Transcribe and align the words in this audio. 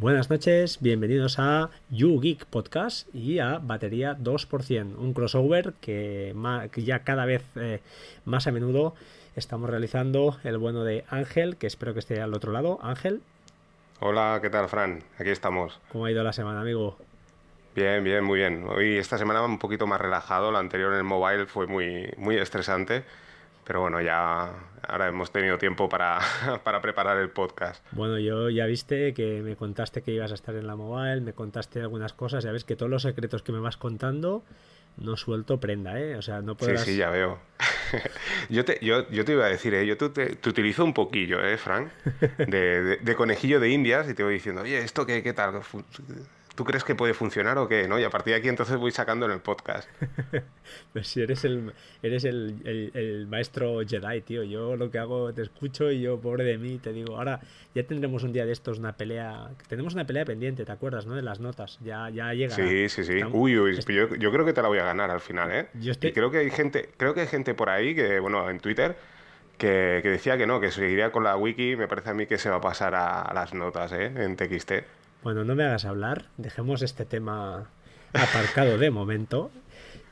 Buenas 0.00 0.30
noches, 0.30 0.78
bienvenidos 0.80 1.40
a 1.40 1.70
YouGeek 1.90 2.44
Podcast 2.44 3.12
y 3.12 3.40
a 3.40 3.58
Batería 3.58 4.16
2%, 4.16 4.96
un 4.96 5.12
crossover 5.12 5.72
que, 5.80 6.32
ya 6.76 7.00
cada 7.00 7.24
vez 7.24 7.42
eh, 7.56 7.80
más 8.24 8.46
a 8.46 8.52
menudo 8.52 8.94
estamos 9.34 9.68
realizando 9.68 10.38
el 10.44 10.56
bueno 10.56 10.84
de 10.84 11.04
Ángel, 11.08 11.56
que 11.56 11.66
espero 11.66 11.94
que 11.94 11.98
esté 11.98 12.20
al 12.20 12.32
otro 12.32 12.52
lado. 12.52 12.78
Ángel. 12.80 13.22
Hola, 13.98 14.38
¿qué 14.40 14.50
tal, 14.50 14.68
Fran? 14.68 15.02
Aquí 15.18 15.30
estamos. 15.30 15.80
¿Cómo 15.90 16.04
ha 16.04 16.12
ido 16.12 16.22
la 16.22 16.32
semana, 16.32 16.60
amigo? 16.60 16.96
Bien, 17.74 18.04
bien, 18.04 18.22
muy 18.22 18.38
bien. 18.38 18.66
Hoy 18.68 18.98
esta 18.98 19.18
semana 19.18 19.42
un 19.42 19.58
poquito 19.58 19.88
más 19.88 20.00
relajado, 20.00 20.52
la 20.52 20.60
anterior 20.60 20.92
en 20.92 20.98
el 20.98 21.04
mobile 21.04 21.46
fue 21.46 21.66
muy, 21.66 22.08
muy 22.16 22.36
estresante 22.36 23.02
pero 23.68 23.82
bueno, 23.82 24.00
ya 24.00 24.50
ahora 24.88 25.08
hemos 25.08 25.30
tenido 25.30 25.58
tiempo 25.58 25.90
para, 25.90 26.18
para, 26.64 26.80
preparar 26.80 27.18
el 27.18 27.28
podcast. 27.28 27.84
Bueno, 27.92 28.18
yo 28.18 28.48
ya 28.48 28.64
viste 28.64 29.12
que 29.12 29.42
me 29.42 29.56
contaste 29.56 30.00
que 30.02 30.10
ibas 30.10 30.30
a 30.32 30.34
estar 30.34 30.54
en 30.54 30.66
la 30.66 30.74
mobile, 30.74 31.20
me 31.20 31.34
contaste 31.34 31.82
algunas 31.82 32.14
cosas, 32.14 32.42
ya 32.42 32.50
ves 32.50 32.64
que 32.64 32.76
todos 32.76 32.88
los 32.88 33.02
secretos 33.02 33.42
que 33.42 33.52
me 33.52 33.60
vas 33.60 33.76
contando 33.76 34.42
no 34.96 35.18
suelto 35.18 35.60
prenda, 35.60 36.00
¿eh? 36.00 36.16
O 36.16 36.22
sea, 36.22 36.40
no 36.40 36.56
puedo... 36.56 36.78
Sí, 36.78 36.92
sí, 36.92 36.96
ya 36.96 37.10
veo. 37.10 37.38
yo, 38.48 38.64
te, 38.64 38.78
yo, 38.80 39.06
yo, 39.10 39.26
te 39.26 39.32
iba 39.32 39.44
a 39.44 39.48
decir, 39.50 39.74
¿eh? 39.74 39.86
Yo 39.86 39.98
te, 39.98 40.08
te, 40.08 40.48
utilizo 40.48 40.82
un 40.82 40.94
poquillo, 40.94 41.44
¿eh, 41.44 41.58
Frank? 41.58 41.90
De, 42.38 42.96
de, 42.96 43.14
conejillo 43.16 43.60
de 43.60 43.68
indias 43.68 44.08
y 44.08 44.14
te 44.14 44.24
voy 44.24 44.32
diciendo, 44.32 44.62
oye, 44.62 44.78
¿esto 44.78 45.04
qué, 45.04 45.22
qué 45.22 45.34
tal? 45.34 45.60
¿Tú 46.58 46.64
crees 46.64 46.82
que 46.82 46.96
puede 46.96 47.14
funcionar 47.14 47.56
o 47.58 47.68
qué? 47.68 47.86
¿no? 47.86 48.00
Y 48.00 48.02
a 48.02 48.10
partir 48.10 48.32
de 48.32 48.40
aquí 48.40 48.48
entonces 48.48 48.76
voy 48.78 48.90
sacando 48.90 49.26
en 49.26 49.30
el 49.30 49.38
podcast. 49.38 49.88
pues 50.92 51.06
si 51.06 51.22
eres 51.22 51.44
el 51.44 51.72
eres 52.02 52.24
el, 52.24 53.28
maestro 53.30 53.78
Jedi, 53.86 54.22
tío. 54.22 54.42
Yo 54.42 54.74
lo 54.74 54.90
que 54.90 54.98
hago, 54.98 55.32
te 55.32 55.42
escucho 55.42 55.88
y 55.92 56.00
yo, 56.00 56.20
pobre 56.20 56.42
de 56.42 56.58
mí, 56.58 56.78
te 56.78 56.92
digo, 56.92 57.16
ahora 57.16 57.38
ya 57.76 57.84
tendremos 57.84 58.24
un 58.24 58.32
día 58.32 58.44
de 58.44 58.50
estos 58.50 58.80
una 58.80 58.96
pelea. 58.96 59.50
Tenemos 59.68 59.94
una 59.94 60.04
pelea 60.04 60.24
pendiente, 60.24 60.64
¿te 60.64 60.72
acuerdas, 60.72 61.06
no? 61.06 61.14
De 61.14 61.22
las 61.22 61.38
notas. 61.38 61.78
Ya, 61.84 62.10
ya 62.10 62.34
llega. 62.34 62.56
Sí, 62.56 62.88
sí, 62.88 63.04
sí. 63.04 63.22
Uy, 63.30 63.56
uy, 63.56 63.78
yo, 63.80 64.16
yo, 64.16 64.32
creo 64.32 64.44
que 64.44 64.52
te 64.52 64.60
la 64.60 64.66
voy 64.66 64.80
a 64.80 64.84
ganar 64.84 65.12
al 65.12 65.20
final, 65.20 65.52
¿eh? 65.52 65.68
Yo 65.74 65.92
Y 65.92 66.10
creo 66.10 66.32
que 66.32 66.38
hay 66.38 66.50
gente, 66.50 66.88
creo 66.96 67.14
que 67.14 67.20
hay 67.20 67.28
gente 67.28 67.54
por 67.54 67.70
ahí 67.70 67.94
que, 67.94 68.18
bueno, 68.18 68.50
en 68.50 68.58
Twitter. 68.58 68.96
Que, 69.58 70.00
decía 70.02 70.36
que 70.36 70.46
no, 70.48 70.58
que 70.60 70.72
seguiría 70.72 71.12
con 71.12 71.22
la 71.22 71.36
wiki, 71.36 71.76
me 71.76 71.86
parece 71.86 72.10
a 72.10 72.14
mí 72.14 72.26
que 72.26 72.38
se 72.38 72.50
va 72.50 72.56
a 72.56 72.60
pasar 72.60 72.96
a, 72.96 73.22
a 73.22 73.34
las 73.34 73.54
notas 73.54 73.92
¿eh? 73.92 74.12
en 74.16 74.34
TXT. 74.36 74.72
Bueno, 75.22 75.44
no 75.44 75.54
me 75.54 75.64
hagas 75.64 75.84
hablar, 75.84 76.26
dejemos 76.36 76.82
este 76.82 77.04
tema 77.04 77.68
aparcado 78.12 78.78
de 78.78 78.90
momento. 78.90 79.50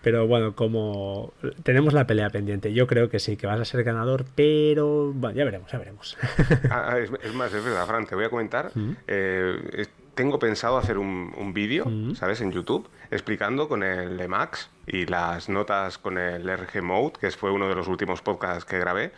Pero 0.02 0.28
bueno, 0.28 0.54
como 0.54 1.32
tenemos 1.64 1.92
la 1.92 2.06
pelea 2.06 2.30
pendiente, 2.30 2.72
yo 2.72 2.86
creo 2.86 3.08
que 3.10 3.18
sí, 3.18 3.36
que 3.36 3.48
vas 3.48 3.60
a 3.60 3.64
ser 3.64 3.82
ganador, 3.82 4.24
pero 4.36 5.12
bueno, 5.12 5.36
ya 5.36 5.44
veremos, 5.44 5.72
ya 5.72 5.78
veremos. 5.78 6.16
Ah, 6.70 6.90
ah, 6.90 6.98
es, 6.98 7.34
más, 7.34 7.52
es 7.52 7.64
verdad, 7.64 7.84
Fran, 7.86 8.06
te 8.06 8.14
voy 8.14 8.24
a 8.24 8.30
comentar. 8.30 8.70
Mm. 8.72 8.92
Eh, 9.08 9.86
tengo 10.14 10.38
pensado 10.38 10.78
hacer 10.78 10.98
un, 10.98 11.52
vídeo, 11.52 11.86
mm. 11.86 12.14
¿sabes? 12.14 12.40
En 12.40 12.52
YouTube, 12.52 12.88
explicando 13.10 13.68
con 13.68 13.82
el 13.82 14.20
Emacs 14.20 14.70
y 14.86 15.06
las 15.06 15.48
notas 15.48 15.98
con 15.98 16.18
el 16.18 16.48
RG 16.48 16.82
Mode, 16.82 17.14
que 17.20 17.30
fue 17.32 17.50
uno 17.50 17.68
de 17.68 17.74
los 17.74 17.88
últimos 17.88 18.22
podcasts 18.22 18.64
que 18.64 18.78
grabé 18.78 19.10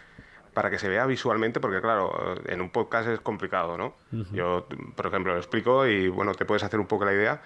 para 0.59 0.71
que 0.71 0.79
se 0.81 0.89
vea 0.89 1.07
visualmente, 1.07 1.61
porque 1.61 1.81
claro, 1.81 2.35
en 2.45 2.61
un 2.61 2.71
podcast 2.71 3.09
es 3.09 3.21
complicado, 3.21 3.79
¿no? 3.79 3.95
Yo, 4.33 4.67
por 4.97 5.07
ejemplo, 5.07 5.33
lo 5.33 5.39
explico 5.39 5.87
y 5.87 6.09
bueno, 6.09 6.35
te 6.35 6.45
puedes 6.45 6.65
hacer 6.65 6.81
un 6.81 6.89
poco 6.89 7.05
la 7.05 7.13
idea, 7.13 7.41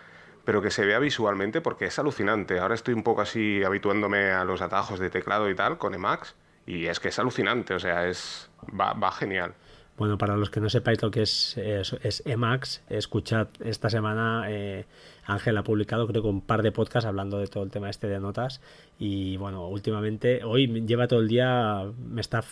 pero 0.46 0.62
que 0.62 0.70
se 0.70 0.86
vea 0.86 0.98
visualmente 0.98 1.60
porque 1.60 1.84
es 1.84 1.98
alucinante. 1.98 2.58
Ahora 2.58 2.74
estoy 2.74 2.94
un 2.94 3.02
poco 3.02 3.20
así 3.20 3.62
habituándome 3.62 4.30
a 4.30 4.44
los 4.44 4.62
atajos 4.62 4.98
de 4.98 5.10
teclado 5.10 5.50
y 5.50 5.54
tal 5.54 5.76
con 5.76 5.92
Emacs 5.92 6.34
y 6.64 6.86
es 6.86 7.00
que 7.00 7.08
es 7.08 7.18
alucinante, 7.18 7.74
o 7.74 7.78
sea, 7.78 8.08
es 8.08 8.48
va, 8.80 8.94
va 8.94 9.12
genial. 9.12 9.52
Bueno, 9.98 10.16
para 10.16 10.34
los 10.38 10.48
que 10.48 10.60
no 10.60 10.70
sepáis 10.70 11.02
lo 11.02 11.10
que 11.10 11.20
es, 11.20 11.58
es, 11.58 12.22
Emacs, 12.24 12.82
escuchad 12.88 13.48
esta 13.60 13.90
semana 13.90 14.46
eh, 14.48 14.86
Ángel 15.24 15.56
ha 15.56 15.62
publicado 15.62 16.06
creo 16.06 16.22
que 16.22 16.28
un 16.28 16.40
par 16.40 16.62
de 16.62 16.72
podcasts 16.72 17.06
hablando 17.06 17.38
de 17.38 17.46
todo 17.46 17.62
el 17.62 17.70
tema 17.70 17.90
este 17.90 18.08
de 18.08 18.20
notas. 18.20 18.60
Y 18.98 19.36
bueno, 19.36 19.68
últimamente, 19.68 20.44
hoy 20.44 20.66
lleva 20.86 21.06
todo 21.06 21.20
el 21.20 21.28
día, 21.28 21.84
me 22.08 22.20
está 22.20 22.44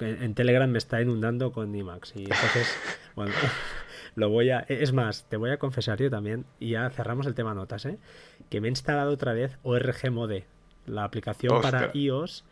en 0.00 0.34
Telegram 0.34 0.70
me 0.70 0.78
está 0.78 1.00
inundando 1.00 1.52
con 1.52 1.74
Emacs 1.74 2.14
y 2.16 2.22
entonces, 2.22 2.76
bueno, 3.16 3.32
lo 4.14 4.28
voy 4.30 4.50
a, 4.50 4.60
es 4.68 4.92
más, 4.92 5.24
te 5.28 5.36
voy 5.36 5.50
a 5.50 5.58
confesar 5.58 5.98
yo 5.98 6.10
también 6.10 6.44
y 6.58 6.70
ya 6.70 6.90
cerramos 6.90 7.26
el 7.26 7.34
tema 7.34 7.54
notas, 7.54 7.86
¿eh? 7.86 7.98
que 8.50 8.60
me 8.60 8.68
he 8.68 8.70
instalado 8.70 9.12
otra 9.12 9.32
vez 9.32 9.58
ORG 9.62 10.10
Mode, 10.10 10.46
la 10.86 11.04
aplicación 11.04 11.60
para 11.60 11.90
iOS 11.94 12.44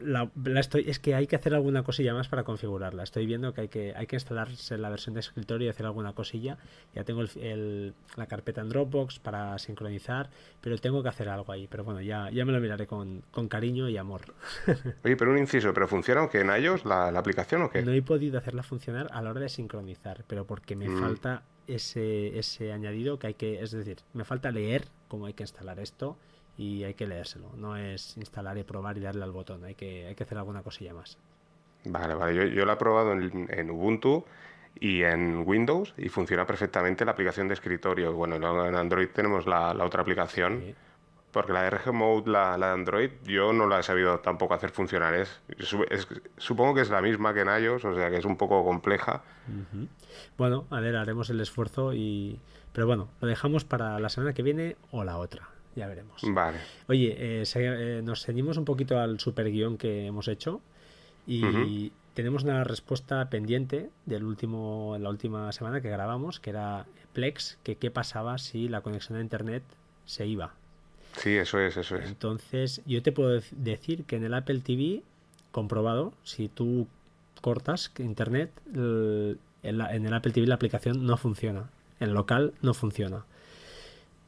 la, 0.00 0.30
estoy, 0.58 0.84
es 0.88 0.98
que 0.98 1.14
hay 1.14 1.26
que 1.26 1.36
hacer 1.36 1.54
alguna 1.54 1.82
cosilla 1.82 2.14
más 2.14 2.28
para 2.28 2.44
configurarla. 2.44 3.02
Estoy 3.02 3.26
viendo 3.26 3.52
que 3.52 3.62
hay 3.62 3.68
que, 3.68 3.94
hay 3.94 4.06
que 4.06 4.16
instalarse 4.16 4.78
la 4.78 4.88
versión 4.88 5.14
de 5.14 5.20
escritorio 5.20 5.66
y 5.66 5.70
hacer 5.70 5.86
alguna 5.86 6.12
cosilla. 6.12 6.58
Ya 6.94 7.04
tengo 7.04 7.22
el, 7.22 7.94
la 8.16 8.26
carpeta 8.26 8.60
en 8.60 8.68
Dropbox 8.68 9.18
para 9.18 9.58
sincronizar, 9.58 10.30
pero 10.60 10.78
tengo 10.78 11.02
que 11.02 11.08
hacer 11.08 11.28
algo 11.28 11.52
ahí. 11.52 11.66
Pero 11.68 11.84
bueno, 11.84 12.00
ya, 12.00 12.30
ya 12.30 12.44
me 12.44 12.52
lo 12.52 12.60
miraré 12.60 12.86
con, 12.86 13.22
cariño 13.48 13.88
y 13.88 13.96
amor. 13.96 14.22
Oye, 15.04 15.16
pero 15.16 15.30
un 15.30 15.38
inciso, 15.38 15.72
¿pero 15.74 15.88
funciona 15.88 16.22
o 16.22 16.30
qué 16.30 16.40
en 16.40 16.50
iOS 16.50 16.84
la, 16.84 17.08
aplicación 17.08 17.62
o 17.62 17.70
qué? 17.70 17.82
No 17.82 17.92
he 17.92 18.02
podido 18.02 18.38
hacerla 18.38 18.62
funcionar 18.62 19.08
a 19.12 19.22
la 19.22 19.30
hora 19.30 19.40
de 19.40 19.48
sincronizar, 19.48 20.24
pero 20.26 20.46
porque 20.46 20.76
me 20.76 20.88
mm. 20.88 21.00
falta 21.00 21.42
ese, 21.66 22.38
ese 22.38 22.72
añadido 22.72 23.18
que 23.18 23.28
hay 23.28 23.34
que, 23.34 23.62
es 23.62 23.70
decir, 23.70 23.98
me 24.12 24.24
falta 24.24 24.50
leer 24.50 24.86
cómo 25.08 25.26
hay 25.26 25.34
que 25.34 25.42
instalar 25.42 25.78
esto 25.78 26.16
y 26.56 26.84
hay 26.84 26.94
que 26.94 27.06
leérselo. 27.06 27.50
No 27.56 27.76
es 27.76 28.16
instalar 28.16 28.56
y 28.58 28.62
probar 28.62 28.96
y 28.96 29.00
darle 29.00 29.24
al 29.24 29.32
botón, 29.32 29.64
hay 29.64 29.74
que, 29.74 30.06
hay 30.06 30.14
que 30.14 30.22
hacer 30.22 30.38
alguna 30.38 30.62
cosilla 30.62 30.94
más. 30.94 31.18
Vale, 31.84 32.14
vale, 32.14 32.34
yo, 32.34 32.44
yo 32.44 32.64
lo 32.64 32.72
he 32.72 32.76
probado 32.76 33.12
en, 33.12 33.70
Ubuntu 33.70 34.24
y 34.80 35.02
en 35.02 35.42
Windows 35.46 35.94
y 35.98 36.08
funciona 36.08 36.46
perfectamente 36.46 37.04
la 37.04 37.12
aplicación 37.12 37.48
de 37.48 37.54
escritorio. 37.54 38.12
Bueno, 38.12 38.36
en 38.36 38.74
Android 38.74 39.08
tenemos 39.08 39.46
la, 39.46 39.72
otra 39.84 40.02
aplicación. 40.02 40.74
Porque 41.30 41.52
la 41.52 41.64
de 41.64 41.70
RG 41.70 41.92
Mode, 41.92 42.30
la, 42.30 42.56
de 42.56 42.64
Android, 42.64 43.10
yo 43.24 43.52
no 43.52 43.66
la 43.66 43.80
he 43.80 43.82
sabido 43.82 44.20
tampoco 44.20 44.54
hacer 44.54 44.70
funcionar. 44.70 45.14
Es, 45.14 45.42
supongo 46.36 46.76
que 46.76 46.82
es 46.82 46.90
la 46.90 47.02
misma 47.02 47.34
que 47.34 47.40
en 47.40 47.48
iOS, 47.48 47.84
o 47.84 47.94
sea 47.96 48.08
que 48.08 48.18
es 48.18 48.24
un 48.24 48.36
poco 48.36 48.64
compleja. 48.64 49.24
Bueno, 50.38 50.64
a 50.70 50.78
ver, 50.78 50.94
haremos 50.94 51.30
el 51.30 51.40
esfuerzo 51.40 51.92
y... 51.92 52.38
Pero 52.72 52.86
bueno, 52.86 53.08
lo 53.20 53.26
dejamos 53.26 53.64
para 53.64 53.98
la 53.98 54.10
semana 54.10 54.32
que 54.32 54.44
viene 54.44 54.76
o 54.92 55.02
la 55.02 55.16
otra 55.16 55.48
ya 55.74 55.86
veremos. 55.86 56.20
Vale. 56.22 56.58
Oye, 56.88 57.14
eh, 57.18 57.44
eh, 57.54 58.00
nos 58.04 58.24
ceñimos 58.24 58.56
un 58.56 58.64
poquito 58.64 58.98
al 58.98 59.20
super 59.20 59.50
guion 59.50 59.76
que 59.76 60.06
hemos 60.06 60.28
hecho 60.28 60.60
y 61.26 61.90
tenemos 62.12 62.44
una 62.44 62.64
respuesta 62.64 63.28
pendiente 63.30 63.90
del 64.04 64.24
último, 64.24 64.96
la 65.00 65.08
última 65.08 65.50
semana 65.52 65.80
que 65.80 65.88
grabamos, 65.88 66.38
que 66.38 66.50
era 66.50 66.86
Plex, 67.12 67.58
que 67.62 67.76
qué 67.76 67.90
pasaba 67.90 68.38
si 68.38 68.68
la 68.68 68.82
conexión 68.82 69.18
a 69.18 69.22
internet 69.22 69.62
se 70.04 70.26
iba. 70.26 70.54
Sí, 71.16 71.36
eso 71.36 71.58
es, 71.60 71.76
eso 71.76 71.96
es. 71.96 72.08
Entonces, 72.08 72.82
yo 72.86 73.02
te 73.02 73.12
puedo 73.12 73.40
decir 73.52 74.04
que 74.04 74.16
en 74.16 74.24
el 74.24 74.34
Apple 74.34 74.60
TV, 74.60 75.02
comprobado, 75.50 76.12
si 76.24 76.48
tú 76.48 76.88
cortas 77.40 77.90
internet, 77.98 78.50
en, 78.74 79.38
en, 79.62 80.06
el 80.06 80.14
Apple 80.14 80.32
TV 80.32 80.46
la 80.46 80.56
aplicación 80.56 81.06
no 81.06 81.16
funciona. 81.16 81.70
En 82.00 82.14
local 82.14 82.52
no 82.62 82.74
funciona. 82.74 83.24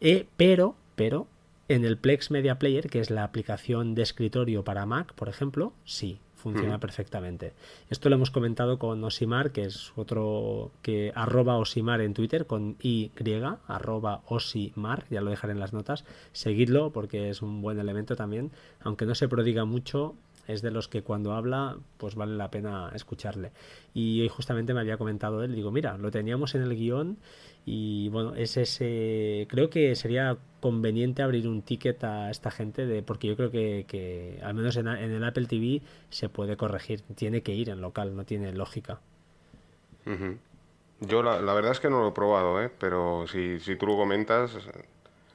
Eh, 0.00 0.26
pero, 0.36 0.76
pero, 0.94 1.26
en 1.68 1.84
el 1.84 1.98
Plex 1.98 2.30
Media 2.30 2.58
Player, 2.58 2.88
que 2.88 3.00
es 3.00 3.10
la 3.10 3.24
aplicación 3.24 3.94
de 3.94 4.02
escritorio 4.02 4.64
para 4.64 4.86
Mac, 4.86 5.12
por 5.14 5.28
ejemplo, 5.28 5.72
sí, 5.84 6.20
funciona 6.34 6.78
perfectamente. 6.78 7.54
Esto 7.90 8.08
lo 8.08 8.14
hemos 8.14 8.30
comentado 8.30 8.78
con 8.78 9.02
Osimar, 9.02 9.50
que 9.50 9.64
es 9.64 9.92
otro 9.96 10.70
que 10.82 11.12
arroba 11.14 11.56
Osimar 11.56 12.00
en 12.00 12.14
Twitter 12.14 12.46
con 12.46 12.76
Y, 12.80 13.10
arroba 13.66 14.22
Osimar, 14.26 15.06
ya 15.10 15.20
lo 15.20 15.30
dejaré 15.30 15.54
en 15.54 15.60
las 15.60 15.72
notas. 15.72 16.04
Seguidlo 16.32 16.92
porque 16.92 17.30
es 17.30 17.42
un 17.42 17.62
buen 17.62 17.80
elemento 17.80 18.14
también, 18.14 18.52
aunque 18.80 19.06
no 19.06 19.14
se 19.14 19.28
prodiga 19.28 19.64
mucho, 19.64 20.14
es 20.46 20.62
de 20.62 20.70
los 20.70 20.88
que 20.88 21.02
cuando 21.02 21.32
habla 21.32 21.76
pues 21.96 22.14
vale 22.14 22.36
la 22.36 22.50
pena 22.50 22.90
escucharle. 22.94 23.52
Y 23.94 24.20
hoy 24.20 24.28
justamente 24.28 24.74
me 24.74 24.80
había 24.80 24.96
comentado 24.98 25.42
él, 25.42 25.54
digo, 25.54 25.70
mira, 25.70 25.96
lo 25.98 26.10
teníamos 26.10 26.54
en 26.54 26.62
el 26.62 26.74
guion 26.74 27.18
y 27.68 28.08
bueno, 28.10 28.36
es 28.36 28.56
ese, 28.56 29.46
creo 29.50 29.70
que 29.70 29.96
sería 29.96 30.38
conveniente 30.60 31.22
abrir 31.22 31.48
un 31.48 31.62
ticket 31.62 32.02
a 32.04 32.30
esta 32.30 32.52
gente 32.52 32.86
de, 32.86 33.02
porque 33.02 33.26
yo 33.26 33.36
creo 33.36 33.50
que, 33.50 34.40
al 34.42 34.54
menos 34.54 34.76
en, 34.76 34.86
el 34.86 35.24
Apple 35.24 35.46
TV 35.46 35.82
se 36.08 36.28
puede 36.28 36.56
corregir, 36.56 37.02
tiene 37.16 37.42
que 37.42 37.54
ir 37.54 37.68
en 37.68 37.80
local, 37.80 38.14
no 38.14 38.24
tiene 38.24 38.52
lógica. 38.52 39.00
Yo 41.00 41.24
la, 41.24 41.40
verdad 41.54 41.72
es 41.72 41.80
que 41.80 41.90
no 41.90 42.02
lo 42.02 42.08
he 42.08 42.12
probado, 42.12 42.62
¿eh? 42.62 42.70
pero 42.78 43.26
si, 43.26 43.58
si 43.58 43.74
tú 43.74 43.86
lo 43.86 43.96
comentas... 43.96 44.56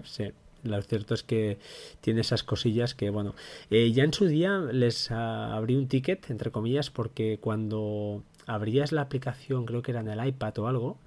Sí. 0.06 0.31
Lo 0.63 0.81
cierto 0.81 1.13
es 1.13 1.23
que 1.23 1.57
tiene 2.01 2.21
esas 2.21 2.43
cosillas 2.43 2.93
que, 2.93 3.09
bueno, 3.09 3.35
eh, 3.69 3.91
ya 3.91 4.03
en 4.03 4.13
su 4.13 4.27
día 4.27 4.59
les 4.59 5.11
abrí 5.11 5.75
un 5.75 5.87
ticket, 5.87 6.29
entre 6.29 6.51
comillas, 6.51 6.89
porque 6.89 7.39
cuando 7.41 8.23
abrías 8.45 8.91
la 8.91 9.01
aplicación, 9.01 9.65
creo 9.65 9.81
que 9.81 9.91
era 9.91 10.01
en 10.01 10.07
el 10.07 10.25
iPad 10.25 10.59
o 10.59 10.67
algo, 10.67 10.97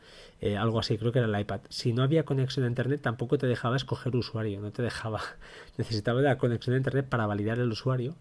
eh, 0.40 0.56
algo 0.56 0.78
así, 0.78 0.98
creo 0.98 1.12
que 1.12 1.20
era 1.20 1.28
el 1.28 1.40
iPad. 1.40 1.60
Si 1.68 1.92
no 1.92 2.02
había 2.02 2.24
conexión 2.24 2.64
a 2.64 2.68
internet, 2.68 3.00
tampoco 3.02 3.38
te 3.38 3.46
dejaba 3.46 3.76
escoger 3.76 4.14
usuario, 4.16 4.60
no 4.60 4.72
te 4.72 4.82
dejaba. 4.82 5.20
Necesitaba 5.78 6.20
la 6.20 6.38
conexión 6.38 6.74
a 6.74 6.78
internet 6.78 7.06
para 7.08 7.26
validar 7.26 7.58
el 7.58 7.70
usuario 7.70 8.14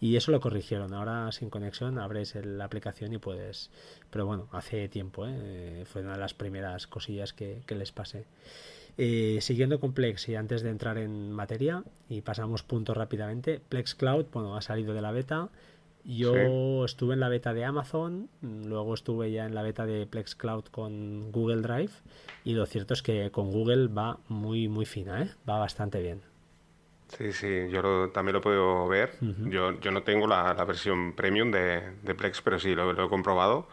Y 0.00 0.16
eso 0.16 0.30
lo 0.30 0.40
corrigieron. 0.40 0.94
Ahora 0.94 1.30
sin 1.32 1.50
conexión 1.50 1.98
abres 1.98 2.34
la 2.34 2.64
aplicación 2.64 3.12
y 3.12 3.18
puedes... 3.18 3.70
Pero 4.10 4.26
bueno, 4.26 4.48
hace 4.52 4.88
tiempo, 4.88 5.26
¿eh? 5.26 5.84
fue 5.86 6.02
una 6.02 6.12
de 6.12 6.18
las 6.18 6.34
primeras 6.34 6.86
cosillas 6.86 7.32
que, 7.32 7.62
les 7.68 7.92
pasé. 7.92 8.26
Eh, 8.98 9.38
siguiendo 9.42 9.78
con 9.78 9.92
Plex 9.92 10.28
y 10.30 10.36
antes 10.36 10.62
de 10.62 10.70
entrar 10.70 10.96
en 10.96 11.30
materia 11.30 11.84
y 12.08 12.22
pasamos 12.22 12.62
puntos 12.62 12.96
rápidamente, 12.96 13.60
Plex 13.68 13.94
Cloud, 13.94 14.26
bueno, 14.32 14.56
ha 14.56 14.62
salido 14.62 14.94
de 14.94 15.02
la 15.02 15.12
beta. 15.12 15.50
Yo 16.04 16.84
estuve 16.84 17.14
en 17.14 17.20
la 17.20 17.28
beta 17.28 17.52
de 17.52 17.64
Amazon, 17.64 18.28
luego 18.40 18.94
estuve 18.94 19.32
ya 19.32 19.44
en 19.44 19.56
la 19.56 19.62
beta 19.62 19.86
de 19.86 20.06
Plex 20.06 20.36
Cloud 20.36 20.66
con 20.66 21.32
Google 21.32 21.62
Drive 21.62 21.90
y 22.44 22.54
lo 22.54 22.64
cierto 22.64 22.94
es 22.94 23.02
que 23.02 23.32
con 23.32 23.50
Google 23.50 23.88
va 23.88 24.18
muy 24.28 24.68
muy 24.68 24.86
fina, 24.86 25.20
¿eh? 25.22 25.30
va 25.48 25.58
bastante 25.58 26.00
bien. 26.00 26.22
Sí, 27.08 27.32
sí, 27.32 27.68
yo 27.70 28.10
también 28.10 28.34
lo 28.34 28.40
puedo 28.40 28.86
ver. 28.86 29.10
yo, 29.20 29.80
yo 29.80 29.90
no 29.90 30.02
tengo 30.04 30.26
la, 30.26 30.52
versión 30.64 31.12
premium 31.14 31.50
de, 31.50 31.82
Plex, 32.16 32.40
pero 32.40 32.58
sí 32.58 32.74
lo, 32.74 32.90
he 32.92 33.08
comprobado 33.08 33.66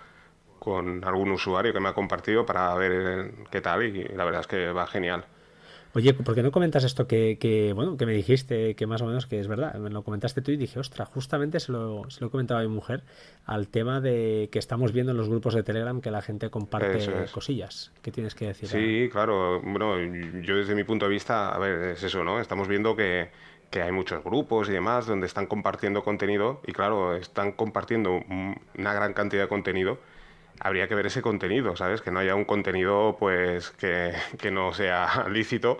con 0.63 1.03
algún 1.03 1.29
usuario 1.31 1.73
que 1.73 1.81
me 1.81 1.89
ha 1.89 1.93
compartido 1.93 2.45
para 2.45 2.73
ver 2.75 3.33
qué 3.51 3.59
tal 3.59 3.83
y 3.83 4.05
la 4.15 4.23
verdad 4.23 4.39
es 4.39 4.47
que 4.47 4.71
va 4.71 4.87
genial. 4.87 5.25
Oye, 5.93 6.13
¿por 6.13 6.33
qué 6.33 6.41
no 6.41 6.51
comentas 6.51 6.85
esto 6.85 7.05
que, 7.05 7.73
bueno, 7.75 7.97
que 7.97 8.05
me 8.05 8.13
dijiste, 8.13 8.73
que 8.73 8.87
más 8.87 9.01
o 9.01 9.05
menos 9.05 9.27
que 9.27 9.41
es 9.41 9.47
verdad? 9.49 9.75
Me 9.75 9.89
lo 9.89 10.03
comentaste 10.03 10.41
tú 10.41 10.51
y 10.51 10.57
dije, 10.57 10.79
ostras, 10.79 11.09
justamente 11.09 11.59
se 11.59 11.73
lo, 11.73 12.09
se 12.09 12.21
lo 12.21 12.27
he 12.27 12.29
comentado 12.29 12.61
a 12.61 12.63
mi 12.63 12.69
mujer 12.69 13.03
al 13.45 13.67
tema 13.67 13.99
de 13.99 14.47
que 14.53 14.57
estamos 14.57 14.93
viendo 14.93 15.11
en 15.11 15.17
los 15.17 15.27
grupos 15.27 15.53
de 15.53 15.63
Telegram 15.63 15.99
que 15.99 16.11
la 16.11 16.21
gente 16.21 16.49
comparte 16.49 17.27
cosillas. 17.31 17.91
¿Qué 18.01 18.11
tienes 18.11 18.33
que 18.33 18.47
decir? 18.47 18.69
Sí, 18.69 19.09
claro. 19.11 19.61
Bueno, 19.61 19.97
yo 20.41 20.55
desde 20.55 20.75
mi 20.75 20.85
punto 20.85 21.05
de 21.05 21.11
vista, 21.11 21.49
a 21.49 21.59
ver, 21.59 21.89
es 21.89 22.03
eso, 22.03 22.23
¿no? 22.23 22.39
Estamos 22.39 22.69
viendo 22.69 22.95
que, 22.95 23.29
que 23.69 23.81
hay 23.81 23.91
muchos 23.91 24.23
grupos 24.23 24.69
y 24.69 24.71
demás 24.71 25.07
donde 25.07 25.27
están 25.27 25.45
compartiendo 25.45 26.03
contenido 26.03 26.61
y 26.65 26.71
claro, 26.71 27.15
están 27.17 27.51
compartiendo 27.51 28.21
una 28.77 28.93
gran 28.93 29.13
cantidad 29.13 29.43
de 29.43 29.49
contenido 29.49 29.99
habría 30.63 30.87
que 30.87 30.95
ver 30.95 31.05
ese 31.05 31.21
contenido, 31.21 31.75
¿sabes? 31.75 32.01
Que 32.01 32.09
no 32.09 32.19
haya 32.19 32.35
un 32.35 32.45
contenido, 32.45 33.17
pues, 33.19 33.71
que, 33.71 34.13
que 34.39 34.49
no 34.49 34.73
sea 34.73 35.27
lícito, 35.29 35.77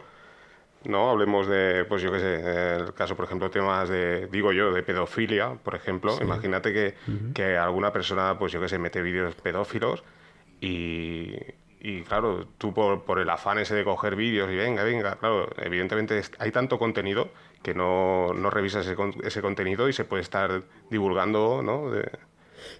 ¿no? 0.83 1.09
Hablemos 1.09 1.47
de, 1.47 1.85
pues 1.85 2.01
yo 2.01 2.11
qué 2.11 2.19
sé, 2.19 2.75
el 2.75 2.93
caso, 2.93 3.15
por 3.15 3.25
ejemplo, 3.25 3.49
temas 3.49 3.87
de, 3.87 4.27
digo 4.27 4.51
yo, 4.51 4.73
de 4.73 4.83
pedofilia, 4.83 5.53
por 5.53 5.75
ejemplo. 5.75 6.17
Imagínate 6.21 6.73
que, 6.73 6.95
que, 7.33 7.57
alguna 7.57 7.93
persona, 7.93 8.37
pues 8.37 8.51
yo 8.51 8.59
qué 8.59 8.67
sé, 8.67 8.77
mete 8.77 9.01
vídeos 9.01 9.35
pedófilos 9.35 10.03
y, 10.59 11.33
y 11.79 12.01
claro, 12.01 12.45
tú 12.57 12.73
por, 12.73 13.05
por, 13.05 13.19
el 13.19 13.29
afán 13.29 13.59
ese 13.59 13.75
de 13.75 13.85
coger 13.85 14.17
vídeos 14.17 14.51
y 14.51 14.55
venga, 14.57 14.83
venga, 14.83 15.15
claro, 15.15 15.49
evidentemente 15.59 16.21
hay 16.39 16.51
tanto 16.51 16.77
contenido 16.77 17.29
que 17.61 17.73
no, 17.73 18.33
no 18.33 18.49
revisas 18.49 18.85
ese, 18.85 18.97
ese 19.23 19.41
contenido 19.41 19.87
y 19.87 19.93
se 19.93 20.03
puede 20.03 20.23
estar 20.23 20.63
divulgando, 20.89 21.61
¿no? 21.63 21.89
De, 21.89 22.11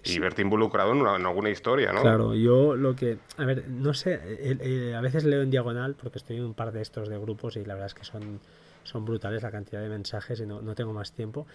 y 0.04 0.18
verte 0.18 0.42
involucrado 0.42 0.92
en, 0.92 1.26
alguna 1.26 1.50
historia, 1.50 1.92
¿no? 1.92 2.02
Claro, 2.02 2.34
yo 2.34 2.74
lo 2.76 2.96
que, 2.96 3.18
a 3.36 3.44
ver, 3.44 3.68
no 3.68 3.94
sé, 3.94 4.94
a 4.96 5.00
veces 5.00 5.24
leo 5.24 5.42
en 5.42 5.50
diagonal 5.50 5.94
porque 5.94 6.18
estoy 6.18 6.36
en 6.36 6.44
un 6.44 6.54
par 6.54 6.72
de 6.72 6.82
estos 6.82 7.08
de 7.08 7.18
grupos 7.18 7.56
y 7.56 7.64
la 7.64 7.74
verdad 7.74 7.86
es 7.86 7.94
que 7.94 8.04
son, 8.04 8.40
son 8.82 9.04
brutales 9.04 9.42
la 9.42 9.50
cantidad 9.50 9.80
de 9.80 9.88
mensajes 9.88 10.40
y 10.40 10.46
no, 10.46 10.62
no 10.62 10.74
tengo 10.74 10.92
más 10.92 11.12
tiempo. 11.12 11.46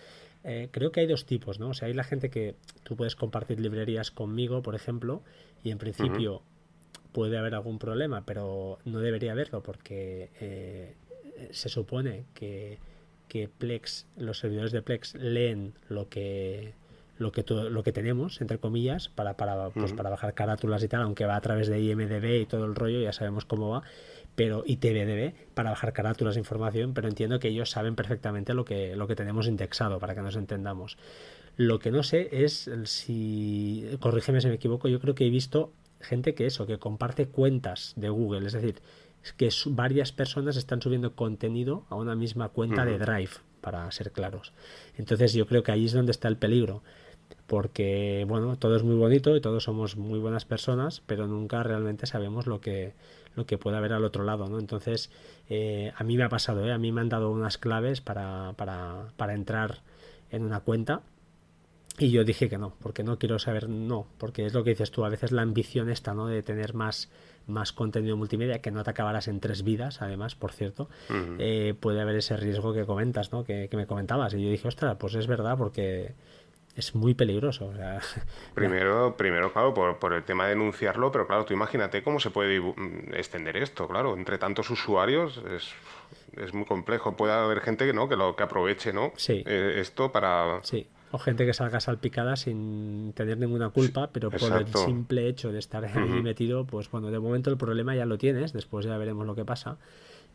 Eh, 0.44 0.70
creo 0.72 0.92
que 0.92 1.02
hay 1.02 1.08
dos 1.08 1.26
tipos, 1.26 1.60
¿no? 1.60 1.70
O 1.70 1.74
sea, 1.74 1.88
hay 1.88 1.94
la 1.94 2.04
gente 2.04 2.30
que 2.30 2.56
tú 2.84 2.96
puedes 2.96 3.16
compartir 3.16 3.60
librerías 3.60 4.12
conmigo, 4.12 4.62
por 4.62 4.76
ejemplo, 4.76 5.22
y 5.64 5.72
en 5.72 5.78
principio 5.78 6.42
puede 7.12 7.38
haber 7.38 7.56
algún 7.56 7.80
problema, 7.80 8.26
pero 8.26 8.80
no 8.86 9.00
debería 9.00 9.34
haberlo 9.34 9.62
porque 9.62 10.30
eh, 10.40 10.96
se 11.52 11.68
supone 11.68 12.26
que, 12.34 12.80
que 13.28 13.50
Plex, 13.50 14.08
los 14.16 14.40
servidores 14.40 14.72
de 14.72 14.82
Plex 14.82 15.16
leen 15.16 15.74
lo 15.90 16.08
que 16.08 16.74
lo 17.20 17.32
que, 17.32 17.44
lo 17.48 17.84
que 17.84 17.92
tenemos, 17.92 18.42
entre 18.42 18.58
comillas, 18.58 19.10
para, 19.10 19.36
para, 19.36 19.70
pues, 19.70 19.94
para 19.94 20.10
bajar 20.10 20.34
carátulas 20.34 20.82
y 20.84 20.88
tal, 20.88 21.02
aunque 21.02 21.26
va 21.26 21.36
a 21.36 21.42
través 21.42 21.68
de 21.68 21.80
IMDB 21.80 22.42
y 22.42 22.46
todo 22.46 22.66
el 22.66 22.76
rollo, 22.76 23.02
ya 23.02 23.12
sabemos 23.12 23.46
cómo 23.46 23.70
va, 23.70 23.84
pero 24.36 24.64
y 24.66 24.78
TBDB 24.78 25.34
para 25.54 25.72
bajar 25.72 25.92
carátulas 25.92 26.36
de 26.36 26.40
información, 26.40 26.94
pero 26.94 27.10
entiendo 27.10 27.40
que 27.40 27.50
ellos 27.50 27.70
saben 27.70 27.96
perfectamente 27.96 28.54
lo 28.54 28.64
que, 28.64 28.96
lo 28.96 29.06
que 29.06 29.16
tenemos 29.16 29.48
indexado, 29.48 30.00
para 30.00 30.16
que 30.16 30.22
nos 30.22 30.38
entendamos. 30.38 30.98
Lo 31.58 31.80
que 31.80 31.92
no 31.92 32.04
sé 32.04 32.30
es 32.32 32.72
si, 32.86 33.86
corrígeme 34.00 34.40
si 34.40 34.48
me 34.48 34.56
equivoco, 34.56 34.88
yo 34.88 35.02
creo 35.02 35.14
que 35.14 35.28
he 35.28 35.30
visto 35.30 35.74
gente 36.00 36.34
que 36.34 36.46
eso, 36.46 36.66
que 36.66 36.80
comparte 36.80 37.28
cuentas 37.28 37.92
de 37.98 38.08
Google, 38.08 38.48
es 38.48 38.54
decir, 38.54 38.82
que 39.36 39.50
varias 39.66 40.14
personas 40.14 40.56
están 40.56 40.82
subiendo 40.82 41.16
contenido 41.16 41.86
a 41.90 41.96
una 41.96 42.16
misma 42.16 42.48
cuenta 42.48 42.86
de 42.86 42.98
Drive, 42.98 43.32
para 43.60 43.92
ser 43.92 44.14
claros. 44.14 44.54
Entonces 44.98 45.34
yo 45.34 45.46
creo 45.46 45.64
que 45.64 45.74
ahí 45.74 45.86
es 45.86 45.92
donde 45.92 46.12
está 46.12 46.30
el 46.30 46.38
peligro 46.38 46.82
porque 47.48 48.26
bueno, 48.28 48.58
todo 48.58 48.76
es 48.76 48.84
muy 48.84 48.96
bonito 48.96 49.36
y 49.36 49.42
todos 49.42 49.64
somos 49.64 49.98
muy 49.98 50.20
buenas 50.20 50.46
personas, 50.46 51.02
pero 51.06 51.28
nunca 51.28 51.64
realmente 51.64 52.06
sabemos 52.06 52.46
lo 52.46 52.62
que, 52.62 52.94
lo 53.36 53.46
que 53.46 53.58
puede 53.58 53.78
haber 53.78 53.94
al 53.94 54.06
otro 54.06 54.24
lado, 54.24 54.48
¿no? 54.48 54.60
Entonces, 54.60 55.10
eh, 55.50 55.92
a 55.96 56.04
mí 56.04 56.16
me 56.16 56.24
ha 56.24 56.30
pasado, 56.30 56.66
¿eh? 56.66 56.72
A 56.72 56.78
mí 56.78 56.92
me 56.92 57.02
han 57.02 57.10
dado 57.10 57.32
unas 57.32 57.58
claves 57.58 58.02
para, 58.02 58.54
para, 58.56 59.08
para 59.18 59.34
entrar 59.34 59.82
en 60.32 60.44
una 60.44 60.60
cuenta 60.60 61.02
y 62.00 62.12
yo 62.12 62.24
dije 62.24 62.48
que 62.48 62.58
no, 62.58 62.74
porque 62.82 63.04
no 63.04 63.20
quiero 63.20 63.40
saber, 63.40 63.68
no, 63.68 64.08
porque 64.18 64.46
es 64.46 64.54
lo 64.54 64.64
que 64.64 64.70
dices 64.70 64.90
tú, 64.90 65.04
a 65.04 65.10
veces 65.10 65.34
la 65.34 65.42
ambición 65.42 65.90
está, 65.90 66.14
¿no? 66.14 66.28
De 66.28 66.42
tener 66.42 66.74
más, 66.74 67.10
más 67.46 67.74
contenido 67.74 68.16
multimedia, 68.16 68.62
que 68.62 68.72
no 68.72 68.86
te 68.86 68.92
acabarás 68.92 69.28
en 69.28 69.42
tres 69.42 69.64
vidas, 69.64 70.02
además, 70.02 70.34
por 70.34 70.54
cierto, 70.54 70.88
eh, 71.40 71.76
puede 71.78 72.00
haber 72.00 72.16
ese 72.16 72.38
riesgo 72.38 72.74
que 72.74 72.86
comentas, 72.86 73.34
¿no? 73.34 73.44
Que, 73.44 73.68
que, 73.70 73.76
me 73.76 73.86
comentabas. 73.86 74.34
Y 74.34 74.42
yo 74.42 74.50
dije, 74.50 74.70
ostras, 74.70 74.96
pues 74.98 75.14
es 75.16 75.28
verdad, 75.28 75.58
porque 75.58 76.14
es 76.76 76.96
muy 76.96 77.14
peligroso. 77.14 77.72
primero, 78.54 79.16
primero, 79.18 79.52
claro, 79.52 79.74
por, 79.74 80.14
el 80.14 80.24
tema 80.24 80.46
de 80.46 80.52
denunciarlo, 80.52 81.12
pero 81.12 81.28
claro, 81.28 81.46
tú 81.46 81.54
imagínate 81.54 82.04
cómo 82.04 82.20
se 82.20 82.30
puede 82.30 82.60
mm, 82.60 83.14
extender 83.14 83.58
esto, 83.58 83.88
claro, 83.88 84.16
entre 84.16 84.38
tantos 84.38 84.70
usuarios 84.70 85.42
es, 85.56 85.72
es 86.38 86.54
muy 86.54 86.66
complejo. 86.66 87.16
Puede 87.16 87.34
haber 87.34 87.62
gente 87.62 87.86
que 87.86 87.94
no, 87.94 88.08
que 88.08 88.16
lo 88.16 88.36
que 88.36 88.44
aproveche, 88.44 88.94
¿no? 88.94 89.12
Sí. 89.16 89.44
Eh, 89.46 89.78
esto 89.78 90.12
para. 90.12 90.60
Sí. 90.64 90.88
O 91.12 91.18
gente 91.18 91.44
que 91.44 91.54
salga 91.54 91.80
salpicada 91.80 92.36
sin 92.36 93.14
tener 93.14 93.40
ninguna 93.40 93.72
culpa, 93.72 94.12
pero 94.14 94.30
por 94.30 94.62
el 94.62 94.68
simple 94.68 95.28
hecho 95.28 95.52
de 95.52 95.58
estar 95.58 95.84
ahí 95.84 96.22
metido, 96.22 96.66
pues 96.66 96.92
bueno, 96.92 97.10
de 97.10 97.18
momento 97.18 97.50
el 97.50 97.58
problema 97.58 97.96
ya 97.96 98.06
lo 98.06 98.20
tienes, 98.20 98.54
después 98.54 98.86
ya 98.86 98.96
veremos 98.96 99.26
lo 99.26 99.34
que 99.34 99.44
pasa 99.44 99.78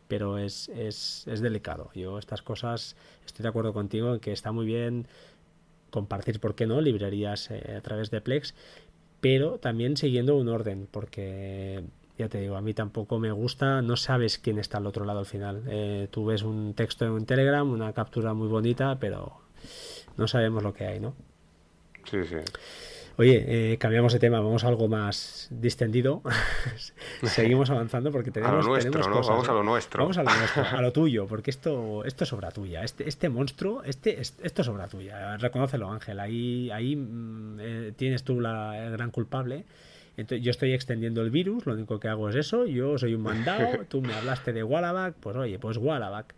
pero 0.07 0.37
es, 0.37 0.69
es, 0.69 1.25
es 1.27 1.41
delicado. 1.41 1.89
Yo 1.95 2.19
estas 2.19 2.41
cosas 2.41 2.95
estoy 3.25 3.43
de 3.43 3.49
acuerdo 3.49 3.73
contigo 3.73 4.13
en 4.13 4.19
que 4.19 4.31
está 4.31 4.51
muy 4.51 4.65
bien 4.65 5.07
compartir, 5.95 6.39
¿por 6.39 6.53
qué 6.53 6.67
no?, 6.67 6.81
librerías 6.81 7.49
eh, 7.49 7.75
a 7.77 7.81
través 7.81 8.11
de 8.11 8.19
Plex, 8.19 8.53
pero 9.21 9.57
también 9.59 9.95
siguiendo 9.95 10.35
un 10.35 10.49
orden, 10.49 10.87
porque 10.91 11.85
ya 12.17 12.27
te 12.27 12.41
digo, 12.41 12.57
a 12.57 12.61
mí 12.61 12.73
tampoco 12.73 13.17
me 13.17 13.31
gusta, 13.31 13.81
no 13.81 13.95
sabes 13.95 14.37
quién 14.37 14.59
está 14.59 14.77
al 14.77 14.87
otro 14.87 15.05
lado 15.05 15.19
al 15.19 15.25
final. 15.25 15.63
Eh, 15.67 16.09
tú 16.11 16.25
ves 16.25 16.43
un 16.43 16.73
texto 16.73 17.05
en 17.05 17.11
un 17.11 17.25
Telegram, 17.25 17.67
una 17.69 17.93
captura 17.93 18.33
muy 18.33 18.49
bonita, 18.49 18.99
pero 18.99 19.39
no 20.17 20.27
sabemos 20.27 20.61
lo 20.63 20.73
que 20.73 20.85
hay, 20.85 20.99
¿no? 20.99 21.15
Sí, 22.03 22.19
sí. 22.25 22.37
Oye, 23.17 23.45
eh, 23.47 23.77
cambiamos 23.77 24.11
de 24.11 24.19
tema, 24.19 24.41
vamos 24.41 24.65
a 24.65 24.67
algo 24.67 24.89
más 24.89 25.47
distendido. 25.49 26.21
Seguimos 27.23 27.69
avanzando 27.69 28.11
porque 28.11 28.31
tenemos. 28.31 28.65
A 28.65 28.67
lo 28.67 28.73
nuestro, 28.73 29.01
¿no? 29.09 29.21
vamos 29.21 29.47
a 29.47 29.53
lo 29.53 29.63
nuestro. 29.63 30.03
Vamos 30.03 30.17
a 30.17 30.23
lo 30.23 30.35
nuestro, 30.35 30.63
a 30.63 30.81
lo 30.81 30.91
tuyo, 30.93 31.25
porque 31.25 31.49
esto, 31.49 32.03
esto 32.03 32.25
es 32.25 32.33
obra 32.33 32.51
tuya. 32.51 32.83
Este, 32.83 33.07
este 33.07 33.29
monstruo, 33.29 33.83
este, 33.83 34.19
esto 34.19 34.61
es 34.61 34.67
obra 34.67 34.87
tuya. 34.87 35.37
Reconócelo, 35.37 35.89
Ángel. 35.89 36.19
Ahí, 36.19 36.69
ahí 36.71 36.95
mm, 36.95 37.57
eh, 37.61 37.93
tienes 37.95 38.23
tú 38.23 38.41
la, 38.41 38.85
el 38.85 38.91
gran 38.91 39.11
culpable. 39.11 39.63
Entonces, 40.17 40.43
yo 40.45 40.51
estoy 40.51 40.73
extendiendo 40.73 41.21
el 41.21 41.29
virus, 41.29 41.65
lo 41.65 41.73
único 41.73 41.99
que 41.99 42.07
hago 42.07 42.29
es 42.29 42.35
eso. 42.35 42.65
Yo 42.65 42.97
soy 42.97 43.15
un 43.15 43.21
mandado. 43.21 43.67
Tú 43.89 44.01
me 44.01 44.13
hablaste 44.13 44.53
de 44.53 44.63
Wallaback, 44.63 45.15
pues 45.15 45.35
oye, 45.35 45.59
pues 45.59 45.77
Wallaback. 45.77 46.33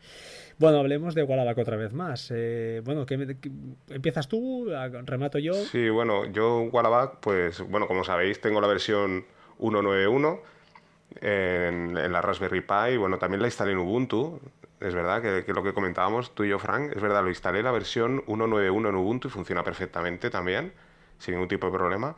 Bueno, 0.60 0.80
hablemos 0.80 1.14
de 1.14 1.22
Wallaback 1.22 1.58
otra 1.60 1.78
vez 1.78 1.94
más. 1.94 2.32
Eh, 2.34 2.82
bueno, 2.84 3.06
¿qué, 3.06 3.38
empiezas 3.90 4.28
tú? 4.28 4.68
¿Remato 5.06 5.38
yo? 5.38 5.54
Sí, 5.54 5.90
bueno, 5.90 6.26
yo 6.26 6.62
Wallaback, 6.72 7.18
pues 7.20 7.62
bueno, 7.70 7.88
como 7.88 8.04
sabéis, 8.04 8.42
tengo 8.42 8.60
la 8.60 8.68
versión 8.68 9.26
191 9.60 10.40
en, 11.22 11.98
en 11.98 12.12
la 12.12 12.22
Raspberry 12.22 12.62
Pi. 12.62 12.98
Bueno, 12.98 13.20
también 13.20 13.42
la 13.42 13.48
instalé 13.48 13.74
en 13.74 13.78
Ubuntu. 13.78 14.40
Es 14.80 14.96
verdad 14.96 15.22
que, 15.22 15.46
que, 15.46 15.54
lo 15.54 15.62
que 15.62 15.74
comentábamos 15.74 16.34
tú 16.34 16.44
y 16.44 16.50
yo, 16.50 16.58
Frank, 16.58 16.92
es 16.96 17.02
verdad, 17.02 17.22
lo 17.22 17.30
instalé 17.30 17.62
la 17.62 17.72
versión 17.72 18.24
191 18.26 18.90
en 18.90 18.96
Ubuntu 18.96 19.28
y 19.28 19.32
funciona 19.32 19.64
perfectamente 19.64 20.32
también, 20.32 20.74
sin 21.20 21.36
ningún 21.36 21.48
tipo 21.48 21.68
de 21.68 21.74
problema. 21.74 22.16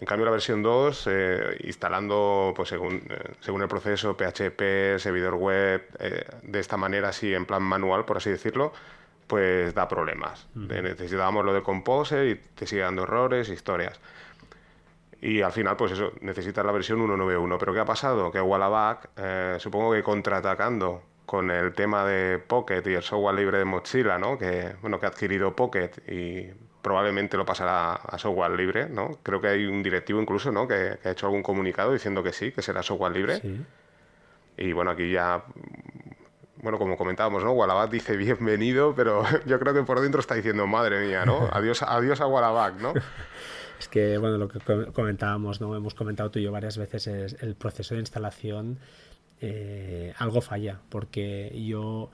En 0.00 0.06
cambio, 0.06 0.24
la 0.24 0.30
versión 0.30 0.62
2, 0.62 1.08
eh, 1.10 1.58
instalando 1.64 2.54
pues, 2.56 2.70
según, 2.70 3.02
eh, 3.10 3.34
según 3.40 3.60
el 3.60 3.68
proceso 3.68 4.16
PHP, 4.16 4.98
servidor 4.98 5.34
web, 5.34 5.86
eh, 5.98 6.24
de 6.42 6.58
esta 6.58 6.78
manera, 6.78 7.10
así 7.10 7.34
en 7.34 7.44
plan 7.44 7.62
manual, 7.62 8.06
por 8.06 8.16
así 8.16 8.30
decirlo, 8.30 8.72
pues 9.26 9.74
da 9.74 9.86
problemas. 9.88 10.48
necesitábamos 10.54 11.44
lo 11.44 11.52
de 11.52 11.62
Composer 11.62 12.28
y 12.28 12.34
te 12.36 12.66
sigue 12.66 12.80
dando 12.80 13.02
errores, 13.02 13.50
historias. 13.50 14.00
Y 15.20 15.42
al 15.42 15.52
final, 15.52 15.76
pues 15.76 15.92
eso, 15.92 16.12
necesitas 16.22 16.64
la 16.64 16.72
versión 16.72 16.98
191. 16.98 17.58
Pero 17.58 17.74
¿qué 17.74 17.80
ha 17.80 17.84
pasado? 17.84 18.32
Que 18.32 18.40
Wallaback, 18.40 19.10
supongo 19.58 19.92
que 19.92 20.02
contraatacando 20.02 21.02
con 21.26 21.50
el 21.50 21.74
tema 21.74 22.04
de 22.06 22.38
Pocket 22.38 22.82
y 22.86 22.94
el 22.94 23.02
software 23.02 23.36
libre 23.36 23.58
de 23.58 23.66
Mozilla, 23.66 24.18
¿no? 24.18 24.38
Que, 24.38 24.74
bueno, 24.80 24.98
que 24.98 25.06
ha 25.06 25.10
adquirido 25.10 25.54
Pocket 25.54 25.90
y 26.08 26.50
probablemente 26.82 27.36
lo 27.36 27.44
pasará 27.44 27.94
a 27.94 28.18
software 28.18 28.52
libre, 28.52 28.88
¿no? 28.88 29.18
Creo 29.22 29.40
que 29.40 29.48
hay 29.48 29.66
un 29.66 29.82
directivo 29.82 30.20
incluso, 30.20 30.50
¿no? 30.52 30.66
Que, 30.66 30.98
ha 31.02 31.10
hecho 31.10 31.26
algún 31.26 31.42
comunicado 31.42 31.92
diciendo 31.92 32.22
que 32.22 32.32
sí, 32.32 32.52
que 32.52 32.62
será 32.62 32.82
software 32.82 33.12
libre. 33.12 33.40
Y 34.56 34.72
bueno, 34.72 34.90
aquí 34.90 35.10
ya, 35.10 35.44
bueno, 36.62 36.78
como 36.78 36.96
comentábamos, 36.96 37.44
¿no? 37.44 37.52
Wallaback 37.52 37.90
dice 37.90 38.16
bienvenido, 38.16 38.94
pero 38.94 39.24
yo 39.46 39.58
creo 39.58 39.74
que 39.74 39.82
por 39.82 40.00
dentro 40.00 40.20
está 40.20 40.34
diciendo, 40.34 40.66
madre 40.66 41.06
mía, 41.06 41.24
¿no? 41.24 41.48
Adiós, 41.52 41.82
adiós 41.82 42.20
a 42.20 42.26
Wallaback, 42.26 42.74
¿no? 42.80 42.94
Es 43.78 43.88
que, 43.88 44.18
bueno, 44.18 44.36
lo 44.36 44.46
que 44.46 44.60
comentábamos, 44.92 45.62
¿no? 45.62 45.74
Hemos 45.74 45.94
comentado 45.94 46.30
tú 46.30 46.38
y 46.38 46.42
yo 46.42 46.52
varias 46.52 46.76
veces, 46.76 47.06
es 47.06 47.36
el 47.40 47.54
proceso 47.54 47.94
de 47.94 48.00
instalación, 48.00 48.78
eh, 49.40 50.12
algo 50.18 50.42
falla, 50.42 50.80
porque 50.90 51.50
yo 51.66 52.10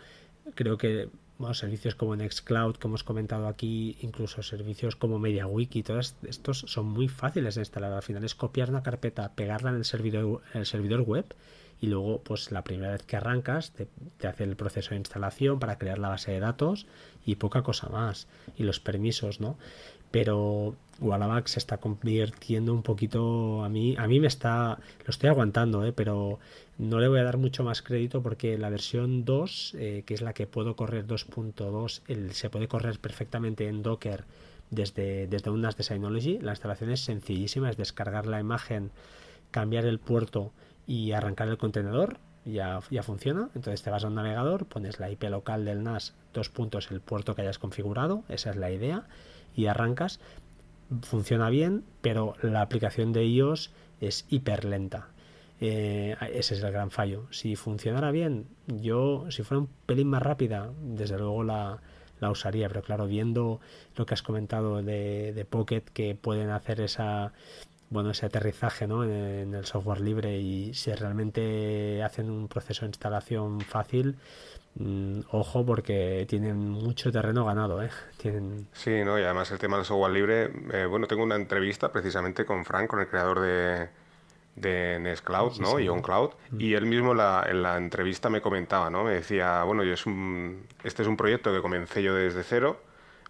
creo 0.54 0.78
que 0.78 1.08
bueno, 1.38 1.54
servicios 1.54 1.94
como 1.94 2.16
Nextcloud, 2.16 2.76
que 2.76 2.86
hemos 2.86 3.04
comentado 3.04 3.46
aquí, 3.46 3.96
incluso 4.00 4.42
servicios 4.42 4.96
como 4.96 5.18
MediaWiki, 5.18 5.82
todos 5.82 6.14
estos 6.26 6.60
son 6.66 6.86
muy 6.86 7.08
fáciles 7.08 7.56
de 7.56 7.60
instalar. 7.62 7.92
Al 7.92 8.02
final 8.02 8.24
es 8.24 8.34
copiar 8.34 8.70
una 8.70 8.82
carpeta, 8.82 9.32
pegarla 9.34 9.70
en 9.70 9.76
el 9.76 9.84
servidor, 9.84 10.42
el 10.54 10.66
servidor 10.66 11.02
web 11.02 11.26
y 11.80 11.88
luego, 11.88 12.22
pues 12.22 12.52
la 12.52 12.64
primera 12.64 12.92
vez 12.92 13.02
que 13.02 13.16
arrancas, 13.16 13.72
te, 13.72 13.86
te, 14.16 14.28
hace 14.28 14.44
el 14.44 14.56
proceso 14.56 14.90
de 14.90 14.96
instalación 14.96 15.58
para 15.58 15.76
crear 15.76 15.98
la 15.98 16.08
base 16.08 16.32
de 16.32 16.40
datos 16.40 16.86
y 17.26 17.36
poca 17.36 17.62
cosa 17.62 17.90
más. 17.90 18.28
Y 18.56 18.62
los 18.62 18.80
permisos, 18.80 19.40
¿no? 19.40 19.58
Pero 20.10 20.74
Wallaback 21.00 21.46
se 21.48 21.58
está 21.58 21.76
convirtiendo 21.78 22.72
un 22.72 22.82
poquito 22.82 23.64
a 23.64 23.68
mí 23.68 23.96
a 23.98 24.06
mí 24.06 24.20
me 24.20 24.26
está 24.28 24.78
lo 25.04 25.10
estoy 25.10 25.28
aguantando 25.28 25.84
¿eh? 25.84 25.92
pero 25.92 26.38
no 26.78 27.00
le 27.00 27.08
voy 27.08 27.20
a 27.20 27.24
dar 27.24 27.38
mucho 27.38 27.64
más 27.64 27.82
crédito 27.82 28.22
porque 28.22 28.58
la 28.58 28.70
versión 28.70 29.24
2 29.24 29.74
eh, 29.78 30.02
que 30.06 30.14
es 30.14 30.20
la 30.20 30.34
que 30.34 30.46
puedo 30.46 30.76
correr 30.76 31.06
2.2 31.06 32.32
se 32.32 32.50
puede 32.50 32.68
correr 32.68 32.98
perfectamente 32.98 33.68
en 33.68 33.82
Docker 33.82 34.24
desde 34.70 35.26
desde 35.26 35.50
un 35.50 35.62
NAS 35.62 35.76
de 35.76 35.84
Synology. 35.84 36.38
La 36.38 36.52
instalación 36.52 36.90
es 36.90 37.00
sencillísima 37.00 37.70
es 37.70 37.76
descargar 37.76 38.26
la 38.26 38.40
imagen 38.40 38.90
cambiar 39.50 39.86
el 39.86 39.98
puerto 39.98 40.52
y 40.86 41.12
arrancar 41.12 41.48
el 41.48 41.58
contenedor. 41.58 42.18
Ya, 42.44 42.80
ya 42.90 43.02
funciona. 43.02 43.48
Entonces 43.54 43.82
te 43.82 43.90
vas 43.90 44.04
a 44.04 44.08
un 44.08 44.14
navegador, 44.14 44.66
pones 44.66 45.00
la 45.00 45.10
IP 45.10 45.24
local 45.24 45.64
del 45.64 45.82
NAS, 45.82 46.14
dos 46.32 46.48
puntos, 46.48 46.90
el 46.90 47.00
puerto 47.00 47.34
que 47.34 47.42
hayas 47.42 47.58
configurado, 47.58 48.22
esa 48.28 48.50
es 48.50 48.56
la 48.56 48.70
idea, 48.70 49.04
y 49.56 49.66
arrancas. 49.66 50.20
Funciona 51.02 51.50
bien, 51.50 51.84
pero 52.02 52.34
la 52.42 52.60
aplicación 52.60 53.12
de 53.12 53.26
iOS 53.26 53.72
es 54.00 54.26
hiper 54.28 54.64
lenta. 54.64 55.08
Eh, 55.60 56.16
ese 56.32 56.54
es 56.54 56.62
el 56.62 56.72
gran 56.72 56.90
fallo. 56.90 57.26
Si 57.30 57.56
funcionara 57.56 58.10
bien, 58.10 58.46
yo, 58.66 59.30
si 59.30 59.42
fuera 59.42 59.60
un 59.60 59.68
pelín 59.86 60.08
más 60.08 60.22
rápida, 60.22 60.70
desde 60.82 61.18
luego 61.18 61.42
la, 61.42 61.80
la 62.20 62.30
usaría, 62.30 62.68
pero 62.68 62.82
claro, 62.82 63.06
viendo 63.06 63.60
lo 63.96 64.06
que 64.06 64.14
has 64.14 64.22
comentado 64.22 64.82
de, 64.82 65.32
de 65.32 65.44
Pocket, 65.44 65.82
que 65.92 66.14
pueden 66.14 66.50
hacer 66.50 66.80
esa 66.80 67.32
bueno 67.88 68.10
ese 68.10 68.26
aterrizaje 68.26 68.88
¿no? 68.88 69.04
en, 69.04 69.54
el 69.54 69.64
software 69.64 70.00
libre 70.00 70.40
y 70.40 70.74
si 70.74 70.92
realmente 70.92 72.02
hacen 72.02 72.30
un 72.30 72.48
proceso 72.48 72.80
de 72.80 72.88
instalación 72.88 73.60
fácil 73.60 74.16
Mm, 74.78 75.20
ojo 75.30 75.64
porque 75.64 76.26
tienen 76.28 76.68
mucho 76.68 77.10
terreno 77.10 77.46
ganado, 77.46 77.82
¿eh? 77.82 77.90
Tienen... 78.18 78.68
Sí, 78.72 79.04
¿no? 79.04 79.18
y 79.18 79.22
además 79.22 79.50
el 79.50 79.58
tema 79.58 79.76
del 79.76 79.86
software 79.86 80.12
libre, 80.12 80.50
eh, 80.72 80.86
bueno, 80.86 81.06
tengo 81.06 81.22
una 81.22 81.36
entrevista 81.36 81.90
precisamente 81.90 82.44
con 82.44 82.64
Frank, 82.64 82.88
con 82.88 83.00
el 83.00 83.08
creador 83.08 83.40
de, 83.40 83.88
de 84.56 84.98
Nextcloud, 84.98 85.58
¿no? 85.60 85.78
Y 85.78 85.88
OnCloud, 85.88 86.30
mm. 86.50 86.60
y 86.60 86.74
él 86.74 86.86
mismo 86.86 87.14
la, 87.14 87.46
en 87.48 87.62
la 87.62 87.76
entrevista 87.76 88.28
me 88.30 88.40
comentaba, 88.40 88.90
¿no? 88.90 89.04
Me 89.04 89.14
decía, 89.14 89.62
bueno, 89.62 89.84
yo 89.84 89.92
es 89.92 90.06
un, 90.06 90.66
este 90.82 91.02
es 91.02 91.08
un 91.08 91.16
proyecto 91.16 91.52
que 91.52 91.60
comencé 91.60 92.02
yo 92.02 92.14
desde 92.14 92.42
cero, 92.42 92.80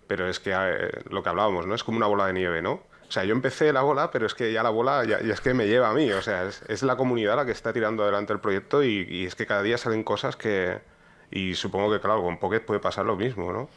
pero 0.07 0.29
es 0.29 0.41
que 0.41 0.53
eh, 0.55 0.91
lo 1.11 1.23
que 1.23 1.29
hablábamos, 1.29 1.67
¿no? 1.67 1.75
Es 1.75 1.85
como 1.85 1.99
una 1.99 2.07
bola 2.07 2.27
de 2.27 2.33
nieve, 2.33 2.63
¿no? 2.63 2.81
O 3.09 3.13
sea, 3.13 3.25
yo 3.25 3.33
empecé 3.33 3.73
la 3.73 3.83
bola, 3.83 4.11
pero 4.11 4.27
es 4.27 4.35
que 4.35 4.53
ya 4.53 4.63
la 4.63 4.71
bola 4.71 5.05
ya, 5.05 5.19
es 5.19 5.41
que 5.41 5.55
me 5.55 5.69
lleva 5.69 5.91
a 5.91 5.95
mí. 5.95 6.11
O 6.11 6.23
sea, 6.23 6.49
es, 6.49 6.83
la 6.83 6.97
comunidad 6.97 7.37
la 7.37 7.45
que 7.45 7.53
está 7.53 7.73
tirando 7.73 8.03
adelante 8.03 8.33
el 8.33 8.41
proyecto 8.41 8.83
y 8.83 9.25
es 9.25 9.37
que 9.37 9.47
cada 9.47 9.63
día 9.63 9.79
salen 9.79 10.03
cosas 10.03 10.35
que, 10.35 10.81
y 11.31 11.55
supongo 11.55 11.93
que, 11.93 12.01
claro, 12.01 12.23
con 12.23 12.39
Pocket 12.39 12.61
puede 12.61 12.81
pasar 12.81 13.05
lo 13.05 13.17
mismo, 13.17 13.53
¿no? 13.53 13.69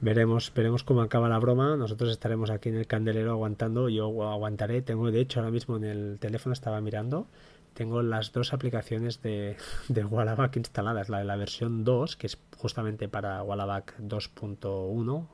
Veremos, 0.00 0.50
veremos 0.54 0.82
cómo 0.82 1.02
acaba 1.02 1.28
la 1.28 1.38
broma. 1.38 1.76
Nosotros 1.76 2.10
estaremos 2.10 2.50
aquí 2.50 2.70
en 2.70 2.76
el 2.76 2.86
candelero 2.86 3.32
aguantando. 3.32 3.88
Yo 3.88 4.06
aguantaré. 4.30 4.80
Tengo, 4.80 5.10
de 5.10 5.20
hecho, 5.20 5.40
ahora 5.40 5.50
mismo 5.50 5.76
en 5.76 5.84
el 5.84 6.18
teléfono 6.18 6.54
estaba 6.54 6.80
mirando. 6.80 7.26
Tengo 7.74 8.02
las 8.02 8.32
dos 8.32 8.52
aplicaciones 8.52 9.20
de, 9.22 9.56
de 9.88 10.04
Wallaback 10.04 10.56
instaladas. 10.56 11.10
La 11.10 11.18
de 11.18 11.24
la 11.24 11.36
versión 11.36 11.84
2, 11.84 12.16
que 12.16 12.28
es 12.28 12.38
justamente 12.56 13.08
para 13.08 13.42
Wallaback 13.42 13.98
2.1, 13.98 15.26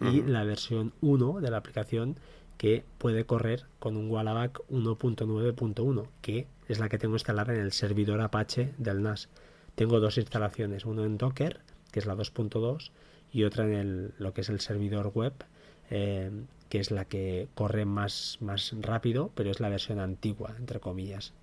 y 0.00 0.22
la 0.22 0.44
versión 0.44 0.92
1 1.00 1.40
de 1.40 1.50
la 1.50 1.56
aplicación 1.56 2.16
que 2.58 2.84
puede 2.98 3.24
correr 3.24 3.64
con 3.78 3.96
un 3.96 4.10
Wallaback 4.10 4.60
1.9.1, 4.70 6.06
que 6.20 6.46
es 6.68 6.78
la 6.78 6.88
que 6.88 6.98
tengo 6.98 7.14
instalada 7.14 7.54
en 7.54 7.60
el 7.60 7.72
servidor 7.72 8.20
Apache 8.20 8.74
del 8.78 9.02
NAS. 9.02 9.28
Tengo 9.74 9.98
dos 9.98 10.18
instalaciones, 10.18 10.84
uno 10.84 11.04
en 11.04 11.18
Docker, 11.18 11.60
que 11.90 12.00
es 12.00 12.06
la 12.06 12.14
2.2, 12.14 12.90
y 13.34 13.42
otra 13.42 13.64
en 13.64 13.74
el, 13.74 14.14
lo 14.18 14.32
que 14.32 14.42
es 14.42 14.48
el 14.48 14.60
servidor 14.60 15.10
web, 15.12 15.32
eh, 15.90 16.30
que 16.68 16.78
es 16.78 16.92
la 16.92 17.04
que 17.04 17.48
corre 17.56 17.84
más, 17.84 18.38
más 18.40 18.72
rápido, 18.80 19.32
pero 19.34 19.50
es 19.50 19.58
la 19.58 19.68
versión 19.68 19.98
antigua, 19.98 20.54
entre 20.56 20.78
comillas. 20.78 21.34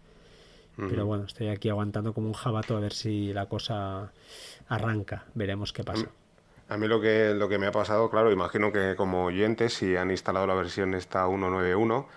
Pero 0.78 1.06
bueno, 1.06 1.26
estoy 1.26 1.50
aquí 1.50 1.70
aguantando 1.70 2.14
como 2.14 2.26
un 2.28 2.34
jabato 2.34 2.76
a 2.76 2.80
ver 2.80 2.94
si 2.94 3.34
la 3.34 3.46
cosa 3.48 4.14
arranca. 4.68 5.26
Veremos 5.36 5.74
qué 5.74 5.84
pasa. 5.84 6.08
A 6.70 6.78
mí 6.78 6.88
lo 6.88 7.00
que, 7.00 7.36
lo 7.36 7.50
que 7.50 7.60
me 7.60 7.68
ha 7.68 7.72
pasado, 7.72 8.10
claro, 8.10 8.32
imagino 8.32 8.72
que 8.72 8.96
como 8.96 9.26
oyentes, 9.26 9.74
si 9.74 9.96
han 9.96 10.10
instalado 10.10 10.48
la 10.48 10.56
versión 10.56 10.96
esta 10.96 11.28
191, 11.28 12.08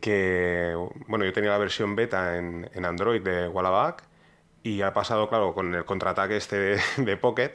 que, 0.00 0.74
bueno, 1.06 1.24
yo 1.24 1.32
tenía 1.32 1.50
la 1.50 1.58
versión 1.58 1.94
beta 1.94 2.38
en, 2.38 2.68
en 2.74 2.84
Android 2.86 3.22
de 3.22 3.46
Wallaback 3.46 4.04
y 4.62 4.82
ha 4.82 4.92
pasado, 4.92 5.28
claro, 5.28 5.54
con 5.54 5.74
el 5.74 5.84
contraataque 5.84 6.36
este 6.36 6.78
de, 6.96 7.16
Pocket, 7.16 7.52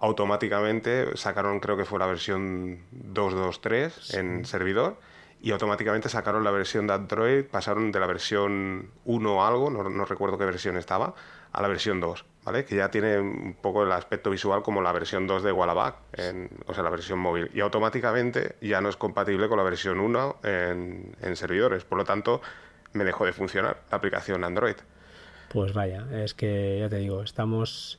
automáticamente 0.00 1.16
sacaron, 1.16 1.60
creo 1.60 1.76
que 1.76 1.84
fue 1.84 1.98
la 1.98 2.06
versión 2.06 2.80
2.2.3 2.92 4.18
en 4.18 4.44
servidor, 4.44 4.96
y 5.42 5.52
automáticamente 5.52 6.08
sacaron 6.08 6.44
la 6.44 6.50
versión 6.50 6.86
de 6.86 6.94
Android, 6.94 7.44
pasaron 7.44 7.92
de 7.92 8.00
la 8.00 8.06
versión 8.06 8.90
1 9.04 9.46
algo, 9.46 9.70
no, 9.70 9.88
no, 9.88 10.04
recuerdo 10.04 10.36
qué 10.36 10.44
versión 10.44 10.76
estaba, 10.76 11.14
a 11.52 11.62
la 11.62 11.68
versión 11.68 11.98
2, 12.00 12.24
¿vale? 12.44 12.64
Que 12.64 12.76
ya 12.76 12.90
tiene 12.90 13.18
un 13.18 13.56
poco 13.60 13.82
el 13.82 13.92
aspecto 13.92 14.30
visual 14.30 14.62
como 14.62 14.82
la 14.82 14.92
versión 14.92 15.26
2 15.26 15.42
de 15.42 15.52
Wallaback, 15.52 15.96
o 16.66 16.74
sea, 16.74 16.82
la 16.82 16.90
versión 16.90 17.18
móvil. 17.18 17.50
Y 17.54 17.60
automáticamente 17.60 18.56
ya 18.60 18.80
no 18.80 18.90
es 18.90 18.96
compatible 18.96 19.48
con 19.48 19.56
la 19.56 19.64
versión 19.64 19.98
1 19.98 20.36
en, 20.44 21.16
en 21.22 21.36
servidores. 21.36 21.84
Por 21.84 21.98
lo 21.98 22.04
tanto, 22.04 22.42
me 22.92 23.04
dejó 23.04 23.24
de 23.24 23.32
funcionar 23.32 23.82
la 23.90 23.96
aplicación 23.96 24.44
Android. 24.44 24.76
Pues 25.52 25.72
vaya, 25.72 26.06
es 26.22 26.32
que 26.32 26.78
ya 26.78 26.88
te 26.88 26.98
digo, 26.98 27.24
estamos 27.24 27.98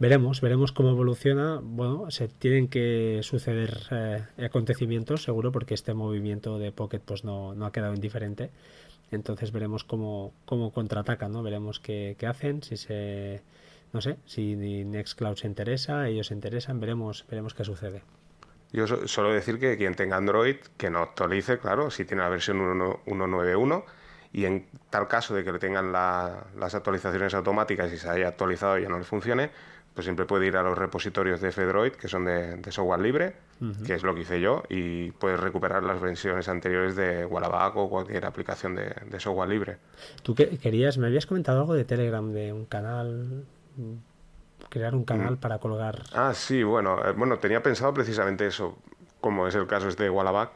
veremos, 0.00 0.40
veremos 0.40 0.72
cómo 0.72 0.90
evoluciona. 0.90 1.60
Bueno, 1.62 2.10
se 2.10 2.26
tienen 2.26 2.66
que 2.66 3.20
suceder 3.22 3.78
eh, 3.92 4.24
acontecimientos, 4.44 5.22
seguro, 5.22 5.52
porque 5.52 5.74
este 5.74 5.94
movimiento 5.94 6.58
de 6.58 6.72
Pocket 6.72 6.98
pues 6.98 7.22
no, 7.22 7.54
no 7.54 7.66
ha 7.66 7.72
quedado 7.72 7.94
indiferente. 7.94 8.50
Entonces 9.12 9.52
veremos 9.52 9.84
cómo, 9.84 10.32
cómo 10.44 10.72
contraatacan, 10.72 11.30
¿no? 11.30 11.44
Veremos 11.44 11.78
qué, 11.78 12.16
qué, 12.18 12.26
hacen, 12.26 12.64
si 12.64 12.76
se 12.76 13.42
no 13.92 14.00
sé, 14.00 14.16
si 14.26 14.56
Nextcloud 14.56 15.36
se 15.36 15.46
interesa, 15.46 16.08
ellos 16.08 16.26
se 16.26 16.34
interesan, 16.34 16.80
veremos, 16.80 17.24
veremos 17.30 17.54
qué 17.54 17.64
sucede. 17.64 18.02
Yo 18.72 18.88
solo 19.06 19.32
decir 19.32 19.60
que 19.60 19.76
quien 19.76 19.94
tenga 19.94 20.16
Android, 20.16 20.56
que 20.76 20.90
no 20.90 20.98
actualice, 20.98 21.58
claro, 21.58 21.92
si 21.92 22.04
tiene 22.04 22.24
la 22.24 22.28
versión 22.28 22.58
1.9.1 22.58 23.84
y 24.32 24.44
en 24.44 24.66
tal 24.90 25.08
caso 25.08 25.34
de 25.34 25.44
que 25.44 25.52
le 25.52 25.58
tengan 25.58 25.92
las 25.92 26.74
actualizaciones 26.74 27.34
automáticas 27.34 27.92
y 27.92 27.98
se 27.98 28.08
haya 28.08 28.28
actualizado 28.28 28.78
y 28.78 28.82
ya 28.82 28.88
no 28.88 28.98
le 28.98 29.04
funcione, 29.04 29.50
pues 29.98 30.04
siempre 30.04 30.26
puede 30.26 30.46
ir 30.46 30.56
a 30.56 30.62
los 30.62 30.78
repositorios 30.78 31.40
de 31.40 31.50
Fedroid, 31.50 31.90
que 31.90 32.06
son 32.06 32.24
de, 32.24 32.62
software 32.70 33.00
libre, 33.00 33.34
que 33.84 33.94
es 33.94 34.04
lo 34.04 34.14
que 34.14 34.20
hice 34.20 34.40
yo, 34.40 34.62
y 34.68 35.10
puedes 35.10 35.40
recuperar 35.40 35.82
las 35.82 36.00
versiones 36.00 36.48
anteriores 36.48 36.94
de 36.94 37.26
Wallaback 37.26 37.74
o 37.74 37.90
cualquier 37.90 38.24
aplicación 38.24 38.76
de, 38.76 39.18
software 39.18 39.48
libre. 39.48 39.78
¿Tú 40.22 40.36
querías, 40.36 40.98
me 40.98 41.08
habías 41.08 41.26
comentado 41.26 41.58
algo 41.58 41.74
de 41.74 41.84
Telegram, 41.84 42.30
de 42.30 42.52
un 42.52 42.66
canal, 42.66 43.44
crear 44.68 44.94
un 44.94 45.04
canal 45.04 45.32
mm. 45.32 45.38
para 45.38 45.58
colgar? 45.58 46.04
Ah, 46.12 46.32
sí, 46.32 46.62
bueno, 46.62 47.04
eh, 47.04 47.12
bueno, 47.16 47.38
tenía 47.38 47.60
pensado 47.60 47.92
precisamente 47.92 48.46
eso, 48.46 48.78
como 49.20 49.48
es 49.48 49.56
el 49.56 49.66
caso 49.66 49.88
este 49.88 50.04
de 50.04 50.10
Wallaback, 50.10 50.52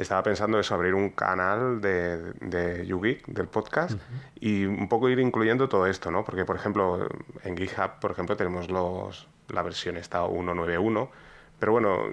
estaba 0.00 0.22
pensando 0.22 0.58
eso, 0.58 0.74
abrir 0.74 0.94
un 0.94 1.10
canal 1.10 1.80
de, 1.80 2.32
de 2.40 2.86
YouGeek, 2.86 3.26
del 3.26 3.48
podcast, 3.48 3.98
y 4.38 4.64
un 4.64 4.88
poco 4.88 5.08
ir 5.08 5.18
incluyendo 5.18 5.68
todo 5.68 5.86
esto, 5.86 6.10
¿no? 6.10 6.24
Porque, 6.24 6.44
por 6.44 6.56
ejemplo, 6.56 7.08
en 7.44 7.56
GitHub, 7.56 8.00
por 8.00 8.10
ejemplo, 8.10 8.36
tenemos 8.36 8.70
los, 8.70 9.28
la 9.48 9.62
versión 9.62 9.96
esta 9.96 10.26
191, 10.26 11.10
pero 11.58 11.72
bueno, 11.72 12.08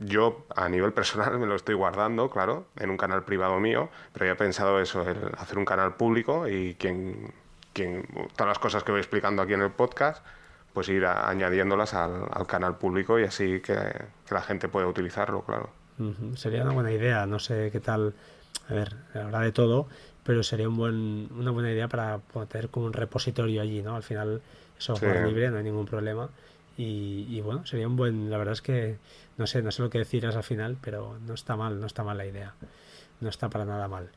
yo 0.00 0.46
a 0.56 0.68
nivel 0.68 0.92
personal 0.92 1.38
me 1.38 1.46
lo 1.46 1.54
estoy 1.54 1.74
guardando, 1.74 2.30
claro, 2.30 2.66
en 2.76 2.90
un 2.90 2.96
canal 2.96 3.24
privado 3.24 3.60
mío, 3.60 3.90
pero 4.12 4.30
he 4.30 4.34
pensado 4.34 4.80
eso, 4.80 5.04
hacer 5.36 5.58
un 5.58 5.64
canal 5.64 5.94
público 5.94 6.48
y 6.48 6.74
quien, 6.74 7.32
quien, 7.72 8.06
todas 8.34 8.48
las 8.48 8.58
cosas 8.58 8.82
que 8.82 8.92
voy 8.92 9.00
explicando 9.00 9.42
aquí 9.42 9.52
en 9.52 9.62
el 9.62 9.70
podcast, 9.70 10.24
pues 10.72 10.88
ir 10.88 11.06
añadiéndolas 11.06 11.94
al, 11.94 12.46
canal 12.46 12.76
público 12.76 13.18
y 13.18 13.24
así 13.24 13.60
que, 13.60 13.76
la 14.30 14.42
gente 14.42 14.68
pueda 14.68 14.86
utilizarlo, 14.86 15.42
claro. 15.42 15.70
Sería 16.36 16.62
una 16.62 16.72
buena 16.72 16.92
idea, 16.92 17.26
no 17.26 17.38
sé 17.38 17.70
qué 17.70 17.80
tal, 17.80 18.12
a 18.68 18.74
ver, 18.74 18.94
habrá 19.14 19.40
de 19.40 19.52
todo, 19.52 19.88
pero 20.24 20.42
sería 20.42 20.68
un 20.68 20.76
buen, 20.76 21.28
una 21.36 21.50
buena 21.50 21.70
idea 21.70 21.88
para 21.88 22.20
tener 22.48 22.68
como 22.68 22.86
un 22.86 22.92
repositorio 22.92 23.62
allí, 23.62 23.82
¿no? 23.82 23.96
Al 23.96 24.02
final, 24.02 24.42
software 24.78 25.26
libre, 25.26 25.50
no 25.50 25.58
hay 25.58 25.64
ningún 25.64 25.86
problema. 25.86 26.28
Y, 26.78 27.40
bueno, 27.40 27.64
sería 27.64 27.86
un 27.86 27.96
buen, 27.96 28.30
la 28.30 28.36
verdad 28.36 28.52
es 28.52 28.60
que 28.60 28.98
no 29.38 29.46
sé, 29.46 29.62
no 29.62 29.70
sé 29.70 29.82
lo 29.82 29.90
que 29.90 29.98
decirás 29.98 30.36
al 30.36 30.44
final, 30.44 30.76
pero 30.80 31.18
no 31.26 31.34
está 31.34 31.56
mal, 31.56 31.80
no 31.80 31.86
está 31.86 32.04
mal 32.04 32.18
la 32.18 32.26
idea. 32.26 32.54
No 33.20 33.30
está 33.30 33.48
para 33.48 33.64
nada 33.64 33.88
mal. 33.88 34.10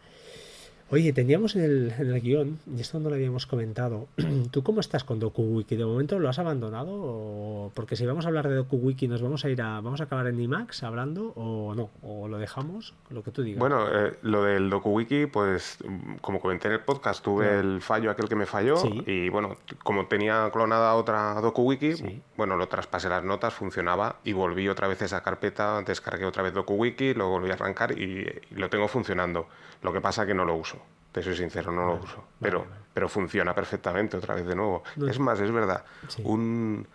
Oye, 0.91 1.13
teníamos 1.13 1.55
en 1.55 1.63
el, 1.63 1.93
en 2.00 2.13
el 2.13 2.19
guion, 2.19 2.60
y 2.75 2.81
esto 2.81 3.00
no 3.00 3.10
lo 3.10 3.15
habíamos 3.15 3.46
comentado, 3.46 4.08
¿tú 4.51 4.63
cómo 4.63 4.79
estás 4.79 5.03
con 5.03 5.19
DokuWiki? 5.19 5.75
¿De 5.75 5.86
momento 5.86 6.17
lo 6.17 6.29
has 6.29 6.39
abandonado? 6.39 6.89
O... 6.91 7.72
Porque 7.75 7.96
si 7.96 8.08
vamos 8.08 8.25
a 8.25 8.29
hablar 8.29 8.50
de 8.50 8.55
DokuWiki, 8.55 9.08
¿nos 9.08 9.22
vamos 9.22 9.46
a 9.46 9.50
ir 9.50 9.62
a, 9.62 9.81
vamos 9.81 10.01
a 10.01 10.05
acabar 10.05 10.25
en 10.25 10.39
IMAX 10.39 10.81
hablando 10.81 11.34
o 11.36 11.75
no? 11.75 11.91
¿O 12.01 12.27
lo 12.27 12.39
dejamos? 12.39 12.96
Lo 13.12 13.22
que 13.22 13.29
tú 13.29 13.43
digas. 13.43 13.60
Bueno, 13.60 13.86
eh, 13.88 14.17
lo 14.24 14.43
del 14.43 14.72
DokuWiki, 14.72 15.27
pues 15.27 15.77
como 16.22 16.39
comenté 16.39 16.69
en 16.69 16.74
el 16.74 16.79
podcast, 16.79 17.24
tuve 17.24 17.60
el 17.60 17.81
fallo 17.81 18.10
aquel 18.10 18.27
que 18.27 18.36
me 18.36 18.48
falló 18.48 18.81
y 19.05 19.29
bueno, 19.29 19.58
como 19.84 20.08
tenía 20.08 20.50
clonada 20.51 20.96
otra 20.96 21.36
DokuWiki, 21.39 22.24
bueno, 22.36 22.55
lo 22.55 22.67
traspasé 22.67 23.10
las 23.10 23.24
notas, 23.24 23.53
funcionaba 23.53 24.15
y 24.24 24.34
volví 24.34 24.67
otra 24.67 24.88
vez 24.88 25.03
a 25.03 25.05
esa 25.05 25.22
carpeta, 25.22 25.84
descargué 25.84 26.25
otra 26.25 26.41
vez 26.41 26.55
DokuWiki, 26.55 27.13
lo 27.13 27.29
volví 27.29 27.51
a 27.51 27.53
arrancar 27.53 27.91
y 27.91 28.25
lo 28.50 28.72
tengo 28.72 28.88
funcionando. 28.88 29.46
Lo 29.81 29.93
que 29.93 30.01
pasa 30.01 30.25
que 30.25 30.34
no 30.34 30.43
lo 30.43 30.55
uso. 30.55 30.79
Te 31.12 31.24
soy 31.24 31.36
sincero, 31.36 31.72
no 31.72 31.86
lo 31.86 31.96
uso. 31.96 32.24
Pero, 32.40 32.66
pero 32.94 33.10
funciona 33.10 33.54
perfectamente 33.56 34.18
otra 34.18 34.36
vez 34.36 34.46
de 34.46 34.56
nuevo. 34.56 34.84
Es 35.08 35.20
más, 35.20 35.40
es 35.40 35.52
verdad. 35.52 35.84
Un 36.24 36.88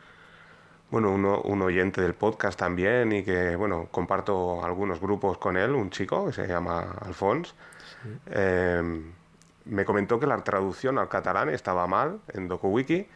bueno, 0.95 1.41
un 1.43 1.62
oyente 1.62 2.00
del 2.00 2.14
podcast 2.14 2.57
también 2.57 3.11
y 3.11 3.25
que, 3.25 3.57
bueno, 3.57 3.88
comparto 3.91 4.64
algunos 4.64 5.00
grupos 5.00 5.38
con 5.38 5.57
él, 5.57 5.73
un 5.73 5.91
chico 5.91 6.26
que 6.26 6.33
se 6.33 6.47
llama 6.47 6.85
Alfons, 7.05 7.53
em, 8.26 9.12
me 9.64 9.85
comentó 9.85 10.21
que 10.21 10.26
la 10.29 10.38
traducción 10.45 10.99
al 10.99 11.09
catalán 11.09 11.49
estaba 11.49 11.88
mal 11.88 12.21
en 12.29 12.47
DokuWiki 12.47 13.09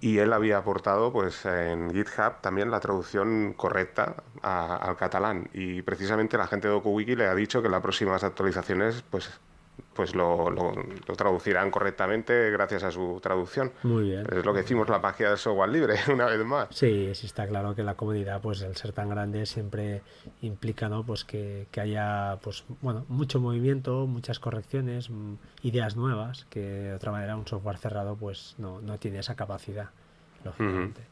y 0.00 0.18
él 0.18 0.32
había 0.32 0.56
aportado 0.56 1.12
pues 1.12 1.44
en 1.44 1.92
GitHub 1.92 2.40
también 2.40 2.70
la 2.70 2.80
traducción 2.80 3.52
correcta 3.52 4.14
al 4.40 4.96
catalán 4.96 5.50
y 5.52 5.82
precisamente 5.82 6.38
la 6.38 6.46
gente 6.46 6.68
de 6.68 6.74
DokuWiki 6.74 7.14
le 7.14 7.26
ha 7.26 7.34
dicho 7.34 7.62
que 7.62 7.68
las 7.68 7.82
próximas 7.82 8.24
actualizaciones 8.24 9.02
pues 9.10 9.38
pues 9.94 10.14
lo, 10.14 10.50
lo, 10.50 10.72
traducirán 11.16 11.70
correctamente 11.70 12.50
gracias 12.50 12.84
a 12.84 12.90
su 12.90 13.18
traducción. 13.20 13.72
Muy 13.82 14.10
bien. 14.10 14.26
Es 14.30 14.44
lo 14.44 14.52
que 14.52 14.60
decimos 14.60 14.88
la 14.88 14.98
magia 14.98 15.30
del 15.30 15.38
software 15.38 15.70
libre, 15.70 15.96
una 16.12 16.26
vez 16.26 16.44
más. 16.44 16.68
Sí, 16.70 17.10
sí 17.14 17.26
está 17.26 17.46
claro 17.46 17.74
que 17.74 17.82
la 17.82 17.94
comunidad, 17.94 18.40
pues 18.40 18.62
al 18.62 18.76
ser 18.76 18.92
tan 18.92 19.08
grande, 19.08 19.46
siempre 19.46 20.02
implica, 20.42 20.88
¿no? 20.88 21.04
Pues 21.04 21.24
que, 21.24 21.66
haya, 21.76 22.38
pues 22.42 22.64
bueno, 22.80 23.04
mucho 23.08 23.40
movimiento, 23.40 24.06
muchas 24.06 24.38
correcciones, 24.38 25.10
mm, 25.10 25.34
ideas 25.62 25.96
nuevas, 25.96 26.46
que 26.50 26.60
de 26.60 26.94
otra 26.94 27.10
manera 27.12 27.36
un 27.36 27.46
software 27.46 27.78
cerrado, 27.78 28.16
pues 28.16 28.54
no, 28.58 28.80
no 28.80 28.98
tiene 28.98 29.18
esa 29.18 29.34
capacidad, 29.34 29.90
lógicamente. 30.44 31.02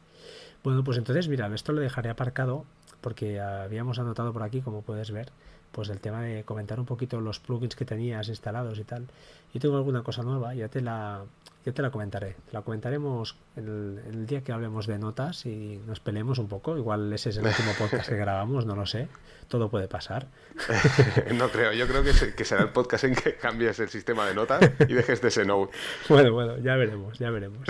Bueno, 0.62 0.82
pues 0.85 0.99
entonces, 0.99 1.28
mira, 1.28 1.52
esto 1.54 1.73
lo 1.73 1.80
dejaré 1.80 2.11
aparcado 2.11 2.64
porque 3.00 3.40
habíamos 3.40 3.99
anotado 3.99 4.32
por 4.32 4.42
aquí, 4.42 4.62
como 4.62 4.82
puedes 4.82 5.12
ver, 5.12 5.30
pues 5.76 5.90
el 5.90 6.00
tema 6.00 6.23
de 6.23 6.42
comentar 6.42 6.80
un 6.80 6.87
poquito 6.87 7.21
los 7.21 7.38
plugins 7.38 7.76
que 7.76 7.85
tenías 7.85 8.28
instalados 8.28 8.78
y 8.78 8.85
tal. 8.85 9.06
Yo 9.52 9.61
tengo 9.61 9.76
alguna 9.76 10.02
cosa 10.02 10.23
nueva, 10.23 10.54
ya 10.54 10.68
te 10.68 10.80
la, 10.80 11.23
ya 11.66 11.73
te 11.73 11.83
la 11.83 11.90
comentaré. 11.90 12.35
la 12.50 12.62
comentaremos 12.62 13.37
el, 13.56 14.00
el, 14.09 14.26
día 14.26 14.40
que 14.40 14.52
hablemos 14.52 14.87
de 14.87 14.99
notas 14.99 15.45
y 15.45 15.78
nos 15.87 16.00
peleemos 16.00 16.38
un 16.38 16.49
poco. 16.49 16.78
Igual 16.78 17.12
ese 17.12 17.28
es 17.28 17.37
el 17.37 17.45
último 17.45 17.73
podcast 17.78 18.09
que 18.09 18.16
grabamos, 18.16 18.64
no 18.64 18.75
lo 18.75 18.87
sé. 18.87 19.09
Todo 19.49 19.68
puede 19.68 19.87
pasar. 19.87 20.28
no 21.35 21.50
creo, 21.50 21.75
yo 21.75 21.87
creo 21.87 22.02
que, 22.02 22.35
que, 22.35 22.45
será 22.47 22.62
el 22.62 22.71
podcast 22.71 23.04
en 23.04 23.14
que 23.14 23.37
cambies 23.37 23.78
el 23.78 23.90
sistema 23.90 24.27
de 24.27 24.35
notas 24.35 24.62
y 24.88 24.94
dejes 24.94 25.20
de 25.20 25.29
ese 25.29 25.44
note. 25.44 25.77
Bueno, 26.09 26.33
bueno, 26.33 26.57
ya 26.57 26.74
veremos, 26.77 27.18
ya 27.18 27.29
veremos. 27.29 27.68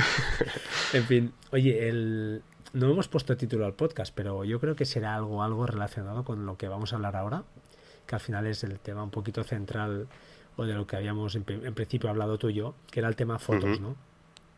En 0.92 1.02
fin, 1.06 1.32
oye, 1.50 1.88
el, 1.88 2.40
no 2.72 2.88
hemos 2.88 3.08
puesto 3.08 3.36
título 3.36 3.66
al 3.66 3.74
podcast, 3.74 4.14
pero 4.14 4.44
yo 4.44 4.60
creo 4.60 4.76
que 4.76 4.84
será 4.84 5.16
algo, 5.16 5.42
algo 5.42 5.66
relacionado 5.66 6.22
con 6.22 6.46
lo 6.46 6.56
que 6.56 6.68
vamos 6.68 6.92
a 6.92 6.96
hablar 6.96 7.16
ahora 7.16 7.42
que 8.06 8.14
al 8.14 8.20
final 8.20 8.46
es 8.46 8.62
el 8.64 8.78
tema 8.78 9.02
un 9.02 9.10
poquito 9.10 9.44
central 9.44 10.06
o 10.56 10.64
de 10.64 10.74
lo 10.74 10.86
que 10.86 10.96
habíamos 10.96 11.34
en, 11.34 11.44
principio 11.44 12.08
hablado 12.08 12.38
tú 12.38 12.48
y 12.48 12.54
yo, 12.54 12.74
que 12.90 13.00
era 13.00 13.08
el 13.08 13.16
tema 13.16 13.38
fotos, 13.38 13.80
¿no? 13.80 13.94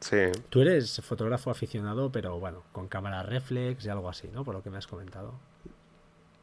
Sí. 0.01 0.31
Tú 0.49 0.61
eres 0.61 1.01
fotógrafo 1.03 1.51
aficionado, 1.51 2.13
pero 2.13 2.39
bueno, 2.39 2.63
con 2.73 2.87
cámara 2.87 3.23
reflex 3.25 3.85
y 3.85 3.89
algo 3.89 4.09
así, 4.09 4.29
¿no? 4.33 4.45
Por 4.45 4.55
lo 4.55 4.63
que 4.63 4.71
me 4.71 4.79
has 4.79 4.87
comentado. 4.87 5.35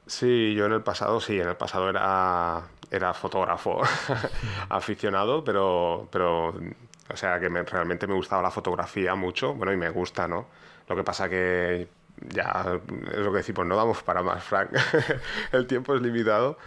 Sí, 0.08 0.54
yo 0.56 0.66
en 0.66 0.74
el 0.74 0.84
pasado 0.84 1.20
sí, 1.22 1.40
en 1.40 1.48
el 1.48 1.56
pasado 1.56 1.90
era, 1.90 2.68
era 2.92 3.14
fotógrafo 3.14 3.82
aficionado, 4.70 5.44
pero, 5.44 6.08
pero, 6.12 6.50
o 6.50 7.16
sea, 7.18 7.40
que 7.40 7.50
realmente 7.50 8.08
me 8.08 8.14
gustaba 8.14 8.42
la 8.42 8.52
fotografía 8.52 9.16
mucho, 9.16 9.54
bueno, 9.54 9.72
y 9.72 9.78
me 9.78 9.90
gusta, 9.90 10.28
¿no? 10.28 10.48
Lo 10.88 10.96
que 10.96 11.04
pasa 11.04 11.30
que 11.30 11.88
ya 12.30 12.80
es 13.12 13.20
lo 13.20 13.32
que 13.32 13.38
decimos, 13.38 13.66
no 13.66 13.76
vamos 13.76 14.04
para 14.04 14.22
más, 14.22 14.44
Frank. 14.44 14.70
el 15.52 15.66
tiempo 15.66 15.96
es 15.96 16.02
limitado. 16.02 16.58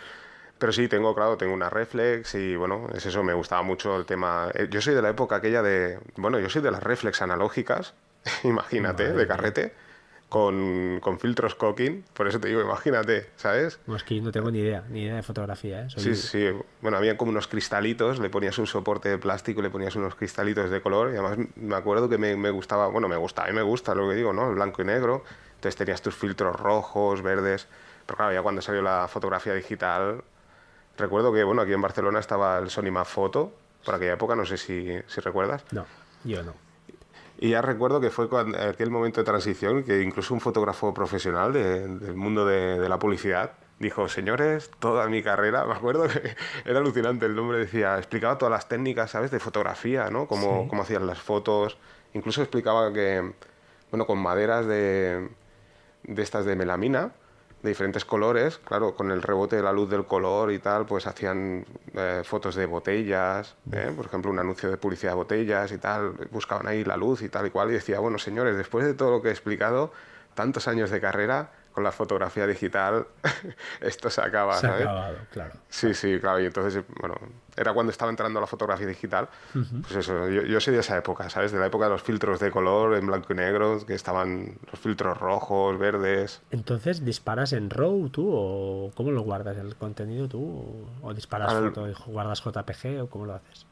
Pero 0.59 0.73
sí, 0.73 0.89
tengo, 0.89 1.15
claro, 1.15 1.37
tengo 1.37 1.55
una 1.55 1.71
reflex 1.71 2.35
y 2.35 2.57
bueno, 2.57 2.89
es 2.95 3.07
eso, 3.07 3.23
me 3.23 3.33
gustaba 3.33 3.63
mucho 3.63 3.97
el 3.97 4.07
tema. 4.07 4.51
Eh, 4.55 4.67
yo 4.71 4.81
soy 4.81 4.95
de 4.95 5.03
la 5.03 5.11
época 5.11 5.37
aquella 5.37 5.63
de. 5.63 5.99
Bueno, 6.17 6.41
yo 6.41 6.51
soy 6.51 6.63
de 6.63 6.71
las 6.71 6.83
reflex 6.83 7.23
analógicas, 7.23 7.95
imagínate, 8.43 9.13
de 9.13 9.27
carrete, 9.29 9.73
con, 10.29 10.99
con, 11.01 11.21
filtros 11.21 11.55
cooking. 11.55 12.05
Por 12.13 12.27
eso 12.27 12.41
te 12.41 12.49
digo, 12.49 12.61
imagínate, 12.61 13.31
¿sabes? 13.37 13.79
No, 13.87 13.95
es 13.95 14.03
que 14.03 14.21
no 14.21 14.33
tengo 14.33 14.51
ni 14.51 14.59
idea, 14.59 14.85
ni 14.91 15.05
idea 15.05 15.15
de 15.15 15.23
fotografía, 15.23 15.83
¿eh? 15.83 15.89
Sí, 15.97 16.17
sí. 16.17 16.51
Bueno, 16.83 16.97
había 16.97 17.17
como 17.17 17.31
unos 17.31 17.47
cristalitos, 17.47 18.19
le 18.19 18.29
ponías 18.29 18.59
un 18.59 18.67
soporte 18.67 19.11
de 19.11 19.19
plástico, 19.19 19.63
le 19.63 19.71
ponías 19.71 19.95
unos 19.95 20.17
cristalitos 20.17 20.71
de 20.71 20.81
color 20.81 21.11
y 21.15 21.19
además 21.19 21.39
me 21.55 21.77
acuerdo 21.77 22.09
que 22.09 22.19
me, 22.19 22.35
me 22.35 22.51
gustaba, 22.51 22.89
bueno, 22.89 23.07
me 23.07 23.17
gusta, 23.17 23.45
a 23.45 23.47
mí 23.47 23.53
me 23.53 23.63
gusta 23.63 23.95
lo 23.95 24.09
que 24.09 24.17
digo, 24.17 24.33
¿no? 24.33 24.49
El 24.49 24.57
blanco 24.57 24.83
y 24.83 24.87
negro. 24.87 25.23
Entonces 25.55 25.77
tenías 25.77 26.03
tus 26.03 26.17
filtros 26.17 26.57
rojos, 26.57 27.23
verdes. 27.23 27.69
Pero 28.07 28.17
claro, 28.17 28.33
ya 28.33 28.43
cuando 28.43 28.61
salió 28.61 28.83
la 28.83 29.07
fotografía 29.07 29.55
digital, 29.55 30.23
Recuerdo 30.99 31.33
que, 31.33 31.45
bueno, 31.45 31.63
aquí 31.63 31.73
en 31.73 31.81
Barcelona 31.81 32.19
estaba 32.19 32.59
el 32.59 32.71
Sony 32.71 32.93
Photo, 33.05 33.53
por 33.85 33.95
aquella 33.95 34.15
época, 34.15 34.35
no 34.35 34.45
sé 34.45 34.57
si, 34.57 34.99
si 35.07 35.21
recuerdas. 35.21 35.65
No, 35.71 35.87
yo 36.25 36.43
no. 36.43 36.55
Y 37.41 37.51
ya 37.51 37.63
recuerdo 37.63 38.01
que 38.01 38.11
fue 38.11 38.29
cuando, 38.29 38.59
aquel 38.59 38.91
momento 38.91 39.21
de 39.21 39.25
transición 39.25 39.85
que 39.85 40.03
incluso 40.03 40.35
un 40.35 40.41
fotógrafo 40.41 40.93
profesional 40.93 41.53
del 41.53 42.17
mundo 42.17 42.45
de, 42.45 42.89
la 42.89 42.99
publicidad 42.99 43.53
dijo, 43.79 44.09
señores, 44.09 44.73
toda 44.81 45.07
mi 45.07 45.23
carrera, 45.23 45.65
me 45.67 45.75
acuerdo 45.75 46.09
que 46.09 46.35
era 46.65 46.81
alucinante, 46.81 47.27
el 47.27 47.37
nombre 47.37 47.59
decía, 47.59 47.97
explicaba 47.97 48.37
todas 48.37 48.51
las 48.51 48.69
técnicas, 48.69 49.13
¿sabes?, 49.13 49.31
de 49.31 49.39
fotografía, 49.39 50.11
¿no? 50.11 50.27
Cómo, 50.27 50.67
cómo 50.67 50.83
hacían 50.83 51.07
las 51.07 51.21
fotos, 51.21 51.79
incluso 52.13 52.43
explicaba 52.43 52.93
que, 52.93 53.35
bueno, 53.93 54.05
con 54.05 54.19
maderas 54.19 54.67
de, 54.67 55.29
de 56.03 56.23
estas 56.23 56.45
de 56.45 56.57
melamina, 56.57 57.13
de 57.63 57.71
diferentes 57.71 58.05
colores, 58.05 58.59
claro, 58.59 58.95
con 58.95 59.11
el 59.11 59.21
rebote 59.21 59.57
de 59.57 59.63
la 59.63 59.73
luz 59.73 59.91
del 59.91 60.05
color 60.05 60.53
y 60.53 60.59
tal, 60.61 60.87
pues 60.87 61.07
hacían 61.07 61.65
eh, 61.95 62.23
fotos 62.25 62.55
de 62.55 62.67
botellas, 62.67 63.57
¿eh? 63.73 63.93
por 63.97 64.07
ejemplo, 64.07 64.31
un 64.31 64.39
anuncio 64.39 64.71
de 64.71 64.77
publicidad 64.77 65.13
de 65.13 65.17
botellas 65.17 65.73
y 65.73 65.79
tal, 65.79 66.13
buscaban 66.31 66.69
ahí 66.69 66.85
la 66.85 66.97
luz 66.97 67.23
y 67.23 67.29
tal 67.29 67.47
y 67.47 67.51
cual, 67.51 67.71
y 67.71 67.75
decía, 67.75 67.99
bueno, 67.99 68.19
señores, 68.19 68.57
después 68.57 68.87
de 68.87 68.95
todo 68.95 69.11
lo 69.11 69.23
que 69.23 69.29
he 69.29 69.33
explicado, 69.33 69.93
tantos 70.35 70.69
años 70.69 70.91
de 70.91 71.01
carrera, 71.01 71.51
con 71.73 71.85
la 71.85 71.93
fotografía 71.93 72.47
digital 72.47 73.07
esto 73.81 74.11
se 74.11 74.21
acaba, 74.21 74.55
se 74.55 74.67
Ha 74.67 74.77
acabado, 74.77 75.17
claro. 75.31 75.55
Sí, 75.69 75.95
sí, 75.95 76.19
claro. 76.21 76.41
Y 76.41 76.47
entonces, 76.47 76.83
bueno, 77.01 77.17
era 77.57 77.73
cuando 77.73 77.91
estaba 77.91 78.11
entrando 78.11 78.41
la 78.41 78.47
fotografía 78.47 78.87
digital. 78.87 79.29
Pues 79.53 79.97
eso, 79.97 80.29
yo, 80.29 80.61
soy 80.61 80.75
de 80.75 80.81
esa 80.81 80.97
época, 80.97 81.29
¿sabes? 81.29 81.53
De 81.53 81.59
la 81.59 81.67
época 81.67 81.87
de 81.87 81.91
los 81.91 82.03
filtros 82.03 82.41
de 82.41 82.51
color 82.51 82.97
en 82.97 83.07
blanco 83.07 83.33
y 83.33 83.37
negro, 83.37 83.85
que 83.87 83.95
estaban 83.95 84.59
los 84.71 84.81
filtros 84.81 85.19
rojos, 85.19 85.79
verdes. 85.79 86.41
Entonces, 86.51 87.05
¿disparas 87.05 87.53
en 87.53 87.71
RAW 87.71 88.09
tú 88.11 88.31
o 88.33 88.91
cómo 88.95 89.11
lo 89.11 89.23
guardas 89.23 89.57
el 89.57 89.77
contenido 89.77 90.29
tú? 90.29 90.87
¿O 91.03 91.15
disparas 91.15 91.53
foto 91.53 91.89
y 91.89 91.95
guardas 92.07 92.43
JPG 92.43 93.03
o 93.03 93.07
cómo 93.09 93.27
lo 93.27 93.35
haces? 93.35 93.67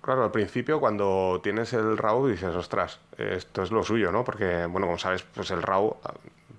Claro, 0.00 0.22
al 0.22 0.30
principio 0.30 0.78
cuando 0.78 1.40
tienes 1.42 1.72
el 1.72 1.98
RAW 1.98 2.28
dices, 2.28 2.54
ostras, 2.54 3.00
esto 3.18 3.62
es 3.62 3.72
lo 3.72 3.82
suyo, 3.82 4.12
¿no? 4.12 4.24
Porque, 4.24 4.64
bueno, 4.66 4.86
como 4.86 4.98
sabes, 4.98 5.24
pues 5.24 5.50
el 5.50 5.62
RAW 5.62 5.96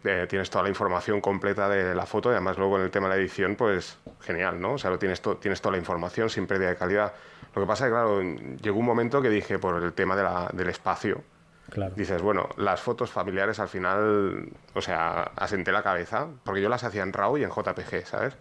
tienes 0.01 0.49
toda 0.49 0.63
la 0.63 0.69
información 0.69 1.21
completa 1.21 1.69
de 1.69 1.95
la 1.95 2.05
foto 2.05 2.29
y 2.29 2.33
además 2.33 2.57
luego 2.57 2.77
en 2.77 2.83
el 2.83 2.91
tema 2.91 3.07
de 3.07 3.15
la 3.15 3.21
edición, 3.21 3.55
pues 3.55 3.97
genial, 4.21 4.59
¿no? 4.59 4.73
O 4.73 4.77
sea, 4.77 4.89
lo 4.89 4.99
tienes, 4.99 5.21
tienes 5.39 5.61
toda 5.61 5.73
la 5.73 5.77
información 5.77 6.29
sin 6.29 6.47
pérdida 6.47 6.69
de 6.69 6.75
calidad. 6.75 7.13
Lo 7.55 7.61
que 7.61 7.67
pasa 7.67 7.85
es 7.85 7.89
que, 7.89 7.93
claro, 7.93 8.21
llegó 8.21 8.79
un 8.79 8.85
momento 8.85 9.21
que 9.21 9.29
dije, 9.29 9.59
por 9.59 9.81
el 9.81 9.93
tema 9.93 10.15
de 10.15 10.23
la, 10.23 10.49
del 10.53 10.69
espacio, 10.69 11.23
claro. 11.69 11.93
dices, 11.95 12.21
bueno, 12.21 12.49
las 12.57 12.81
fotos 12.81 13.11
familiares 13.11 13.59
al 13.59 13.67
final, 13.67 14.49
o 14.73 14.81
sea, 14.81 15.31
asenté 15.35 15.71
la 15.71 15.83
cabeza, 15.83 16.27
porque 16.43 16.61
yo 16.61 16.69
las 16.69 16.83
hacía 16.83 17.03
en 17.03 17.13
RAW 17.13 17.37
y 17.37 17.43
en 17.43 17.49
JPG, 17.49 18.05
¿sabes? 18.05 18.35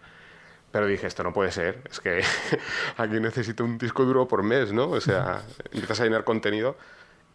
Pero 0.72 0.86
dije, 0.86 1.06
esto 1.06 1.22
no 1.22 1.32
puede 1.32 1.52
ser, 1.52 1.80
es 1.88 2.00
que 2.00 2.22
aquí 2.96 3.20
necesito 3.20 3.64
un 3.64 3.78
disco 3.78 4.04
duro 4.04 4.28
por 4.28 4.42
mes, 4.42 4.72
¿no? 4.72 4.90
O 4.90 5.00
sea, 5.00 5.42
empiezas 5.64 6.00
a 6.00 6.04
llenar 6.04 6.24
contenido 6.24 6.76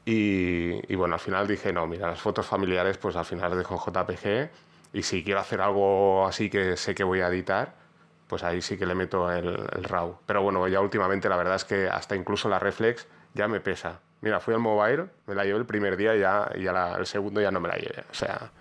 Y, 0.04 0.96
bueno, 0.96 1.14
al 1.16 1.20
final 1.20 1.48
dije, 1.48 1.72
no, 1.72 1.86
mira, 1.86 2.08
las 2.08 2.20
fotos 2.20 2.46
familiares 2.46 2.98
pues 2.98 3.16
al 3.16 3.26
final 3.26 3.52
las 3.52 3.60
dejo 3.60 3.76
en 3.76 3.94
JPG 3.94 4.50
y 4.94 5.04
si 5.04 5.24
quiero 5.24 5.40
hacer 5.40 5.62
algo 5.62 6.26
así 6.26 6.50
que 6.50 6.76
sé 6.76 6.96
que 6.96 7.04
voy 7.04 7.22
a 7.22 7.28
editar, 7.28 7.76
pues 8.28 8.44
ahí 8.44 8.62
sí 8.62 8.78
que 8.78 8.86
le 8.86 8.96
meto 8.96 9.32
el, 9.32 9.48
el 9.48 9.84
RAW. 9.84 10.18
Pero 10.26 10.42
bueno, 10.42 10.68
ya 10.68 10.82
últimamente 10.82 11.30
la 11.30 11.38
verdad 11.38 11.56
es 11.56 11.66
que 11.66 11.88
hasta 11.88 12.16
incluso 12.16 12.50
la 12.50 12.60
reflex 12.60 13.08
ya 13.34 13.48
me 13.48 13.60
pesa. 13.60 14.00
Mira, 14.22 14.40
fui 14.40 14.54
al 14.54 14.60
mobile, 14.60 15.08
me 15.28 15.36
la 15.36 15.44
llevé 15.44 15.60
el 15.60 15.66
primer 15.66 15.98
día 15.98 16.16
y 16.16 16.20
ya, 16.20 16.50
y 16.56 16.64
ya 16.64 16.96
el 16.98 17.06
segundo 17.06 17.42
ya 17.42 17.52
no 17.52 17.60
me 17.60 17.70
la 17.70 17.76
llevé. 17.76 18.04
O 18.10 18.14
sea, 18.14 18.52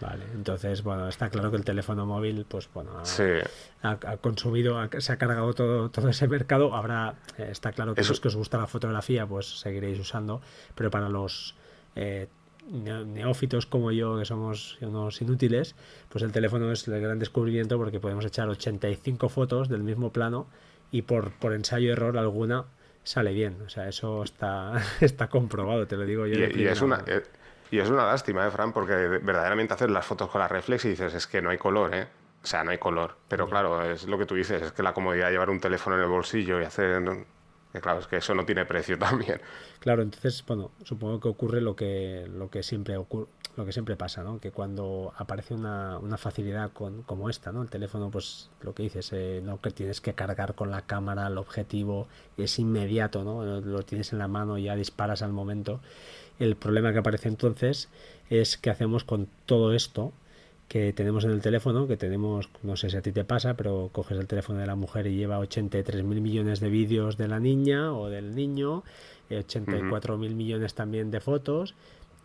Vale, 0.00 0.24
entonces, 0.34 0.82
bueno, 0.82 1.08
está 1.08 1.28
claro 1.28 1.50
que 1.50 1.58
el 1.58 1.64
teléfono 1.64 2.06
móvil, 2.06 2.46
pues 2.48 2.70
bueno, 2.72 3.02
ha, 3.82 4.16
consumido, 4.16 4.80
se 4.98 5.12
ha 5.12 5.16
cargado 5.18 5.52
todo, 5.52 5.90
todo 5.90 6.08
ese 6.08 6.26
mercado. 6.26 6.74
Habrá, 6.74 7.16
eh, 7.36 7.48
está 7.50 7.72
claro 7.72 7.94
que 7.94 8.02
los 8.02 8.18
que 8.18 8.28
os 8.28 8.36
gusta 8.36 8.56
la 8.56 8.66
fotografía, 8.66 9.26
pues 9.26 9.60
seguiréis 9.60 9.98
usando, 10.00 10.40
pero 10.74 10.90
para 10.90 11.10
los 11.10 11.54
eh, 11.96 12.28
neófitos 12.70 13.66
como 13.66 13.92
yo, 13.92 14.18
que 14.18 14.24
somos 14.24 14.78
unos 14.80 15.20
inútiles, 15.20 15.74
pues 16.08 16.24
el 16.24 16.32
teléfono 16.32 16.72
es 16.72 16.88
el 16.88 17.00
gran 17.00 17.18
descubrimiento 17.18 17.76
porque 17.76 18.00
podemos 18.00 18.24
echar 18.24 18.48
85 18.48 19.28
fotos 19.28 19.68
del 19.68 19.82
mismo 19.82 20.12
plano 20.12 20.46
y 20.90 21.02
por, 21.02 21.32
por 21.32 21.52
ensayo-error 21.52 22.16
alguna 22.16 22.64
sale 23.04 23.32
bien. 23.32 23.58
O 23.66 23.68
sea, 23.68 23.88
eso 23.88 24.22
está, 24.22 24.82
está 25.00 25.28
comprobado, 25.28 25.86
te 25.86 25.96
lo 25.96 26.04
digo 26.04 26.26
yo. 26.26 26.38
Y, 26.38 26.66
es 26.66 26.80
una... 26.80 27.04
Y 27.70 27.78
es 27.78 27.88
una 27.88 28.06
lástima, 28.06 28.46
¿eh, 28.46 28.50
Fran? 28.50 28.72
Porque 28.72 28.94
verdaderamente 28.94 29.74
haces 29.74 29.90
las 29.90 30.04
fotos 30.04 30.28
con 30.28 30.40
la 30.40 30.48
reflex 30.48 30.84
y 30.84 30.90
dices, 30.90 31.14
es 31.14 31.26
que 31.26 31.40
no 31.40 31.50
hay 31.50 31.58
color, 31.58 31.94
¿eh? 31.94 32.08
O 32.42 32.46
sea, 32.46 32.64
no 32.64 32.70
hay 32.70 32.78
color. 32.78 33.16
Pero 33.28 33.48
claro, 33.48 33.82
es 33.90 34.06
lo 34.06 34.18
que 34.18 34.26
tú 34.26 34.34
dices, 34.34 34.62
es 34.62 34.72
que 34.72 34.82
la 34.82 34.94
comodidad 34.94 35.26
de 35.26 35.32
llevar 35.32 35.50
un 35.50 35.60
teléfono 35.60 35.96
en 35.96 36.02
el 36.02 36.08
bolsillo 36.08 36.60
y 36.60 36.64
hacer... 36.64 37.26
Claro, 37.80 38.00
es 38.00 38.08
que 38.08 38.16
eso 38.16 38.34
no 38.34 38.44
tiene 38.44 38.64
precio 38.64 38.98
también. 38.98 39.40
Claro, 39.78 40.02
entonces, 40.02 40.44
bueno, 40.44 40.72
supongo 40.82 41.20
que 41.20 41.28
ocurre 41.28 41.60
lo 41.60 41.76
que, 41.76 42.26
lo 42.28 42.50
que 42.50 42.64
siempre 42.64 42.96
ocurre, 42.96 43.28
lo 43.56 43.64
que 43.64 43.72
siempre 43.72 43.96
pasa, 43.96 44.24
¿no? 44.24 44.40
Que 44.40 44.50
cuando 44.50 45.12
aparece 45.16 45.54
una, 45.54 45.98
una 45.98 46.16
facilidad 46.16 46.72
con, 46.72 47.02
como 47.02 47.30
esta, 47.30 47.52
¿no? 47.52 47.62
El 47.62 47.70
teléfono, 47.70 48.10
pues 48.10 48.50
lo 48.62 48.74
que 48.74 48.82
dices, 48.84 49.12
eh, 49.12 49.40
no 49.44 49.60
que 49.60 49.70
tienes 49.70 50.00
que 50.00 50.14
cargar 50.14 50.54
con 50.54 50.70
la 50.70 50.82
cámara, 50.82 51.26
el 51.26 51.38
objetivo 51.38 52.08
es 52.36 52.58
inmediato, 52.58 53.22
¿no? 53.22 53.44
Lo 53.60 53.82
tienes 53.82 54.12
en 54.12 54.18
la 54.18 54.28
mano 54.28 54.58
y 54.58 54.64
ya 54.64 54.74
disparas 54.74 55.22
al 55.22 55.32
momento. 55.32 55.80
El 56.40 56.56
problema 56.56 56.92
que 56.92 56.98
aparece 56.98 57.28
entonces 57.28 57.88
es 58.30 58.56
qué 58.56 58.70
hacemos 58.70 59.04
con 59.04 59.28
todo 59.46 59.74
esto 59.74 60.12
que 60.68 60.92
tenemos 60.92 61.24
en 61.24 61.32
el 61.32 61.42
teléfono, 61.42 61.86
que 61.86 61.96
tenemos, 61.96 62.48
no 62.62 62.76
sé 62.76 62.90
si 62.90 62.96
a 62.96 63.02
ti 63.02 63.12
te 63.12 63.24
pasa, 63.24 63.54
pero 63.54 63.90
coges 63.92 64.16
el 64.18 64.26
teléfono 64.26 64.60
de 64.60 64.66
la 64.66 64.76
mujer 64.76 65.06
y 65.06 65.16
lleva 65.16 65.38
83 65.38 66.02
mil 66.04 66.20
millones 66.20 66.60
de 66.60 66.70
vídeos 66.70 67.16
de 67.16 67.28
la 67.28 67.40
niña 67.40 67.92
o 67.92 68.08
del 68.08 68.34
niño, 68.34 68.84
84 69.30 70.16
mil 70.16 70.34
millones 70.34 70.74
también 70.74 71.10
de 71.10 71.20
fotos, 71.20 71.74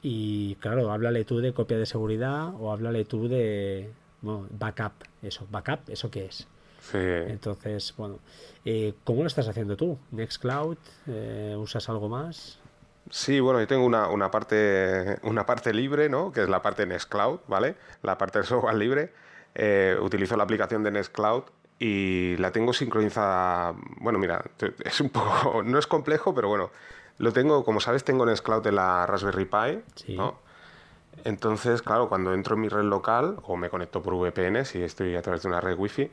y 0.01 0.56
claro, 0.56 0.91
háblale 0.91 1.25
tú 1.25 1.39
de 1.39 1.54
copia 1.54 1.80
de 1.80 1.88
seguridad 1.88 2.54
o 2.60 2.71
háblale 2.71 3.04
tú 3.04 3.28
de 3.28 3.89
backup, 4.21 4.93
eso, 5.23 5.47
backup, 5.49 5.89
¿eso 5.89 6.10
qué 6.12 6.25
es? 6.25 6.47
Sí. 6.80 6.99
Entonces, 6.99 7.95
bueno, 7.97 8.19
eh, 8.63 8.93
¿cómo 9.04 9.21
lo 9.21 9.28
estás 9.28 9.47
haciendo 9.47 9.75
tú? 9.75 9.97
¿Nextcloud? 10.12 10.78
Eh, 11.08 11.56
¿Usas 11.58 11.89
algo 11.89 12.08
más? 12.08 12.60
Sí, 13.10 13.39
bueno, 13.39 13.60
yo 13.60 13.68
tengo 13.68 13.86
una, 13.86 14.10
una, 14.10 14.32
parte, 14.32 15.20
una 15.24 15.46
parte 15.46 15.74
libre, 15.74 16.10
¿no? 16.10 16.32
Que 16.32 16.44
es 16.44 16.50
la 16.50 16.62
parte 16.62 16.86
Nextcloud, 16.86 17.41
¿vale? 17.48 17.76
La 18.02 18.18
parte 18.18 18.39
del 18.39 18.48
software 18.48 18.76
libre. 18.76 19.13
Eh, 19.54 19.96
utilizo 20.02 20.36
la 20.36 20.44
aplicación 20.44 20.84
de 20.84 20.91
Nextcloud 20.91 21.44
y 21.80 22.36
la 22.38 22.52
tengo 22.52 22.74
sincronizada. 22.74 23.76
Bueno, 23.98 24.18
mira, 24.18 24.44
es 24.84 25.02
un 25.02 25.10
poco. 25.10 25.62
No 25.63 25.78
es 25.78 25.88
complejo, 25.88 26.34
pero 26.34 26.50
bueno. 26.50 26.72
Lo 27.18 27.32
tengo, 27.32 27.63
como 27.63 27.80
sabes, 27.80 28.04
tengo 28.04 28.26
Nextcloud 28.26 28.68
en 28.68 28.76
la 28.76 29.06
Raspberry 29.06 29.46
Pi, 29.46 30.13
¿no? 30.15 30.39
Entonces, 31.24 31.82
claro, 31.82 32.10
cuando 32.10 32.34
entro 32.34 32.56
en 32.56 32.62
mi 32.62 32.68
red 32.68 32.84
local 32.84 33.38
o 33.44 33.56
me 33.56 33.70
conecto 33.70 34.02
por 34.02 34.15
VPN, 34.15 34.65
si 34.65 34.84
estoy 34.84 35.15
a 35.15 35.22
través 35.22 35.44
de 35.44 35.48
una 35.48 35.62
red 35.62 35.78
Wi-Fi, 35.78 36.12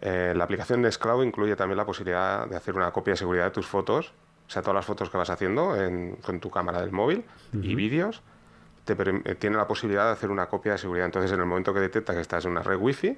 eh, 0.00 0.32
la 0.34 0.44
aplicación 0.44 0.80
Nextcloud 0.80 1.24
incluye 1.24 1.56
también 1.56 1.76
la 1.76 1.84
posibilidad 1.84 2.46
de 2.46 2.56
hacer 2.56 2.74
una 2.74 2.90
copia 2.90 3.12
de 3.12 3.18
seguridad 3.18 3.44
de 3.44 3.50
tus 3.50 3.66
fotos 3.66 4.14
o 4.50 4.52
sea, 4.52 4.62
todas 4.62 4.74
las 4.74 4.84
fotos 4.84 5.08
que 5.08 5.16
vas 5.16 5.30
haciendo 5.30 5.76
con 6.22 6.40
tu 6.40 6.50
cámara 6.50 6.80
del 6.80 6.90
móvil 6.90 7.24
y 7.52 7.76
vídeos, 7.76 8.20
te 8.84 8.96
eh, 8.98 9.36
tiene 9.36 9.56
la 9.56 9.68
posibilidad 9.68 10.06
de 10.06 10.10
hacer 10.10 10.28
una 10.28 10.46
copia 10.46 10.72
de 10.72 10.78
seguridad. 10.78 11.06
Entonces, 11.06 11.30
en 11.30 11.38
el 11.38 11.46
momento 11.46 11.72
que 11.72 11.78
detecta 11.78 12.12
que 12.14 12.20
estás 12.20 12.46
en 12.46 12.50
una 12.50 12.62
red 12.64 12.76
wifi, 12.76 13.16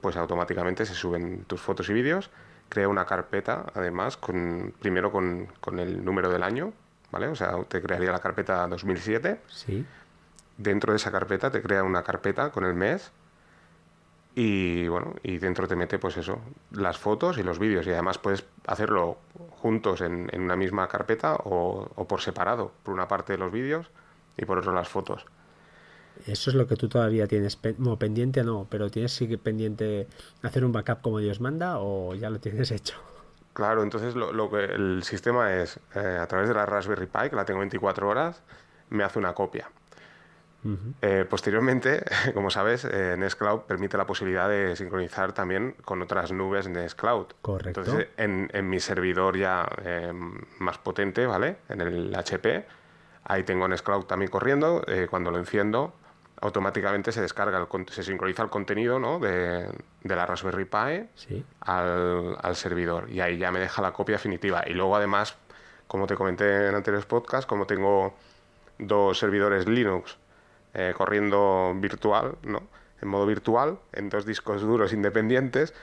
pues 0.00 0.16
automáticamente 0.16 0.84
se 0.84 0.94
suben 0.94 1.44
tus 1.44 1.60
fotos 1.60 1.88
y 1.88 1.92
vídeos, 1.92 2.30
crea 2.68 2.88
una 2.88 3.04
carpeta, 3.06 3.64
además, 3.72 4.16
con 4.16 4.74
primero 4.80 5.12
con, 5.12 5.46
con, 5.60 5.78
el 5.78 6.04
número 6.04 6.28
del 6.28 6.42
año, 6.42 6.72
¿vale? 7.12 7.28
O 7.28 7.36
sea, 7.36 7.62
te 7.68 7.80
crearía 7.80 8.10
la 8.10 8.18
carpeta 8.18 8.66
2007. 8.66 9.40
Sí. 9.46 9.86
Dentro 10.58 10.92
de 10.92 10.96
esa 10.96 11.12
carpeta 11.12 11.52
te 11.52 11.62
crea 11.62 11.84
una 11.84 12.02
carpeta 12.02 12.50
con 12.50 12.64
el 12.64 12.74
mes 12.74 13.12
y 14.34 14.88
bueno, 14.88 15.14
y 15.22 15.38
dentro 15.38 15.68
te 15.68 15.76
mete 15.76 15.98
pues 15.98 16.16
eso, 16.16 16.40
las 16.70 16.96
fotos 16.96 17.36
y 17.38 17.42
los 17.42 17.58
vídeos. 17.58 17.86
Y 17.86 17.90
además 17.90 18.18
puedes 18.18 18.44
hacerlo 18.66 19.18
juntos 19.60 20.00
en, 20.00 20.30
una 20.34 20.56
misma 20.56 20.88
carpeta 20.88 21.36
o, 21.44 22.06
por 22.08 22.20
separado. 22.20 22.72
Por 22.82 22.94
una 22.94 23.08
parte 23.08 23.36
los 23.36 23.52
vídeos 23.52 23.90
y 24.36 24.44
por 24.46 24.58
otro 24.58 24.72
las 24.72 24.88
fotos. 24.88 25.26
Eso 26.26 26.50
es 26.50 26.56
lo 26.56 26.66
que 26.66 26.76
tú 26.76 26.88
todavía 26.88 27.26
tienes 27.26 27.56
pendiente, 27.56 28.44
no, 28.44 28.66
pero 28.70 28.90
tienes 28.90 29.12
sigue 29.12 29.38
pendiente 29.38 30.06
hacer 30.42 30.64
un 30.64 30.72
backup 30.72 31.02
como 31.02 31.18
Dios 31.18 31.40
manda 31.40 31.78
o 31.78 32.14
ya 32.14 32.30
lo 32.30 32.38
tienes 32.38 32.70
hecho. 32.70 32.94
Claro, 33.54 33.82
entonces 33.82 34.14
lo, 34.14 34.50
que 34.50 34.64
el 34.64 35.02
sistema 35.02 35.52
es 35.54 35.78
eh, 35.94 36.18
a 36.20 36.26
través 36.26 36.48
de 36.48 36.54
la 36.54 36.64
Raspberry 36.64 37.06
Pi, 37.06 37.28
que 37.28 37.36
la 37.36 37.44
tengo 37.44 37.60
24 37.60 38.08
horas, 38.08 38.40
me 38.88 39.04
hace 39.04 39.18
una 39.18 39.34
copia. 39.34 39.70
Eh, 41.00 41.26
posteriormente, 41.28 42.04
como 42.34 42.50
sabes, 42.50 42.84
eh, 42.84 43.16
Nextcloud 43.18 43.62
permite 43.62 43.96
la 43.96 44.06
posibilidad 44.06 44.48
de 44.48 44.76
sincronizar 44.76 45.32
también 45.32 45.74
con 45.84 46.00
otras 46.02 46.30
nubes 46.32 46.68
Nextcloud. 46.68 47.26
Correcto. 47.42 47.80
Entonces, 47.80 48.08
en, 48.16 48.68
mi 48.68 48.78
servidor 48.78 49.36
ya 49.36 49.68
eh, 49.84 50.12
más 50.58 50.78
potente, 50.78 51.26
¿vale? 51.26 51.56
En 51.68 51.80
el 51.80 52.14
HP, 52.14 52.64
ahí 53.24 53.42
tengo 53.42 53.66
Nextcloud 53.66 54.04
también 54.04 54.30
corriendo. 54.30 54.84
cuando 55.10 55.30
lo 55.30 55.38
enciendo, 55.38 55.94
automáticamente 56.40 57.10
se 57.10 57.20
descarga, 57.20 57.66
se 57.90 58.02
sincroniza 58.02 58.44
el 58.44 58.50
contenido 58.50 58.98
¿no? 58.98 59.18
de, 59.18 59.68
la 60.04 60.26
Raspberry 60.26 60.64
Pi 60.64 61.40
al, 61.60 62.36
al 62.40 62.56
servidor. 62.56 63.10
Y 63.10 63.20
ahí 63.20 63.36
ya 63.36 63.50
me 63.50 63.58
deja 63.58 63.82
la 63.82 63.92
copia 63.92 64.14
definitiva. 64.14 64.62
Y 64.66 64.74
luego, 64.74 64.94
además, 64.94 65.36
como 65.88 66.06
te 66.06 66.14
comenté 66.14 66.68
en 66.68 66.74
anteriores 66.74 67.06
podcasts, 67.06 67.46
como 67.46 67.66
tengo 67.66 68.14
dos 68.78 69.18
servidores 69.18 69.68
Linux 69.68 70.18
eh, 70.74 70.94
corriendo 70.96 71.74
virtual, 71.76 72.36
¿no? 72.42 72.62
En 73.00 73.08
modo 73.08 73.26
virtual, 73.26 73.78
en 73.92 74.08
dos 74.08 74.24
discos 74.24 74.62
duros 74.62 74.92
independientes, 74.92 75.74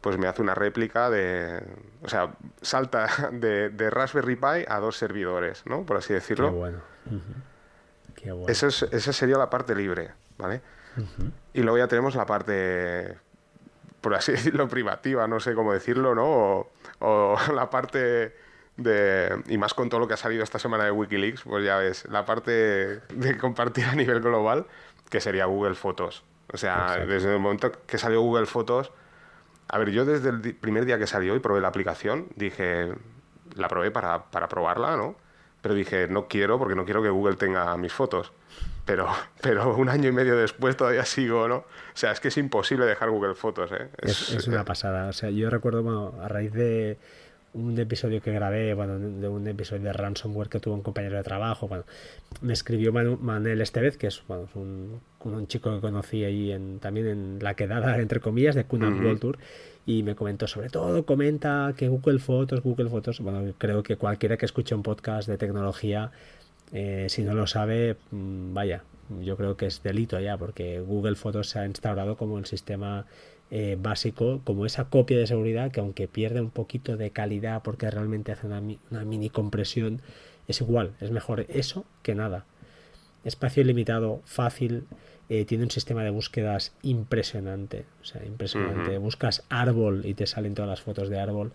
pues 0.00 0.18
me 0.18 0.28
hace 0.28 0.42
una 0.42 0.54
réplica 0.54 1.10
de. 1.10 1.62
O 2.02 2.08
sea, 2.08 2.34
salta 2.60 3.08
de, 3.32 3.90
Raspberry 3.90 4.36
Pi 4.36 4.64
a 4.68 4.78
dos 4.78 4.96
servidores, 4.96 5.64
¿no? 5.66 5.84
Por 5.84 5.96
así 5.96 6.12
decirlo. 6.12 6.50
Qué 6.50 6.56
bueno. 6.56 6.78
Qué 8.14 8.32
bueno. 8.32 8.48
Eso 8.48 8.68
es, 8.68 8.82
esa 8.82 9.12
sería 9.12 9.38
la 9.38 9.50
parte 9.50 9.74
libre, 9.74 10.10
¿vale? 10.38 10.60
Y 11.52 11.60
luego 11.60 11.76
ya 11.76 11.88
tenemos 11.88 12.14
la 12.14 12.24
parte, 12.24 13.18
por 14.00 14.14
así 14.14 14.32
decirlo, 14.38 14.68
privativa, 14.68 15.26
no 15.26 15.40
sé 15.40 15.54
cómo 15.54 15.72
decirlo, 15.72 16.14
¿no? 16.14 16.68
o 17.00 17.36
la 17.54 17.68
parte 17.68 18.34
de, 18.76 19.42
y 19.48 19.58
más 19.58 19.74
con 19.74 19.88
todo 19.88 20.00
lo 20.00 20.08
que 20.08 20.14
ha 20.14 20.18
salido 20.18 20.42
esta 20.42 20.58
semana 20.58 20.84
de 20.84 20.90
Wikileaks, 20.90 21.42
pues 21.42 21.64
ya 21.64 21.78
ves, 21.78 22.06
la 22.10 22.24
parte 22.24 22.50
de 22.50 23.38
compartir 23.38 23.84
a 23.86 23.94
nivel 23.94 24.20
global, 24.20 24.66
que 25.10 25.20
sería 25.20 25.46
Google 25.46 25.74
Fotos. 25.74 26.24
O 26.52 26.56
sea, 26.56 27.04
desde 27.06 27.34
el 27.34 27.40
momento 27.40 27.72
que 27.86 27.98
salió 27.98 28.20
Google 28.20 28.46
Fotos, 28.46 28.92
a 29.68 29.78
ver, 29.78 29.90
yo 29.90 30.04
desde 30.04 30.28
el 30.28 30.54
primer 30.54 30.84
día 30.84 30.98
que 30.98 31.06
salió 31.06 31.34
y 31.34 31.40
probé 31.40 31.60
la 31.60 31.68
aplicación, 31.68 32.28
dije, 32.36 32.92
la 33.56 33.68
probé 33.68 33.90
para, 33.90 34.24
para 34.30 34.48
probarla, 34.48 34.96
¿no? 34.96 35.16
Pero 35.60 35.74
dije, 35.74 36.06
no 36.06 36.28
quiero 36.28 36.58
porque 36.58 36.76
no 36.76 36.84
quiero 36.84 37.02
que 37.02 37.08
Google 37.08 37.34
tenga 37.34 37.76
mis 37.76 37.92
fotos. 37.92 38.32
Pero, 38.84 39.08
pero 39.42 39.74
un 39.74 39.88
año 39.88 40.08
y 40.08 40.12
medio 40.12 40.36
después 40.36 40.76
todavía 40.76 41.04
sigo, 41.04 41.48
¿no? 41.48 41.56
O 41.56 41.64
sea, 41.94 42.12
es 42.12 42.20
que 42.20 42.28
es 42.28 42.36
imposible 42.36 42.86
dejar 42.86 43.10
Google 43.10 43.34
Fotos, 43.34 43.72
¿eh? 43.72 43.88
Es, 43.98 44.30
es 44.30 44.46
una 44.46 44.64
pasada. 44.64 45.08
O 45.08 45.12
sea, 45.12 45.30
yo 45.30 45.50
recuerdo, 45.50 45.82
bueno, 45.82 46.14
a 46.22 46.28
raíz 46.28 46.52
de 46.52 46.98
un 47.56 47.78
episodio 47.78 48.20
que 48.20 48.32
grabé, 48.32 48.74
bueno, 48.74 48.98
de 48.98 49.28
un 49.28 49.46
episodio 49.48 49.82
de 49.82 49.92
ransomware 49.92 50.48
que 50.48 50.60
tuvo 50.60 50.74
un 50.74 50.82
compañero 50.82 51.16
de 51.16 51.22
trabajo, 51.22 51.66
bueno, 51.66 51.84
me 52.42 52.52
escribió 52.52 52.92
Manel 52.92 53.60
Estevez, 53.60 53.96
que 53.96 54.08
es, 54.08 54.22
bueno, 54.28 54.46
un, 54.54 55.00
un, 55.24 55.46
chico 55.46 55.74
que 55.74 55.80
conocí 55.80 56.22
ahí 56.24 56.52
en, 56.52 56.78
también 56.80 57.06
en 57.06 57.38
la 57.40 57.54
quedada, 57.54 57.96
entre 58.00 58.20
comillas, 58.20 58.54
de 58.54 58.64
Kunan 58.64 59.02
World 59.02 59.20
Tour, 59.20 59.38
y 59.86 60.02
me 60.02 60.14
comentó 60.14 60.46
sobre 60.46 60.68
todo, 60.68 61.06
comenta 61.06 61.72
que 61.76 61.88
Google 61.88 62.18
Fotos, 62.18 62.60
Google 62.60 62.90
Fotos, 62.90 63.20
bueno, 63.20 63.52
creo 63.56 63.82
que 63.82 63.96
cualquiera 63.96 64.36
que 64.36 64.44
escuche 64.44 64.74
un 64.74 64.82
podcast 64.82 65.26
de 65.28 65.38
tecnología, 65.38 66.10
eh, 66.72 67.06
si 67.08 67.22
no 67.22 67.32
lo 67.32 67.46
sabe, 67.46 67.96
mm, 68.10 68.52
vaya, 68.52 68.82
yo 69.22 69.36
creo 69.36 69.56
que 69.56 69.66
es 69.66 69.82
delito 69.82 70.20
ya, 70.20 70.36
porque 70.36 70.80
Google 70.80 71.14
Fotos 71.14 71.48
se 71.48 71.58
ha 71.60 71.66
instaurado 71.66 72.16
como 72.16 72.38
el 72.38 72.44
sistema 72.44 73.06
eh, 73.50 73.76
básico 73.80 74.40
como 74.44 74.66
esa 74.66 74.86
copia 74.86 75.18
de 75.18 75.26
seguridad 75.26 75.70
que 75.70 75.78
aunque 75.78 76.08
pierde 76.08 76.40
un 76.40 76.50
poquito 76.50 76.96
de 76.96 77.10
calidad 77.12 77.62
porque 77.62 77.88
realmente 77.90 78.32
hace 78.32 78.46
una, 78.46 78.60
mini 79.04 79.30
compresión 79.30 80.02
Es 80.48 80.60
igual, 80.60 80.94
es 81.00 81.10
mejor 81.10 81.46
eso 81.48 81.84
que 82.02 82.14
nada. 82.14 82.44
Espacio 83.24 83.62
ilimitado, 83.62 84.20
fácil, 84.24 84.84
eh, 85.28 85.44
tiene 85.44 85.64
un 85.64 85.70
sistema 85.70 86.04
de 86.04 86.10
búsquedas 86.10 86.74
impresionante. 86.82 87.84
O 88.00 88.04
sea, 88.04 88.24
impresionante. 88.24 88.98
Buscas 88.98 89.44
árbol 89.48 90.02
y 90.04 90.14
te 90.14 90.26
salen 90.26 90.54
todas 90.54 90.68
las 90.68 90.80
fotos 90.80 91.08
de 91.08 91.18
árbol. 91.18 91.52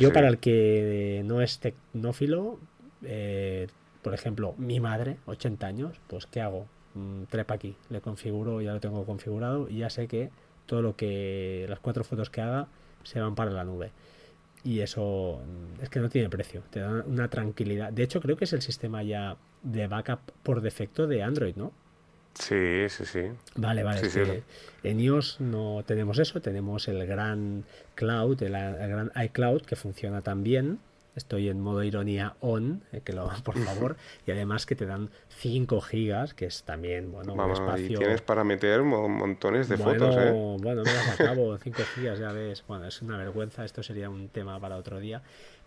Yo, 0.00 0.12
para 0.12 0.28
el 0.28 0.38
que 0.38 1.22
no 1.24 1.40
es 1.40 1.60
tecnófilo, 1.60 2.58
eh, 3.04 3.68
por 4.02 4.14
ejemplo, 4.14 4.54
mi 4.58 4.80
madre, 4.80 5.18
80 5.26 5.66
años, 5.66 6.00
pues 6.08 6.26
¿qué 6.26 6.40
hago? 6.40 6.66
Mm, 6.94 7.24
trepa 7.24 7.54
aquí, 7.54 7.76
le 7.90 8.00
configuro, 8.00 8.60
ya 8.60 8.72
lo 8.72 8.80
tengo 8.80 9.04
configurado 9.04 9.68
y 9.68 9.78
ya 9.78 9.90
sé 9.90 10.08
que 10.08 10.30
todo 10.68 10.82
lo 10.82 10.94
que 10.94 11.66
las 11.68 11.80
cuatro 11.80 12.04
fotos 12.04 12.30
que 12.30 12.42
haga 12.42 12.68
se 13.02 13.20
van 13.20 13.34
para 13.34 13.50
la 13.50 13.64
nube. 13.64 13.90
Y 14.62 14.80
eso 14.80 15.40
mm, 15.44 15.82
es 15.82 15.88
que 15.88 15.98
no 15.98 16.08
tiene 16.08 16.28
precio, 16.28 16.62
te 16.70 16.80
da 16.80 17.02
una 17.06 17.28
tranquilidad. 17.28 17.90
De 17.92 18.02
hecho, 18.02 18.20
creo 18.20 18.36
que 18.36 18.44
es 18.44 18.52
el 18.52 18.62
sistema 18.62 19.02
ya 19.02 19.36
de 19.62 19.88
backup 19.88 20.20
por 20.42 20.60
defecto 20.60 21.06
de 21.06 21.22
Android, 21.22 21.56
¿no? 21.56 21.72
Sí, 22.34 22.88
sí, 22.88 23.04
sí. 23.04 23.20
Vale, 23.56 23.82
vale. 23.82 24.44
En 24.84 25.00
iOS 25.00 25.40
no 25.40 25.82
tenemos 25.84 26.18
eso, 26.18 26.40
tenemos 26.40 26.86
el 26.86 27.04
gran 27.06 27.64
cloud, 27.94 28.40
el, 28.42 28.52
gran 28.52 29.10
iCloud 29.24 29.62
que 29.62 29.74
funciona 29.74 30.22
también. 30.22 30.78
Estoy 31.18 31.50
en 31.50 31.60
modo 31.60 31.82
ironía 31.82 32.36
on, 32.40 32.82
eh, 32.92 33.02
que 33.04 33.12
lo 33.12 33.30
por 33.44 33.58
favor, 33.58 33.96
y 34.26 34.30
además 34.30 34.64
que 34.64 34.74
te 34.74 34.86
dan 34.86 35.10
5 35.28 35.80
gigas, 35.82 36.32
que 36.32 36.46
es 36.46 36.62
también, 36.62 37.12
bueno, 37.12 37.34
un 37.34 37.50
espacio. 37.50 37.96
Y 37.96 37.98
tienes 37.98 38.22
para 38.22 38.42
meter 38.44 38.82
montones 38.82 39.68
de 39.68 39.76
fotos, 39.76 40.16
¿eh? 40.16 40.32
Bueno, 40.62 40.82
me 40.82 40.92
las 40.94 41.20
acabo, 41.20 41.56
5 41.58 41.82
gigas, 41.94 42.18
ya 42.18 42.32
ves. 42.32 42.64
Bueno, 42.66 42.86
es 42.86 43.02
una 43.02 43.18
vergüenza, 43.18 43.64
esto 43.64 43.82
sería 43.82 44.08
un 44.08 44.28
tema 44.30 44.58
para 44.58 44.76
otro 44.76 44.98
día. 44.98 45.22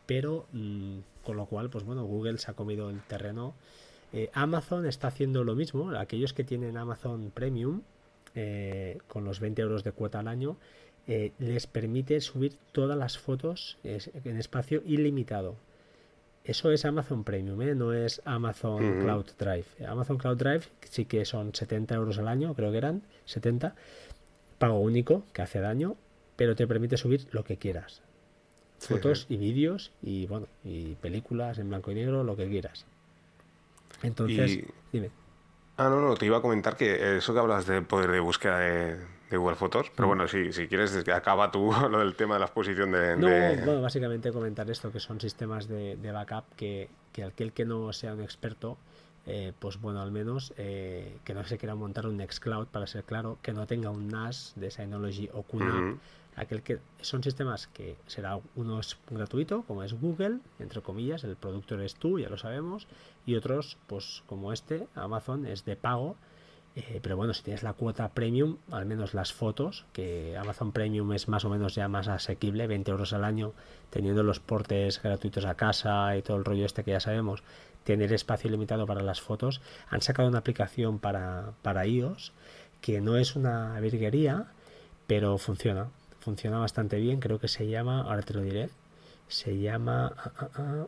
Pero, 0.08 0.48
mm, 0.52 0.98
con 1.24 1.38
lo 1.38 1.46
cual, 1.46 1.70
pues 1.70 1.84
bueno, 1.84 2.04
Google 2.06 2.40
se 2.40 2.50
ha 2.50 2.56
comido 2.56 2.90
el 2.90 3.00
terreno 3.02 3.54
eh, 4.14 4.30
Amazon 4.34 4.86
está 4.86 5.08
haciendo 5.08 5.44
lo 5.44 5.56
mismo. 5.56 5.92
Aquellos 5.92 6.34
que 6.34 6.44
tienen 6.44 6.78
Amazon 6.78 7.32
Premium, 7.34 7.82
eh, 8.36 8.98
con 9.08 9.24
los 9.24 9.40
20 9.40 9.62
euros 9.62 9.84
de 9.84 9.92
cuota 9.92 10.20
al 10.20 10.28
año, 10.28 10.58
eh, 11.08 11.32
les 11.40 11.68
permite 11.68 12.22
subir 12.22 12.58
todas 12.72 12.98
las 12.98 13.18
fotos 13.18 13.78
en 13.84 14.38
espacio 14.38 14.82
ilimitado. 14.86 15.56
Eso 16.44 16.72
es 16.72 16.86
Amazon 16.86 17.24
Premium, 17.24 17.60
no 17.78 17.94
es 17.94 18.22
Amazon 18.26 19.02
Cloud 19.02 19.26
Drive. 19.38 19.66
Amazon 19.88 20.18
Cloud 20.18 20.38
Drive 20.38 20.64
sí 20.84 21.06
que 21.06 21.24
son 21.26 21.54
70 21.54 21.94
euros 21.94 22.18
al 22.18 22.28
año, 22.28 22.56
creo 22.56 22.72
que 22.72 22.78
eran 22.78 23.04
70, 23.26 23.76
pago 24.58 24.80
único, 24.80 25.24
que 25.34 25.44
hace 25.44 25.60
daño, 25.60 25.98
pero 26.36 26.56
te 26.56 26.66
permite 26.66 26.98
subir 26.98 27.28
lo 27.32 27.44
que 27.44 27.58
quieras. 27.58 28.02
Fotos 28.80 29.28
y 29.30 29.38
vídeos 29.38 29.92
y 30.02 30.26
bueno, 30.26 30.48
y 30.64 30.96
películas 30.96 31.60
en 31.60 31.70
blanco 31.70 31.92
y 31.92 31.96
negro, 31.96 32.24
lo 32.24 32.36
que 32.36 32.50
quieras. 32.50 32.88
Entonces, 34.02 34.64
dime. 34.92 35.12
Ah, 35.78 35.90
no, 35.90 36.02
no, 36.02 36.16
te 36.16 36.26
iba 36.26 36.38
a 36.38 36.42
comentar 36.42 36.76
que 36.76 37.18
eso 37.18 37.34
que 37.34 37.40
hablas 37.40 37.66
de 37.66 37.82
poder 37.82 38.12
de 38.12 38.20
búsqueda 38.20 38.60
de, 38.60 38.98
Google 39.32 39.56
Fotos, 39.56 39.90
pero 39.96 40.10
bueno, 40.10 40.28
sí, 40.28 40.52
si 40.52 40.68
quieres, 40.68 40.94
acaba 41.08 41.52
tú 41.52 41.72
lo 41.90 42.00
del 42.00 42.16
tema 42.16 42.36
de 42.36 42.42
la 42.42 42.46
exposición 42.48 42.92
de... 42.92 43.16
No, 43.16 43.28
bueno, 43.66 43.82
básicamente 43.82 44.32
comentar 44.34 44.70
esto, 44.70 44.92
que 44.92 45.00
son 45.00 45.22
sistemas 45.22 45.70
de, 45.70 45.96
backup 46.12 46.44
que, 46.58 46.90
que 47.14 47.24
aquel 47.24 47.54
que 47.54 47.64
no 47.64 47.94
sea 47.94 48.14
un 48.14 48.22
experto, 48.22 48.78
eh, 49.28 49.54
pues 49.58 49.80
bueno, 49.80 50.02
al 50.02 50.12
menos 50.12 50.54
eh, 50.58 51.18
que 51.24 51.34
no 51.34 51.44
se 51.46 51.58
quiera 51.58 51.76
montar 51.76 52.08
un 52.08 52.18
Nextcloud, 52.18 52.68
para 52.68 52.88
ser 52.88 53.04
claro, 53.04 53.38
que 53.42 53.54
no 53.54 53.68
tenga 53.68 53.90
un 53.90 54.08
NAS 54.08 54.54
de 54.56 54.72
Synology 54.72 55.30
o 55.32 55.44
QNAP, 55.44 55.98
aquel 56.42 56.64
que 56.64 56.80
son 57.02 57.24
sistemas 57.24 57.68
que 57.68 57.98
será 58.08 58.40
uno 58.56 58.80
es 58.80 58.98
gratuito, 59.10 59.64
como 59.64 59.84
es 59.84 59.94
Google, 59.94 60.40
entre 60.60 60.82
comillas, 60.82 61.24
el 61.24 61.36
productor 61.36 61.80
eres 61.80 61.96
tú, 61.96 62.20
ya 62.20 62.30
lo 62.30 62.38
sabemos, 62.38 62.88
y 63.26 63.36
otros, 63.36 63.78
pues 63.88 64.24
como 64.26 64.52
este, 64.52 64.88
Amazon, 64.96 65.46
es 65.46 65.66
de 65.66 65.76
pago. 65.76 66.18
Eh, 66.74 67.02
pero 67.04 67.18
bueno, 67.18 67.34
si 67.34 67.44
tienes 67.44 67.64
la 67.64 67.74
cuota 67.74 68.08
premium, 68.14 68.58
al 68.72 68.86
menos 68.86 69.14
las 69.14 69.34
fotos, 69.34 69.86
que 69.92 70.38
Amazon 70.38 70.72
Premium 70.72 71.12
es 71.12 71.28
más 71.28 71.44
o 71.44 71.50
menos 71.50 71.76
ya 71.76 71.90
más 71.90 72.08
asequible, 72.08 72.66
20 72.66 72.92
euros 72.92 73.12
al 73.12 73.26
año, 73.26 73.54
teniendo 73.90 74.24
los 74.24 74.40
portes 74.40 75.02
gratuitos 75.02 75.44
a 75.44 75.56
casa 75.56 76.16
y 76.16 76.22
todo 76.22 76.38
el 76.38 76.46
rollo 76.46 76.66
este 76.66 76.86
que 76.86 76.92
ya 76.92 77.02
sabemos, 77.02 77.44
tener 77.84 78.14
espacio 78.14 78.50
limitado 78.50 78.86
para 78.88 79.04
las 79.04 79.20
fotos. 79.20 79.62
Han 79.90 80.02
sacado 80.02 80.30
una 80.30 80.40
aplicación 80.40 81.00
para, 81.00 81.52
para 81.62 81.86
iOS 81.86 82.32
que 82.80 83.02
no 83.02 83.18
es 83.18 83.36
una 83.36 83.78
virguería, 83.82 84.48
pero 85.08 85.38
funciona 85.38 85.90
funciona 86.22 86.60
bastante 86.60 86.98
bien, 86.98 87.20
creo 87.20 87.40
que 87.40 87.48
se 87.48 87.68
llama, 87.68 88.02
ahora 88.04 88.22
te 88.22 88.34
lo 88.34 88.42
diré, 88.42 88.70
se 89.28 89.60
llama, 89.60 90.14
ah, 90.18 90.32
ah, 90.38 90.50
ah, 90.56 90.88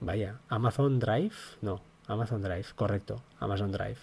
vaya, 0.00 0.40
Amazon 0.48 0.98
Drive, 0.98 1.34
no, 1.62 1.80
Amazon 2.06 2.42
Drive, 2.42 2.66
correcto, 2.74 3.22
Amazon 3.40 3.72
Drive. 3.72 3.98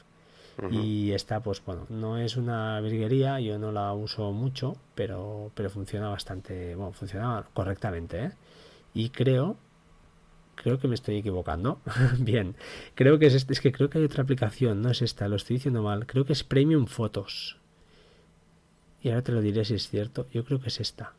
Y 0.72 1.12
esta, 1.12 1.42
pues 1.42 1.62
bueno, 1.66 1.86
no 1.90 2.18
es 2.18 2.38
una 2.38 2.80
virguería, 2.80 3.42
yo 3.42 3.60
no 3.60 3.74
la 3.74 3.92
uso 3.92 4.32
mucho, 4.32 4.78
pero, 4.96 5.52
pero 5.54 5.70
funciona 5.70 6.08
bastante, 6.08 6.76
bueno, 6.76 6.94
funciona 6.94 7.44
correctamente, 7.54 8.24
¿eh? 8.24 8.32
Y 8.94 9.10
creo, 9.10 9.58
creo 10.56 10.80
que 10.80 10.88
me 10.88 10.96
estoy 10.96 11.18
equivocando. 11.18 11.82
Bien, 12.20 12.56
creo 12.94 13.20
que 13.20 13.26
es, 13.26 13.34
este, 13.34 13.52
es 13.52 13.60
que 13.60 13.74
creo 13.74 13.90
que 13.90 13.98
hay 13.98 14.06
otra 14.06 14.24
aplicación, 14.24 14.82
no 14.82 14.92
es 14.92 15.02
esta, 15.02 15.28
lo 15.28 15.36
estoy 15.36 15.58
diciendo 15.58 15.84
mal, 15.84 16.06
creo 16.08 16.24
que 16.24 16.32
es 16.32 16.46
Premium 16.46 16.86
Photos 16.86 17.58
y 19.06 19.10
ahora 19.10 19.22
te 19.22 19.32
lo 19.32 19.42
diré 19.42 19.64
si 19.64 19.76
es 19.76 19.88
cierto, 19.88 20.26
yo 20.34 20.44
creo 20.44 20.60
que 20.60 20.70
es 20.70 20.80
esta. 20.80 21.14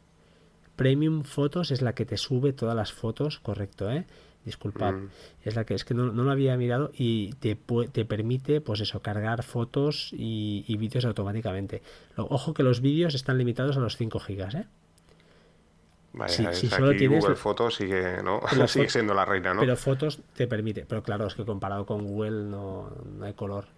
Premium 0.75 1.23
Fotos 1.23 1.71
es 1.71 1.83
la 1.83 1.95
que 1.95 2.05
te 2.05 2.17
sube 2.17 2.53
todas 2.53 2.75
las 2.75 2.93
fotos, 2.93 3.39
correcto, 3.39 3.89
¿eh? 3.93 4.05
Disculpad, 4.45 4.93
mm. 4.93 5.09
es 5.45 5.55
la 5.55 5.65
que 5.65 5.75
es 5.75 5.85
que 5.85 5.95
no, 5.95 6.07
lo 6.07 6.31
había 6.31 6.57
mirado 6.57 6.91
y 6.93 7.35
te, 7.35 7.57
te 7.93 8.05
permite, 8.05 8.61
pues 8.61 8.81
eso, 8.81 9.03
cargar 9.03 9.45
fotos 9.45 10.11
y, 10.13 10.77
vídeos 10.77 11.05
automáticamente. 11.05 11.81
ojo 12.17 12.55
que 12.55 12.65
los 12.65 12.81
vídeos 12.81 13.15
están 13.15 13.39
limitados 13.39 13.77
a 13.77 13.81
los 13.81 13.97
5 13.97 14.19
gigas, 14.19 14.57
¿eh? 14.57 14.67
Vale, 16.13 16.55
si, 16.55 16.67
solo 16.69 16.97
tienes 16.97 17.21
Google 17.21 17.37
Fotos 17.37 17.77
sigue, 17.77 18.21
¿no? 18.21 18.41
sigue 18.67 18.89
siendo 18.89 19.15
la 19.15 19.25
reina, 19.25 19.55
¿no? 19.55 19.61
Pero 19.61 19.77
fotos 19.77 20.19
te 20.35 20.49
permite, 20.49 20.87
pero 20.87 21.05
claro, 21.05 21.29
es 21.29 21.37
que 21.37 21.45
comparado 21.45 21.87
con 21.87 22.05
Google 22.05 22.47
no, 22.51 22.91
no 23.17 23.25
hay 23.25 23.35
color 23.35 23.76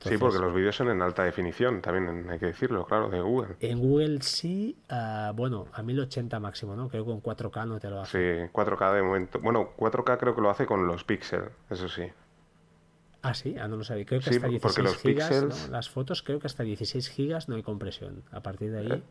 sí, 0.00 0.18
porque 0.18 0.38
los 0.38 0.54
vídeos 0.54 0.76
son 0.76 0.88
en 0.88 1.02
alta 1.02 1.24
definición, 1.24 1.80
también 1.80 2.28
hay 2.30 2.38
que 2.38 2.46
decirlo, 2.46 2.86
claro, 2.86 3.08
de 3.08 3.20
Google. 3.20 3.56
En 3.60 3.78
Google 3.78 4.22
sí, 4.22 4.76
uh, 4.90 5.32
bueno, 5.34 5.66
a 5.72 5.82
1080 5.82 6.40
máximo, 6.40 6.74
¿no? 6.74 6.88
Creo 6.88 7.04
que 7.04 7.10
con 7.10 7.22
4K 7.22 7.66
no 7.66 7.78
te 7.78 7.90
lo 7.90 8.00
hace. 8.00 8.46
Sí, 8.46 8.50
4K 8.52 8.94
de 8.94 9.02
momento. 9.02 9.38
Bueno, 9.40 9.72
4K 9.76 10.18
creo 10.18 10.34
que 10.34 10.40
lo 10.40 10.50
hace 10.50 10.66
con 10.66 10.86
los 10.86 11.04
píxeles, 11.04 11.50
eso 11.68 11.88
sí. 11.88 12.04
Ah, 13.22 13.34
sí, 13.34 13.56
ah, 13.58 13.68
no 13.68 13.76
lo 13.76 13.84
sabía. 13.84 14.06
Creo 14.06 14.20
que 14.20 14.30
hasta 14.30 14.48
16 14.48 14.62
porque 14.62 14.82
los 14.82 14.96
gigas, 14.96 15.68
las 15.68 15.90
fotos 15.90 16.22
creo 16.22 16.40
que 16.40 16.46
hasta 16.46 16.62
16 16.62 17.08
gigas 17.10 17.48
no 17.48 17.56
hay 17.56 17.62
compresión. 17.62 18.22
A 18.30 18.42
partir 18.42 18.70
de 18.70 18.78
ahí... 18.78 18.92
Eh, 18.92 19.02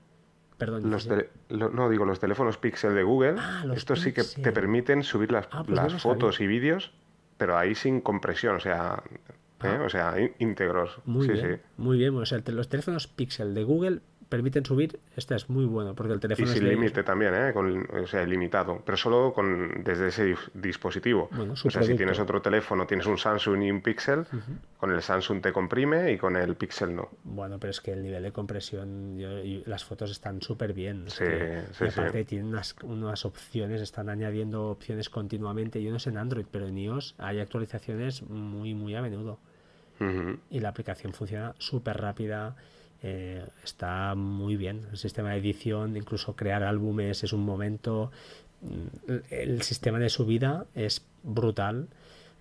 perdón. 0.57 0.89
Los 0.89 1.07
no, 1.49 1.89
digo, 1.89 2.05
los 2.05 2.19
teléfonos 2.19 2.57
Pixel 2.57 2.95
de 2.95 3.03
Google, 3.03 3.35
ah, 3.37 3.65
estos 3.75 4.01
sí 4.01 4.11
que 4.11 4.23
te 4.23 4.51
permiten 4.51 5.03
subir 5.03 5.31
las, 5.31 5.47
ah, 5.51 5.63
pues 5.63 5.75
las 5.75 6.01
fotos 6.01 6.41
y 6.41 6.47
vídeos, 6.47 6.91
pero 7.37 7.57
ahí 7.57 7.75
sin 7.75 8.01
compresión, 8.01 8.55
o 8.55 8.59
sea, 8.59 9.03
¿eh? 9.63 9.67
Ah. 9.67 9.83
O 9.85 9.89
sea, 9.89 10.15
íntegros. 10.39 10.99
Muy 11.05 11.27
bien, 11.27 11.61
muy 11.77 11.97
bien. 11.97 12.15
O 12.15 12.25
sea, 12.25 12.41
los 12.47 12.69
teléfonos 12.69 13.07
Pixel 13.07 13.53
de 13.53 13.63
Google 13.63 14.01
permiten 14.29 14.63
subir, 14.63 14.99
este 15.15 15.35
es 15.35 15.49
muy 15.49 15.65
bueno, 15.65 15.95
porque 15.95 16.13
el 16.13 16.19
teléfono 16.19 16.49
y 16.49 16.53
sin 16.53 16.69
límite 16.69 17.03
también, 17.03 17.33
¿eh? 17.33 17.51
o 18.03 18.07
sea, 18.07 18.23
ilimitado, 18.23 18.81
pero 18.85 18.95
solo 18.95 19.33
con 19.33 19.83
desde 19.83 20.07
ese 20.07 20.35
dispositivo. 20.53 21.29
o 21.33 21.55
sea, 21.69 21.81
si 21.81 21.95
tienes 21.95 22.19
otro 22.19 22.41
teléfono, 22.41 22.85
tienes 22.85 23.07
un 23.07 23.17
Samsung 23.17 23.63
y 23.63 23.71
un 23.71 23.81
Pixel, 23.81 24.25
con 24.77 24.91
el 24.91 25.01
Samsung 25.01 25.41
te 25.41 25.51
comprime 25.51 26.11
y 26.11 26.17
con 26.17 26.37
el 26.37 26.55
Pixel 26.55 26.95
no. 26.95 27.09
Bueno, 27.23 27.59
pero 27.59 27.71
es 27.71 27.81
que 27.81 27.91
el 27.91 28.03
nivel 28.03 28.23
de 28.23 28.31
compresión 28.31 29.19
y 29.19 29.63
las 29.65 29.83
fotos 29.83 30.11
están 30.11 30.41
súper 30.41 30.73
bien. 30.73 31.09
Sí, 31.09 31.25
sí, 31.71 31.85
y 31.85 31.87
aparte 31.87 32.23
tienen 32.23 32.47
unas, 32.47 32.75
unas 32.83 33.25
opciones, 33.25 33.81
están 33.81 34.09
añadiendo 34.09 34.69
opciones 34.69 35.09
continuamente. 35.09 35.81
Yo 35.81 35.91
no 35.91 35.97
sé 35.97 36.11
en 36.11 36.17
Android, 36.17 36.45
pero 36.49 36.67
en 36.67 36.77
iOS 36.77 37.15
hay 37.17 37.39
actualizaciones 37.39 38.21
muy, 38.21 38.75
muy 38.75 38.95
a 38.95 39.01
menudo 39.01 39.39
y 40.49 40.59
la 40.59 40.69
aplicación 40.69 41.13
funciona 41.13 41.55
súper 41.57 41.97
rápida. 41.97 42.55
Eh, 43.01 43.45
está 43.63 44.15
muy 44.15 44.55
bien. 44.55 44.87
El 44.91 44.97
sistema 44.97 45.31
de 45.31 45.37
edición, 45.37 45.95
incluso 45.95 46.35
crear 46.35 46.63
álbumes 46.63 47.23
es 47.23 47.33
un 47.33 47.45
momento. 47.45 48.11
Mm, 48.61 49.13
el 49.29 49.61
sistema 49.61 49.99
de 49.99 50.09
subida 50.09 50.65
es 50.75 51.05
brutal. 51.23 51.87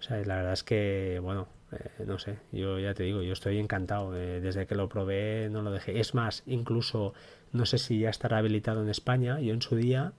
O 0.01 0.03
sea, 0.03 0.19
la 0.25 0.37
verdad 0.37 0.53
es 0.53 0.65
que, 0.65 1.21
bueno, 1.23 1.49
eh, 1.73 2.05
no 2.07 2.19
sé, 2.19 2.39
yo 2.53 2.79
ya 2.79 2.95
te 2.95 3.03
digo, 3.05 3.23
yo 3.23 3.33
estoy 3.33 3.59
encantado. 3.59 4.17
Eh, 4.17 4.41
desde 4.41 4.67
que 4.67 4.75
lo 4.75 4.89
probé 4.89 5.49
no 5.51 5.63
lo 5.63 5.71
dejé. 5.71 6.01
Es 6.01 6.15
más, 6.15 6.43
incluso, 6.47 7.15
no 7.53 7.67
sé 7.67 7.79
si 7.79 8.01
ya 8.01 8.11
estará 8.11 8.39
habilitado 8.39 8.83
en 8.83 8.89
España. 8.89 9.41
Yo 9.41 9.55
en 9.55 9.63
su 9.63 9.77
día 9.77 10.13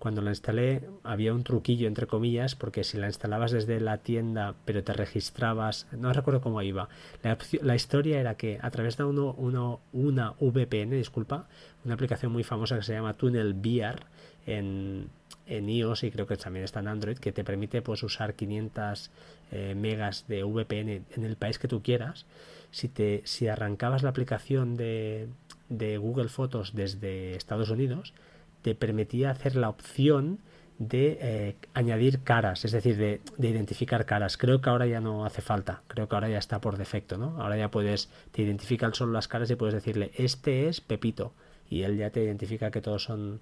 cuando 0.00 0.22
la 0.22 0.30
instalé 0.30 0.82
había 1.04 1.32
un 1.32 1.44
truquillo 1.44 1.86
entre 1.86 2.08
comillas 2.08 2.56
porque 2.56 2.82
si 2.82 2.98
la 2.98 3.06
instalabas 3.06 3.52
desde 3.52 3.78
la 3.78 3.98
tienda 3.98 4.54
pero 4.64 4.82
te 4.82 4.92
registrabas 4.92 5.86
no 5.92 6.12
recuerdo 6.12 6.40
cómo 6.40 6.60
iba 6.62 6.88
la, 7.22 7.76
historia 7.76 8.18
era 8.18 8.34
que 8.34 8.58
a 8.60 8.70
través 8.70 8.96
de 8.96 9.04
uno, 9.04 9.34
uno, 9.38 9.80
una 9.92 10.32
VPN 10.40 10.90
disculpa 10.90 11.46
una 11.84 11.94
aplicación 11.94 12.32
muy 12.32 12.42
famosa 12.42 12.76
que 12.76 12.82
se 12.82 12.94
llama 12.94 13.14
Tunnel 13.14 13.54
VR 13.54 14.00
en, 14.46 15.10
en 15.46 15.68
iOS 15.68 16.04
y 16.04 16.10
creo 16.10 16.26
que 16.26 16.36
también 16.36 16.64
está 16.64 16.80
en 16.80 16.88
Android, 16.88 17.18
que 17.18 17.32
te 17.32 17.44
permite 17.44 17.82
pues 17.82 18.02
usar 18.02 18.34
500 18.34 19.10
eh, 19.52 19.74
megas 19.76 20.26
de 20.28 20.44
VPN 20.44 21.04
en 21.14 21.24
el 21.24 21.36
país 21.36 21.58
que 21.58 21.68
tú 21.68 21.82
quieras. 21.82 22.26
Si, 22.70 22.88
te, 22.88 23.22
si 23.24 23.48
arrancabas 23.48 24.02
la 24.02 24.10
aplicación 24.10 24.76
de, 24.76 25.28
de 25.68 25.98
Google 25.98 26.28
Fotos 26.28 26.72
desde 26.74 27.34
Estados 27.34 27.70
Unidos, 27.70 28.14
te 28.62 28.74
permitía 28.74 29.30
hacer 29.30 29.56
la 29.56 29.68
opción 29.68 30.38
de 30.78 31.18
eh, 31.20 31.56
añadir 31.74 32.22
caras, 32.22 32.64
es 32.64 32.72
decir, 32.72 32.96
de, 32.96 33.20
de, 33.36 33.48
identificar 33.48 34.06
caras. 34.06 34.38
Creo 34.38 34.62
que 34.62 34.70
ahora 34.70 34.86
ya 34.86 35.00
no 35.00 35.26
hace 35.26 35.42
falta, 35.42 35.82
creo 35.88 36.08
que 36.08 36.14
ahora 36.14 36.30
ya 36.30 36.38
está 36.38 36.60
por 36.60 36.78
defecto, 36.78 37.18
¿no? 37.18 37.40
Ahora 37.40 37.58
ya 37.58 37.70
puedes, 37.70 38.08
te 38.32 38.42
identifican 38.42 38.94
solo 38.94 39.12
las 39.12 39.28
caras 39.28 39.50
y 39.50 39.56
puedes 39.56 39.74
decirle, 39.74 40.10
este 40.16 40.68
es 40.68 40.80
Pepito, 40.80 41.34
y 41.68 41.82
él 41.82 41.98
ya 41.98 42.10
te 42.10 42.24
identifica 42.24 42.70
que 42.70 42.80
todos 42.80 43.04
son 43.04 43.40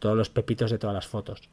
todos 0.00 0.16
los 0.16 0.30
pepitos 0.30 0.70
de 0.70 0.78
todas 0.78 0.94
las 0.94 1.06
fotos. 1.06 1.48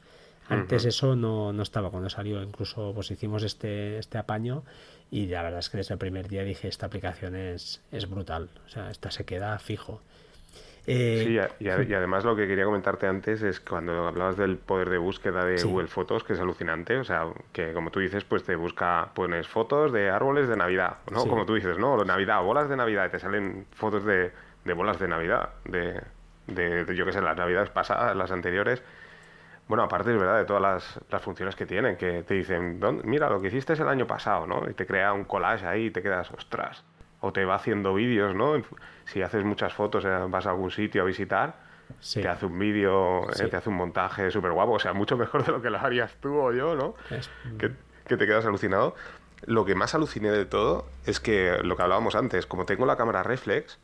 Antes 0.47 0.85
eso 0.85 1.15
no, 1.15 1.51
no, 1.53 1.63
estaba 1.63 1.89
cuando 1.89 2.09
salió, 2.09 2.41
incluso 2.43 2.91
pues 2.93 3.09
hicimos 3.09 3.41
este, 3.43 3.97
este 3.97 4.19
apaño 4.19 4.63
y 5.09 5.25
la 5.25 5.41
verdad 5.41 5.59
es 5.59 5.69
que 5.69 5.77
desde 5.77 5.95
el 5.95 5.97
primer 5.97 6.27
día 6.27 6.43
dije 6.43 6.67
esta 6.67 6.85
aplicación 6.85 7.35
es, 7.35 7.81
es 7.91 8.07
brutal, 8.07 8.49
o 8.65 8.69
sea, 8.69 8.91
esta 8.91 9.09
se 9.09 9.25
queda 9.25 9.57
fijo. 9.57 10.01
Eh, 10.87 11.47
sí, 11.57 11.63
y, 11.63 11.93
además 11.93 12.25
lo 12.25 12.35
que 12.35 12.47
quería 12.47 12.65
comentarte 12.65 13.07
antes 13.07 13.41
es 13.41 13.59
cuando 13.59 14.07
hablabas 14.07 14.37
del 14.37 14.57
poder 14.57 14.89
de 14.89 14.99
búsqueda 14.99 15.43
de 15.43 15.61
Google 15.63 15.87
Fotos, 15.87 16.23
que 16.23 16.33
es 16.33 16.39
alucinante, 16.39 16.97
o 16.97 17.03
sea, 17.03 17.27
que 17.53 17.73
como 17.73 17.89
tú 17.89 17.99
dices, 17.99 18.23
pues 18.23 18.43
te 18.43 18.55
busca, 18.55 19.09
pones 19.15 19.47
fotos 19.47 19.91
de 19.91 20.11
árboles 20.11 20.47
de 20.47 20.55
Navidad, 20.55 20.97
¿no? 21.11 21.25
Como 21.25 21.45
tú 21.45 21.55
dices, 21.55 21.79
¿no? 21.79 22.03
Navidad, 22.03 22.41
bolas 22.43 22.69
de 22.69 22.75
Navidad, 22.75 23.07
y 23.07 23.09
te 23.09 23.19
salen 23.19 23.65
fotos 23.71 24.05
de, 24.05 24.31
de 24.63 24.73
bolas 24.73 24.99
de 24.99 25.07
Navidad, 25.07 25.49
de, 25.65 26.01
de, 26.47 26.95
yo 26.95 27.05
qué 27.05 27.11
sé, 27.11 27.21
las 27.21 27.35
navidades 27.35 27.69
pasadas, 27.71 28.15
las 28.15 28.31
anteriores. 28.31 28.83
Bueno, 29.67 29.83
aparte 29.83 30.13
es 30.13 30.19
verdad 30.19 30.37
de 30.37 30.45
todas 30.45 30.61
las, 30.61 30.99
las 31.09 31.21
funciones 31.23 31.55
que 31.55 31.65
tienen, 31.65 31.97
que 31.97 32.21
te 32.21 32.35
dicen, 32.35 32.79
mira, 33.03 33.27
lo 33.29 33.41
que 33.41 33.47
hiciste 33.47 33.73
es 33.73 33.79
el 33.79 33.87
año 33.87 34.05
pasado, 34.05 34.45
¿no? 34.45 34.69
Y 34.69 34.75
te 34.75 34.85
crea 34.85 35.13
un 35.13 35.23
collage 35.23 35.65
ahí 35.65 35.85
y 35.85 35.91
te 35.91 36.03
quedas, 36.03 36.29
ostras. 36.29 36.83
O 37.25 37.33
te 37.33 37.43
va 37.43 37.55
haciendo 37.55 37.95
vídeos, 37.95 38.35
¿no? 38.35 38.61
Si 39.05 39.21
haces 39.23 39.43
muchas 39.43 39.73
fotos, 39.73 40.05
eh, 40.05 40.09
vas 40.29 40.45
a 40.45 40.51
algún 40.51 40.69
sitio 40.69 41.01
a 41.01 41.05
visitar, 41.05 41.55
te 42.13 42.27
hace 42.27 42.45
un 42.45 42.59
vídeo, 42.59 43.27
eh, 43.31 43.47
te 43.47 43.57
hace 43.57 43.69
un 43.69 43.75
montaje 43.77 44.29
súper 44.29 44.51
guapo, 44.51 44.73
o 44.73 44.79
sea, 44.79 44.93
mucho 44.93 45.17
mejor 45.17 45.43
de 45.43 45.51
lo 45.51 45.61
que 45.61 45.71
lo 45.71 45.79
harías 45.79 46.15
tú 46.21 46.37
o 46.37 46.53
yo, 46.53 46.75
¿no? 46.75 46.93
Que, 47.57 47.71
que 48.05 48.17
te 48.17 48.27
quedas 48.27 48.45
alucinado. 48.45 48.95
Lo 49.45 49.65
que 49.65 49.73
más 49.73 49.95
aluciné 49.95 50.29
de 50.29 50.45
todo 50.45 50.85
es 51.05 51.19
que 51.19 51.57
lo 51.63 51.75
que 51.75 51.81
hablábamos 51.81 52.15
antes, 52.15 52.45
como 52.45 52.65
tengo 52.65 52.85
la 52.85 52.95
cámara 52.95 53.23
reflex, 53.23 53.79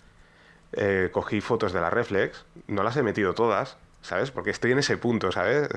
eh, 0.73 1.09
cogí 1.11 1.41
fotos 1.41 1.73
de 1.73 1.81
la 1.81 1.89
reflex, 1.89 2.45
no 2.67 2.83
las 2.83 2.95
he 2.95 3.03
metido 3.03 3.33
todas, 3.33 3.77
¿sabes? 4.01 4.31
Porque 4.31 4.51
estoy 4.51 4.71
en 4.71 4.79
ese 4.79 4.97
punto, 4.97 5.31
¿sabes, 5.31 5.67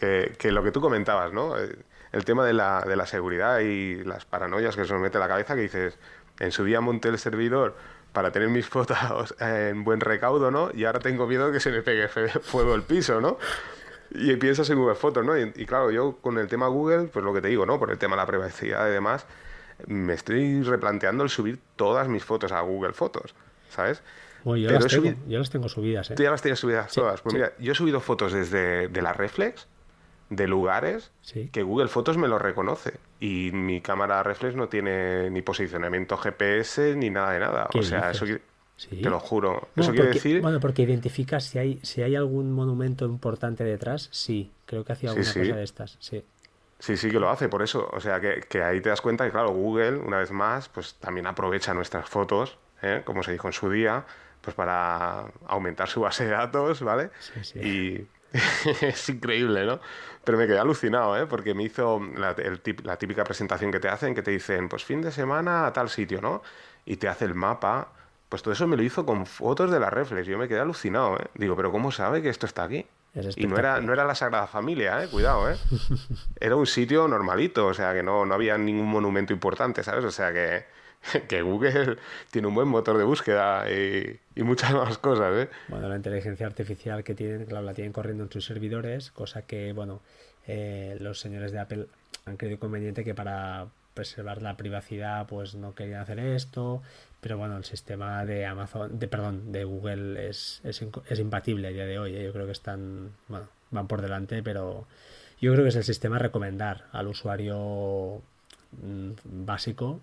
Que, 0.00 0.52
lo 0.52 0.62
que 0.62 0.72
tú 0.72 0.80
comentabas, 0.80 1.32
¿no? 1.32 1.54
El 1.56 2.24
tema 2.24 2.44
de 2.44 2.52
la, 2.52 2.82
de 2.82 2.96
la 2.96 3.06
seguridad 3.06 3.60
y 3.60 4.04
las 4.04 4.24
paranoias 4.24 4.76
que 4.76 4.84
se 4.84 4.92
nos 4.92 5.02
mete 5.02 5.18
la 5.18 5.28
cabeza, 5.28 5.54
que 5.54 5.62
dices, 5.62 5.98
en 6.40 6.52
su 6.52 6.64
día 6.64 6.80
monté 6.80 7.08
el 7.08 7.18
servidor 7.18 7.76
para 8.12 8.30
tener 8.32 8.48
mis 8.48 8.66
fotos 8.66 9.34
en 9.40 9.84
buen 9.84 10.00
recaudo, 10.00 10.50
¿no? 10.50 10.70
Y 10.74 10.84
ahora 10.84 11.00
tengo 11.00 11.26
miedo 11.26 11.46
de 11.48 11.52
que 11.52 11.60
se 11.60 11.70
me 11.70 11.82
pegue 11.82 12.08
fuego 12.42 12.74
el 12.74 12.82
piso, 12.82 13.20
¿no? 13.20 13.38
Y 14.10 14.34
piensas 14.36 14.70
en 14.70 14.78
Google 14.78 14.94
Fotos, 14.94 15.24
¿no? 15.24 15.36
Y, 15.36 15.52
y, 15.56 15.66
claro, 15.66 15.90
yo 15.90 16.18
con 16.20 16.38
el 16.38 16.46
tema 16.46 16.68
Google, 16.68 17.08
pues 17.08 17.24
lo 17.24 17.34
que 17.34 17.40
te 17.40 17.48
digo, 17.48 17.66
¿no? 17.66 17.78
Por 17.78 17.90
el 17.90 17.98
tema 17.98 18.14
de 18.14 18.22
la 18.22 18.26
privacidad 18.26 18.88
y 18.88 18.92
demás, 18.92 19.26
me 19.86 20.14
estoy 20.14 20.62
replanteando 20.62 21.24
el 21.24 21.30
subir 21.30 21.58
todas 21.76 22.08
mis 22.08 22.24
fotos 22.24 22.52
a 22.52 22.60
Google 22.60 22.92
Fotos, 22.92 23.34
¿sabes? 23.68 24.02
yo, 24.44 24.70
las 24.70 24.86
tengo, 24.86 25.12
yo, 25.26 25.38
las 25.38 25.50
tengo, 25.50 25.68
subidas. 25.68 26.10
¿eh? 26.10 26.14
Tú 26.14 26.22
ya 26.22 26.30
las 26.30 26.40
tienes 26.40 26.60
subidas 26.60 26.92
todas. 26.92 27.20
Pues 27.20 27.34
mira, 27.34 27.52
yo 27.58 27.72
he 27.72 27.74
subido 27.74 28.00
fotos 28.00 28.32
desde 28.32 28.88
de 28.88 29.02
la 29.02 29.12
Reflex, 29.12 29.66
de 30.28 30.48
lugares 30.48 31.12
que 31.52 31.62
Google 31.62 31.88
Fotos 31.88 32.16
me 32.16 32.28
lo 32.28 32.38
reconoce. 32.38 32.94
Y 33.20 33.50
mi 33.52 33.80
cámara 33.80 34.22
Reflex 34.22 34.56
no 34.56 34.68
tiene 34.68 35.30
ni 35.30 35.42
posicionamiento 35.42 36.16
GPS 36.16 36.96
ni 36.96 37.10
nada 37.10 37.32
de 37.32 37.40
nada. 37.40 37.68
O 37.74 37.82
sea, 37.82 38.10
eso 38.10 38.26
te 38.26 39.10
lo 39.10 39.20
juro. 39.20 39.68
eso 39.76 39.92
quiere 39.92 40.10
decir. 40.10 40.40
Bueno, 40.42 40.60
porque 40.60 40.82
identificas 40.82 41.44
si 41.44 41.58
hay, 41.58 41.80
si 41.82 42.02
hay 42.02 42.16
algún 42.16 42.52
monumento 42.52 43.06
importante 43.06 43.64
detrás, 43.64 44.08
sí. 44.12 44.50
Creo 44.66 44.84
que 44.84 44.92
hacía 44.92 45.10
alguna 45.10 45.26
cosa 45.26 45.40
de 45.40 45.62
estas, 45.62 45.96
sí. 46.00 46.24
Sí, 46.78 46.98
sí 46.98 47.10
que 47.10 47.18
lo 47.18 47.30
hace, 47.30 47.48
por 47.48 47.62
eso. 47.62 47.88
O 47.92 48.00
sea, 48.00 48.20
que, 48.20 48.40
que, 48.48 48.62
ahí 48.62 48.82
te 48.82 48.90
das 48.90 49.00
cuenta 49.00 49.24
que, 49.24 49.30
claro, 49.30 49.50
Google, 49.50 49.96
una 49.96 50.18
vez 50.18 50.30
más, 50.30 50.68
pues 50.68 50.94
también 50.96 51.26
aprovecha 51.26 51.72
nuestras 51.72 52.06
fotos, 52.06 52.58
¿eh? 52.82 53.00
como 53.04 53.22
se 53.22 53.32
dijo 53.32 53.46
en 53.46 53.54
su 53.54 53.70
día, 53.70 54.04
pues 54.42 54.54
para 54.54 55.24
aumentar 55.46 55.88
su 55.88 56.02
base 56.02 56.24
de 56.26 56.32
datos, 56.32 56.82
¿vale? 56.82 57.10
Sí, 57.18 57.44
sí. 57.44 57.58
Y 57.60 58.06
es 58.80 59.08
increíble, 59.08 59.64
¿no? 59.66 59.80
Pero 60.24 60.38
me 60.38 60.46
quedé 60.46 60.58
alucinado, 60.58 61.16
¿eh? 61.16 61.26
Porque 61.26 61.54
me 61.54 61.62
hizo 61.62 62.00
la, 62.16 62.34
la, 62.82 62.96
típica 62.96 63.24
presentación 63.24 63.70
que 63.70 63.80
te 63.80 63.88
hacen, 63.88 64.14
que 64.14 64.22
te 64.22 64.32
dicen, 64.32 64.68
pues 64.68 64.84
fin 64.84 65.00
de 65.00 65.12
semana 65.12 65.66
a 65.66 65.72
tal 65.72 65.88
sitio, 65.88 66.20
¿no? 66.20 66.42
Y 66.84 66.96
te 66.96 67.08
hace 67.08 67.24
el 67.24 67.34
mapa. 67.34 67.88
Pues 68.28 68.42
todo 68.42 68.52
eso 68.52 68.66
me 68.66 68.76
lo 68.76 68.82
hizo 68.82 69.06
con 69.06 69.24
fotos 69.24 69.70
de 69.70 69.78
la 69.78 69.88
Reflex. 69.88 70.26
Yo 70.26 70.36
me 70.36 70.48
quedé 70.48 70.60
alucinado, 70.60 71.16
¿eh? 71.16 71.26
Digo, 71.34 71.54
pero 71.54 71.70
¿cómo 71.70 71.92
sabe 71.92 72.22
que 72.22 72.28
esto 72.28 72.46
está 72.46 72.64
aquí? 72.64 72.86
Y 73.36 73.46
no 73.46 73.56
era, 73.56 73.80
no 73.80 73.92
era 73.92 74.04
la 74.04 74.14
Sagrada 74.14 74.46
Familia, 74.46 75.02
¿eh? 75.02 75.08
Cuidado, 75.08 75.50
¿eh? 75.50 75.56
Era 76.40 76.54
un 76.56 76.66
sitio 76.66 77.08
normalito, 77.08 77.66
o 77.66 77.72
sea, 77.72 77.94
que 77.94 78.02
no, 78.02 78.26
no 78.26 78.34
había 78.34 78.58
ningún 78.58 78.88
monumento 78.88 79.32
importante, 79.32 79.82
¿sabes? 79.82 80.04
O 80.04 80.10
sea, 80.10 80.34
que 80.34 80.66
que 81.28 81.42
Google 81.42 81.96
tiene 82.30 82.48
un 82.48 82.54
buen 82.54 82.68
motor 82.68 82.98
de 82.98 83.04
búsqueda 83.04 83.70
y, 83.70 84.18
muchas 84.42 84.72
más 84.72 84.98
cosas. 84.98 85.46
¿eh? 85.46 85.48
Bueno, 85.68 85.88
la 85.88 85.96
inteligencia 85.96 86.46
artificial 86.46 87.04
que 87.04 87.14
tienen, 87.14 87.46
claro, 87.46 87.64
la 87.64 87.74
tienen 87.74 87.92
corriendo 87.92 88.24
en 88.24 88.30
sus 88.30 88.44
servidores, 88.44 89.10
cosa 89.10 89.42
que, 89.42 89.72
bueno, 89.72 90.00
eh, 90.46 90.96
los 91.00 91.20
señores 91.20 91.52
de 91.52 91.58
Apple 91.58 91.86
han 92.24 92.36
creído 92.36 92.58
conveniente 92.58 93.04
que 93.04 93.14
para 93.14 93.66
preservar 93.94 94.42
la 94.42 94.56
privacidad, 94.56 95.26
pues 95.26 95.54
no 95.54 95.74
querían 95.74 96.00
hacer 96.00 96.18
esto, 96.18 96.82
pero 97.20 97.38
bueno, 97.38 97.56
el 97.56 97.64
sistema 97.64 98.24
de 98.26 98.44
Amazon, 98.44 98.98
de 98.98 99.08
perdón, 99.08 99.52
de 99.52 99.64
Google 99.64 100.28
es, 100.28 100.60
es, 100.64 100.84
es 101.08 101.18
impatible 101.18 101.68
a 101.68 101.70
día 101.70 101.86
de 101.86 101.98
hoy. 101.98 102.14
¿eh? 102.14 102.24
Yo 102.24 102.32
creo 102.32 102.46
que 102.46 102.52
están, 102.52 103.12
bueno, 103.28 103.48
van 103.70 103.88
por 103.88 104.02
delante, 104.02 104.42
pero 104.42 104.86
yo 105.40 105.52
creo 105.52 105.64
que 105.64 105.70
es 105.70 105.76
el 105.76 105.84
sistema 105.84 106.16
a 106.16 106.20
recomendar 106.20 106.84
al 106.92 107.08
usuario 107.08 108.20
mm, 108.82 109.12
básico 109.24 110.00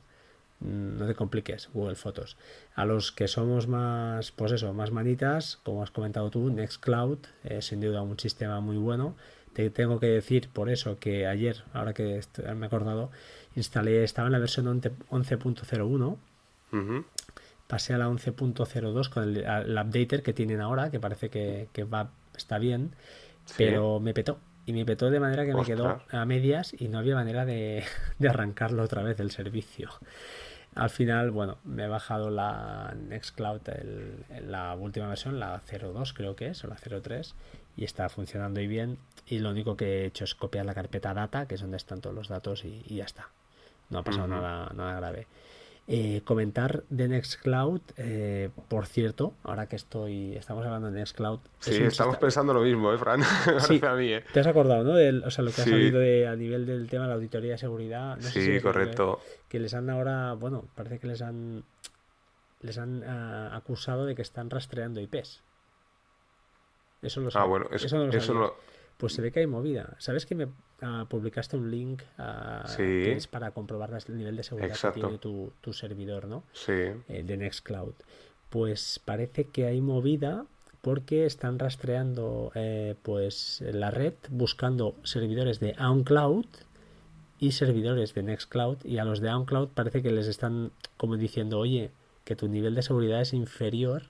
no 0.64 1.06
te 1.06 1.16
compliques 1.16 1.70
Google 1.74 1.96
Fotos. 1.96 2.38
A 2.76 2.86
los 2.86 3.12
que 3.12 3.28
somos 3.28 3.68
más, 3.68 4.32
pues 4.32 4.52
eso, 4.54 4.74
más 4.74 4.92
manitas, 4.92 5.60
como 5.64 5.84
has 5.84 5.92
comentado 5.92 6.30
tú, 6.30 6.50
Nextcloud 6.50 7.20
es 7.44 7.66
sin 7.68 7.82
duda 7.82 8.02
un 8.02 8.20
sistema 8.20 8.60
muy 8.62 8.78
bueno. 8.78 9.16
Te 9.54 9.70
tengo 9.70 10.00
que 10.00 10.08
decir 10.08 10.50
por 10.50 10.70
eso 10.70 10.98
que 11.00 11.28
ayer, 11.28 11.64
ahora 11.74 11.94
que 11.94 12.22
me 12.56 12.66
he 12.66 12.68
acordado, 12.68 13.12
instalé, 13.56 14.04
estaba 14.04 14.28
en 14.28 14.32
la 14.32 14.40
versión 14.40 14.66
11.01. 14.82 16.18
Pasé 17.68 17.94
a 17.94 17.98
la 17.98 18.10
11.02 18.10 19.10
con 19.10 19.24
el, 19.24 19.78
updater 19.78 20.24
que 20.24 20.34
tienen 20.34 20.60
ahora, 20.60 20.90
que 20.90 21.00
parece 21.00 21.30
que, 21.30 21.84
va, 21.84 22.10
está 22.36 22.58
bien, 22.58 22.96
pero 23.58 24.00
me 24.00 24.14
petó. 24.14 24.40
Y 24.66 24.72
me 24.72 24.86
petó 24.86 25.12
de 25.12 25.20
manera 25.20 25.46
que 25.46 25.54
me 25.54 25.64
quedó 25.64 26.02
a 26.10 26.26
medias 26.26 26.74
y 26.80 26.88
no 26.88 26.98
había 26.98 27.16
manera 27.16 27.46
de, 27.46 27.84
de 28.18 28.30
arrancarlo 28.30 28.82
otra 28.82 29.04
vez 29.04 29.20
el 29.20 29.30
servicio. 29.30 29.90
Al 30.76 30.90
final, 30.90 31.32
bueno, 31.32 31.58
me 31.64 31.84
he 31.84 31.88
bajado 31.88 32.30
la 32.30 32.96
Nextcloud, 32.96 33.62
el, 33.70 34.26
la 34.50 34.76
última 34.76 35.08
versión, 35.08 35.40
la 35.40 35.62
02 35.68 36.14
creo 36.14 36.36
que 36.36 36.48
es, 36.48 36.64
o 36.64 36.68
la 36.68 36.76
03, 36.76 37.36
y 37.78 37.84
está 37.84 38.10
funcionando 38.10 38.60
y 38.60 38.68
bien. 38.68 38.98
Y 39.28 39.40
lo 39.40 39.52
único 39.52 39.78
que 39.78 40.02
he 40.02 40.06
hecho 40.06 40.24
es 40.24 40.36
copiar 40.36 40.66
la 40.66 40.74
carpeta 40.74 41.14
data, 41.14 41.48
que 41.48 41.56
es 41.56 41.62
donde 41.62 41.78
están 41.78 42.02
todos 42.02 42.16
los 42.16 42.28
datos, 42.28 42.66
y, 42.66 42.82
ya 42.88 43.06
está. 43.06 43.30
No 43.90 44.00
ha 44.00 44.04
pasado 44.04 44.28
nada, 44.28 44.72
nada 44.74 44.96
grave. 45.00 45.28
Eh, 45.86 46.22
comentar 46.24 46.86
de 46.90 47.10
Nextcloud, 47.10 47.82
eh, 47.98 48.50
por 48.70 48.86
cierto, 48.86 49.34
ahora 49.44 49.68
que 49.68 49.76
estoy, 49.76 50.34
estamos 50.34 50.66
hablando 50.66 50.90
de 50.90 51.00
Nextcloud. 51.00 51.42
Sí, 51.60 51.76
estamos 51.84 52.16
pensando 52.16 52.54
lo 52.54 52.62
mismo, 52.62 52.94
¿eh, 52.94 52.98
Fran? 52.98 53.22
sí, 53.68 53.82
a 53.86 53.94
mí, 53.94 54.14
¿eh? 54.14 54.24
Te 54.32 54.40
has 54.40 54.48
acordado, 54.48 54.86
¿no? 54.86 54.94
o 55.28 55.30
sea, 55.30 55.44
lo 55.44 55.52
que 55.52 55.62
ha 55.62 55.66
salido 55.66 56.00
de, 56.00 56.26
a 56.26 56.38
nivel 56.38 56.66
del 56.66 56.88
tema 56.88 57.04
de 57.04 57.10
la 57.10 57.16
auditoría 57.16 57.52
de 57.52 57.58
seguridad. 57.58 58.18
sí, 58.22 58.62
correcto. 58.62 59.20
Que, 59.50 59.60
les 59.60 59.74
han 59.74 59.90
ahora, 59.90 60.34
bueno, 60.36 60.64
parece 60.74 61.00
que 61.00 61.08
les 61.08 61.22
han, 61.22 61.66
les 62.62 62.78
han 62.78 63.04
ah, 63.04 63.54
acusado 63.54 64.06
de 64.06 64.16
que 64.16 64.22
están 64.22 64.50
rastreando 64.50 65.02
IPs. 65.02 65.44
Eso 67.02 67.20
lo 67.20 67.30
Ah, 67.34 67.44
bueno, 67.44 67.68
eso, 67.72 67.98
no 67.98 68.06
lo, 68.06 68.14
eso 68.14 68.56
Pues 68.98 69.14
se 69.14 69.22
ve 69.22 69.32
que 69.32 69.40
hay 69.40 69.48
movida. 69.48 69.96
¿Sabes 70.00 70.26
que 70.26 70.36
me 70.36 70.48
Ah, 70.86 71.06
publicaste 71.08 71.56
un 71.56 71.72
link 71.72 72.02
uh, 72.20 72.68
que 72.76 73.14
es 73.14 73.28
para 73.28 73.52
comprobar 73.52 73.98
el 74.06 74.18
nivel 74.18 74.36
de 74.36 74.44
seguridad 74.44 74.76
que 74.76 75.00
tiene 75.00 75.18
tu, 75.18 75.54
tu, 75.62 75.72
servidor, 75.72 76.28
¿no? 76.28 76.44
Sí. 76.52 76.74
Eh, 77.08 77.24
de 77.24 77.38
Nextcloud. 77.38 77.94
Pues 78.50 79.00
parece 79.04 79.46
que 79.46 79.66
hay 79.66 79.80
movida 79.80 80.46
porque 80.82 81.26
están 81.26 81.58
rastreando 81.58 82.52
eh, 82.56 82.96
pues 83.02 83.64
la 83.66 83.92
red 83.92 84.14
buscando 84.30 84.96
servidores 85.04 85.62
de 85.62 85.74
OnCloud 85.80 86.46
y 87.40 87.54
servidores 87.54 88.14
de 88.14 88.24
Nextcloud 88.24 88.84
y 88.84 88.98
a 88.98 89.06
los 89.06 89.22
de 89.22 89.30
OnCloud 89.30 89.70
parece 89.70 90.02
que 90.02 90.12
les 90.12 90.28
están 90.28 90.72
como 90.98 91.16
diciendo 91.16 91.60
oye 91.60 91.92
que 92.26 92.36
tu 92.36 92.50
nivel 92.50 92.76
de 92.76 92.82
seguridad 92.82 93.22
es 93.22 93.32
inferior 93.32 94.04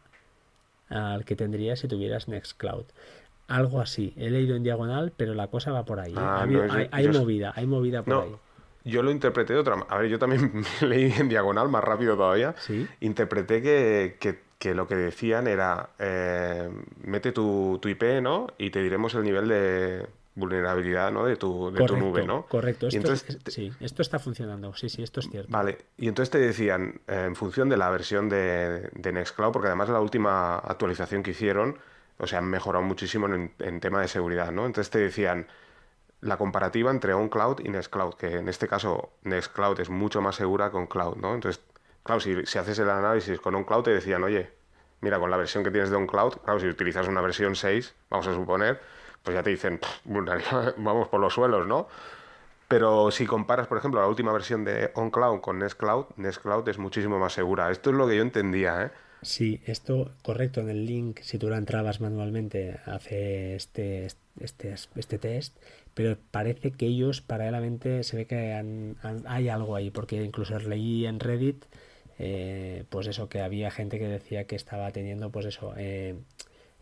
al 0.90 1.24
que 1.24 1.36
tendrías 1.36 1.80
si 1.80 1.88
tuvieras 1.88 2.28
Nextcloud 2.28 2.86
Algo 3.56 3.82
así. 3.82 4.14
He 4.18 4.30
leído 4.30 4.56
en 4.56 4.64
diagonal, 4.64 5.14
pero 5.16 5.34
la 5.34 5.48
cosa 5.48 5.72
va 5.72 5.86
por 5.86 6.00
ahí. 6.00 6.12
¿eh? 6.12 6.16
Ah, 6.18 6.44
hay, 6.44 6.50
no, 6.50 6.62
hay- 6.64 6.70
yo- 6.86 6.90
hay 6.92 7.04
yo- 7.06 7.12
movida, 7.20 7.54
hay 7.56 7.68
movida 7.68 8.02
por 8.04 8.14
No, 8.14 8.22
ahí. 8.22 8.36
yo 8.86 9.04
lo 9.04 9.12
interpreté 9.12 9.54
de 9.54 9.60
otra 9.60 9.76
manera. 9.76 9.96
A 9.96 10.00
ver, 10.00 10.10
yo 10.10 10.18
también 10.20 10.52
leí 10.82 11.14
en 11.18 11.30
diagonal, 11.30 11.70
más 11.70 11.84
rápido 11.84 12.16
todavía. 12.16 12.56
Sí. 12.60 12.88
Interpreté 13.02 13.62
que, 13.62 14.18
que- 14.20 14.40
que 14.58 14.74
lo 14.74 14.88
que 14.88 14.96
decían 14.96 15.48
era, 15.48 15.90
eh, 16.00 16.70
mete 17.04 17.32
tu, 17.34 17.80
tu 17.82 17.90
IP, 17.90 18.22
¿no? 18.22 18.48
Y 18.58 18.70
te 18.70 18.82
diremos 18.82 19.14
el 19.14 19.24
nivel 19.24 19.50
de 19.50 20.08
vulnerabilidad, 20.36 21.12
¿no? 21.12 21.26
De 21.26 21.36
tu, 21.36 21.70
de 21.72 21.86
tu 21.86 21.96
nube, 21.98 22.26
¿no? 22.26 22.46
correcto. 22.48 22.86
Y 22.88 22.90
Esto, 22.90 22.98
entonces 22.98 23.38
es- 23.46 23.54
sí, 23.54 23.72
esto 23.82 24.02
está 24.02 24.18
funcionando. 24.20 24.74
Sí, 24.74 24.90
sí, 24.90 25.04
esto 25.04 25.20
es 25.20 25.30
cierto. 25.30 25.50
Vale, 25.52 25.78
y 25.98 26.08
entonces 26.08 26.32
te 26.32 26.40
decían, 26.40 27.02
eh, 27.08 27.26
en 27.28 27.36
función 27.36 27.70
de 27.70 27.78
la 27.78 27.90
versión 27.92 28.30
de, 28.30 28.90
de 28.94 29.12
Nextcloud, 29.12 29.52
porque 29.52 29.68
además 29.68 29.90
la 29.90 30.00
última 30.00 30.56
actualización 30.58 31.22
que 31.24 31.32
hicieron, 31.32 31.78
o 32.18 32.28
sea, 32.28 32.40
han 32.40 32.46
mejorado 32.46 32.84
muchísimo 32.84 33.28
en, 33.28 33.54
en 33.60 33.80
tema 33.80 34.02
de 34.02 34.08
seguridad, 34.08 34.52
¿no? 34.52 34.66
Entonces 34.66 34.90
te 34.92 35.00
decían 35.00 35.48
la 36.22 36.38
comparativa 36.38 36.90
entre 36.90 37.14
OnCloud 37.14 37.60
y 37.66 37.70
Nextcloud, 37.70 38.14
que 38.16 38.38
en 38.38 38.48
este 38.50 38.68
caso 38.68 39.12
Nextcloud 39.24 39.80
es 39.80 39.90
mucho 39.90 40.22
más 40.22 40.36
segura 40.36 40.72
que 40.72 40.78
OnCloud, 40.78 41.18
¿no? 41.18 41.34
Entonces, 41.34 41.62
claro, 42.04 42.22
si, 42.22 42.46
si 42.46 42.58
haces 42.58 42.80
el 42.80 42.90
análisis 42.90 43.40
con 43.42 43.56
OnCloud 43.56 43.84
te 43.84 43.92
decían, 43.92 44.24
oye, 44.24 44.50
mira, 45.02 45.20
con 45.20 45.30
la 45.30 45.38
versión 45.38 45.64
que 45.64 45.72
tienes 45.72 45.90
de 45.90 45.98
OnCloud, 45.98 46.36
claro, 46.44 46.60
si 46.60 46.68
utilizas 46.68 47.08
una 47.08 47.22
versión 47.22 47.56
6, 47.56 47.94
vamos 48.10 48.28
a 48.28 48.34
suponer, 48.34 48.80
pues 49.22 49.36
ya 49.36 49.44
te 49.44 49.50
dicen, 49.50 49.80
"Pff, 49.80 49.90
vulnerabilidad, 50.06 50.76
vamos 50.78 51.10
por 51.10 51.20
los 51.20 51.34
suelos, 51.34 51.68
¿no? 51.68 51.88
Pero 52.68 53.12
si 53.12 53.26
comparas, 53.28 53.68
por 53.68 53.78
ejemplo, 53.78 54.00
la 54.02 54.08
última 54.08 54.32
versión 54.32 54.64
de 54.64 54.92
OnCloud 54.96 55.42
con 55.42 55.60
Nextcloud, 55.60 56.06
Nextcloud 56.16 56.68
es 56.70 56.78
muchísimo 56.78 57.20
más 57.20 57.34
segura. 57.34 57.70
Esto 57.70 57.90
es 57.90 57.96
lo 57.96 58.08
que 58.08 58.16
yo 58.16 58.22
entendía, 58.22 58.84
¿eh? 58.84 58.92
Sí, 59.24 59.62
esto 59.66 60.12
correcto 60.22 60.60
en 60.62 60.70
el 60.70 60.86
link, 60.86 61.20
si 61.22 61.38
tú 61.38 61.48
lo 61.50 61.56
entrabas 61.56 62.02
manualmente, 62.02 62.80
hace 62.86 63.56
este, 63.56 64.08
este, 64.40 64.76
este 64.96 65.18
test, 65.18 65.58
pero 65.94 66.18
parece 66.32 66.72
que 66.72 66.88
ellos 66.88 67.22
paralelamente 67.22 68.04
se 68.04 68.18
ve 68.18 68.28
que 68.28 68.52
han- 68.54 68.98
hay 69.28 69.48
algo 69.50 69.76
ahí, 69.78 69.92
porque 69.92 70.22
incluso 70.24 70.60
leí 70.60 71.06
en 71.06 71.20
Reddit, 71.22 71.66
eh, 72.20 72.84
pues 72.90 73.08
eso, 73.08 73.30
que 73.30 73.40
había 73.42 73.72
gente 73.72 73.98
que 73.98 74.08
decía 74.08 74.46
que 74.46 74.56
estaba 74.58 74.92
teniendo, 74.92 75.32
pues 75.32 75.46
eso, 75.46 75.74
eh, 75.78 76.16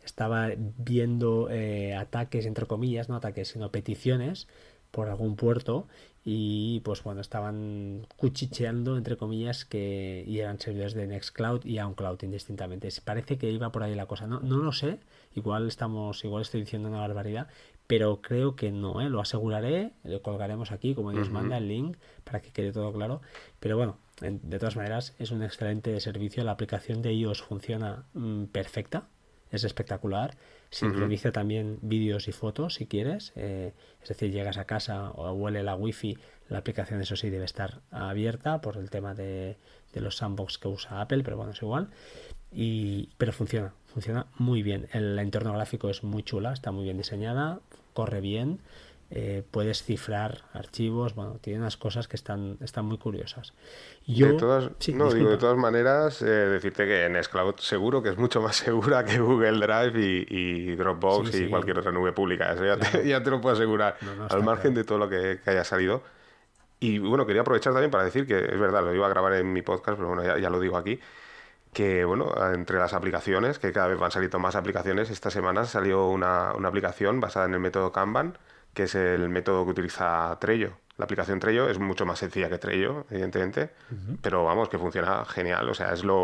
estaba 0.06 0.50
viendo 0.58 1.50
eh, 1.52 1.94
ataques, 1.96 2.46
entre 2.46 2.66
comillas, 2.66 3.10
no 3.10 3.16
ataques, 3.18 3.50
sino 3.50 3.72
peticiones 3.72 4.48
por 4.92 5.08
algún 5.10 5.36
puerto 5.36 5.88
y 6.24 6.82
pues 6.82 7.02
bueno, 7.04 7.22
estaban 7.22 8.06
cuchicheando, 8.18 8.96
entre 8.98 9.18
comillas, 9.18 9.66
que 9.66 10.24
y 10.28 10.40
eran 10.40 10.60
servidores 10.60 10.94
de 10.94 11.08
Nextcloud 11.08 11.66
y 11.66 11.80
OnCloud 11.80 12.22
indistintamente. 12.24 12.90
Parece 13.04 13.38
que 13.38 13.50
iba 13.50 13.72
por 13.72 13.84
ahí 13.84 13.96
la 13.96 14.06
cosa. 14.06 14.28
No, 14.28 14.40
no 14.42 14.58
lo 14.58 14.72
sé, 14.72 15.00
igual 15.36 15.68
estamos, 15.68 16.24
igual 16.24 16.44
estoy 16.44 16.62
diciendo 16.62 16.90
una 16.90 17.00
barbaridad, 17.00 17.48
pero 17.88 18.22
creo 18.22 18.56
que 18.56 18.72
no, 18.72 19.02
¿eh? 19.02 19.10
lo 19.10 19.20
aseguraré, 19.20 19.94
lo 20.04 20.22
colgaremos 20.22 20.72
aquí, 20.72 20.94
como 20.94 21.12
Dios 21.12 21.30
manda, 21.32 21.58
el 21.58 21.68
link, 21.68 21.98
para 22.24 22.42
que 22.42 22.52
quede 22.52 22.72
todo 22.72 22.94
claro. 22.94 23.22
Pero 23.60 23.76
bueno, 23.78 23.98
en- 24.22 24.40
de 24.48 24.60
todas 24.60 24.76
maneras, 24.76 25.16
es 25.20 25.32
un 25.32 25.42
excelente 25.42 26.00
servicio. 26.02 26.44
La 26.44 26.52
aplicación 26.52 27.02
de 27.02 27.14
iOS 27.14 27.42
funciona 27.42 28.06
mm, 28.14 28.46
perfecta, 28.46 29.08
es 29.50 29.64
espectacular. 29.64 30.38
Sincroniza 30.72 31.32
también 31.32 31.80
vídeos 31.82 32.28
y 32.28 32.32
fotos 32.32 32.76
si 32.76 32.88
quieres. 32.88 33.34
eh, 33.36 33.74
es 34.02 34.10
decir, 34.10 34.32
llegas 34.32 34.58
a 34.58 34.66
casa 34.66 35.12
o 35.12 35.32
huele 35.34 35.64
la 35.64 35.76
wifi, 35.76 36.18
la 36.50 36.60
aplicación 36.60 37.02
eso 37.02 37.16
sí 37.16 37.30
debe 37.30 37.46
estar 37.46 37.82
abierta 37.92 38.62
por 38.62 38.78
el 38.78 38.90
tema 38.90 39.14
de, 39.14 39.58
de 39.94 40.02
los 40.02 40.18
sandbox 40.18 40.58
que 40.58 40.70
usa 40.70 41.02
Apple, 41.02 41.24
pero 41.24 41.38
bueno, 41.38 41.52
es 41.52 41.62
igual. 41.62 41.90
Y, 42.54 43.10
pero 43.18 43.32
funciona, 43.34 43.74
funciona 43.88 44.28
muy 44.38 44.64
bien. 44.64 44.88
El 44.94 45.18
entorno 45.20 45.54
gráfico 45.54 45.90
es 45.90 46.04
muy 46.04 46.24
chula, 46.24 46.54
está 46.54 46.72
muy 46.72 46.86
bien 46.86 46.98
diseñada, 46.98 47.60
corre 47.94 48.22
bien. 48.22 48.60
Eh, 49.14 49.44
puedes 49.52 49.84
cifrar 49.84 50.44
archivos, 50.54 51.14
bueno, 51.16 51.38
tiene 51.42 51.60
unas 51.60 51.76
cosas 51.76 52.08
que 52.08 52.16
están, 52.16 52.58
están 52.62 52.86
muy 52.86 52.98
curiosas. 52.98 53.54
Yo, 54.08 54.28
de 54.28 54.34
todas, 54.36 54.70
sí, 54.80 54.94
no, 54.94 55.12
digo, 55.12 55.30
de 55.30 55.38
todas 55.38 55.58
maneras, 55.58 56.22
eh, 56.22 56.26
decirte 56.26 56.86
que 56.88 57.10
Nextcloud 57.10 57.56
seguro 57.58 58.02
que 58.02 58.10
es 58.10 58.18
mucho 58.18 58.42
más 58.42 58.56
segura 58.66 59.04
que 59.04 59.20
Google 59.20 59.60
Drive 59.66 60.00
y, 60.00 60.26
y 60.30 60.76
Dropbox 60.76 61.30
Sí, 61.32 61.38
y 61.38 61.40
sí. 61.46 61.50
cualquier 61.50 61.78
otra 61.80 61.92
nube 61.92 62.14
pública. 62.14 62.54
Eso 62.54 62.66
ya, 62.66 62.78
Claro. 62.78 63.00
te, 63.02 63.08
ya 63.08 63.22
te 63.22 63.30
lo 63.30 63.42
puedo 63.42 63.54
asegurar, 63.56 63.98
No, 64.02 64.16
no, 64.16 64.28
al 64.30 64.44
margen 64.44 64.72
claro. 64.72 64.78
de 64.78 64.84
todo 64.86 64.98
lo 64.98 65.10
que, 65.10 65.40
que 65.44 65.50
haya 65.50 65.64
salido. 65.66 66.04
Y 66.80 66.98
bueno, 67.00 67.26
quería 67.28 67.42
aprovechar 67.42 67.74
también 67.74 67.92
para 67.92 68.06
decir 68.06 68.26
que 68.26 68.40
es 68.40 68.60
verdad, 68.60 68.82
lo 68.84 68.96
iba 68.96 69.06
a 69.06 69.10
grabar 69.10 69.34
en 69.34 69.52
mi 69.52 69.62
podcast, 69.62 69.98
pero 69.98 70.08
bueno, 70.08 70.24
ya, 70.24 70.40
ya 70.40 70.50
lo 70.50 70.60
digo 70.60 70.78
aquí, 70.78 71.00
que 71.74 72.06
bueno, 72.06 72.34
entre 72.54 72.80
las 72.80 72.94
aplicaciones, 72.94 73.60
que 73.60 73.72
cada 73.72 73.88
vez 73.88 74.00
van 74.00 74.10
saliendo 74.12 74.40
más 74.40 74.56
aplicaciones, 74.56 75.10
esta 75.10 75.30
semana 75.30 75.66
salió 75.66 76.08
una, 76.08 76.54
una 76.54 76.70
aplicación 76.70 77.20
basada 77.20 77.46
en 77.46 77.54
el 77.54 77.60
método 77.60 77.92
Kanban, 77.92 78.38
que 78.74 78.84
es 78.84 78.96
el 78.96 79.30
método 79.30 79.66
que 79.66 79.72
utiliza 79.72 80.38
Trello. 80.40 80.74
La 80.98 81.06
aplicación 81.06 81.40
Trello 81.40 81.70
es 81.70 81.80
mucho 81.80 82.06
más 82.06 82.20
sencilla 82.20 82.50
que 82.50 82.58
Trello, 82.58 83.06
evidentemente, 83.10 83.72
pero 84.22 84.44
vamos, 84.46 84.70
que 84.70 84.78
funciona 84.78 85.26
genial, 85.26 85.68
o 85.70 85.74
sea, 85.74 85.94
es 85.94 86.04
lo... 86.04 86.24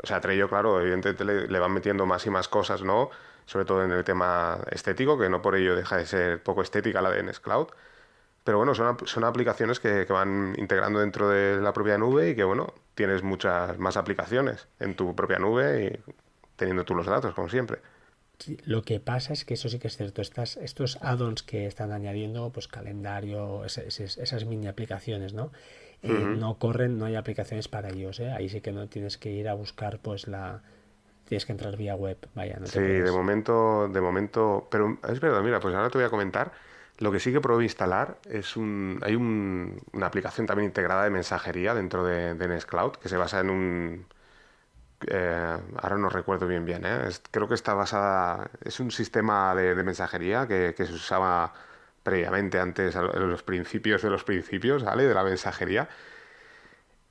O 0.00 0.06
sea, 0.06 0.20
Trello, 0.20 0.48
claro, 0.48 0.80
evidentemente 0.80 1.24
le, 1.24 1.48
le 1.48 1.58
van 1.58 1.72
metiendo 1.72 2.06
más 2.06 2.24
y 2.26 2.30
más 2.30 2.48
cosas, 2.48 2.82
¿no? 2.82 3.10
Sobre 3.46 3.64
todo 3.64 3.82
en 3.82 3.90
el 3.90 4.04
tema 4.04 4.58
estético, 4.70 5.18
que 5.18 5.28
no 5.28 5.42
por 5.42 5.56
ello 5.56 5.74
deja 5.74 5.96
de 5.96 6.06
ser 6.06 6.42
poco 6.42 6.62
estética 6.62 7.02
la 7.02 7.10
de 7.10 7.22
Nextcloud. 7.22 7.68
Pero 8.44 8.58
bueno, 8.58 8.74
son, 8.74 8.96
son 9.06 9.24
aplicaciones 9.24 9.80
que, 9.80 10.06
que 10.06 10.12
van 10.12 10.54
integrando 10.56 11.00
dentro 11.00 11.28
de 11.28 11.60
la 11.60 11.72
propia 11.72 11.98
nube 11.98 12.30
y 12.30 12.36
que, 12.36 12.44
bueno, 12.44 12.72
tienes 12.94 13.22
muchas 13.22 13.78
más 13.78 13.96
aplicaciones 13.96 14.68
en 14.78 14.94
tu 14.94 15.16
propia 15.16 15.38
nube 15.38 15.84
y 15.84 16.12
teniendo 16.56 16.84
tú 16.84 16.94
los 16.94 17.06
datos, 17.06 17.34
como 17.34 17.48
siempre. 17.48 17.80
Lo 18.64 18.82
que 18.82 19.00
pasa 19.00 19.32
es 19.32 19.44
que 19.44 19.54
eso 19.54 19.68
sí 19.68 19.78
que 19.78 19.88
es 19.88 19.96
cierto. 19.96 20.22
Estas, 20.22 20.56
estos 20.58 20.98
add-ons 21.02 21.42
que 21.42 21.66
están 21.66 21.92
añadiendo, 21.92 22.50
pues 22.50 22.68
calendario, 22.68 23.64
ese- 23.64 23.86
esas 24.04 24.44
mini 24.44 24.68
aplicaciones, 24.68 25.34
¿no? 25.34 25.50
Eh, 26.02 26.08
No 26.38 26.58
corren, 26.58 26.98
no 26.98 27.06
hay 27.06 27.16
aplicaciones 27.16 27.66
para 27.68 27.88
ellos, 27.90 28.20
¿eh? 28.20 28.30
Ahí 28.30 28.48
sí 28.48 28.60
que 28.60 28.70
no 28.72 28.88
tienes 28.88 29.18
que 29.18 29.30
ir 29.30 29.48
a 29.48 29.54
buscar, 29.54 29.98
pues 29.98 30.28
la. 30.28 30.62
Tienes 31.28 31.44
que 31.46 31.52
entrar 31.52 31.76
vía 31.76 31.94
web, 31.94 32.16
vaya, 32.34 32.56
no 32.58 32.66
te 32.66 32.72
Sí, 32.72 32.78
de 32.80 33.10
momento, 33.12 33.88
de 33.88 34.00
momento, 34.00 34.68
pero 34.70 34.98
es 35.08 35.20
verdad, 35.20 35.42
mira, 35.42 35.60
pues 35.60 35.74
ahora 35.74 35.90
te 35.90 35.98
voy 35.98 36.06
a 36.06 36.10
comentar. 36.10 36.52
Lo 36.98 37.12
que 37.12 37.20
sí 37.20 37.32
que 37.32 37.40
probé 37.40 37.64
instalar 37.64 38.18
es 38.30 38.56
un, 38.56 38.98
hay 39.02 39.14
un- 39.14 39.80
una 39.92 40.06
aplicación 40.06 40.46
también 40.46 40.66
integrada 40.70 41.04
de 41.04 41.10
mensajería 41.10 41.74
dentro 41.74 42.04
de, 42.04 42.34
de 42.34 42.48
Nextcloud 42.48 42.92
que 42.96 43.08
se 43.08 43.16
basa 43.16 43.40
en 43.40 43.50
un, 43.50 44.06
eh, 45.06 45.56
ahora 45.80 45.96
no 45.96 46.08
recuerdo 46.08 46.46
bien 46.46 46.64
bien, 46.64 46.84
¿eh? 46.84 47.06
Es- 47.06 47.22
creo 47.30 47.46
que 47.48 47.54
está 47.54 47.74
basada, 47.74 48.50
es 48.64 48.80
un 48.80 48.90
sistema 48.90 49.54
de, 49.54 49.74
de 49.74 49.82
mensajería 49.84 50.46
que, 50.46 50.74
que 50.76 50.86
se 50.86 50.92
usaba 50.94 51.52
previamente 52.02 52.58
antes, 52.58 52.96
en 52.96 53.30
los 53.30 53.42
principios 53.42 54.02
de 54.02 54.10
los 54.10 54.24
principios, 54.24 54.82
¿vale? 54.84 55.04
De 55.06 55.14
la 55.14 55.22
mensajería 55.24 55.88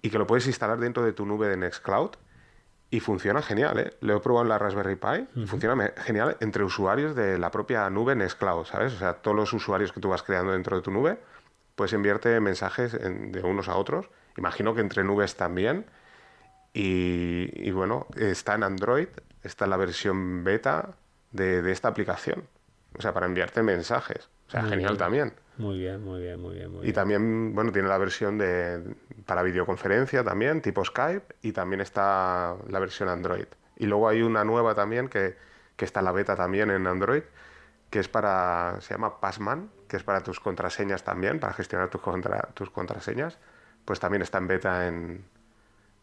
y 0.01 0.09
que 0.09 0.17
lo 0.17 0.27
puedes 0.27 0.47
instalar 0.47 0.79
dentro 0.79 1.03
de 1.03 1.13
tu 1.13 1.25
nube 1.25 1.47
de 1.47 1.57
Nextcloud 1.57 2.11
y 2.89 2.99
funciona 3.01 3.41
genial, 3.41 3.79
¿eh? 3.79 3.93
Lo 4.01 4.15
he 4.15 4.19
probado 4.21 4.43
en 4.43 4.49
la 4.49 4.57
Raspberry 4.57 4.95
Pi 4.95 5.27
funciona 5.47 5.91
genial 5.97 6.37
entre 6.39 6.63
usuarios 6.63 7.15
de 7.15 7.37
la 7.37 7.51
propia 7.51 7.89
nube 7.89 8.15
Nextcloud, 8.15 8.65
¿sabes? 8.65 8.93
O 8.93 8.97
sea, 8.97 9.13
todos 9.15 9.35
los 9.35 9.51
usuarios 9.53 9.91
que 9.91 9.99
tú 9.99 10.09
vas 10.09 10.23
creando 10.23 10.53
dentro 10.53 10.77
de 10.77 10.81
tu 10.81 10.91
nube, 10.91 11.19
puedes 11.75 11.91
enviarte 11.93 12.39
mensajes 12.39 12.93
en- 12.93 13.31
de 13.31 13.41
unos 13.41 13.67
a 13.67 13.75
otros. 13.75 14.09
Imagino 14.37 14.73
que 14.73 14.81
entre 14.81 15.03
nubes 15.03 15.35
también. 15.35 15.85
Y, 16.79 17.49
y 17.55 17.71
bueno, 17.71 18.05
está 18.15 18.53
en 18.53 18.61
Android, 18.63 19.07
está 19.43 19.65
en 19.65 19.71
la 19.71 19.77
versión 19.77 20.43
beta 20.43 20.89
de, 21.31 21.63
de 21.63 21.71
esta 21.71 21.87
aplicación. 21.87 22.43
O 22.97 23.01
sea, 23.01 23.13
para 23.13 23.25
enviarte 23.25 23.63
mensajes. 23.63 24.29
O 24.47 24.51
sea, 24.51 24.61
Muy 24.61 24.69
genial 24.71 24.89
bien. 24.91 24.97
también. 24.99 25.33
Muy 25.57 25.79
bien, 25.79 26.03
muy 26.03 26.21
bien, 26.21 26.39
muy 26.39 26.53
bien, 26.55 26.69
muy 26.71 26.79
Y 26.81 26.83
bien. 26.83 26.93
también, 26.93 27.55
bueno, 27.55 27.71
tiene 27.71 27.87
la 27.87 27.97
versión 27.97 28.37
de 28.37 28.95
para 29.25 29.41
videoconferencia 29.41 30.23
también, 30.23 30.61
tipo 30.61 30.85
Skype, 30.85 31.35
y 31.41 31.51
también 31.51 31.81
está 31.81 32.55
la 32.69 32.79
versión 32.79 33.09
Android. 33.09 33.47
Y 33.77 33.87
luego 33.87 34.07
hay 34.07 34.21
una 34.21 34.43
nueva 34.43 34.75
también 34.75 35.07
que, 35.09 35.35
que 35.75 35.85
está 35.85 36.01
en 36.01 36.05
la 36.05 36.11
beta 36.11 36.35
también 36.35 36.69
en 36.69 36.85
Android, 36.85 37.23
que 37.89 37.99
es 37.99 38.07
para, 38.07 38.77
se 38.81 38.93
llama 38.93 39.19
Passman, 39.19 39.71
que 39.87 39.97
es 39.97 40.03
para 40.03 40.21
tus 40.21 40.39
contraseñas 40.39 41.03
también, 41.03 41.39
para 41.39 41.53
gestionar 41.53 41.89
tus, 41.89 42.01
contra- 42.01 42.49
tus 42.53 42.69
contraseñas. 42.69 43.39
Pues 43.83 43.99
también 43.99 44.21
está 44.21 44.37
en 44.37 44.47
beta 44.47 44.87
en, 44.87 45.25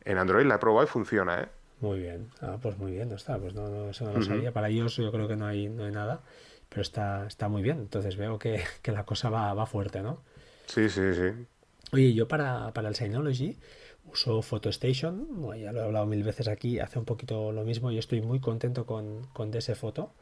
en 0.04 0.18
Android, 0.18 0.46
la 0.46 0.56
he 0.56 0.58
probado 0.58 0.84
y 0.84 0.88
funciona, 0.88 1.42
¿eh? 1.42 1.48
Muy 1.80 2.00
bien. 2.00 2.30
Ah, 2.40 2.58
pues 2.60 2.78
muy 2.78 2.92
bien, 2.92 3.08
no 3.08 3.16
está. 3.16 3.38
Pues 3.38 3.54
no, 3.54 3.68
no, 3.68 3.90
eso 3.90 4.04
no 4.04 4.12
lo 4.12 4.22
sabía. 4.22 4.52
Para 4.52 4.68
ellos 4.68 4.96
yo 4.96 5.10
creo 5.12 5.28
que 5.28 5.36
no 5.36 5.46
hay, 5.46 5.68
no 5.68 5.84
hay 5.84 5.92
nada, 5.92 6.22
pero 6.68 6.82
está, 6.82 7.26
está 7.26 7.48
muy 7.48 7.62
bien. 7.62 7.78
Entonces 7.78 8.16
veo 8.16 8.38
que, 8.38 8.62
que 8.82 8.92
la 8.92 9.04
cosa 9.04 9.30
va, 9.30 9.52
va 9.54 9.66
fuerte, 9.66 10.02
¿no? 10.02 10.22
Sí, 10.66 10.88
sí, 10.88 11.14
sí. 11.14 11.46
Oye, 11.92 12.14
yo 12.14 12.26
para, 12.26 12.72
para 12.72 12.88
el 12.88 12.94
Synology 12.94 13.58
uso 14.06 14.42
PhotoStation, 14.42 15.26
bueno, 15.40 15.62
ya 15.62 15.72
lo 15.72 15.80
he 15.80 15.84
hablado 15.84 16.06
mil 16.06 16.22
veces 16.22 16.48
aquí, 16.48 16.78
hace 16.78 16.98
un 16.98 17.04
poquito 17.04 17.52
lo 17.52 17.64
mismo 17.64 17.90
y 17.90 17.98
estoy 17.98 18.20
muy 18.20 18.40
contento 18.40 18.86
con, 18.86 19.26
con 19.32 19.50
DS 19.50 19.76
Photo. 19.76 20.12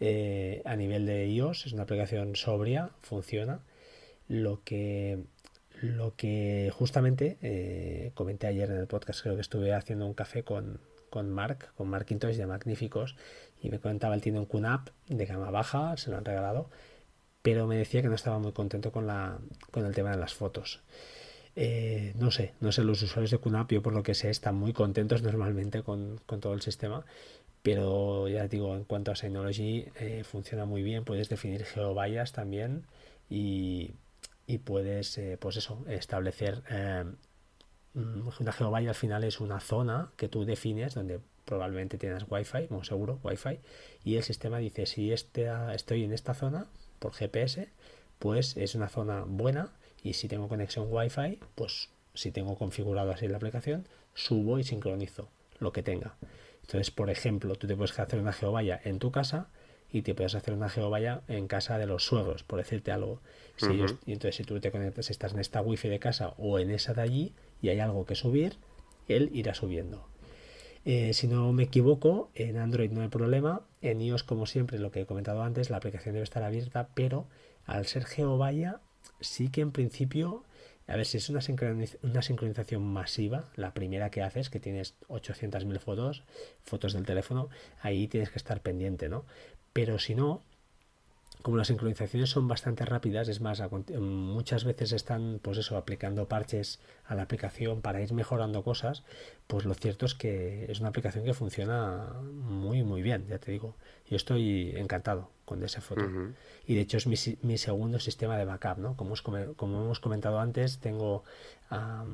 Eh, 0.00 0.62
a 0.64 0.76
nivel 0.76 1.06
de 1.06 1.26
iOS 1.26 1.66
es 1.66 1.72
una 1.72 1.82
aplicación 1.82 2.36
sobria, 2.36 2.90
funciona. 3.02 3.60
Lo 4.28 4.62
que, 4.62 5.24
lo 5.82 6.14
que 6.16 6.72
justamente 6.74 7.38
eh, 7.42 8.12
comenté 8.14 8.46
ayer 8.46 8.70
en 8.70 8.78
el 8.78 8.86
podcast, 8.86 9.22
creo 9.22 9.34
que 9.34 9.40
estuve 9.40 9.72
haciendo 9.72 10.06
un 10.06 10.14
café 10.14 10.42
con, 10.42 10.80
con 11.10 11.30
Mark, 11.30 11.70
con 11.76 11.88
Markintosh 11.88 12.36
de 12.36 12.46
Magníficos, 12.46 13.16
y 13.62 13.70
me 13.70 13.78
comentaba, 13.78 14.14
él 14.14 14.20
tiene 14.20 14.38
un 14.38 14.46
QNAP 14.46 14.88
de 15.08 15.26
gama 15.26 15.50
baja, 15.50 15.96
se 15.96 16.10
lo 16.10 16.16
han 16.16 16.24
regalado, 16.24 16.70
pero 17.42 17.66
me 17.66 17.76
decía 17.76 18.02
que 18.02 18.08
no 18.08 18.14
estaba 18.14 18.38
muy 18.38 18.52
contento 18.52 18.92
con, 18.92 19.06
la, 19.06 19.38
con 19.70 19.84
el 19.86 19.94
tema 19.94 20.10
de 20.10 20.18
las 20.18 20.34
fotos. 20.34 20.82
Eh, 21.56 22.12
no 22.16 22.30
sé, 22.30 22.54
no 22.60 22.70
sé, 22.72 22.84
los 22.84 23.02
usuarios 23.02 23.30
de 23.30 23.38
QNAP, 23.38 23.72
yo 23.72 23.82
por 23.82 23.92
lo 23.92 24.02
que 24.02 24.14
sé, 24.14 24.30
están 24.30 24.54
muy 24.54 24.72
contentos 24.72 25.22
normalmente 25.24 25.82
con, 25.82 26.20
todo 26.26 26.54
el 26.54 26.62
sistema, 26.62 27.04
pero 27.62 28.28
ya 28.28 28.46
digo, 28.48 28.76
en 28.76 28.84
cuanto 28.84 29.10
a 29.10 29.16
Synology, 29.16 29.86
eh, 29.98 30.24
funciona 30.24 30.64
muy 30.64 30.82
bien, 30.82 31.04
puedes 31.04 31.28
definir 31.28 31.64
geovallas 31.64 32.32
también 32.32 32.84
y, 33.28 33.94
puedes, 34.56 35.18
eh, 35.18 35.36
pues 35.38 35.58
eso, 35.58 35.84
establecer 35.88 36.62
una 37.92 38.52
geovalla 38.52 38.88
al 38.88 38.94
final 38.94 39.24
es 39.24 39.40
una 39.40 39.60
zona 39.60 40.10
que 40.16 40.28
tú 40.28 40.46
defines 40.46 40.94
donde 40.94 41.20
probablemente 41.44 41.98
tienes 41.98 42.24
wifi, 42.30 42.68
como 42.68 42.84
seguro, 42.84 43.20
wifi, 43.22 43.58
y 44.04 44.16
el 44.16 44.22
sistema 44.22 44.56
dice 44.56 44.86
si 44.86 45.12
este, 45.12 45.50
estoy 45.74 46.04
en 46.04 46.14
esta 46.14 46.32
zona 46.32 46.66
por 46.98 47.12
GPS, 47.12 47.68
pues 48.18 48.56
es 48.56 48.74
una 48.74 48.88
zona 48.88 49.24
buena 49.26 49.72
y 50.02 50.14
si 50.14 50.28
tengo 50.28 50.48
conexión 50.48 50.86
Wi-Fi, 50.90 51.40
pues 51.54 51.90
si 52.14 52.30
tengo 52.30 52.56
configurado 52.56 53.10
así 53.12 53.28
la 53.28 53.36
aplicación, 53.36 53.86
subo 54.14 54.58
y 54.58 54.64
sincronizo 54.64 55.28
lo 55.58 55.72
que 55.72 55.82
tenga. 55.82 56.16
Entonces, 56.62 56.90
por 56.90 57.10
ejemplo, 57.10 57.54
tú 57.54 57.66
te 57.66 57.76
puedes 57.76 57.98
hacer 57.98 58.20
una 58.20 58.32
geovalla 58.32 58.80
en 58.84 58.98
tu 58.98 59.10
casa 59.10 59.48
y 59.90 60.02
te 60.02 60.14
puedes 60.14 60.34
hacer 60.34 60.54
una 60.54 60.68
geovalla 60.68 61.22
en 61.28 61.48
casa 61.48 61.78
de 61.78 61.86
los 61.86 62.04
suegros, 62.04 62.42
por 62.42 62.58
decirte 62.58 62.92
algo. 62.92 63.20
y 64.06 64.12
entonces, 64.12 64.36
si 64.36 64.44
tú 64.44 64.60
te 64.60 64.70
conectas, 64.70 65.10
estás 65.10 65.32
en 65.32 65.40
esta 65.40 65.62
wifi 65.62 65.88
de 65.88 65.98
casa 65.98 66.34
o 66.36 66.58
en 66.58 66.70
esa 66.70 66.94
de 66.94 67.02
allí 67.02 67.32
y 67.62 67.70
hay 67.70 67.80
algo 67.80 68.04
que 68.04 68.14
subir, 68.14 68.56
él 69.08 69.30
irá 69.32 69.54
subiendo. 69.54 70.06
Eh, 70.84 71.12
si 71.12 71.26
no 71.28 71.52
me 71.52 71.64
equivoco, 71.64 72.30
en 72.34 72.56
Android 72.56 72.90
no 72.90 73.02
hay 73.02 73.08
problema. 73.08 73.62
En 73.82 74.00
iOS, 74.00 74.22
como 74.22 74.46
siempre, 74.46 74.78
lo 74.78 74.90
que 74.90 75.02
he 75.02 75.06
comentado 75.06 75.42
antes, 75.42 75.70
la 75.70 75.78
aplicación 75.78 76.14
debe 76.14 76.24
estar 76.24 76.42
abierta, 76.42 76.88
pero 76.94 77.26
al 77.66 77.86
ser 77.86 78.04
GeoVaya, 78.04 78.80
sí 79.20 79.50
que 79.50 79.60
en 79.60 79.72
principio, 79.72 80.44
a 80.86 80.96
ver 80.96 81.04
si 81.04 81.18
es 81.18 81.28
una, 81.28 81.40
una 82.02 82.22
sincronización 82.22 82.82
masiva, 82.82 83.50
la 83.56 83.74
primera 83.74 84.10
que 84.10 84.22
haces, 84.22 84.48
que 84.50 84.60
tienes 84.60 84.94
800.000 85.08 85.78
fotos, 85.78 86.22
fotos 86.62 86.94
del 86.94 87.04
teléfono, 87.04 87.48
ahí 87.82 88.08
tienes 88.08 88.30
que 88.30 88.38
estar 88.38 88.62
pendiente, 88.62 89.08
¿no? 89.08 89.24
Pero 89.78 90.00
si 90.00 90.16
no, 90.16 90.42
como 91.40 91.56
las 91.56 91.68
sincronizaciones 91.68 92.30
son 92.30 92.48
bastante 92.48 92.84
rápidas, 92.84 93.28
es 93.28 93.40
más, 93.40 93.62
muchas 94.00 94.64
veces 94.64 94.90
están, 94.90 95.38
pues 95.40 95.56
eso, 95.56 95.76
aplicando 95.76 96.26
parches 96.26 96.80
a 97.04 97.14
la 97.14 97.22
aplicación 97.22 97.80
para 97.80 98.02
ir 98.02 98.12
mejorando 98.12 98.64
cosas, 98.64 99.04
pues 99.46 99.66
lo 99.66 99.74
cierto 99.74 100.04
es 100.04 100.16
que 100.16 100.66
es 100.68 100.80
una 100.80 100.88
aplicación 100.88 101.24
que 101.24 101.32
funciona 101.32 102.12
muy, 102.24 102.82
muy 102.82 103.02
bien, 103.02 103.28
ya 103.28 103.38
te 103.38 103.52
digo. 103.52 103.76
Yo 104.10 104.16
estoy 104.16 104.72
encantado 104.74 105.30
con 105.44 105.62
esa 105.62 105.80
foto. 105.80 106.10
Y 106.66 106.74
de 106.74 106.80
hecho 106.80 106.96
es 106.96 107.06
mi, 107.06 107.56
segundo 107.56 108.00
sistema 108.00 108.36
de 108.36 108.46
backup, 108.46 108.78
¿no? 108.78 108.96
Como, 108.96 109.14
como 109.54 109.84
hemos 109.84 110.00
comentado 110.00 110.40
antes, 110.40 110.80
tengo 110.80 111.22
a 111.70 112.04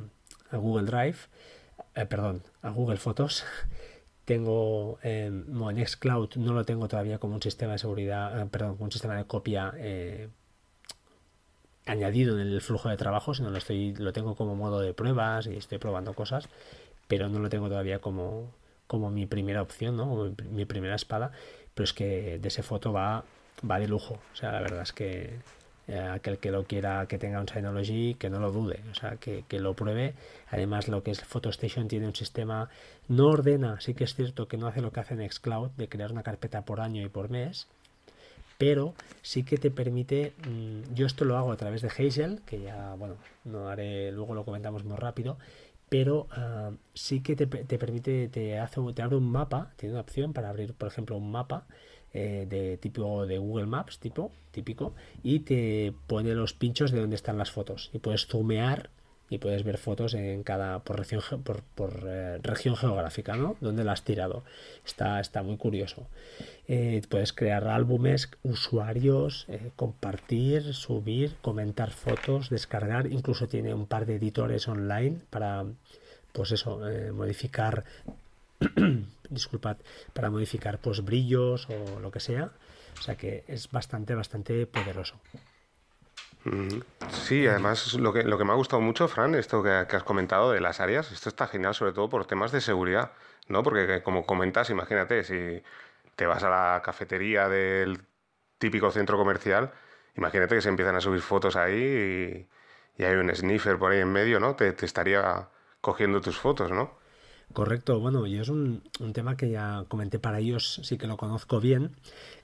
Google 0.53 0.85
Drive, 0.85 1.17
eh, 1.95 2.05
perdón, 2.05 2.43
a 2.61 2.69
Google 2.69 2.99
Fotos 2.99 3.43
tengo 4.25 4.99
eh, 5.03 5.31
Nextcloud 5.31 6.37
no 6.37 6.53
lo 6.55 6.65
tengo 6.65 6.89
todavía 6.89 7.19
como 7.19 7.35
un 7.35 7.43
sistema 7.43 7.73
de 7.73 7.79
seguridad, 7.79 8.41
eh, 8.41 8.47
perdón, 8.51 8.77
un 8.79 8.91
sistema 8.91 9.17
de 9.17 9.25
copia 9.25 9.73
eh, 9.77 10.29
añadido 11.87 12.41
en 12.41 12.49
el 12.49 12.61
flujo 12.61 12.89
de 12.89 12.97
trabajo, 12.97 13.35
sino 13.35 13.51
lo 13.51 13.59
estoy, 13.59 13.95
lo 13.97 14.13
tengo 14.13 14.35
como 14.35 14.55
modo 14.57 14.81
de 14.81 14.95
pruebas 14.95 15.47
y 15.47 15.57
estoy 15.57 15.79
probando 15.79 16.15
cosas, 16.15 16.49
pero 17.09 17.29
no 17.29 17.39
lo 17.39 17.51
tengo 17.51 17.69
todavía 17.69 17.99
como, 18.01 18.51
como 18.87 19.11
mi 19.11 19.27
primera 19.27 19.63
opción, 19.63 19.97
¿no? 19.97 20.09
Como 20.09 20.35
mi 20.51 20.65
primera 20.65 20.95
espada, 20.95 21.33
pero 21.75 21.85
es 21.85 21.93
que 21.93 22.39
de 22.39 22.49
ese 22.49 22.63
foto 22.63 22.93
va, 22.93 23.25
va 23.69 23.79
de 23.79 23.89
lujo. 23.89 24.15
O 24.33 24.37
sea, 24.37 24.53
la 24.53 24.61
verdad 24.61 24.83
es 24.83 24.93
que 24.93 25.39
eh, 25.87 25.99
aquel 25.99 26.39
que 26.39 26.51
lo 26.51 26.65
quiera 26.65 27.07
que 27.07 27.19
tenga 27.19 27.41
un 27.41 27.49
Synology 27.49 28.15
que 28.15 28.31
no 28.31 28.39
lo 28.41 28.51
dude, 28.51 28.81
o 28.91 28.95
sea, 28.95 29.17
que, 29.17 29.45
lo 29.59 29.75
pruebe. 29.75 30.15
Además, 30.49 30.89
lo 30.89 31.03
que 31.03 31.11
es 31.11 31.21
PhotoStation 31.21 31.89
tiene 31.89 32.07
un 32.07 32.15
sistema, 32.15 32.71
no 33.09 33.27
ordena, 33.27 33.81
sí 33.81 33.93
que 33.93 34.05
es 34.05 34.15
cierto 34.15 34.49
que 34.49 34.57
no 34.57 34.67
hace 34.67 34.81
lo 34.81 34.93
que 34.93 35.01
hace 35.01 35.15
Nextcloud, 35.15 35.71
de 35.73 35.89
crear 35.89 36.11
una 36.13 36.23
carpeta 36.23 36.63
por 36.63 36.81
año 36.81 37.03
y 37.03 37.09
por 37.09 37.29
mes, 37.29 37.67
pero 38.57 38.95
sí 39.21 39.43
que 39.43 39.59
te 39.59 39.71
permite, 39.71 40.33
mm, 40.47 40.95
yo 40.95 41.07
esto 41.07 41.25
lo 41.27 41.37
hago 41.37 41.53
a 41.53 41.57
través 41.57 41.83
de 41.83 41.89
Hazel, 41.89 42.41
que 42.47 42.63
ya, 42.63 42.95
bueno, 42.95 43.17
no 43.45 43.69
haré, 43.69 44.11
luego 44.11 44.35
lo 44.35 44.45
comentamos 44.45 44.85
muy 44.85 44.97
rápido, 44.97 45.37
pero 45.91 46.29
ah, 46.31 46.71
sí 46.95 47.21
que 47.21 47.37
te, 47.37 47.47
te, 47.47 47.79
permite, 47.79 48.29
te, 48.29 48.59
hace, 48.59 48.81
te 48.95 49.03
abre 49.03 49.17
un 49.17 49.31
mapa, 49.31 49.73
tiene 49.77 49.95
una 49.95 50.01
opción 50.01 50.33
para 50.33 50.49
abrir, 50.49 50.73
por 50.73 50.89
ejemplo, 50.89 51.17
un 51.17 51.31
mapa 51.31 51.67
eh, 52.17 52.47
de 52.49 52.77
tipo 52.77 53.27
de 53.27 53.39
Google 53.39 53.67
Maps, 53.67 53.99
tipo 53.99 54.31
típico, 54.53 54.95
y 55.25 55.41
te 55.41 55.93
pone 56.07 56.33
los 56.35 56.53
pinchos 56.53 56.93
de 56.93 57.01
dónde 57.01 57.17
están 57.17 57.39
las 57.39 57.51
fotos. 57.51 57.91
Y 57.93 57.99
puedes 57.99 58.29
zoomear 58.29 58.89
y 59.29 59.39
puedes 59.39 59.65
ver 59.65 59.79
fotos 59.79 60.15
en 60.15 60.45
cada 60.45 60.79
por 60.85 60.97
región 60.97 61.43
por, 61.43 61.65
por 61.75 62.05
eh, 62.07 62.39
región 62.41 62.77
geográfica, 62.77 63.35
¿no? 63.35 63.57
Donde 63.61 63.83
la 63.83 63.93
has 63.93 64.05
tirado. 64.05 64.45
Está, 64.87 65.19
está 65.19 65.43
muy 65.43 65.57
curioso. 65.57 66.07
Eh, 66.69 67.03
puedes 67.09 67.33
crear 67.33 67.67
álbumes, 67.67 68.31
usuarios, 68.45 69.49
compartir, 69.75 70.73
subir, 70.73 71.35
comentar 71.43 71.91
fotos, 71.91 72.49
descargar. 72.49 73.11
Incluso 73.11 73.49
tiene 73.49 73.75
un 73.75 73.87
par 73.87 74.07
de 74.07 74.15
editores 74.17 74.69
online 74.69 75.19
para, 75.31 75.65
pues 76.33 76.53
eso, 76.53 76.81
modificar 77.13 77.85
disculpad, 79.31 79.77
para 80.13 80.31
modificar 80.31 80.79
pues 80.79 81.05
brillos 81.05 81.69
o 81.69 82.01
lo 82.01 82.11
que 82.11 82.21
sea. 82.21 82.53
O 82.99 83.03
sea 83.03 83.17
que 83.17 83.45
es 83.49 83.71
bastante, 83.71 84.15
bastante 84.15 84.67
poderoso. 84.67 85.21
Sí, 87.11 87.47
además 87.47 87.95
lo 87.95 88.13
que, 88.13 88.23
lo 88.23 88.37
que 88.37 88.45
me 88.45 88.53
ha 88.53 88.57
gustado 88.57 88.83
mucho, 88.83 89.09
Fran, 89.09 89.35
esto 89.35 89.63
que, 89.63 89.71
has 89.71 90.03
comentado 90.03 90.53
de 90.53 90.61
las 90.61 90.79
áreas, 90.79 91.11
esto 91.11 91.31
está 91.31 91.47
genial 91.47 91.75
sobre 91.75 91.93
todo 91.93 92.11
por 92.11 92.27
temas 92.27 92.53
de 92.53 92.61
seguridad, 92.61 93.13
¿no? 93.49 93.63
Porque 93.63 94.03
como 94.03 94.27
comentas, 94.27 94.69
imagínate, 94.69 95.25
si 95.25 95.63
te 96.17 96.27
vas 96.27 96.43
a 96.43 96.51
la 96.51 96.83
cafetería 96.85 97.49
del 97.49 98.03
típico 98.59 98.91
centro 98.91 99.17
comercial, 99.17 99.73
imagínate 100.17 100.55
que 100.55 100.61
se 100.61 100.69
empiezan 100.69 100.97
a 100.97 101.01
subir 101.01 101.23
fotos 101.23 101.57
ahí 101.57 102.47
y, 102.99 103.03
hay 103.03 103.15
un 103.17 103.35
sniffer 103.35 103.79
por 103.79 103.93
ahí 103.93 104.01
en 104.01 104.13
medio, 104.13 104.39
¿no? 104.39 104.55
te 104.55 104.69
estaría 104.85 105.49
cogiendo 105.81 106.21
tus 106.21 106.39
fotos, 106.39 106.71
¿no? 106.71 106.97
Correcto, 107.55 108.01
bueno, 108.01 108.27
y 108.27 108.37
es 108.37 108.49
un, 108.49 108.83
tema 109.13 109.37
que 109.37 109.49
ya 109.49 109.85
comenté 109.87 110.19
para 110.19 110.41
ellos, 110.41 110.81
sí 110.83 110.99
que 110.99 111.07
lo 111.07 111.17
conozco 111.17 111.61
bien. 111.61 111.91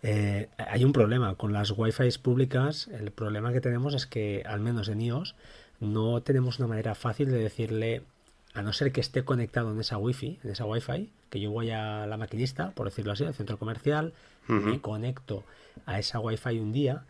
Eh, 0.04 0.48
hay 0.56 0.84
un 0.84 0.92
problema 0.92 1.34
con 1.34 1.52
las 1.52 1.72
Wi-Fi 1.76 2.10
públicas. 2.22 2.86
El 2.86 3.10
problema 3.10 3.52
que 3.52 3.60
tenemos 3.60 3.92
es 3.94 4.06
que, 4.06 4.44
al 4.46 4.60
menos 4.60 4.88
en 4.88 5.00
iOS, 5.00 5.34
no 5.80 6.22
tenemos 6.22 6.60
una 6.60 6.68
manera 6.68 6.94
fácil 6.94 7.28
de 7.28 7.38
decirle, 7.38 8.02
a 8.54 8.62
no 8.62 8.72
ser 8.72 8.92
que 8.92 9.00
esté 9.00 9.24
conectado 9.24 9.72
en 9.72 9.80
esa 9.80 9.98
Wi-Fi, 9.98 10.38
en 10.44 10.50
esa 10.50 10.64
Wi-Fi, 10.64 11.10
que 11.28 11.40
yo 11.40 11.50
voy 11.50 11.72
a 11.72 12.06
la 12.06 12.16
maquinista, 12.16 12.70
por 12.70 12.86
decirlo 12.86 13.10
así, 13.10 13.24
al 13.24 13.34
centro 13.34 13.58
comercial, 13.58 14.12
me 14.46 14.80
conecto 14.80 15.42
a 15.86 15.98
esa 15.98 16.20
Wi-Fi 16.20 16.60
un 16.60 16.72
día 16.72 17.02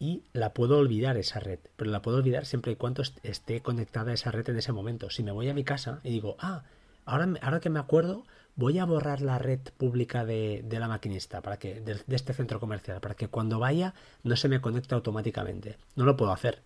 y 0.00 0.22
la 0.32 0.54
puedo 0.54 0.78
olvidar 0.78 1.18
esa 1.18 1.38
red, 1.38 1.58
pero 1.76 1.90
la 1.90 2.00
puedo 2.00 2.16
olvidar 2.16 2.46
siempre 2.46 2.72
y 2.72 2.76
cuando 2.76 3.02
esté 3.22 3.60
conectada 3.60 4.12
a 4.12 4.14
esa 4.14 4.30
red 4.30 4.48
en 4.48 4.56
ese 4.56 4.72
momento. 4.72 5.10
Si 5.10 5.22
me 5.22 5.32
voy 5.32 5.50
a 5.50 5.54
mi 5.54 5.64
casa 5.64 6.00
y 6.02 6.10
digo, 6.10 6.36
ah, 6.40 6.62
Ahora, 7.04 7.28
ahora 7.42 7.60
que 7.60 7.70
me 7.70 7.78
acuerdo, 7.78 8.24
voy 8.54 8.78
a 8.78 8.84
borrar 8.84 9.20
la 9.20 9.38
red 9.38 9.60
pública 9.76 10.24
de, 10.24 10.64
la 10.70 10.88
maquinista, 10.88 11.40
para 11.40 11.58
que, 11.58 11.80
de, 11.80 12.02
este 12.08 12.34
centro 12.34 12.60
comercial, 12.60 13.00
para 13.00 13.14
que 13.14 13.28
cuando 13.28 13.58
vaya 13.58 13.94
no 14.22 14.36
se 14.36 14.48
me 14.48 14.60
conecte 14.60 14.94
automáticamente. 14.94 15.78
No 15.96 16.04
lo 16.04 16.16
puedo 16.16 16.32
hacer. 16.32 16.62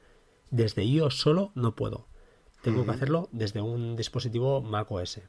Desde 0.50 0.84
iOS 0.84 1.18
solo 1.18 1.52
no 1.54 1.74
puedo. 1.74 2.06
Tengo 2.62 2.84
que 2.84 2.90
hacerlo 2.90 3.28
desde 3.30 3.60
un 3.60 3.96
dispositivo 3.96 4.60
Mac 4.60 4.90
OS. 4.90 5.20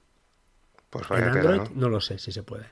Pues 0.89 1.05
en 1.11 1.23
Android 1.23 1.69
¿no? 1.75 1.89
lo 1.89 2.01
sé 2.01 2.17
si 2.17 2.31
se 2.31 2.43
puede. 2.43 2.65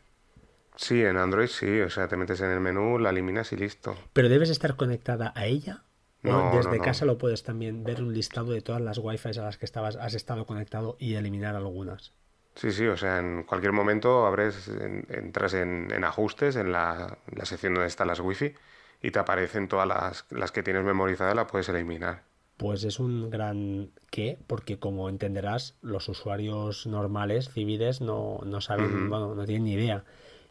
Sí, 0.75 1.03
en 1.03 1.17
Android 1.17 1.47
sí, 1.47 1.81
o 1.81 1.89
sea, 1.89 2.07
te 2.07 2.17
metes 2.17 2.41
en 2.41 2.49
el 2.49 2.59
menú, 2.59 2.97
la 2.97 3.11
eliminas 3.11 3.51
y 3.51 3.57
listo. 3.57 3.95
Pero 4.13 4.29
debes 4.29 4.49
estar 4.49 4.75
conectada 4.75 5.31
a 5.35 5.45
ella. 5.45 5.83
No, 6.23 6.55
desde 6.55 6.79
casa 6.79 7.05
lo 7.05 7.19
puedes 7.19 7.43
también 7.43 7.83
ver 7.83 8.01
un 8.01 8.11
listado 8.11 8.51
de 8.51 8.61
todas 8.61 8.81
las 8.81 8.97
Wi-Fi 8.97 9.37
a 9.37 9.43
las 9.43 9.57
que 9.57 9.65
estabas, 9.65 9.95
has 9.95 10.15
estado 10.15 10.47
conectado 10.47 10.97
y 10.99 11.13
eliminar 11.13 11.55
algunas. 11.55 12.13
Sí, 12.55 12.71
sí, 12.71 12.87
o 12.87 12.95
sea, 12.95 13.19
en 13.19 13.43
cualquier 13.43 13.73
momento 13.73 14.25
abres, 14.25 14.69
entras 15.09 15.53
en, 15.53 15.91
ajustes, 16.03 16.55
en 16.55 16.71
la, 16.71 17.17
sección 17.43 17.73
donde 17.73 17.87
están 17.87 18.07
las 18.07 18.21
wifi 18.21 18.53
y 19.01 19.11
te 19.11 19.19
aparecen 19.19 19.67
todas 19.67 19.87
las, 19.87 20.25
las 20.31 20.51
que 20.53 20.63
tienes 20.63 20.85
memorizadas, 20.85 21.35
las 21.35 21.51
puedes 21.51 21.67
eliminar. 21.67 22.23
Pues 22.57 22.85
es 22.85 22.99
un 22.99 23.29
gran 23.29 23.91
qué, 24.09 24.37
porque 24.47 24.79
como 24.79 25.09
entenderás, 25.09 25.75
los 25.81 26.07
usuarios 26.07 26.87
normales, 26.87 27.49
civiles, 27.49 27.99
no, 27.99 28.39
no 28.45 28.61
saben, 28.61 29.09
bueno, 29.09 29.35
no 29.35 29.45
tienen 29.45 29.65
ni 29.65 29.73
idea. 29.73 30.05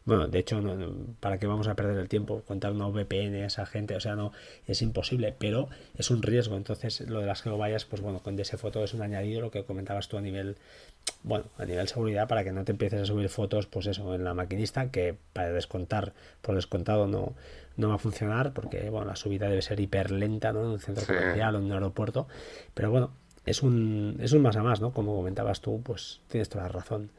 bueno, 0.05 0.27
de 0.27 0.37
hecho, 0.37 0.61
¿para 1.19 1.39
qué 1.39 1.47
vamos 1.47 1.67
a 1.67 1.73
perder 1.73 1.97
el 1.97 2.07
tiempo? 2.07 2.43
Contar 2.43 2.73
una 2.73 2.87
VPN 2.87 3.41
a 3.41 3.47
esa 3.47 3.65
gente, 3.65 3.95
o 3.95 3.99
sea, 3.99 4.15
no, 4.15 4.31
es 4.67 4.83
imposible, 4.83 5.35
pero 5.39 5.67
es 5.97 6.11
un 6.11 6.21
riesgo. 6.21 6.55
Entonces, 6.57 7.01
lo 7.01 7.21
de 7.21 7.25
las 7.25 7.41
geovallas, 7.41 7.85
pues 7.85 8.03
bueno, 8.03 8.19
con 8.21 8.39
ese 8.39 8.57
foto 8.57 8.83
es 8.83 8.93
un 8.93 9.01
añadido, 9.01 9.41
lo 9.41 9.49
que 9.49 9.63
comentabas 9.63 10.07
tú 10.07 10.17
a 10.17 10.21
nivel, 10.21 10.57
bueno, 11.23 11.45
a 11.57 11.65
nivel 11.65 11.87
seguridad, 11.87 12.27
para 12.27 12.43
que 12.43 12.51
no 12.51 12.63
te 12.63 12.71
empieces 12.71 13.01
a 13.01 13.05
subir 13.05 13.29
fotos, 13.29 13.65
pues 13.65 13.87
eso, 13.87 14.13
en 14.13 14.23
la 14.23 14.33
maquinista, 14.33 14.91
que 14.91 15.15
para 15.33 15.51
descontar, 15.51 16.13
por 16.41 16.55
descontado, 16.55 17.07
no, 17.07 17.33
no 17.77 17.89
va 17.89 17.95
a 17.95 17.99
funcionar, 17.99 18.53
porque, 18.53 18.89
bueno, 18.89 19.07
la 19.07 19.15
subida 19.15 19.49
debe 19.49 19.61
ser 19.61 19.79
hiper 19.79 20.11
lenta, 20.11 20.53
¿no? 20.53 20.61
En 20.61 20.67
un 20.67 20.79
centro 20.79 21.05
comercial 21.05 21.55
o 21.55 21.57
en 21.59 21.65
un 21.65 21.71
aeropuerto, 21.71 22.27
pero 22.73 22.91
bueno, 22.91 23.11
es 23.45 23.63
un, 23.63 24.17
es 24.21 24.33
un 24.33 24.41
más 24.41 24.55
a 24.55 24.63
más, 24.63 24.81
¿no? 24.81 24.91
Como 24.91 25.15
comentabas 25.15 25.61
tú, 25.61 25.81
pues 25.83 26.21
tienes 26.27 26.49
toda 26.49 26.63
la 26.65 26.69
razón. 26.69 27.11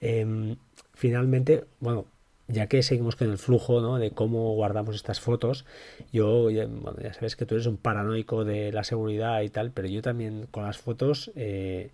Em, 0.00 0.56
finalmente, 0.92 1.64
bueno, 1.80 2.06
ya 2.48 2.66
que 2.66 2.82
seguimos 2.82 3.16
con 3.16 3.30
el 3.30 3.38
flujo 3.38 3.80
¿no? 3.80 3.98
de 3.98 4.10
cómo 4.10 4.54
guardamos 4.54 4.94
estas 4.94 5.20
fotos, 5.20 5.64
yo, 6.12 6.50
ya, 6.50 6.66
bueno, 6.66 6.98
ya 7.02 7.12
sabes 7.14 7.36
que 7.36 7.46
tú 7.46 7.54
eres 7.54 7.66
un 7.66 7.76
paranoico 7.76 8.44
de 8.44 8.72
la 8.72 8.84
seguridad 8.84 9.40
y 9.42 9.48
tal, 9.48 9.70
pero 9.70 9.88
yo 9.88 10.02
también 10.02 10.46
con 10.50 10.64
las 10.64 10.78
fotos, 10.78 11.32
eh, 11.36 11.90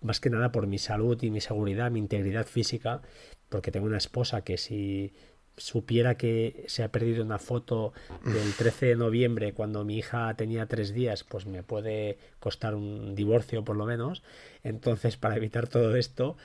más 0.00 0.20
que 0.20 0.30
nada 0.30 0.52
por 0.52 0.66
mi 0.66 0.78
salud 0.78 1.20
y 1.22 1.30
mi 1.30 1.40
seguridad, 1.40 1.90
mi 1.90 1.98
integridad 1.98 2.46
física, 2.46 3.02
porque 3.48 3.70
tengo 3.70 3.86
una 3.86 3.98
esposa 3.98 4.42
que 4.42 4.58
si 4.58 5.12
supiera 5.58 6.16
que 6.16 6.64
se 6.68 6.82
ha 6.82 6.92
perdido 6.92 7.24
una 7.24 7.38
foto 7.38 7.92
del 8.24 8.54
13 8.54 8.86
de 8.86 8.96
noviembre 8.96 9.52
cuando 9.52 9.84
mi 9.84 9.98
hija 9.98 10.32
tenía 10.34 10.66
tres 10.66 10.94
días, 10.94 11.24
pues 11.24 11.46
me 11.46 11.62
puede 11.62 12.18
costar 12.38 12.74
un 12.74 13.14
divorcio 13.14 13.64
por 13.64 13.76
lo 13.76 13.84
menos. 13.84 14.22
Entonces, 14.62 15.16
para 15.16 15.36
evitar 15.36 15.68
todo 15.68 15.96
esto, 15.96 16.36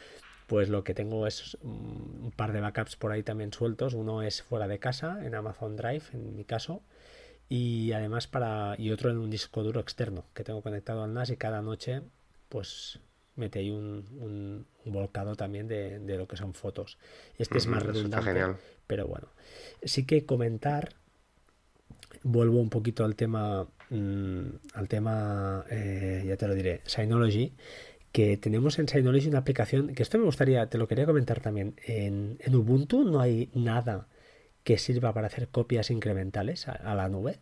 pues 0.48 0.70
lo 0.70 0.84
que 0.84 0.94
tengo 0.94 1.28
es 1.28 1.58
un 1.62 2.34
par 2.36 2.52
de 2.52 2.62
backups 2.62 2.96
por 2.96 3.12
ahí 3.12 3.24
también 3.24 3.54
sueltos. 3.54 3.94
Uno 3.94 4.22
es 4.22 4.42
fuera 4.42 4.68
de 4.68 4.80
casa, 4.80 5.26
en 5.26 5.36
Amazon 5.36 5.76
Drive, 5.76 6.04
en 6.14 6.36
mi 6.36 6.44
caso. 6.44 6.82
Y 7.50 7.92
además 7.92 8.28
para. 8.28 8.76
y 8.78 8.92
otro 8.92 9.12
en 9.12 9.18
un 9.18 9.30
disco 9.30 9.64
duro 9.64 9.80
externo 9.80 10.26
que 10.34 10.44
tengo 10.44 10.62
conectado 10.62 11.04
al 11.04 11.14
NAS 11.14 11.30
y 11.30 11.38
cada 11.38 11.62
noche, 11.62 12.02
pues 12.50 13.00
mete 13.36 13.60
ahí 13.60 13.72
un, 13.72 14.66
volcado 14.86 15.36
también 15.36 15.68
de, 15.68 16.00
lo 16.18 16.28
que 16.28 16.38
son 16.38 16.54
fotos. 16.54 16.98
Este 17.38 17.58
es 17.58 17.68
más 17.68 17.84
redundante, 17.84 18.60
pero 18.88 19.08
bueno. 19.08 19.28
Sí 19.84 20.06
que 20.06 20.26
comentar, 20.26 20.90
vuelvo 22.24 22.60
un 22.60 22.70
poquito 22.70 23.06
al 23.06 23.16
tema, 23.16 23.68
mm, 23.90 24.42
al 24.74 24.88
tema, 24.88 25.66
eh, 25.70 26.24
ya 26.26 26.38
te 26.38 26.48
lo 26.48 26.56
diré, 26.56 26.82
Synology 26.86 27.54
que 28.14 28.38
tenemos 28.38 28.78
en 28.78 28.88
Synology 28.88 29.28
una 29.28 29.40
aplicación, 29.40 29.96
que 29.96 30.04
esto 30.04 30.20
me 30.20 30.26
gustaría, 30.26 30.70
te 30.70 30.78
lo 30.78 30.88
quería 30.88 31.08
comentar 31.08 31.42
también, 31.42 31.76
en, 31.84 32.38
Ubuntu 32.54 33.04
no 33.04 33.20
hay 33.20 33.50
nada 33.56 34.08
que 34.64 34.78
sirva 34.78 35.14
para 35.14 35.28
hacer 35.28 35.50
copias 35.50 35.90
incrementales 35.90 36.68
a, 36.68 36.94
la 36.94 37.10
nube. 37.10 37.40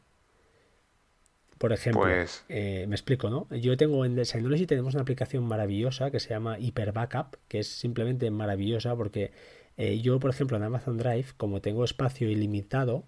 Por 1.61 1.73
ejemplo, 1.73 2.01
pues 2.01 2.43
eh, 2.49 2.87
me 2.87 2.95
explico, 2.95 3.29
¿no? 3.29 3.47
Yo 3.51 3.77
tengo 3.77 4.03
en 4.03 4.25
Synology 4.25 4.65
tenemos 4.65 4.95
una 4.95 5.03
aplicación 5.03 5.43
maravillosa 5.43 6.09
que 6.09 6.19
se 6.19 6.29
llama 6.29 6.57
Hyper 6.57 6.91
Backup, 6.91 7.37
que 7.47 7.59
es 7.59 7.67
simplemente 7.67 8.31
maravillosa 8.31 8.95
porque 8.95 9.29
eh, 9.77 10.01
yo, 10.01 10.19
por 10.19 10.31
ejemplo, 10.31 10.57
en 10.57 10.63
Amazon 10.63 10.97
Drive, 10.97 11.27
como 11.37 11.61
tengo 11.61 11.85
espacio 11.85 12.31
ilimitado, 12.31 13.03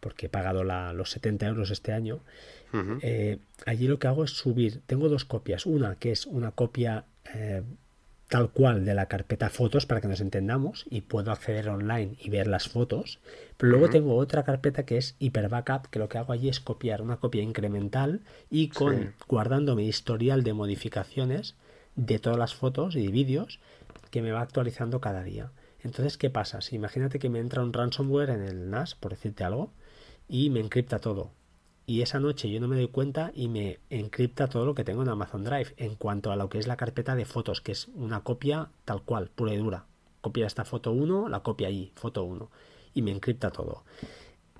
porque 0.00 0.26
he 0.26 0.28
pagado 0.28 0.64
los 0.64 1.12
70 1.12 1.46
euros 1.46 1.70
este 1.70 1.92
año, 1.92 2.24
eh, 3.02 3.38
allí 3.66 3.86
lo 3.86 4.00
que 4.00 4.08
hago 4.08 4.24
es 4.24 4.32
subir, 4.32 4.80
tengo 4.86 5.08
dos 5.08 5.24
copias, 5.24 5.64
una 5.64 5.94
que 5.94 6.10
es 6.10 6.26
una 6.26 6.50
copia 6.50 7.04
eh, 7.32 7.62
tal 8.32 8.48
cual 8.48 8.86
de 8.86 8.94
la 8.94 9.08
carpeta 9.08 9.50
fotos 9.50 9.84
para 9.84 10.00
que 10.00 10.08
nos 10.08 10.22
entendamos 10.22 10.86
y 10.88 11.02
puedo 11.02 11.30
acceder 11.30 11.68
online 11.68 12.16
y 12.18 12.30
ver 12.30 12.46
las 12.46 12.66
fotos, 12.66 13.18
pero 13.58 13.72
luego 13.72 13.90
tengo 13.90 14.16
otra 14.16 14.42
carpeta 14.42 14.86
que 14.86 14.96
es 14.96 15.16
Hyper 15.18 15.50
Backup, 15.50 15.90
que 15.90 15.98
lo 15.98 16.08
que 16.08 16.16
hago 16.16 16.32
allí 16.32 16.48
es 16.48 16.58
copiar 16.58 17.02
una 17.02 17.18
copia 17.18 17.42
incremental 17.42 18.22
y 18.48 18.68
con 18.68 19.12
guardando 19.28 19.76
mi 19.76 19.86
historial 19.86 20.44
de 20.44 20.54
modificaciones 20.54 21.56
de 21.94 22.18
todas 22.18 22.38
las 22.38 22.54
fotos 22.54 22.96
y 22.96 23.06
vídeos 23.08 23.60
que 24.10 24.22
me 24.22 24.32
va 24.32 24.40
actualizando 24.40 25.02
cada 25.02 25.22
día. 25.24 25.50
Entonces, 25.82 26.16
¿qué 26.16 26.30
pasa? 26.30 26.62
Si 26.62 26.74
imagínate 26.74 27.18
que 27.18 27.28
me 27.28 27.38
entra 27.38 27.62
un 27.62 27.74
ransomware 27.74 28.30
en 28.30 28.44
el 28.44 28.70
NAS, 28.70 28.94
por 28.94 29.10
decirte 29.10 29.44
algo, 29.44 29.74
y 30.26 30.48
me 30.48 30.60
encripta 30.60 31.00
todo. 31.00 31.32
Y 31.84 32.02
esa 32.02 32.20
noche 32.20 32.50
yo 32.50 32.60
no 32.60 32.68
me 32.68 32.76
doy 32.76 32.88
cuenta 32.88 33.32
y 33.34 33.48
me 33.48 33.80
encripta 33.90 34.48
todo 34.48 34.64
lo 34.64 34.74
que 34.74 34.84
tengo 34.84 35.02
en 35.02 35.08
Amazon 35.08 35.44
Drive 35.44 35.74
en 35.76 35.96
cuanto 35.96 36.30
a 36.30 36.36
lo 36.36 36.48
que 36.48 36.58
es 36.58 36.66
la 36.66 36.76
carpeta 36.76 37.16
de 37.16 37.24
fotos, 37.24 37.60
que 37.60 37.72
es 37.72 37.88
una 37.94 38.22
copia 38.22 38.70
tal 38.84 39.02
cual, 39.02 39.30
pura 39.34 39.52
y 39.52 39.56
dura. 39.56 39.86
Copia 40.20 40.46
esta 40.46 40.64
foto 40.64 40.92
1, 40.92 41.28
la 41.28 41.40
copia 41.40 41.68
allí, 41.68 41.92
foto 41.96 42.22
1. 42.22 42.50
Y 42.94 43.02
me 43.02 43.10
encripta 43.10 43.50
todo. 43.50 43.84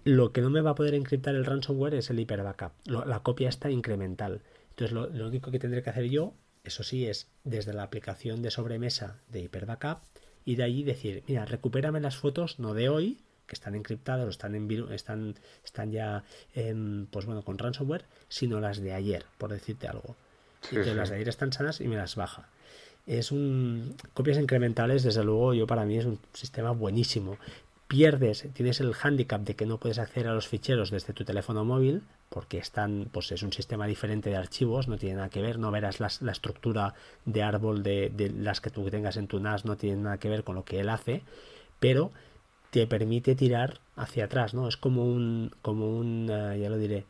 Lo 0.04 0.32
que 0.32 0.40
no 0.40 0.50
me 0.50 0.60
va 0.60 0.70
a 0.70 0.74
poder 0.74 0.94
encriptar 0.94 1.36
el 1.36 1.44
ransomware 1.44 1.94
es 1.94 2.10
el 2.10 2.18
hyper 2.18 2.42
backup. 2.42 2.72
la 2.86 3.20
copia 3.20 3.48
está 3.48 3.70
incremental. 3.70 4.42
Entonces 4.70 4.92
lo, 4.92 5.26
único 5.26 5.50
que 5.50 5.60
tendré 5.60 5.82
que 5.82 5.90
hacer 5.90 6.08
yo, 6.08 6.34
eso 6.64 6.82
sí, 6.82 7.06
es 7.06 7.30
desde 7.44 7.72
la 7.72 7.84
aplicación 7.84 8.42
de 8.42 8.50
sobremesa 8.50 9.20
de 9.28 9.42
hyper 9.42 9.66
backup 9.66 9.98
y 10.44 10.56
de 10.56 10.64
allí 10.64 10.82
decir, 10.82 11.22
mira, 11.28 11.44
recupérame 11.44 12.00
las 12.00 12.16
fotos, 12.16 12.58
no 12.58 12.74
de 12.74 12.88
hoy, 12.88 13.22
que 13.46 13.54
están 13.54 13.74
encriptadas 13.74 14.26
o 14.26 14.30
están, 14.30 14.54
en 14.54 14.70
están, 14.92 15.34
están 15.64 15.90
ya 15.90 16.24
pues 17.10 17.26
bueno, 17.26 17.42
con 17.42 17.58
ransomware, 17.58 18.04
sino 18.28 18.60
las 18.60 18.80
de 18.80 18.92
ayer, 18.92 19.24
por 19.38 19.50
decirte 19.50 19.88
algo. 19.88 20.16
y 20.70 20.76
que 20.76 20.94
las 20.94 21.10
de 21.10 21.16
ayer 21.16 21.28
están 21.28 21.52
sanas 21.52 21.80
y 21.80 21.88
me 21.88 21.96
las 21.96 22.16
baja. 22.16 22.48
Es 23.06 23.32
un 23.32 23.96
copias 24.14 24.38
incrementales, 24.38 25.02
desde 25.02 25.24
luego, 25.24 25.54
yo 25.54 25.66
para 25.66 25.84
mí 25.84 25.98
es 25.98 26.04
un 26.04 26.18
sistema 26.32 26.70
buenísimo. 26.70 27.36
Pierdes, 27.88 28.46
tienes 28.54 28.80
el 28.80 28.94
handicap 28.94 29.42
de 29.42 29.54
que 29.54 29.66
no 29.66 29.78
puedes 29.78 29.98
acceder 29.98 30.28
a 30.28 30.34
los 30.34 30.48
ficheros 30.48 30.90
desde 30.90 31.12
tu 31.12 31.24
teléfono 31.24 31.64
móvil, 31.64 32.02
porque 32.30 32.56
están, 32.56 33.08
pues 33.12 33.30
es 33.32 33.42
un 33.42 33.52
sistema 33.52 33.86
diferente 33.86 34.30
de 34.30 34.36
archivos, 34.36 34.88
no 34.88 34.96
tiene 34.96 35.16
nada 35.16 35.28
que 35.28 35.42
ver, 35.42 35.58
no 35.58 35.70
verás 35.70 36.00
la 36.00 36.32
estructura 36.32 36.94
de 37.26 37.42
árbol 37.42 37.82
de, 37.82 38.08
de, 38.08 38.30
las 38.30 38.62
que 38.62 38.70
tú 38.70 38.88
tengas 38.88 39.18
en 39.18 39.26
tu 39.26 39.40
NAS, 39.40 39.66
no 39.66 39.76
tiene 39.76 40.00
nada 40.00 40.16
que 40.16 40.30
ver 40.30 40.42
con 40.42 40.54
lo 40.54 40.64
que 40.64 40.80
él 40.80 40.88
hace, 40.88 41.22
pero 41.80 42.12
te 42.72 42.86
permite 42.86 43.34
tirar 43.34 43.80
hacia 43.96 44.24
atrás, 44.24 44.54
¿no? 44.54 44.66
Es 44.66 44.78
como 44.78 45.04
un, 45.04 45.52
como 45.60 45.94
un, 45.94 46.30
eh, 46.30 46.58
ya 46.58 46.70
lo 46.70 46.78
diré, 46.78 47.04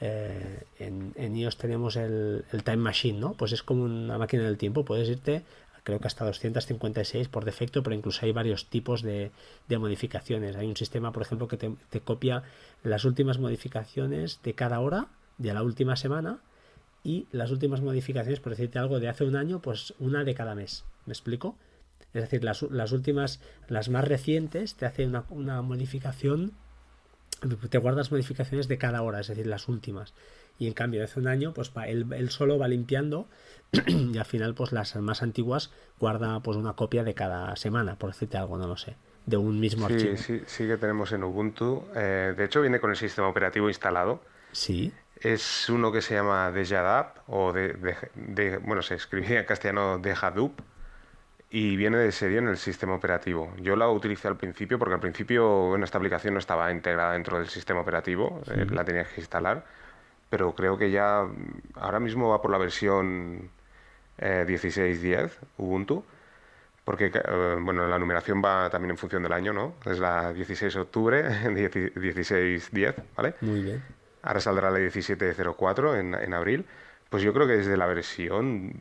eh, 0.00 0.64
en, 0.78 1.12
en, 1.16 1.36
iOS 1.36 1.58
tenemos 1.58 1.96
el, 1.96 2.46
el, 2.50 2.64
Time 2.64 2.78
Machine, 2.78 3.20
¿no? 3.20 3.34
Pues 3.34 3.52
es 3.52 3.62
como 3.62 3.84
una 3.84 4.16
máquina 4.16 4.44
del 4.44 4.56
tiempo, 4.56 4.86
puedes 4.86 5.10
irte, 5.10 5.42
creo 5.84 6.00
que 6.00 6.06
hasta 6.06 6.24
256 6.24 7.28
por 7.28 7.44
defecto, 7.44 7.82
pero 7.82 7.94
incluso 7.94 8.24
hay 8.24 8.32
varios 8.32 8.70
tipos 8.70 9.02
de, 9.02 9.32
de 9.68 9.78
modificaciones. 9.78 10.56
Hay 10.56 10.66
un 10.66 10.78
sistema, 10.78 11.12
por 11.12 11.22
ejemplo, 11.22 11.46
que 11.46 11.58
te, 11.58 11.70
te, 11.90 12.00
copia 12.00 12.44
las 12.82 13.04
últimas 13.04 13.38
modificaciones 13.38 14.40
de 14.42 14.54
cada 14.54 14.80
hora, 14.80 15.08
de 15.36 15.52
la 15.52 15.62
última 15.62 15.96
semana, 15.96 16.38
y 17.04 17.26
las 17.32 17.50
últimas 17.50 17.82
modificaciones, 17.82 18.40
por 18.40 18.52
decirte 18.52 18.78
algo, 18.78 18.98
de 18.98 19.10
hace 19.10 19.24
un 19.24 19.36
año, 19.36 19.60
pues 19.60 19.92
una 19.98 20.24
de 20.24 20.34
cada 20.34 20.54
mes. 20.54 20.84
¿Me 21.04 21.12
explico? 21.12 21.54
Es 22.14 22.22
decir, 22.22 22.44
las, 22.44 22.62
las 22.62 22.92
últimas, 22.92 23.40
las 23.68 23.88
más 23.88 24.06
recientes, 24.06 24.74
te 24.74 24.86
hace 24.86 25.06
una, 25.06 25.24
una 25.30 25.62
modificación, 25.62 26.52
te 27.70 27.78
guardas 27.78 28.10
modificaciones 28.12 28.68
de 28.68 28.78
cada 28.78 29.02
hora, 29.02 29.20
es 29.20 29.28
decir, 29.28 29.46
las 29.46 29.68
últimas. 29.68 30.14
Y 30.58 30.66
en 30.66 30.74
cambio 30.74 31.00
de 31.00 31.04
hace 31.04 31.18
un 31.18 31.28
año 31.28 31.54
pues 31.54 31.72
va, 31.76 31.88
él, 31.88 32.30
solo 32.30 32.58
va 32.58 32.68
limpiando 32.68 33.26
y 33.86 34.16
al 34.18 34.24
final 34.24 34.54
pues 34.54 34.72
las 34.72 34.94
más 34.96 35.22
antiguas 35.22 35.72
guarda 35.98 36.40
pues 36.40 36.56
una 36.56 36.74
copia 36.74 37.04
de 37.04 37.14
cada 37.14 37.56
semana 37.56 37.96
por 37.96 38.10
decirte 38.10 38.36
algo 38.36 38.58
no 38.58 38.66
lo 38.66 38.76
sé 38.76 38.96
de 39.26 39.38
un 39.38 39.58
mismo 39.58 39.88
sí, 39.88 39.94
archivo. 39.94 40.16
sí 40.16 40.42
sí 40.46 40.66
que 40.66 40.76
tenemos 40.76 41.12
en 41.12 41.24
Ubuntu. 41.24 41.84
Eh, 41.94 42.34
de 42.36 42.44
hecho 42.44 42.60
viene 42.60 42.80
con 42.80 42.90
el 42.90 42.96
sistema 42.96 43.28
operativo 43.28 43.68
instalado. 43.68 44.20
Sí. 44.52 44.92
Es 45.16 45.68
uno 45.68 45.90
que 45.90 46.02
se 46.02 46.14
llama 46.14 46.50
Dejadap 46.50 47.18
o 47.28 47.52
de, 47.52 47.96
de, 48.14 48.58
bueno 48.58 48.82
se 48.82 48.94
escribía 48.94 49.40
en 49.40 49.46
castellano 49.46 49.98
Dejadup 49.98 50.60
y 51.54 51.76
viene 51.76 51.98
de 51.98 52.10
serie 52.12 52.38
en 52.38 52.48
el 52.48 52.56
sistema 52.56 52.94
operativo. 52.94 53.52
Yo 53.60 53.76
la 53.76 53.86
utilicé 53.90 54.26
al 54.26 54.38
principio 54.38 54.78
porque 54.78 54.94
al 54.94 55.00
principio 55.00 55.76
esta 55.76 55.98
aplicación 55.98 56.32
no 56.32 56.40
estaba 56.40 56.72
integrada 56.72 57.12
dentro 57.12 57.38
del 57.38 57.46
sistema 57.46 57.80
operativo, 57.80 58.40
eh, 58.50 58.66
la 58.70 58.84
tenía 58.86 59.04
que 59.04 59.20
instalar, 59.20 59.62
pero 60.30 60.54
creo 60.54 60.78
que 60.78 60.90
ya 60.90 61.26
ahora 61.74 62.00
mismo 62.00 62.30
va 62.30 62.40
por 62.40 62.50
la 62.50 62.56
versión 62.56 63.50
eh, 64.16 64.46
16.10 64.48 65.30
Ubuntu, 65.58 66.02
porque 66.86 67.12
eh, 67.14 67.56
bueno, 67.60 67.86
la 67.86 67.98
numeración 67.98 68.40
va 68.42 68.70
también 68.70 68.92
en 68.92 68.96
función 68.96 69.22
del 69.22 69.32
año, 69.32 69.52
¿no? 69.52 69.74
Es 69.84 69.98
la 69.98 70.32
16 70.32 70.72
de 70.72 70.80
octubre, 70.80 71.22
16.10, 71.44 72.94
¿vale? 73.14 73.34
Muy 73.42 73.62
bien. 73.62 73.82
Ahora 74.22 74.40
saldrá 74.40 74.70
la 74.70 74.78
17.04 74.78 75.98
en, 75.98 76.14
en 76.14 76.32
abril. 76.32 76.64
Pues 77.12 77.22
yo 77.22 77.34
creo 77.34 77.46
que 77.46 77.58
desde 77.58 77.76
la 77.76 77.84
versión 77.84 78.72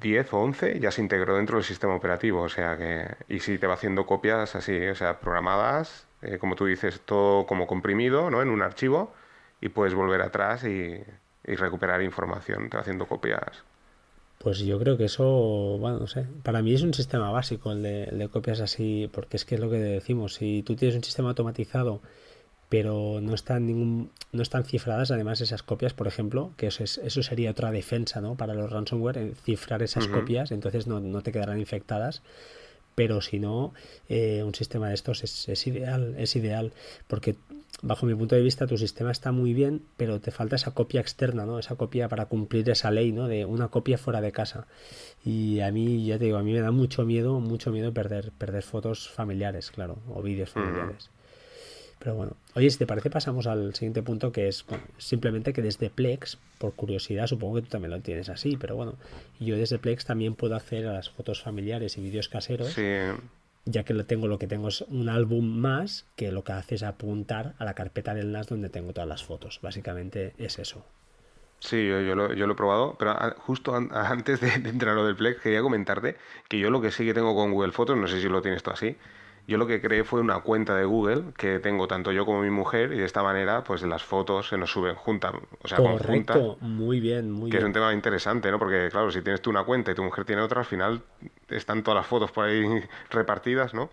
10 0.00 0.32
o 0.32 0.38
11 0.38 0.78
ya 0.78 0.92
se 0.92 1.00
integró 1.00 1.34
dentro 1.34 1.56
del 1.56 1.64
sistema 1.64 1.96
operativo, 1.96 2.42
o 2.42 2.48
sea 2.48 2.76
que, 2.78 3.16
y 3.28 3.40
sí 3.40 3.58
te 3.58 3.66
va 3.66 3.74
haciendo 3.74 4.06
copias 4.06 4.54
así, 4.54 4.86
o 4.86 4.94
sea, 4.94 5.18
programadas, 5.18 6.06
eh, 6.22 6.38
como 6.38 6.54
tú 6.54 6.66
dices, 6.66 7.00
todo 7.04 7.46
como 7.46 7.66
comprimido, 7.66 8.30
¿no? 8.30 8.42
En 8.42 8.50
un 8.50 8.62
archivo, 8.62 9.12
y 9.60 9.70
puedes 9.70 9.94
volver 9.94 10.22
atrás 10.22 10.62
y, 10.62 11.02
recuperar 11.42 12.00
información, 12.00 12.70
te 12.70 12.76
va 12.76 12.82
haciendo 12.82 13.06
copias. 13.06 13.64
Pues 14.38 14.60
yo 14.60 14.78
creo 14.78 14.96
que 14.96 15.06
eso, 15.06 15.26
bueno, 15.80 15.98
no 15.98 16.06
sé, 16.06 16.26
para 16.44 16.62
mí 16.62 16.72
es 16.72 16.82
un 16.82 16.94
sistema 16.94 17.32
básico 17.32 17.72
el 17.72 17.82
de, 17.82 18.04
el 18.04 18.20
de 18.20 18.28
copias 18.28 18.60
así, 18.60 19.10
porque 19.12 19.36
es 19.36 19.44
que 19.44 19.56
es 19.56 19.60
lo 19.60 19.68
que 19.68 19.78
decimos, 19.78 20.34
si 20.34 20.62
tú 20.62 20.76
tienes 20.76 20.94
un 20.94 21.02
sistema 21.02 21.30
automatizado 21.30 22.02
pero 22.70 23.18
no 23.20 23.34
están 23.34 23.66
ningún, 23.66 24.10
no 24.32 24.42
están 24.42 24.64
cifradas 24.64 25.10
además 25.10 25.40
esas 25.40 25.64
copias, 25.64 25.92
por 25.92 26.06
ejemplo, 26.06 26.52
que 26.56 26.68
eso, 26.68 26.84
es, 26.84 26.98
eso 26.98 27.22
sería 27.22 27.50
otra 27.50 27.72
defensa 27.72 28.20
¿no? 28.20 28.36
para 28.36 28.54
los 28.54 28.70
ransomware, 28.70 29.18
eh, 29.18 29.34
cifrar 29.44 29.82
esas 29.82 30.06
copias, 30.06 30.52
entonces 30.52 30.86
no, 30.86 31.00
no, 31.00 31.20
te 31.22 31.32
quedarán 31.32 31.58
infectadas. 31.58 32.22
Pero 32.94 33.20
si 33.22 33.38
no, 33.38 33.72
eh, 34.08 34.42
un 34.44 34.54
sistema 34.54 34.88
de 34.88 34.94
estos 34.94 35.24
es, 35.24 35.48
es, 35.48 35.66
ideal, 35.66 36.14
es 36.18 36.36
ideal, 36.36 36.72
porque 37.06 37.34
bajo 37.82 38.06
mi 38.06 38.14
punto 38.14 38.36
de 38.36 38.42
vista 38.42 38.66
tu 38.66 38.78
sistema 38.78 39.10
está 39.10 39.32
muy 39.32 39.52
bien, 39.52 39.82
pero 39.96 40.20
te 40.20 40.30
falta 40.30 40.56
esa 40.56 40.72
copia 40.72 41.00
externa, 41.00 41.46
¿no? 41.46 41.58
Esa 41.58 41.76
copia 41.76 42.08
para 42.08 42.26
cumplir 42.26 42.68
esa 42.70 42.90
ley, 42.90 43.10
¿no? 43.10 43.26
De 43.26 43.46
una 43.46 43.68
copia 43.68 43.98
fuera 43.98 44.20
de 44.20 44.32
casa. 44.32 44.66
Y 45.24 45.60
a 45.60 45.72
mí, 45.72 46.04
ya 46.04 46.18
te 46.18 46.26
digo, 46.26 46.36
a 46.36 46.42
mí 46.42 46.52
me 46.52 46.60
da 46.60 46.72
mucho 46.72 47.04
miedo, 47.04 47.40
mucho 47.40 47.72
miedo 47.72 47.92
perder, 47.92 48.32
perder 48.32 48.62
fotos 48.62 49.08
familiares, 49.08 49.70
claro, 49.70 49.98
o 50.08 50.22
vídeos 50.22 50.50
familiares. 50.50 51.10
Pero 52.00 52.14
bueno, 52.14 52.32
oye, 52.54 52.70
si 52.70 52.78
te 52.78 52.86
parece 52.86 53.10
pasamos 53.10 53.46
al 53.46 53.74
siguiente 53.74 54.02
punto 54.02 54.32
que 54.32 54.48
es 54.48 54.64
simplemente 54.96 55.52
que 55.52 55.60
desde 55.60 55.90
Plex, 55.90 56.38
por 56.58 56.72
curiosidad, 56.72 57.26
supongo 57.26 57.56
que 57.56 57.62
tú 57.62 57.68
también 57.68 57.90
lo 57.90 58.00
tienes 58.00 58.30
así, 58.30 58.56
pero 58.56 58.74
bueno, 58.74 58.94
yo 59.38 59.56
desde 59.56 59.78
Plex 59.78 60.06
también 60.06 60.34
puedo 60.34 60.56
hacer 60.56 60.86
a 60.86 60.94
las 60.94 61.10
fotos 61.10 61.42
familiares 61.42 61.98
y 61.98 62.00
vídeos 62.00 62.28
caseros. 62.28 62.74
Ya 63.66 63.84
que 63.84 63.92
lo 63.92 64.06
tengo, 64.06 64.26
lo 64.26 64.38
que 64.38 64.46
tengo 64.46 64.68
es 64.68 64.80
un 64.88 65.10
álbum 65.10 65.44
más 65.44 66.06
que 66.16 66.32
lo 66.32 66.42
que 66.42 66.52
hace 66.52 66.76
es 66.76 66.82
apuntar 66.82 67.54
a 67.58 67.66
la 67.66 67.74
carpeta 67.74 68.14
del 68.14 68.32
NAS 68.32 68.46
donde 68.46 68.70
tengo 68.70 68.94
todas 68.94 69.08
las 69.08 69.22
fotos. 69.22 69.60
Básicamente 69.62 70.32
es 70.38 70.58
eso. 70.58 70.82
Sí, 71.58 71.86
yo, 71.86 72.14
lo, 72.14 72.32
yo, 72.32 72.46
lo, 72.46 72.54
he 72.54 72.56
probado, 72.56 72.96
pero 72.98 73.14
justo 73.40 73.74
antes 73.90 74.40
de, 74.40 74.58
de 74.58 74.70
entrar 74.70 74.92
a 74.92 74.94
lo 74.94 75.06
del 75.06 75.16
Plex 75.16 75.42
quería 75.42 75.60
comentarte 75.60 76.16
que 76.48 76.58
yo 76.58 76.70
lo 76.70 76.80
que 76.80 76.90
sí 76.90 77.04
que 77.04 77.12
tengo 77.12 77.34
con 77.34 77.52
Google 77.52 77.72
Fotos, 77.72 77.98
no 77.98 78.08
sé 78.08 78.22
si 78.22 78.28
lo 78.30 78.40
tienes 78.40 78.62
tú 78.62 78.70
así, 78.70 78.96
yo 79.46 79.58
lo 79.58 79.66
que 79.66 79.80
creé 79.80 80.04
fue 80.04 80.20
una 80.20 80.40
cuenta 80.40 80.74
de 80.76 80.84
Google 80.84 81.32
que 81.36 81.58
tengo 81.58 81.88
tanto 81.88 82.12
yo 82.12 82.24
como 82.24 82.42
mi 82.42 82.50
mujer 82.50 82.92
y 82.92 82.98
de 82.98 83.04
esta 83.04 83.22
manera 83.22 83.64
pues 83.64 83.82
las 83.82 84.02
fotos 84.02 84.48
se 84.48 84.58
nos 84.58 84.70
suben 84.70 84.94
juntas, 84.94 85.32
o 85.62 85.68
sea, 85.68 85.78
Correcto, 85.78 86.56
muy 86.60 87.00
bien, 87.00 87.30
muy 87.30 87.50
que 87.50 87.58
es 87.58 87.64
un 87.64 87.72
tema 87.72 87.92
interesante, 87.92 88.50
¿no? 88.50 88.58
Porque 88.58 88.88
claro, 88.90 89.10
si 89.10 89.22
tienes 89.22 89.40
tú 89.42 89.50
una 89.50 89.64
cuenta 89.64 89.90
y 89.90 89.94
tu 89.94 90.02
mujer 90.02 90.24
tiene 90.24 90.42
otra, 90.42 90.60
al 90.60 90.66
final 90.66 91.02
están 91.48 91.82
todas 91.82 91.98
las 91.98 92.06
fotos 92.06 92.30
por 92.30 92.46
ahí 92.46 92.64
repartidas, 93.10 93.74
¿no? 93.74 93.90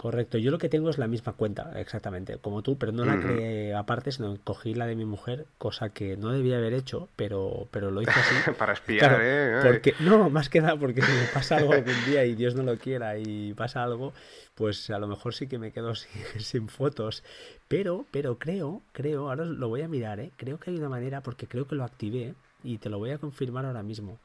Correcto, 0.00 0.38
yo 0.38 0.50
lo 0.50 0.56
que 0.56 0.70
tengo 0.70 0.88
es 0.88 0.96
la 0.96 1.08
misma 1.08 1.34
cuenta, 1.34 1.78
exactamente, 1.78 2.38
como 2.38 2.62
tú, 2.62 2.78
pero 2.78 2.90
no 2.90 3.04
la 3.04 3.20
creé 3.20 3.74
aparte, 3.74 4.10
sino 4.10 4.34
cogí 4.42 4.72
la 4.72 4.86
de 4.86 4.96
mi 4.96 5.04
mujer, 5.04 5.44
cosa 5.58 5.90
que 5.90 6.16
no 6.16 6.32
debía 6.32 6.56
haber 6.56 6.72
hecho, 6.72 7.10
pero, 7.16 7.68
pero 7.70 7.90
lo 7.90 8.00
hice 8.00 8.12
así. 8.12 8.50
Para 8.58 8.72
espiar, 8.72 9.18
¿eh? 9.20 9.60
Porque, 9.62 9.92
no, 10.00 10.30
más 10.30 10.48
que 10.48 10.62
nada 10.62 10.78
porque 10.78 11.02
si 11.02 11.12
me 11.12 11.26
pasa 11.34 11.58
algo 11.58 11.74
algún 11.74 12.02
día 12.06 12.24
y 12.24 12.34
Dios 12.34 12.54
no 12.54 12.62
lo 12.62 12.78
quiera 12.78 13.18
y 13.18 13.52
pasa 13.52 13.82
algo, 13.82 14.14
pues 14.54 14.88
a 14.88 14.98
lo 14.98 15.06
mejor 15.06 15.34
sí 15.34 15.48
que 15.48 15.58
me 15.58 15.70
quedo 15.70 15.94
sin, 15.94 16.40
sin 16.40 16.68
fotos. 16.68 17.22
Pero, 17.68 18.06
pero 18.10 18.38
creo, 18.38 18.80
creo, 18.92 19.28
ahora 19.28 19.44
lo 19.44 19.68
voy 19.68 19.82
a 19.82 19.88
mirar, 19.88 20.18
¿eh? 20.18 20.30
Creo 20.38 20.58
que 20.58 20.70
hay 20.70 20.78
una 20.78 20.88
manera, 20.88 21.20
porque 21.20 21.46
creo 21.46 21.66
que 21.66 21.74
lo 21.74 21.84
activé 21.84 22.32
y 22.64 22.78
te 22.78 22.88
lo 22.88 22.96
voy 22.96 23.10
a 23.10 23.18
confirmar 23.18 23.66
ahora 23.66 23.82
mismo. 23.82 24.18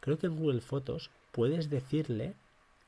Creo 0.00 0.18
que 0.18 0.26
en 0.26 0.34
Google 0.34 0.62
Fotos 0.62 1.12
puedes 1.30 1.70
decirle 1.70 2.34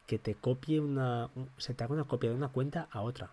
que 0.06 0.18
te 0.18 0.34
copie 0.34 0.80
una. 0.80 1.28
se 1.58 1.74
te 1.74 1.84
haga 1.84 1.94
una 1.94 2.04
copia 2.04 2.30
de 2.30 2.36
una 2.36 2.48
cuenta 2.48 2.88
a 2.90 3.00
otra. 3.00 3.30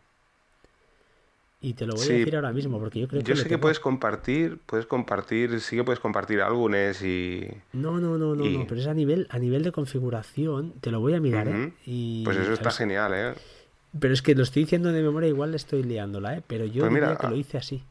Y 1.64 1.74
te 1.74 1.86
lo 1.86 1.94
voy 1.94 2.04
a 2.04 2.14
decir 2.14 2.36
ahora 2.36 2.52
mismo, 2.52 2.80
porque 2.80 3.00
yo 3.00 3.08
creo 3.08 3.22
que. 3.22 3.28
Yo 3.28 3.36
sé 3.36 3.48
que 3.48 3.60
puedes 3.60 3.80
compartir, 3.80 4.58
puedes 4.66 4.88
compartir, 4.88 5.62
sí 5.62 5.76
que 5.76 5.84
puedes 5.84 6.00
compartir 6.00 6.42
álbumes 6.42 7.04
y. 7.04 7.48
No, 7.74 8.00
no, 8.00 8.18
no, 8.18 8.36
no, 8.36 8.46
no, 8.46 8.68
pero 8.68 8.82
es 8.82 8.88
a 8.88 8.96
nivel, 8.96 9.28
a 9.30 9.38
nivel 9.38 9.62
de 9.62 9.72
configuración, 9.72 10.74
te 10.82 10.90
lo 10.90 11.00
voy 11.00 11.14
a 11.14 11.20
mirar, 11.20 11.48
¿eh? 11.48 11.74
Y, 11.86 12.24
pues 12.26 12.38
eso 12.38 12.54
está 12.54 12.72
genial, 12.72 13.14
¿eh? 13.14 13.34
Pero 14.00 14.14
es 14.14 14.24
que 14.24 14.34
lo 14.34 14.42
estoy 14.42 14.64
diciendo 14.64 14.92
de 14.92 15.04
memoria, 15.04 15.30
igual 15.30 15.52
le 15.52 15.58
estoy 15.58 15.84
liándola, 15.84 16.38
¿eh? 16.38 16.44
Pero 16.48 16.66
yo 16.66 16.82
pues 16.82 16.94
diría 16.96 17.16
que 17.16 17.28
lo 17.28 17.36
hice 17.36 17.60
así. 17.60 17.84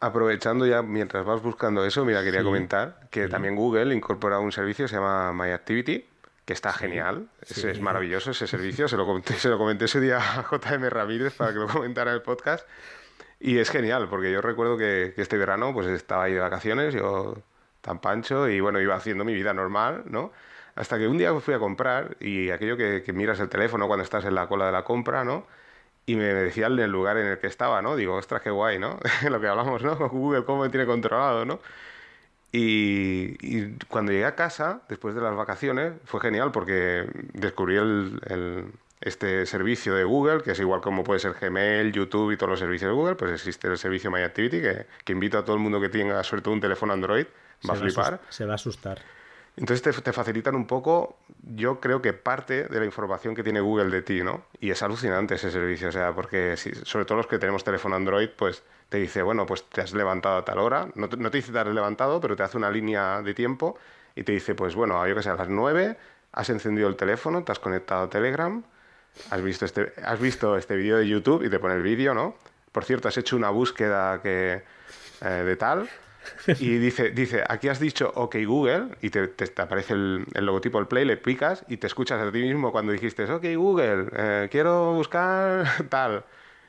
Aprovechando 0.00 0.66
ya, 0.66 0.80
mientras 0.80 1.26
vas 1.26 1.42
buscando 1.42 1.84
eso, 1.84 2.06
mira, 2.06 2.24
quería 2.24 2.42
comentar 2.42 3.08
que 3.10 3.28
también 3.28 3.54
Google 3.54 3.94
incorpora 3.94 4.38
un 4.38 4.52
servicio 4.52 4.86
que 4.86 4.88
se 4.88 4.96
llama 4.96 5.32
My 5.34 5.50
Activity, 5.50 6.06
que 6.44 6.52
está 6.52 6.72
genial, 6.72 7.28
es, 7.42 7.80
maravilloso 7.80 8.32
ese 8.32 8.46
servicio, 8.46 8.86
se 8.86 8.96
lo, 8.96 9.06
comenté, 9.06 9.34
se 9.34 9.48
lo 9.48 9.58
comenté 9.58 9.86
ese 9.86 10.00
día 10.00 10.18
a 10.18 10.42
JM 10.42 10.88
Ramírez 10.90 11.34
para 11.34 11.52
que 11.52 11.58
lo 11.58 11.68
comentara 11.68 12.10
en 12.10 12.16
el 12.16 12.22
podcast 12.22 12.66
y 13.40 13.58
es 13.58 13.70
genial 13.70 14.08
porque 14.08 14.30
yo 14.30 14.40
recuerdo 14.40 14.76
que, 14.76 15.14
este 15.16 15.38
verano 15.38 15.72
pues 15.72 15.86
estaba 15.86 16.24
ahí 16.24 16.34
de 16.34 16.40
vacaciones, 16.40 16.94
yo 16.94 17.38
tan 17.80 18.00
pancho 18.00 18.48
y 18.48 18.60
bueno, 18.60 18.80
iba 18.80 18.94
haciendo 18.94 19.24
mi 19.24 19.34
vida 19.34 19.54
normal, 19.54 20.04
¿no? 20.06 20.32
Hasta 20.74 20.98
que 20.98 21.06
un 21.06 21.16
día 21.16 21.32
fui 21.40 21.54
a 21.54 21.58
comprar 21.58 22.16
y 22.20 22.50
aquello 22.50 22.76
que, 22.76 23.02
que 23.04 23.12
miras 23.12 23.40
el 23.40 23.48
teléfono 23.48 23.86
cuando 23.86 24.02
estás 24.02 24.24
en 24.24 24.34
la 24.34 24.48
cola 24.48 24.66
de 24.66 24.72
la 24.72 24.84
compra, 24.84 25.24
¿no? 25.24 25.46
y 26.06 26.16
me 26.16 26.24
decía 26.24 26.66
el 26.66 26.90
lugar 26.90 27.16
en 27.16 27.26
el 27.26 27.38
que 27.38 27.46
estaba, 27.46 27.80
¿no? 27.80 27.96
Digo, 27.96 28.14
ostras, 28.14 28.42
qué 28.42 28.50
guay, 28.50 28.78
¿no? 28.78 28.98
Lo 29.28 29.40
que 29.40 29.48
hablamos, 29.48 29.82
¿no? 29.82 29.96
Google, 30.08 30.44
cómo 30.44 30.62
me 30.62 30.68
tiene 30.68 30.86
controlado, 30.86 31.44
¿no? 31.44 31.60
Y, 32.56 33.74
cuando 33.88 34.12
llegué 34.12 34.26
a 34.26 34.36
casa, 34.36 34.82
después 34.88 35.16
de 35.16 35.20
las 35.20 35.34
vacaciones, 35.34 35.94
fue 36.04 36.20
genial 36.20 36.52
porque 36.52 37.04
descubrí 37.32 37.76
el, 37.76 38.70
este 39.00 39.44
servicio 39.46 39.92
de 39.96 40.04
Google, 40.04 40.40
que 40.42 40.52
es 40.52 40.60
igual 40.60 40.80
como 40.80 41.02
puede 41.02 41.18
ser 41.18 41.34
Gmail, 41.40 41.90
YouTube 41.92 42.30
y 42.30 42.36
todos 42.36 42.50
los 42.50 42.60
servicios 42.60 42.90
de 42.90 42.94
Google, 42.94 43.16
pues 43.16 43.32
existe 43.32 43.66
el 43.66 43.76
servicio 43.76 44.08
My 44.08 44.22
Activity, 44.22 44.60
que, 44.60 44.86
que 45.04 45.12
invito 45.12 45.36
a 45.36 45.44
todo 45.44 45.56
el 45.56 45.62
mundo 45.62 45.80
que 45.80 45.88
tenga, 45.88 46.22
sobre 46.22 46.42
todo 46.42 46.54
un 46.54 46.60
teléfono 46.60 46.92
Android, 46.92 47.26
va 47.68 47.74
a 47.74 47.76
flipar. 47.76 48.20
se 48.28 48.44
va 48.44 48.52
a 48.52 48.54
asustar. 48.54 49.00
Entonces 49.56 50.02
te, 50.02 50.12
facilitan 50.12 50.56
un 50.56 50.66
poco, 50.66 51.16
yo 51.54 51.78
creo 51.78 52.02
que 52.02 52.12
parte 52.12 52.64
de 52.64 52.78
la 52.80 52.84
información 52.84 53.36
que 53.36 53.44
tiene 53.44 53.60
Google 53.60 53.88
de 53.90 54.02
ti, 54.02 54.22
¿no? 54.24 54.44
Y 54.58 54.70
es 54.70 54.82
alucinante 54.82 55.36
ese 55.36 55.50
servicio, 55.52 55.90
o 55.90 55.92
sea, 55.92 56.12
porque 56.12 56.56
si, 56.56 56.74
sobre 56.74 57.04
todo 57.04 57.18
los 57.18 57.28
que 57.28 57.38
tenemos 57.38 57.62
teléfono 57.62 57.94
Android, 57.94 58.30
pues 58.36 58.64
te 58.88 58.98
dice, 58.98 59.22
bueno, 59.22 59.46
pues 59.46 59.62
te 59.68 59.80
has 59.80 59.92
levantado 59.92 60.38
a 60.38 60.44
tal 60.44 60.58
hora, 60.58 60.88
no 60.96 61.08
te, 61.08 61.16
no 61.16 61.30
te 61.30 61.36
dice 61.36 61.52
te 61.52 61.58
has 61.60 61.68
levantado, 61.68 62.20
pero 62.20 62.34
te 62.34 62.42
hace 62.42 62.56
una 62.56 62.68
línea 62.68 63.22
de 63.22 63.32
tiempo 63.32 63.78
y 64.16 64.24
te 64.24 64.32
dice, 64.32 64.56
pues 64.56 64.74
bueno, 64.74 65.06
yo 65.06 65.14
que 65.14 65.22
sé, 65.22 65.30
a 65.30 65.36
las 65.36 65.48
9 65.48 65.96
has 66.32 66.50
encendido 66.50 66.88
el 66.88 66.96
teléfono, 66.96 67.44
te 67.44 67.52
has 67.52 67.60
conectado 67.60 68.06
a 68.06 68.10
Telegram, 68.10 68.64
has 69.30 69.40
visto 69.40 69.64
este, 69.66 69.92
has 70.04 70.18
visto 70.18 70.56
este 70.56 70.74
vídeo 70.74 70.96
de 70.96 71.06
YouTube 71.06 71.44
y 71.44 71.48
te 71.48 71.60
pone 71.60 71.76
el 71.76 71.82
vídeo, 71.82 72.12
¿no? 72.12 72.34
Por 72.72 72.84
cierto, 72.84 73.06
has 73.06 73.16
hecho 73.18 73.36
una 73.36 73.50
búsqueda 73.50 74.20
que, 74.20 74.64
eh, 75.20 75.28
de 75.28 75.56
tal 75.56 75.88
y 76.58 76.78
dice, 76.78 77.10
dice, 77.10 77.44
aquí 77.48 77.68
has 77.68 77.80
dicho 77.80 78.12
OK 78.14 78.36
Google 78.46 78.88
y 79.02 79.10
te, 79.10 79.32
aparece 79.56 79.94
el, 79.94 80.26
logotipo 80.34 80.78
del 80.78 80.88
Play, 80.88 81.04
le 81.04 81.16
picas 81.16 81.64
y 81.68 81.76
te 81.76 81.86
escuchas 81.86 82.20
a 82.20 82.30
ti 82.30 82.40
mismo 82.40 82.72
cuando 82.72 82.92
dijiste, 82.92 83.24
OK 83.24 83.44
Google, 83.56 84.06
eh, 84.16 84.48
quiero 84.50 84.94
buscar 84.94 85.66
tal. 85.88 86.24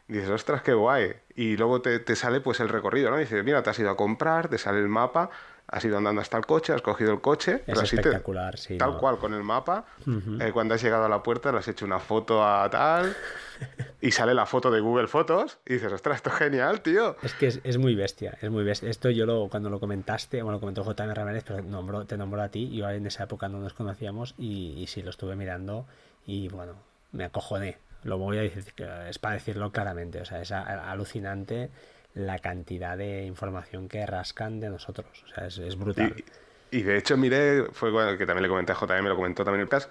dices, 0.08 0.30
ostras, 0.30 0.62
qué 0.62 0.74
guay. 0.74 1.14
Y 1.36 1.58
luego 1.58 1.82
te, 1.82 2.16
sale 2.16 2.42
pues 2.42 2.60
el 2.60 2.70
recorrido, 2.70 3.12
¿no? 3.12 3.18
dice, 3.18 3.44
mira, 3.44 3.64
te 3.64 3.70
has 3.70 3.80
ido 3.80 3.90
a 3.90 3.98
comprar, 3.98 4.48
te 4.50 4.58
sale 4.58 4.80
el 4.80 4.88
mapa, 4.88 5.30
has 5.68 5.84
ido 5.84 5.98
andando 5.98 6.22
hasta 6.22 6.38
el 6.38 6.46
coche, 6.46 6.74
has 6.74 6.82
cogido 6.82 7.12
el 7.12 7.22
coche. 7.22 7.64
Es 7.66 7.82
espectacular, 7.82 8.58
sí. 8.58 8.78
Tal 8.78 8.98
cual, 8.98 9.18
con 9.18 9.34
el 9.34 9.44
mapa. 9.44 9.86
eh, 10.40 10.52
cuando 10.54 10.76
has 10.76 10.82
llegado 10.82 11.06
a 11.06 11.10
la 11.10 11.24
puerta, 11.24 11.52
le 11.52 11.58
has 11.58 11.68
hecho 11.68 11.86
una 11.86 12.00
foto 12.00 12.46
a 12.46 12.70
tal. 12.70 13.16
y 14.02 14.12
sale 14.12 14.34
la 14.34 14.46
foto 14.46 14.70
de 14.70 14.80
Google 14.80 15.08
Fotos. 15.08 15.58
Y 15.66 15.74
dices, 15.74 15.92
ostras, 15.92 16.18
esto 16.18 16.30
es 16.30 16.36
genial, 16.36 16.82
tío. 16.82 17.16
Es 17.24 17.34
que 17.34 17.48
es, 17.48 17.62
es 17.64 17.78
muy 17.78 17.96
bestia, 17.96 18.38
es 18.42 18.50
muy 18.52 18.64
bestia. 18.64 18.90
Esto 18.90 19.10
yo 19.10 19.26
lo, 19.26 19.48
cuando 19.50 19.70
lo 19.70 19.80
comentaste, 19.80 20.42
bueno, 20.44 20.58
lo 20.58 20.60
comentó 20.60 20.84
JM 20.84 21.14
Ramírez, 21.14 21.44
pero 21.48 21.62
nombró, 21.64 22.06
te 22.06 22.18
nombró 22.18 22.42
a 22.42 22.50
ti. 22.50 22.70
Yo 22.76 22.90
en 22.90 23.08
esa 23.08 23.24
época 23.24 23.50
no 23.50 23.60
nos 23.60 23.74
conocíamos. 23.74 24.36
Y, 24.38 24.74
y 24.78 24.88
sí, 24.88 25.02
lo 25.02 25.10
estuve 25.10 25.36
mirando. 25.36 25.86
Y 26.28 26.48
bueno, 26.50 26.74
me 27.12 27.26
acojoné. 27.26 27.78
Lo 28.04 28.20
voy 28.20 28.38
a 28.38 28.42
decir, 28.42 28.64
es 29.10 29.18
para 29.18 29.34
decirlo 29.34 29.72
claramente. 29.72 30.22
O 30.22 30.26
sea, 30.26 30.40
es 30.42 30.52
alucinante 30.52 31.72
la 32.16 32.40
cantidad 32.40 32.98
de 32.98 33.26
información 33.26 33.88
que 33.88 34.06
rascan 34.06 34.60
de 34.60 34.70
nosotros. 34.70 35.24
O 35.26 35.28
sea, 35.28 35.48
es, 35.48 35.58
es 35.60 35.76
brutal. 35.76 36.16
Y, 36.72 36.78
y, 36.78 36.82
de 36.82 36.98
hecho, 36.98 37.18
miré, 37.18 37.66
fue 37.74 37.92
bueno, 37.92 38.18
que 38.18 38.26
también 38.26 38.44
le 38.44 38.50
comenté 38.50 38.72
a 38.72 38.76
JM, 38.76 39.04
me 39.04 39.10
lo 39.10 39.16
comentó 39.16 39.44
también 39.44 39.62
el 39.62 39.68
PAS. 39.68 39.90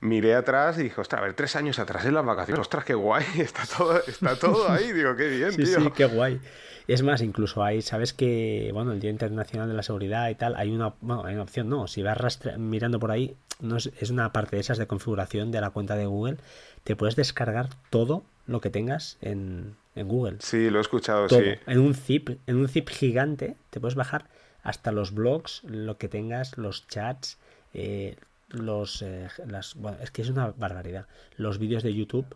Miré 0.00 0.34
atrás 0.34 0.76
y 0.78 0.82
dije, 0.82 1.00
ostras, 1.00 1.20
a 1.20 1.24
ver, 1.24 1.34
tres 1.34 1.54
años 1.54 1.78
atrás 1.78 2.04
en 2.04 2.14
las 2.14 2.24
vacaciones, 2.24 2.60
ostras, 2.60 2.84
qué 2.84 2.94
guay, 2.94 3.24
está 3.38 3.62
todo, 3.64 4.04
está 4.04 4.36
todo 4.36 4.68
ahí, 4.68 4.92
digo, 4.92 5.14
qué 5.14 5.28
bien, 5.28 5.52
sí, 5.52 5.62
tío. 5.62 5.80
Sí, 5.80 5.90
qué 5.94 6.06
guay. 6.06 6.40
Es 6.88 7.04
más, 7.04 7.22
incluso 7.22 7.62
hay, 7.62 7.80
sabes 7.80 8.12
que, 8.12 8.70
bueno, 8.74 8.90
el 8.90 8.98
Día 8.98 9.10
Internacional 9.10 9.68
de 9.68 9.74
la 9.74 9.84
Seguridad 9.84 10.28
y 10.28 10.34
tal, 10.34 10.56
hay 10.56 10.70
una, 10.70 10.94
bueno, 11.00 11.24
hay 11.24 11.34
una 11.34 11.44
opción, 11.44 11.68
no, 11.68 11.86
si 11.86 12.02
vas 12.02 12.18
rastre, 12.18 12.58
mirando 12.58 12.98
por 12.98 13.12
ahí, 13.12 13.36
no 13.60 13.76
es, 13.76 13.92
es 14.00 14.10
una 14.10 14.32
parte 14.32 14.56
de 14.56 14.60
esas 14.60 14.78
de 14.78 14.88
configuración 14.88 15.52
de 15.52 15.60
la 15.60 15.70
cuenta 15.70 15.94
de 15.94 16.06
Google, 16.06 16.38
te 16.82 16.96
puedes 16.96 17.14
descargar 17.14 17.68
todo 17.90 18.24
lo 18.48 18.60
que 18.60 18.70
tengas 18.70 19.16
en, 19.20 19.76
en 19.94 20.08
Google. 20.08 20.36
Sí, 20.40 20.70
lo 20.70 20.78
he 20.78 20.80
escuchado, 20.80 21.26
Todo. 21.28 21.40
sí. 21.40 21.50
En 21.66 21.78
un 21.78 21.94
zip, 21.94 22.30
en 22.46 22.56
un 22.56 22.68
zip 22.68 22.88
gigante, 22.88 23.56
te 23.70 23.80
puedes 23.80 23.94
bajar 23.94 24.26
hasta 24.62 24.92
los 24.92 25.12
blogs, 25.12 25.62
lo 25.64 25.98
que 25.98 26.08
tengas, 26.08 26.56
los 26.56 26.86
chats, 26.86 27.38
eh, 27.74 28.16
los 28.48 29.02
eh, 29.02 29.28
las 29.46 29.74
bueno, 29.74 29.98
es 30.02 30.10
que 30.10 30.22
es 30.22 30.28
una 30.28 30.48
barbaridad. 30.50 31.06
Los 31.36 31.58
vídeos 31.58 31.82
de 31.82 31.94
YouTube, 31.94 32.26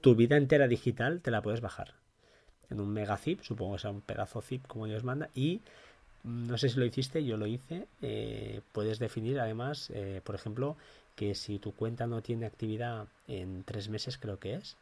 tu 0.00 0.14
vida 0.14 0.36
entera 0.36 0.68
digital 0.68 1.20
te 1.20 1.30
la 1.30 1.42
puedes 1.42 1.60
bajar 1.60 1.94
en 2.70 2.80
un 2.80 2.90
mega 2.90 3.16
zip, 3.16 3.42
supongo 3.42 3.74
que 3.74 3.80
sea 3.80 3.90
un 3.90 4.00
pedazo 4.00 4.40
zip 4.40 4.66
como 4.66 4.86
Dios 4.86 5.04
manda, 5.04 5.28
y 5.34 5.60
no 6.24 6.56
sé 6.56 6.68
si 6.68 6.78
lo 6.78 6.84
hiciste, 6.84 7.24
yo 7.24 7.36
lo 7.36 7.46
hice. 7.46 7.86
Eh, 8.00 8.60
puedes 8.72 8.98
definir 8.98 9.40
además, 9.40 9.90
eh, 9.92 10.20
por 10.24 10.34
ejemplo, 10.34 10.76
que 11.16 11.34
si 11.34 11.58
tu 11.58 11.72
cuenta 11.72 12.06
no 12.06 12.22
tiene 12.22 12.46
actividad 12.46 13.06
en 13.28 13.64
tres 13.64 13.88
meses, 13.88 14.18
creo 14.18 14.38
que 14.38 14.54
es, 14.54 14.76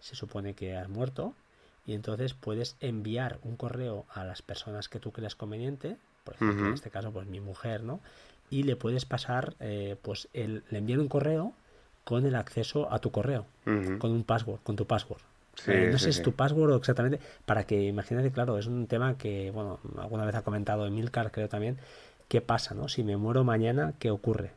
se 0.00 0.16
supone 0.16 0.54
que 0.54 0.76
has 0.76 0.88
muerto. 0.88 1.34
Y 1.86 1.94
entonces 1.94 2.34
puedes 2.34 2.76
enviar 2.80 3.38
un 3.42 3.56
correo 3.56 4.06
a 4.12 4.24
las 4.24 4.42
personas 4.42 4.88
que 4.88 4.98
tú 4.98 5.12
creas 5.12 5.36
conveniente, 5.36 5.96
por 6.24 6.34
ejemplo, 6.34 6.66
en 6.66 6.74
este 6.74 6.90
caso, 6.90 7.12
pues 7.12 7.28
mi 7.28 7.38
mujer, 7.38 7.84
¿no? 7.84 8.00
Y 8.50 8.64
le 8.64 8.74
puedes 8.74 9.04
pasar, 9.04 9.54
eh, 9.60 9.96
pues 10.02 10.28
el, 10.32 10.64
le 10.70 10.78
envían 10.78 10.98
un 10.98 11.08
correo 11.08 11.52
con 12.02 12.26
el 12.26 12.34
acceso 12.34 12.92
a 12.92 12.98
tu 12.98 13.12
correo, 13.12 13.46
con 13.64 14.10
un 14.10 14.24
password, 14.24 14.60
con 14.62 14.76
tu 14.76 14.86
password. 14.86 15.20
Eh, 15.66 15.88
no 15.90 15.98
sé 15.98 16.12
si 16.12 16.18
es 16.18 16.22
tu 16.22 16.32
password 16.32 16.72
o 16.72 16.76
exactamente, 16.76 17.18
para 17.44 17.64
que 17.64 17.82
imagínate, 17.84 18.30
claro, 18.30 18.58
es 18.58 18.66
un 18.66 18.86
tema 18.86 19.16
que, 19.16 19.50
bueno, 19.52 19.80
alguna 19.98 20.24
vez 20.24 20.34
ha 20.34 20.42
comentado 20.42 20.86
Emilcar, 20.86 21.30
creo 21.30 21.48
también, 21.48 21.78
¿qué 22.28 22.40
pasa, 22.40 22.74
no? 22.74 22.88
Si 22.88 23.02
me 23.02 23.16
muero 23.16 23.44
mañana, 23.44 23.94
¿qué 23.98 24.10
ocurre? 24.10 24.52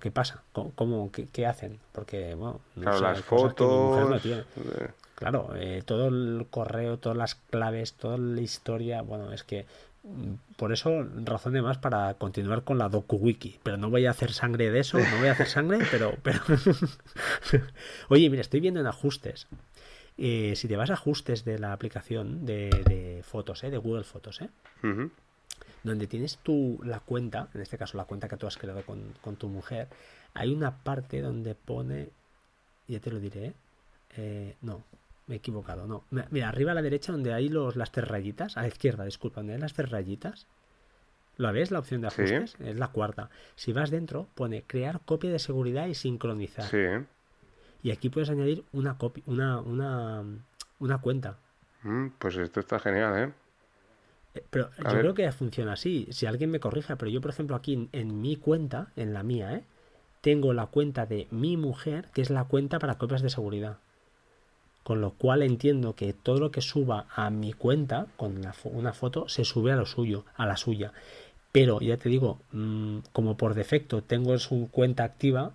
¿Qué, 0.00 0.10
pasa? 0.10 0.42
¿Cómo, 0.52 1.10
qué, 1.10 1.46
hacen? 1.46 1.80
Porque, 1.92 2.34
bueno, 2.34 2.60
claro, 2.78 3.00
las 3.00 3.22
fotos. 3.22 4.26
Eh. 4.26 4.44
Claro, 5.14 5.52
eh, 5.56 5.82
todo 5.84 6.08
el 6.08 6.46
correo, 6.50 6.98
todas 6.98 7.16
las 7.16 7.34
claves, 7.36 7.94
toda 7.94 8.18
la 8.18 8.40
historia, 8.40 9.02
bueno, 9.02 9.32
es 9.32 9.44
que 9.44 9.66
por 10.56 10.72
eso 10.72 11.06
razón 11.24 11.54
de 11.54 11.62
más 11.62 11.78
para 11.78 12.14
continuar 12.14 12.62
con 12.62 12.78
la 12.78 12.88
DokuWiki. 12.88 13.60
Pero 13.62 13.76
no 13.76 13.90
voy 13.90 14.06
a 14.06 14.10
hacer 14.10 14.32
sangre 14.32 14.70
de 14.70 14.80
eso, 14.80 14.98
no 14.98 15.18
voy 15.18 15.28
a 15.28 15.32
hacer 15.32 15.46
sangre, 15.46 15.78
pero... 15.90 16.14
pero... 16.22 16.40
Oye, 18.08 18.28
mira, 18.28 18.42
estoy 18.42 18.60
viendo 18.60 18.80
en 18.80 18.86
ajustes. 18.86 19.46
Eh, 20.18 20.54
si 20.56 20.68
te 20.68 20.76
vas 20.76 20.90
a 20.90 20.94
ajustes 20.94 21.44
de 21.44 21.58
la 21.58 21.72
aplicación 21.72 22.44
de, 22.44 23.22
fotos, 23.26 23.64
¿eh? 23.64 23.70
de 23.70 23.78
Google 23.78 24.04
Fotos, 24.04 24.42
¿eh? 24.42 24.48
donde 25.82 26.06
tienes 26.06 26.38
tu, 26.38 26.80
la 26.84 27.00
cuenta, 27.00 27.48
en 27.52 27.60
este 27.60 27.78
caso 27.78 27.96
la 27.96 28.04
cuenta 28.04 28.28
que 28.28 28.36
tú 28.36 28.46
has 28.46 28.56
creado 28.56 28.82
con, 28.82 29.02
con 29.20 29.36
tu 29.36 29.48
mujer, 29.48 29.88
hay 30.32 30.52
una 30.52 30.82
parte 30.82 31.20
donde 31.20 31.54
pone, 31.54 32.08
ya 32.88 33.00
te 33.00 33.10
lo 33.10 33.20
diré, 33.20 33.54
eh, 34.16 34.54
no, 34.62 34.82
me 35.26 35.36
he 35.36 35.38
equivocado, 35.38 35.86
no. 35.86 36.04
Mira, 36.30 36.48
arriba 36.48 36.72
a 36.72 36.74
la 36.74 36.82
derecha 36.82 37.12
donde 37.12 37.32
hay 37.32 37.48
los, 37.48 37.76
las 37.76 37.92
tres 37.92 38.06
rayitas, 38.08 38.56
a 38.56 38.62
la 38.62 38.68
izquierda, 38.68 39.04
disculpa, 39.04 39.40
donde 39.40 39.54
hay 39.54 39.60
las 39.60 39.72
tres 39.72 39.90
rayitas. 39.90 40.46
¿Lo 41.36 41.52
ves? 41.52 41.70
La 41.70 41.80
opción 41.80 42.00
de 42.00 42.08
ajustes 42.08 42.56
es 42.60 42.78
la 42.78 42.88
cuarta. 42.88 43.30
Si 43.56 43.72
vas 43.72 43.90
dentro, 43.90 44.28
pone 44.34 44.62
crear 44.62 45.00
copia 45.04 45.30
de 45.30 45.38
seguridad 45.38 45.86
y 45.86 45.94
sincronizar. 45.94 46.66
Sí. 46.66 47.06
Y 47.82 47.90
aquí 47.90 48.08
puedes 48.08 48.30
añadir 48.30 48.64
una 48.72 48.98
copia, 48.98 49.22
una, 49.26 49.60
una, 49.60 50.22
una 50.78 50.98
cuenta. 50.98 51.38
Mm, 51.82 52.08
pues 52.18 52.36
esto 52.36 52.60
está 52.60 52.78
genial, 52.78 53.18
¿eh? 53.18 53.32
eh 54.34 54.44
pero 54.48 54.70
yo 54.76 54.98
creo 55.00 55.14
que 55.14 55.32
funciona 55.32 55.72
así. 55.72 56.06
Si 56.10 56.26
alguien 56.26 56.50
me 56.50 56.60
corrija, 56.60 56.96
pero 56.96 57.10
yo, 57.10 57.20
por 57.20 57.30
ejemplo, 57.30 57.56
aquí 57.56 57.74
en, 57.74 57.88
en, 57.92 58.20
mi 58.20 58.36
cuenta, 58.36 58.92
en 58.94 59.12
la 59.12 59.22
mía, 59.24 59.54
¿eh? 59.54 59.64
tengo 60.20 60.52
la 60.52 60.66
cuenta 60.66 61.04
de 61.04 61.26
mi 61.30 61.56
mujer, 61.56 62.10
que 62.14 62.22
es 62.22 62.30
la 62.30 62.44
cuenta 62.44 62.78
para 62.78 62.96
copias 62.96 63.22
de 63.22 63.30
seguridad 63.30 63.78
con 64.84 65.00
lo 65.00 65.10
cual 65.12 65.42
entiendo 65.42 65.96
que 65.96 66.12
todo 66.12 66.38
lo 66.38 66.50
que 66.52 66.60
suba 66.60 67.06
a 67.16 67.30
mi 67.30 67.52
cuenta 67.52 68.06
con 68.16 68.40
una 68.64 68.92
foto 68.92 69.28
se 69.28 69.44
sube 69.44 69.72
a 69.72 69.76
lo 69.76 69.86
suyo, 69.86 70.24
a 70.36 70.46
la 70.46 70.56
suya. 70.56 70.92
Pero 71.50 71.80
ya 71.80 71.96
te 71.96 72.08
digo, 72.08 72.40
mm, 72.52 72.98
como 73.12 73.36
por 73.36 73.54
defecto 73.54 74.02
tengo 74.02 74.38
su 74.38 74.68
cuenta 74.70 75.04
activa, 75.04 75.52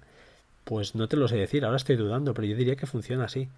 pues 0.64 0.96
no 0.96 1.08
te 1.08 1.18
lo 1.18 1.28
sé 1.28 1.36
decir, 1.36 1.64
ahora 1.64 1.78
estoy 1.78 1.96
dudando, 1.96 2.34
pero 2.34 2.48
yo 2.48 2.56
diría 2.56 2.76
que 2.76 2.86
funciona 2.86 3.26
así. 3.26 3.50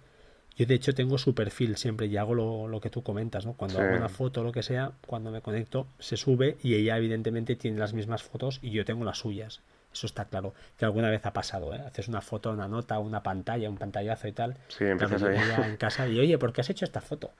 Yo 0.56 0.66
de 0.66 0.74
hecho 0.74 0.92
tengo 0.92 1.18
su 1.18 1.34
perfil 1.34 1.76
siempre 1.76 2.06
y 2.06 2.16
hago 2.16 2.34
lo, 2.34 2.80
que 2.80 2.90
tú 2.90 3.02
comentas, 3.02 3.46
¿no? 3.46 3.54
Cuando 3.54 3.80
hago 3.80 3.96
una 3.96 4.08
foto 4.08 4.40
o 4.40 4.44
lo 4.44 4.52
que 4.52 4.62
sea, 4.62 4.92
cuando 5.06 5.30
me 5.30 5.40
conecto, 5.40 5.86
se 5.98 6.16
sube 6.16 6.58
y 6.62 6.74
ella 6.74 6.98
evidentemente 6.98 7.56
tiene 7.56 7.78
las 7.78 7.94
mismas 7.94 8.22
fotos 8.22 8.58
y 8.60 8.70
yo 8.70 8.84
tengo 8.84 9.04
las 9.04 9.18
suyas. 9.18 9.60
Eso 9.92 10.06
está 10.06 10.24
claro, 10.24 10.54
que 10.78 10.84
alguna 10.84 11.10
vez 11.10 11.24
ha 11.26 11.32
pasado, 11.32 11.74
¿eh? 11.74 11.82
Haces 11.86 12.08
una 12.08 12.22
foto, 12.22 12.50
una 12.50 12.66
nota, 12.66 12.98
una 12.98 13.22
pantalla, 13.22 13.68
un 13.68 13.76
pantallazo 13.76 14.26
y 14.28 14.32
tal. 14.32 14.56
Sí, 14.68 14.84
empiezas 14.84 15.22
ahí. 15.22 15.36
en 15.64 15.76
casa 15.76 16.08
y, 16.08 16.18
oye, 16.18 16.38
¿por 16.38 16.52
qué 16.52 16.62
has 16.62 16.70
hecho 16.70 16.84
esta 16.84 17.00
foto? 17.00 17.32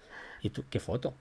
¿Y 0.42 0.50
tú 0.50 0.64
qué 0.68 0.80
foto? 0.80 1.14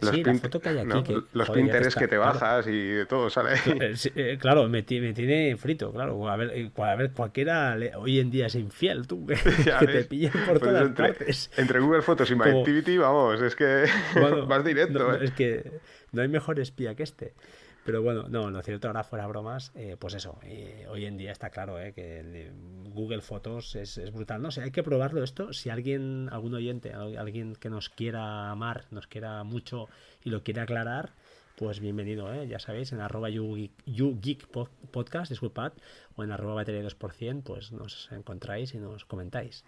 sí, 0.00 0.24
la 0.24 0.34
foto 0.34 0.60
que 0.60 0.68
hay 0.70 0.78
aquí. 0.78 1.14
los 1.32 1.50
pinteres 1.50 1.94
que 1.94 2.08
te 2.08 2.16
bajas 2.16 2.66
y 2.66 2.88
de 2.88 3.06
todo 3.06 3.28
sale 3.30 3.54
eh, 3.66 3.94
eh, 4.14 4.38
Claro, 4.40 4.62
me, 4.68 4.84
me, 4.88 5.12
tiene 5.12 5.56
frito, 5.56 5.92
claro. 5.92 6.28
A 6.28 6.36
ver, 6.36 6.50
eh, 6.54 6.70
a 6.76 6.94
ver 6.94 7.12
cualquiera 7.12 7.76
hoy 7.96 8.20
en 8.20 8.30
día 8.30 8.46
es 8.46 8.54
infiel, 8.54 9.06
tú, 9.06 9.26
que, 9.26 9.36
te 9.86 10.04
pillen 10.04 10.32
por 10.32 10.58
pues 10.58 10.60
todas 10.60 10.86
entre, 10.86 11.08
partes. 11.08 11.50
Entre 11.56 11.80
Google 11.80 12.02
Fotos 12.02 12.30
y 12.30 12.34
MyActivity, 12.34 12.98
vamos, 12.98 13.40
es 13.42 13.54
que 13.54 13.84
vas 14.48 14.64
directo. 14.64 15.14
Es 15.14 15.32
que 15.32 15.80
no 16.12 16.22
hay 16.22 16.28
mejor 16.28 16.58
espía 16.60 16.94
que 16.94 17.02
este. 17.02 17.34
Pero 17.84 18.00
bueno, 18.00 18.26
no, 18.28 18.50
lo 18.50 18.62
cierto 18.62 18.86
ahora 18.86 19.02
fuera 19.02 19.26
bromas, 19.26 19.72
eh, 19.74 19.96
pues 19.98 20.14
eso, 20.14 20.38
eh, 20.44 20.86
hoy 20.88 21.04
en 21.04 21.16
día 21.16 21.32
está 21.32 21.50
claro 21.50 21.80
eh, 21.80 21.92
que 21.92 22.52
Google 22.90 23.22
Fotos 23.22 23.74
es, 23.74 24.12
brutal. 24.12 24.40
No 24.40 24.52
sé, 24.52 24.62
hay 24.62 24.70
que 24.70 24.84
probarlo 24.84 25.24
esto. 25.24 25.52
Si 25.52 25.68
alguien, 25.68 26.28
algún 26.30 26.54
oyente, 26.54 26.92
alguien 26.92 27.56
que 27.56 27.70
nos 27.70 27.88
quiera 27.88 28.50
amar, 28.50 28.84
nos 28.92 29.08
quiera 29.08 29.42
mucho 29.42 29.88
y 30.22 30.30
lo 30.30 30.44
quiere 30.44 30.60
aclarar, 30.60 31.12
pues 31.56 31.80
bienvenido, 31.80 32.32
¿eh? 32.32 32.46
ya 32.46 32.58
sabéis, 32.58 32.92
en 32.92 33.00
arroba 33.00 33.28
YouGeek 33.30 34.46
Podcast, 34.90 35.30
disculpad, 35.30 35.72
o 36.16 36.24
en 36.24 36.32
arroba 36.32 36.54
batería 36.54 36.82
2%, 36.82 37.42
pues 37.42 37.72
nos 37.72 38.10
encontráis 38.12 38.74
y 38.74 38.78
nos 38.78 39.04
comentáis. 39.04 39.64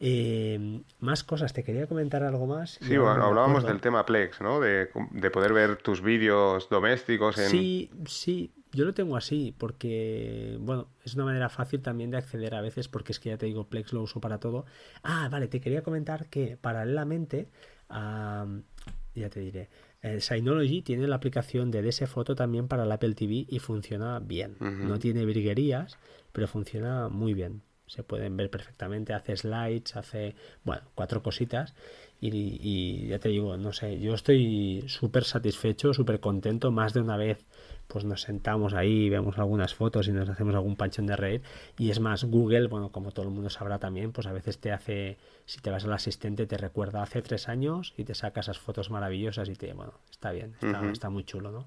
Eh, 0.00 0.82
más 1.00 1.24
cosas, 1.24 1.52
te 1.52 1.64
quería 1.64 1.86
comentar 1.86 2.22
algo 2.22 2.46
más. 2.46 2.78
Sí, 2.80 2.96
bueno, 2.96 3.24
hablábamos 3.24 3.64
del 3.64 3.80
tema 3.80 4.04
Plex, 4.04 4.40
¿no? 4.40 4.60
De, 4.60 4.86
poder 5.32 5.52
ver 5.52 5.76
tus 5.76 6.00
vídeos 6.00 6.68
domésticos. 6.68 7.38
En... 7.38 7.50
Sí, 7.50 7.90
sí, 8.06 8.52
yo 8.72 8.84
lo 8.84 8.94
tengo 8.94 9.16
así 9.16 9.54
porque, 9.56 10.56
bueno, 10.60 10.88
es 11.04 11.14
una 11.14 11.24
manera 11.24 11.48
fácil 11.48 11.82
también 11.82 12.10
de 12.10 12.18
acceder 12.18 12.54
a 12.54 12.60
veces 12.60 12.88
porque 12.88 13.12
es 13.12 13.20
que 13.20 13.30
ya 13.30 13.38
te 13.38 13.46
digo, 13.46 13.68
Plex 13.68 13.92
lo 13.92 14.02
uso 14.02 14.20
para 14.20 14.38
todo. 14.38 14.66
Ah, 15.02 15.28
vale, 15.30 15.48
te 15.48 15.60
quería 15.60 15.82
comentar 15.82 16.26
que 16.28 16.56
paralelamente, 16.56 17.48
ya 17.88 19.30
te 19.30 19.40
diré, 19.40 19.68
eh, 20.06 20.20
Synology 20.20 20.82
tiene 20.82 21.08
la 21.08 21.16
aplicación 21.16 21.72
de 21.72 21.82
DS 21.82 22.08
Photo 22.08 22.36
también 22.36 22.68
para 22.68 22.84
el 22.84 22.92
Apple 22.92 23.14
TV 23.14 23.44
y 23.48 23.58
funciona 23.58 24.20
bien. 24.20 24.56
No 24.60 24.98
tiene 24.98 25.24
virguerías, 25.24 25.98
pero 26.32 26.46
funciona 26.46 27.08
muy 27.08 27.34
bien. 27.34 27.62
Se 27.88 28.02
pueden 28.02 28.36
ver 28.36 28.48
perfectamente, 28.50 29.14
hace 29.14 29.36
slides, 29.36 29.96
hace, 29.96 30.34
bueno, 30.64 30.82
cuatro 30.94 31.22
cositas. 31.22 31.74
Y, 32.20 32.28
y 32.60 33.08
ya 33.08 33.18
te 33.18 33.30
digo, 33.30 33.56
no 33.56 33.72
sé, 33.72 33.98
yo 33.98 34.14
estoy 34.14 34.84
súper 34.86 35.24
satisfecho, 35.24 35.92
súper 35.92 36.20
contento. 36.20 36.70
Más 36.70 36.94
de 36.94 37.00
una 37.00 37.16
vez 37.16 37.44
pues 37.88 38.04
nos 38.04 38.22
sentamos 38.22 38.74
ahí, 38.74 39.08
vemos 39.08 39.38
algunas 39.38 39.74
fotos 39.74 40.08
y 40.08 40.12
nos 40.12 40.28
hacemos 40.28 40.54
algún 40.54 40.76
panchón 40.76 41.06
de 41.06 41.16
reír. 41.16 41.42
Y 41.78 41.90
es 41.90 42.00
más, 42.00 42.24
Google, 42.24 42.68
bueno, 42.68 42.90
como 42.90 43.12
todo 43.12 43.26
el 43.26 43.32
mundo 43.32 43.50
sabrá 43.50 43.78
también, 43.78 44.12
pues 44.12 44.26
a 44.26 44.32
veces 44.32 44.58
te 44.58 44.72
hace, 44.72 45.18
si 45.44 45.60
te 45.60 45.70
vas 45.70 45.84
al 45.84 45.92
asistente, 45.92 46.46
te 46.46 46.56
recuerda 46.56 47.02
hace 47.02 47.22
tres 47.22 47.48
años 47.48 47.94
y 47.96 48.04
te 48.04 48.14
saca 48.14 48.40
esas 48.40 48.58
fotos 48.58 48.90
maravillosas 48.90 49.48
y 49.48 49.54
te, 49.54 49.72
bueno, 49.72 49.94
está 50.10 50.32
bien, 50.32 50.54
está, 50.92 51.10
muy 51.10 51.24
chulo, 51.24 51.50
¿no? 51.50 51.66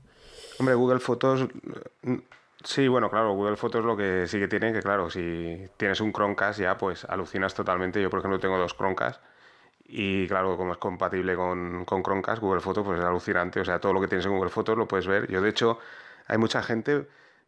Hombre, 0.59 0.75
Google 0.75 0.99
Fotos, 0.99 1.47
mm, 2.03 2.17
sí, 2.63 2.87
bueno, 2.87 3.09
claro, 3.09 3.33
Google 3.33 3.55
Fotos 3.55 3.85
lo 3.85 3.95
que 3.95 4.27
sí 4.27 4.39
que 4.39 4.47
tiene, 4.47 4.73
que 4.73 4.81
claro, 4.81 5.09
si 5.09 5.67
tienes 5.77 6.01
un 6.01 6.11
Chromecast 6.11 6.59
ya, 6.59 6.77
pues 6.77 7.05
alucinas 7.05 7.53
totalmente. 7.53 8.01
Yo, 8.01 8.09
por 8.09 8.19
ejemplo, 8.19 8.39
tengo 8.39 8.57
dos 8.57 8.75
Chromecast. 8.75 9.21
Y 9.91 10.27
claro, 10.27 10.55
como 10.55 10.73
es 10.73 10.77
compatible 10.77 11.35
con, 11.35 11.83
con 11.83 12.03
Chromecast, 12.03 12.39
Google 12.39 12.61
Fotos 12.61 12.85
pues 12.85 12.99
es 12.99 13.05
alucinante. 13.05 13.59
O 13.59 13.65
sea, 13.65 13.79
todo 13.79 13.91
lo 13.91 13.99
que 13.99 14.07
tienes 14.07 14.25
en 14.27 14.33
Google 14.33 14.51
Fotos 14.51 14.77
lo 14.77 14.87
puedes 14.87 15.07
ver. 15.07 15.27
Yo, 15.31 15.41
de 15.41 15.49
hecho, 15.49 15.79
hay 16.29 16.37
mucha 16.37 16.63
gente 16.63 17.07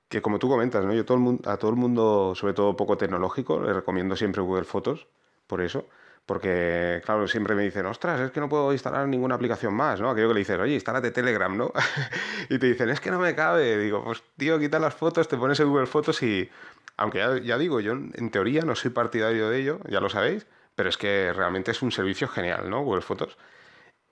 que, 0.09 0.21
como 0.21 0.39
tú 0.39 0.49
comentas, 0.49 0.83
¿no? 0.83 0.93
Yo 0.93 1.05
todo 1.05 1.15
el 1.15 1.23
mundo, 1.23 1.49
a 1.49 1.57
todo 1.57 1.71
el 1.71 1.77
mundo, 1.77 2.33
sobre 2.35 2.53
todo 2.53 2.75
poco 2.75 2.97
tecnológico, 2.97 3.61
le 3.61 3.71
recomiendo 3.71 4.17
siempre 4.17 4.41
Google 4.41 4.65
Fotos, 4.65 5.07
por 5.47 5.61
eso. 5.61 5.87
Porque, 6.25 7.01
claro, 7.05 7.27
siempre 7.27 7.55
me 7.55 7.63
dicen, 7.63 7.85
ostras, 7.85 8.19
es 8.19 8.31
que 8.31 8.39
no 8.39 8.49
puedo 8.49 8.71
instalar 8.73 9.07
ninguna 9.07 9.35
aplicación 9.35 9.73
más, 9.73 9.99
¿no? 10.01 10.09
Aquello 10.09 10.27
que 10.29 10.33
le 10.35 10.39
dices, 10.41 10.59
oye, 10.59 10.73
instálate 10.73 11.11
Telegram, 11.11 11.55
¿no? 11.55 11.71
y 12.49 12.59
te 12.59 12.67
dicen, 12.67 12.89
es 12.89 12.99
que 12.99 13.11
no 13.11 13.19
me 13.19 13.35
cabe. 13.35 13.77
Digo, 13.77 14.03
pues 14.03 14.23
tío, 14.37 14.59
quita 14.59 14.79
las 14.79 14.93
fotos, 14.93 15.27
te 15.27 15.37
pones 15.37 15.59
en 15.59 15.69
Google 15.69 15.87
Fotos 15.87 16.21
y. 16.23 16.49
Aunque 16.97 17.19
ya, 17.19 17.37
ya 17.39 17.57
digo, 17.57 17.79
yo 17.79 17.93
en 17.93 18.29
teoría 18.31 18.61
no 18.61 18.75
soy 18.75 18.91
partidario 18.91 19.49
de 19.49 19.59
ello, 19.59 19.79
ya 19.89 19.99
lo 20.01 20.09
sabéis, 20.09 20.45
pero 20.75 20.89
es 20.89 20.97
que 20.97 21.33
realmente 21.33 21.71
es 21.71 21.81
un 21.81 21.91
servicio 21.91 22.27
genial, 22.27 22.69
¿no? 22.69 22.83
Google 22.83 23.01
Fotos. 23.01 23.37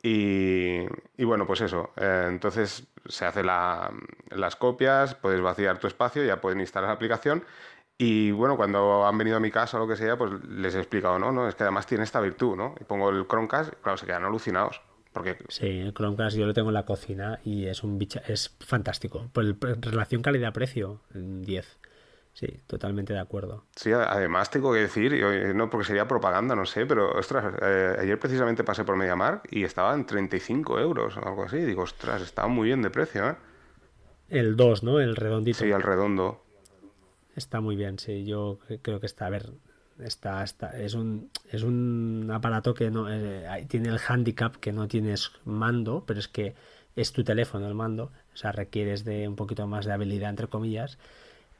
Y, 0.01 0.85
bueno, 1.23 1.45
pues 1.45 1.61
eso. 1.61 1.91
Eh, 1.97 2.25
entonces 2.29 2.87
se 3.07 3.25
hace 3.25 3.43
las 3.43 4.55
copias, 4.55 5.15
puedes 5.15 5.41
vaciar 5.41 5.79
tu 5.79 5.87
espacio, 5.87 6.23
ya 6.23 6.39
pueden 6.39 6.61
instalar 6.61 6.89
la 6.89 6.95
aplicación. 6.95 7.43
Y 7.97 8.31
bueno, 8.31 8.55
cuando 8.55 9.05
han 9.05 9.17
venido 9.17 9.35
a 9.35 9.41
mi 9.41 9.51
casa 9.51 9.75
o 9.77 9.81
lo 9.81 9.87
que 9.87 9.97
sea, 9.97 10.17
pues 10.17 10.31
les 10.47 10.73
he 10.73 10.79
explicado, 10.79 11.19
no, 11.19 11.33
no, 11.33 11.49
es 11.49 11.55
que 11.55 11.63
además 11.63 11.85
tiene 11.85 12.05
esta 12.05 12.21
virtud, 12.21 12.55
¿no? 12.55 12.73
Y 12.79 12.85
pongo 12.85 13.09
el 13.09 13.27
Chromecast, 13.27 13.73
claro, 13.81 13.97
se 13.97 14.05
quedan 14.05 14.23
alucinados. 14.23 14.81
Porque... 15.11 15.37
Sí, 15.49 15.67
el 15.67 15.93
Chromecast 15.93 16.37
yo 16.37 16.45
lo 16.45 16.53
tengo 16.53 16.69
en 16.69 16.75
la 16.75 16.85
cocina 16.85 17.39
y 17.43 17.65
es 17.65 17.83
un 17.83 17.97
bicho, 17.97 18.21
es 18.25 18.55
fantástico. 18.59 19.29
Por, 19.33 19.57
relación 19.81 20.21
calidad-precio, 20.21 21.01
10. 21.13 21.78
Sí, 22.33 22.47
totalmente 22.67 23.13
de 23.13 23.19
acuerdo. 23.19 23.65
Sí, 23.75 23.91
además 23.91 24.49
tengo 24.49 24.71
que 24.71 24.79
decir, 24.79 25.13
no 25.55 25.69
porque 25.69 25.87
sería 25.87 26.07
propaganda, 26.07 26.55
no 26.55 26.65
sé, 26.65 26.85
pero 26.85 27.11
ostras, 27.11 27.53
eh, 27.61 27.97
ayer 27.99 28.17
precisamente 28.17 28.63
pasé 28.63 28.85
por 28.85 28.95
MediaMark 28.95 29.47
y 29.51 29.63
estaba 29.63 29.93
en 29.93 30.05
35 30.05 30.79
euros 30.79 31.17
o 31.17 31.27
algo 31.27 31.43
así. 31.43 31.57
Digo, 31.57 31.83
ostras, 31.83 32.21
estaba 32.21 32.47
muy 32.47 32.67
bien 32.67 32.81
de 32.81 32.89
precio, 32.89 33.29
¿eh? 33.29 33.35
El 34.29 34.55
2, 34.55 34.83
¿no? 34.83 34.99
El 34.99 35.15
redondito. 35.15 35.59
Sí, 35.59 35.69
el 35.69 35.81
redondo. 35.81 36.43
Está 37.35 37.61
muy 37.61 37.75
bien, 37.75 37.99
sí. 37.99 38.25
Yo 38.25 38.59
creo 38.81 38.99
que 38.99 39.07
está, 39.07 39.25
a 39.25 39.29
ver, 39.31 39.49
está, 39.99 40.43
está 40.43 40.79
es 40.79 40.93
un 40.93 41.31
es 41.51 41.63
un 41.63 42.29
aparato 42.31 42.73
que 42.73 42.89
no 42.91 43.11
eh, 43.11 43.65
tiene 43.67 43.89
el 43.89 43.99
handicap 44.07 44.55
que 44.57 44.71
no 44.71 44.87
tienes 44.87 45.31
mando, 45.45 46.03
pero 46.05 46.19
es 46.19 46.27
que 46.27 46.55
es 46.95 47.11
tu 47.11 47.23
teléfono 47.23 47.67
el 47.67 47.75
mando, 47.75 48.11
o 48.33 48.37
sea, 48.37 48.51
requieres 48.51 49.03
de 49.03 49.27
un 49.27 49.35
poquito 49.35 49.67
más 49.67 49.85
de 49.85 49.93
habilidad 49.93 50.29
entre 50.29 50.47
comillas 50.47 50.97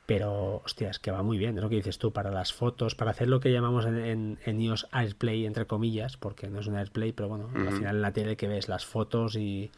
pero, 0.09 0.63
hostia, 0.65 0.89
es 0.89 0.97
que 0.97 1.11
va 1.11 1.21
muy 1.21 1.37
bien, 1.37 1.55
es 1.55 1.61
lo 1.61 1.69
que 1.69 1.75
dices 1.75 1.99
tú, 1.99 2.11
para 2.11 2.31
las 2.31 2.51
fotos, 2.51 2.95
para 2.95 3.11
hacer 3.11 3.27
lo 3.27 3.39
que 3.39 3.51
llamamos 3.51 3.85
en, 3.85 4.39
en, 4.43 4.59
iOS 4.59 4.87
AirPlay, 4.91 5.45
entre 5.45 5.67
comillas, 5.67 6.17
porque 6.17 6.49
no 6.49 6.61
es 6.61 6.65
un 6.65 6.77
AirPlay, 6.77 7.11
pero 7.11 7.29
bueno, 7.29 7.47
al 7.55 7.73
final 7.73 7.97
en 7.97 8.01
la 8.01 8.11
tele 8.11 8.35
que 8.35 8.47
ves 8.47 8.69
las 8.69 8.87
fotos 8.87 9.35
y, 9.35 9.69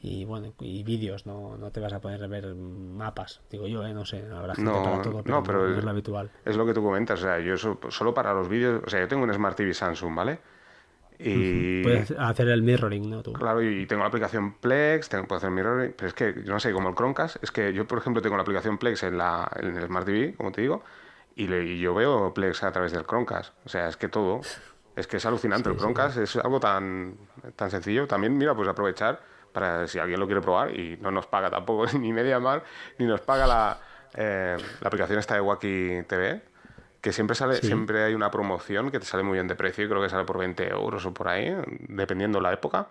y 0.00 0.24
bueno, 0.24 0.54
y 0.58 0.82
vídeos, 0.84 1.26
no, 1.26 1.58
no 1.58 1.70
te 1.70 1.80
vas 1.80 1.92
a 1.92 2.00
poner 2.00 2.24
a 2.24 2.26
ver 2.28 2.54
mapas, 2.54 3.42
digo 3.50 3.68
yo, 3.68 3.84
¿eh? 3.84 3.92
no 3.92 4.06
sé, 4.06 4.24
habrá 4.34 4.54
gente 4.54 4.72
para 4.72 5.02
todo, 5.02 5.22
pero 5.22 5.68
no, 5.68 5.76
es 5.76 5.84
lo 5.84 5.90
habitual. 5.90 6.30
Es 6.46 6.56
lo 6.56 6.64
que 6.64 6.72
tú 6.72 6.82
comentas, 6.82 7.20
o 7.20 7.24
sea, 7.24 7.38
yo 7.40 7.58
solo 7.58 8.14
para 8.14 8.32
los 8.32 8.48
vídeos, 8.48 8.82
o 8.86 8.88
sea, 8.88 9.00
yo 9.00 9.08
tengo 9.08 9.24
un 9.24 9.34
Smart 9.34 9.54
TV 9.54 9.74
Samsung, 9.74 10.14
¿vale? 10.14 10.38
Y... 11.18 11.82
Puedes 11.82 12.10
hacer 12.12 12.48
el 12.48 12.62
mirroring, 12.62 13.08
¿no? 13.08 13.22
Claro, 13.22 13.62
y 13.62 13.86
tengo 13.86 14.02
la 14.02 14.08
aplicación 14.08 14.54
Plex, 14.54 15.08
tengo, 15.08 15.26
puedo 15.26 15.38
hacer 15.38 15.50
mirroring, 15.50 15.94
pero 15.96 16.08
es 16.08 16.14
que, 16.14 16.32
no 16.32 16.58
sé, 16.58 16.72
como 16.72 16.88
el 16.88 16.94
Chromecast, 16.94 17.42
es 17.42 17.50
que 17.50 17.72
yo, 17.72 17.86
por 17.86 17.98
ejemplo, 17.98 18.20
tengo 18.20 18.36
la 18.36 18.42
aplicación 18.42 18.78
Plex 18.78 19.04
en, 19.04 19.18
la, 19.18 19.50
en 19.56 19.76
el 19.76 19.86
Smart 19.86 20.06
TV, 20.06 20.34
como 20.34 20.50
te 20.52 20.62
digo, 20.62 20.82
y, 21.36 21.78
yo 21.78 21.94
veo 21.94 22.34
Plex 22.34 22.62
a 22.64 22.72
través 22.72 22.92
del 22.92 23.04
Chromecast. 23.04 23.54
O 23.64 23.68
sea, 23.68 23.88
es 23.88 23.96
que 23.96 24.08
todo, 24.08 24.40
es 24.96 25.06
que 25.06 25.18
es 25.18 25.26
alucinante. 25.26 25.70
el 25.70 25.76
Chromecast 25.76 26.18
es 26.18 26.36
algo 26.36 26.60
tan, 26.60 27.16
tan 27.56 27.70
sencillo. 27.70 28.06
También, 28.06 28.36
mira, 28.36 28.54
pues 28.54 28.68
aprovechar 28.68 29.20
para 29.52 29.86
si 29.86 29.98
alguien 30.00 30.18
lo 30.18 30.26
quiere 30.26 30.40
probar 30.40 30.76
y 30.76 30.98
no 31.00 31.10
nos 31.10 31.26
paga 31.26 31.48
tampoco 31.48 31.86
ni 31.98 32.12
media 32.12 32.40
mar, 32.40 32.64
ni 32.98 33.06
nos 33.06 33.20
paga 33.20 33.46
la, 33.46 33.78
eh, 34.14 34.56
la 34.80 34.88
aplicación 34.88 35.18
esta 35.18 35.34
de 35.34 35.40
Wacky 35.40 36.02
TV 36.08 36.53
que 37.04 37.12
siempre 37.12 37.36
sale, 37.36 37.56
siempre 37.56 38.02
hay 38.02 38.14
una 38.14 38.30
promoción 38.30 38.90
que 38.90 38.98
te 38.98 39.04
sale 39.04 39.22
muy 39.22 39.34
bien 39.34 39.46
de 39.46 39.54
precio 39.54 39.84
y 39.84 39.88
creo 39.88 40.00
que 40.00 40.08
sale 40.08 40.24
por 40.24 40.38
20 40.38 40.70
euros 40.70 41.04
o 41.04 41.12
por 41.12 41.28
ahí, 41.28 41.54
dependiendo 41.86 42.40
la 42.40 42.50
época. 42.50 42.88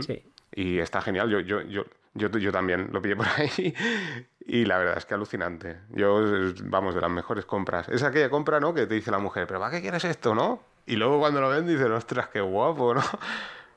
Sí. 0.00 0.22
Y 0.52 0.80
está 0.80 1.00
genial. 1.00 1.30
Yo, 1.30 1.40
yo, 1.40 1.62
yo, 1.62 1.86
yo, 2.12 2.28
yo 2.28 2.52
también 2.52 2.90
lo 2.92 3.00
pillé 3.00 3.16
por 3.16 3.26
ahí 3.38 3.74
y 4.40 4.66
la 4.66 4.76
verdad 4.76 4.98
es 4.98 5.06
que 5.06 5.14
alucinante. 5.14 5.78
Yo, 5.94 6.22
vamos, 6.64 6.94
de 6.94 7.00
las 7.00 7.10
mejores 7.10 7.46
compras. 7.46 7.88
Es 7.88 8.02
aquella 8.02 8.28
compra, 8.28 8.60
¿no? 8.60 8.74
Que 8.74 8.86
te 8.86 8.92
dice 8.92 9.10
la 9.10 9.18
mujer, 9.18 9.46
pero 9.46 9.60
¿para 9.60 9.74
qué 9.74 9.80
quieres 9.80 10.04
esto, 10.04 10.34
no? 10.34 10.60
Y 10.84 10.96
luego 10.96 11.18
cuando 11.18 11.40
lo 11.40 11.48
ven 11.48 11.66
dicen, 11.66 11.90
ostras, 11.92 12.28
qué 12.28 12.42
guapo, 12.42 12.92
¿no? 12.92 13.02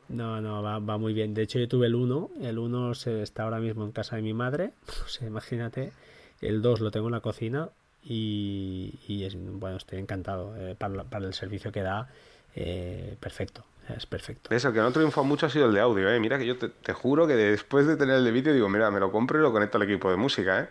No, 0.09 0.41
no, 0.41 0.61
va, 0.61 0.79
va 0.79 0.97
muy 0.97 1.13
bien. 1.13 1.33
De 1.33 1.43
hecho, 1.43 1.59
yo 1.59 1.69
tuve 1.69 1.87
el 1.87 1.95
1. 1.95 2.31
El 2.41 2.59
1 2.59 2.91
está 2.91 3.43
ahora 3.43 3.59
mismo 3.59 3.85
en 3.85 3.93
casa 3.93 4.17
de 4.17 4.21
mi 4.21 4.33
madre. 4.33 4.73
O 5.05 5.07
sea, 5.07 5.25
imagínate. 5.25 5.93
El 6.41 6.61
2 6.61 6.81
lo 6.81 6.91
tengo 6.91 7.07
en 7.07 7.13
la 7.13 7.21
cocina 7.21 7.69
y, 8.03 9.23
es, 9.25 9.35
bueno, 9.37 9.77
estoy 9.77 9.99
encantado 9.99 10.55
eh, 10.57 10.75
para, 10.77 11.03
para, 11.03 11.25
el 11.25 11.33
servicio 11.33 11.71
que 11.71 11.81
da. 11.81 12.09
Eh, 12.55 13.15
perfecto, 13.19 13.63
es 13.95 14.05
perfecto. 14.05 14.53
Eso, 14.53 14.73
que 14.73 14.79
no 14.79 14.91
triunfa 14.91 15.21
mucho 15.21 15.45
ha 15.45 15.49
sido 15.49 15.67
el 15.67 15.73
de 15.73 15.81
audio. 15.81 16.09
¿eh? 16.09 16.19
Mira 16.19 16.37
que 16.37 16.45
yo 16.45 16.57
te, 16.57 16.93
juro 16.93 17.27
que 17.27 17.35
después 17.35 17.85
de 17.87 17.97
tener 17.97 18.15
el 18.15 18.25
de 18.25 18.31
vídeo 18.31 18.53
digo, 18.53 18.69
mira, 18.69 18.89
me 18.91 18.99
lo 18.99 19.11
compro 19.11 19.39
y 19.39 19.41
lo 19.41 19.51
conecto 19.51 19.77
al 19.77 19.83
equipo 19.83 20.09
de 20.09 20.17
música. 20.17 20.61
¿eh? 20.61 20.69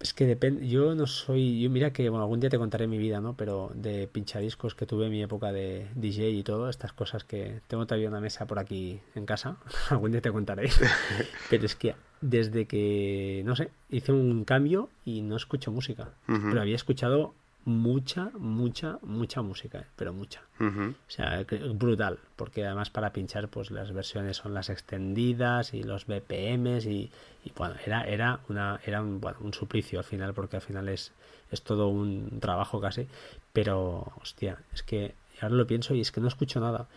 Es 0.00 0.14
que 0.14 0.24
depende, 0.24 0.66
yo 0.66 0.94
no 0.94 1.06
soy, 1.06 1.60
yo 1.60 1.68
mira 1.68 1.92
que 1.92 2.08
bueno, 2.08 2.22
algún 2.22 2.40
día 2.40 2.48
te 2.48 2.56
contaré 2.56 2.86
mi 2.86 2.96
vida, 2.96 3.20
¿no? 3.20 3.34
Pero 3.36 3.70
de 3.74 4.08
pinchadiscos 4.08 4.74
que 4.74 4.86
tuve 4.86 5.06
en 5.06 5.12
mi 5.12 5.22
época 5.22 5.52
de 5.52 5.88
DJ 5.94 6.30
y 6.30 6.42
todo, 6.42 6.70
estas 6.70 6.94
cosas 6.94 7.24
que 7.24 7.60
tengo 7.68 7.86
todavía 7.86 8.08
una 8.08 8.20
mesa 8.20 8.46
por 8.46 8.58
aquí 8.58 9.00
en 9.14 9.26
casa, 9.26 9.58
algún 9.90 10.12
día 10.12 10.22
te 10.22 10.32
contaré. 10.32 10.70
Pero 11.50 11.66
es 11.66 11.76
que 11.76 11.94
desde 12.22 12.66
que, 12.66 13.42
no 13.44 13.56
sé, 13.56 13.70
hice 13.90 14.12
un 14.12 14.44
cambio 14.44 14.88
y 15.04 15.20
no 15.20 15.36
escucho 15.36 15.72
música, 15.72 16.10
pero 16.26 16.60
había 16.60 16.76
escuchado 16.76 17.34
mucha, 17.70 18.30
mucha, 18.38 18.98
mucha 19.02 19.42
música, 19.42 19.86
pero 19.96 20.12
mucha. 20.12 20.42
O 20.58 21.10
sea, 21.10 21.44
brutal, 21.74 22.18
porque 22.36 22.66
además 22.66 22.90
para 22.90 23.12
pinchar, 23.12 23.48
pues 23.48 23.70
las 23.70 23.92
versiones 23.92 24.36
son 24.36 24.52
las 24.52 24.68
extendidas 24.68 25.72
y 25.72 25.82
los 25.82 26.06
BPMs 26.06 26.84
y, 26.86 27.10
bueno, 27.56 27.76
era, 27.86 28.02
era, 28.04 28.40
una, 28.48 28.78
era 28.84 29.00
un, 29.00 29.20
bueno, 29.20 29.38
un 29.40 29.54
suplicio 29.54 29.98
al 29.98 30.04
final, 30.04 30.34
porque 30.34 30.56
al 30.56 30.62
final 30.62 30.88
es, 30.88 31.12
es 31.50 31.62
todo 31.62 31.88
un 31.88 32.40
trabajo 32.40 32.80
casi, 32.80 33.06
pero 33.52 34.12
hostia, 34.20 34.58
es 34.74 34.82
que 34.82 35.14
ahora 35.40 35.54
lo 35.54 35.66
pienso 35.66 35.94
y 35.94 36.02
es 36.02 36.12
que 36.12 36.20
no 36.20 36.28
escucho 36.28 36.60
nada. 36.60 36.88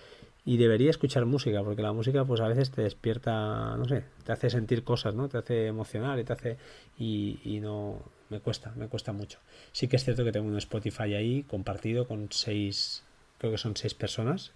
Y 0.46 0.58
debería 0.58 0.90
escuchar 0.90 1.26
música, 1.26 1.64
porque 1.64 1.82
la 1.82 1.94
música 1.94 2.26
pues 2.26 2.42
a 2.42 2.50
veces 2.50 2.70
te 2.70 2.82
despierta, 2.82 3.78
no 3.78 3.86
sé, 3.86 4.04
te 4.26 4.34
hace 4.34 4.50
sentir 4.50 4.84
cosas, 4.84 5.16
¿no? 5.16 5.30
Te 5.30 5.38
hace 5.38 5.68
emocionar 5.68 6.20
y 6.20 6.26
te 6.26 6.34
hace... 6.34 6.58
y, 6.98 7.40
y 7.46 7.62
no, 7.62 8.02
me 8.34 8.40
cuesta, 8.40 8.74
me 8.76 8.88
cuesta 8.88 9.14
mucho. 9.14 9.40
Sí 9.72 9.88
que 9.88 9.96
es 9.96 10.04
cierto 10.04 10.24
que 10.24 10.32
tengo 10.32 10.48
un 10.48 10.58
Spotify 10.58 11.14
ahí 11.14 11.44
compartido 11.44 12.08
con 12.08 12.28
seis, 12.32 13.04
creo 13.38 13.52
que 13.52 13.58
son 13.58 13.78
seis 13.78 13.94
personas 13.94 14.52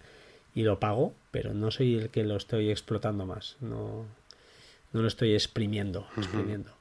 y 0.54 0.62
lo 0.62 0.80
pago, 0.80 1.14
pero 1.30 1.54
no 1.54 1.70
soy 1.70 1.94
el 1.94 2.10
que 2.10 2.24
lo 2.24 2.36
estoy 2.36 2.70
explotando 2.70 3.24
más, 3.24 3.56
no, 3.60 4.04
no 4.92 5.02
lo 5.02 5.08
estoy 5.08 5.34
exprimiendo, 5.34 6.06
exprimiendo. 6.16 6.72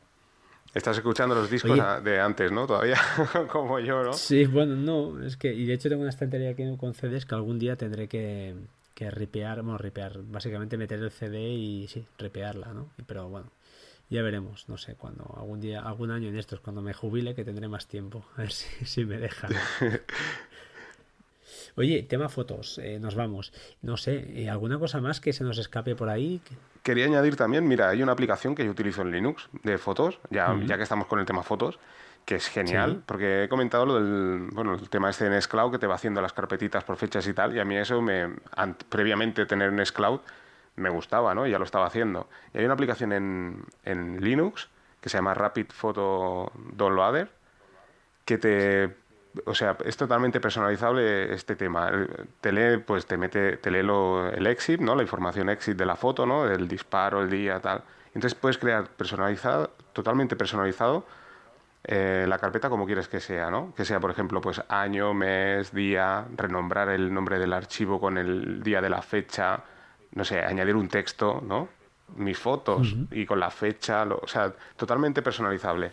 Estás 0.74 0.98
escuchando 0.98 1.34
los 1.34 1.50
discos 1.50 1.80
de 2.04 2.20
antes, 2.20 2.52
¿no? 2.52 2.68
Todavía, 2.68 3.00
como 3.52 3.80
yo, 3.80 4.04
¿no? 4.04 4.14
Sí, 4.14 4.46
bueno, 4.46 4.76
no, 4.76 5.24
es 5.24 5.38
que, 5.38 5.54
y 5.54 5.66
de 5.66 5.74
hecho 5.74 5.90
tengo 5.90 6.02
una 6.02 6.10
estantería 6.10 6.52
aquí 6.52 6.64
con 6.78 6.94
CDs 6.94 7.26
que 7.26 7.36
algún 7.36 7.58
día 7.58 7.76
tendré 7.78 8.08
que, 8.08 8.56
que 8.94 9.12
ripear, 9.12 9.62
bueno, 9.62 9.78
ripear, 9.78 10.20
básicamente 10.24 10.78
meter 10.78 11.00
el 11.00 11.12
CD 11.12 11.50
y 11.50 11.88
sí, 11.88 12.06
ripearla, 12.18 12.74
¿no? 12.74 12.90
Pero 13.06 13.30
bueno, 13.30 13.48
ya 14.10 14.22
veremos, 14.22 14.70
no 14.70 14.78
sé, 14.78 14.96
cuando 14.96 15.36
algún 15.38 15.60
día, 15.60 15.82
algún 15.82 16.12
año 16.12 16.30
en 16.30 16.38
estos, 16.38 16.60
cuando 16.62 16.82
me 16.82 16.94
jubile, 16.94 17.36
que 17.36 17.44
tendré 17.44 17.68
más 17.68 17.88
tiempo, 17.88 18.26
a 18.38 18.42
ver 18.42 18.52
si, 18.52 19.06
me 19.06 19.18
dejan. 19.18 19.52
Oye, 21.76 22.04
tema 22.04 22.28
fotos, 22.28 22.80
eh, 22.80 23.00
nos 23.00 23.16
vamos. 23.16 23.54
No 23.82 23.98
sé, 23.98 24.42
eh, 24.42 24.50
¿alguna 24.50 24.80
cosa 24.80 25.00
más 25.00 25.20
que 25.20 25.32
se 25.32 25.44
nos 25.44 25.58
escape 25.60 25.96
por 25.96 26.10
ahí? 26.10 26.42
Quería 26.82 27.06
añadir 27.06 27.36
también, 27.36 27.68
mira, 27.68 27.90
hay 27.90 28.02
una 28.02 28.14
aplicación 28.14 28.56
que 28.56 28.66
yo 28.66 28.72
utilizo 28.72 29.04
en 29.04 29.12
Linux 29.12 29.50
de 29.64 29.78
fotos, 29.78 30.20
ya, 30.32 30.58
ya 30.66 30.78
que 30.78 30.84
estamos 30.84 31.08
con 31.08 31.20
el 31.20 31.26
tema 31.26 31.44
fotos, 31.44 31.78
que 32.28 32.36
es 32.36 32.48
genial, 32.50 33.04
porque 33.06 33.46
he 33.46 33.50
comentado 33.50 33.86
lo 33.86 33.96
del 33.96 34.50
bueno, 34.52 34.74
el 34.74 34.90
tema 34.90 35.10
este 35.10 35.24
de 35.24 35.30
Nextcloud, 35.30 35.72
que 35.72 35.80
te 35.80 35.88
va 35.88 35.96
haciendo 35.96 36.22
las 36.22 36.34
carpetitas 36.34 36.84
por 36.84 36.98
fechas 36.98 37.26
y 37.26 37.34
tal, 37.34 37.56
y 37.56 37.60
a 37.60 37.64
mí 37.64 37.78
eso 37.78 38.02
me, 38.02 38.36
previamente 38.90 39.46
tener 39.46 39.72
Nextcloud, 39.72 40.20
me 40.78 40.90
gustaba, 40.90 41.36
¿no? 41.36 41.46
ya 41.46 41.60
lo 41.60 41.66
estaba 41.66 41.86
haciendo. 41.86 42.28
Y 42.54 42.60
hay 42.60 42.66
una 42.66 42.74
aplicación 42.74 43.12
en, 43.12 43.66
en 43.84 44.24
Linux 44.24 44.70
que 45.02 45.10
se 45.10 45.18
llama 45.18 45.34
Rapid 45.34 45.68
Photo 45.72 46.52
Downloader 46.74 47.30
que 48.26 48.38
te 48.38 48.96
o 49.46 49.54
sea, 49.54 49.78
es 49.86 49.96
totalmente 49.98 50.40
personalizable 50.40 51.34
este 51.34 51.56
tema. 51.56 51.92
Te 52.42 52.52
lee, 52.52 52.78
pues 52.78 53.06
te 53.06 53.18
mete, 53.18 53.58
te 53.58 53.72
lee 53.72 53.84
lo, 53.84 54.30
el 54.30 54.48
exit, 54.48 54.82
¿no? 54.82 54.96
La 54.96 55.04
información 55.04 55.50
exit 55.50 55.78
de 55.78 55.86
la 55.86 55.96
foto, 55.96 56.26
¿no? 56.26 56.50
El 56.50 56.68
disparo, 56.68 57.22
el 57.22 57.30
día, 57.30 57.60
tal. 57.60 57.84
Entonces 58.16 58.36
puedes 58.36 58.58
crear 58.58 58.88
personalizado, 58.90 59.72
totalmente 59.94 60.36
personalizado, 60.36 61.06
eh, 61.84 62.26
la 62.28 62.40
carpeta 62.40 62.70
como 62.70 62.86
quieres 62.86 63.08
que 63.08 63.20
sea, 63.20 63.52
¿no? 63.52 63.74
Que 63.76 63.86
sea, 63.86 64.00
por 64.00 64.12
ejemplo, 64.12 64.42
pues 64.42 64.62
año, 64.70 65.14
mes, 65.14 65.72
día, 65.72 66.26
renombrar 66.36 66.90
el 66.90 67.14
nombre 67.14 67.38
del 67.40 67.54
archivo 67.54 68.00
con 68.00 68.18
el 68.18 68.64
día 68.64 68.82
de 68.82 68.90
la 68.90 69.02
fecha, 69.02 69.62
no 70.12 70.26
sé, 70.26 70.42
añadir 70.42 70.76
un 70.76 70.88
texto, 70.88 71.42
¿no? 71.46 71.70
Mis 72.16 72.38
fotos 72.38 72.96
y 73.12 73.26
con 73.26 73.40
la 73.40 73.52
fecha, 73.52 74.04
o 74.04 74.28
sea, 74.28 74.54
totalmente 74.76 75.22
personalizable. 75.22 75.92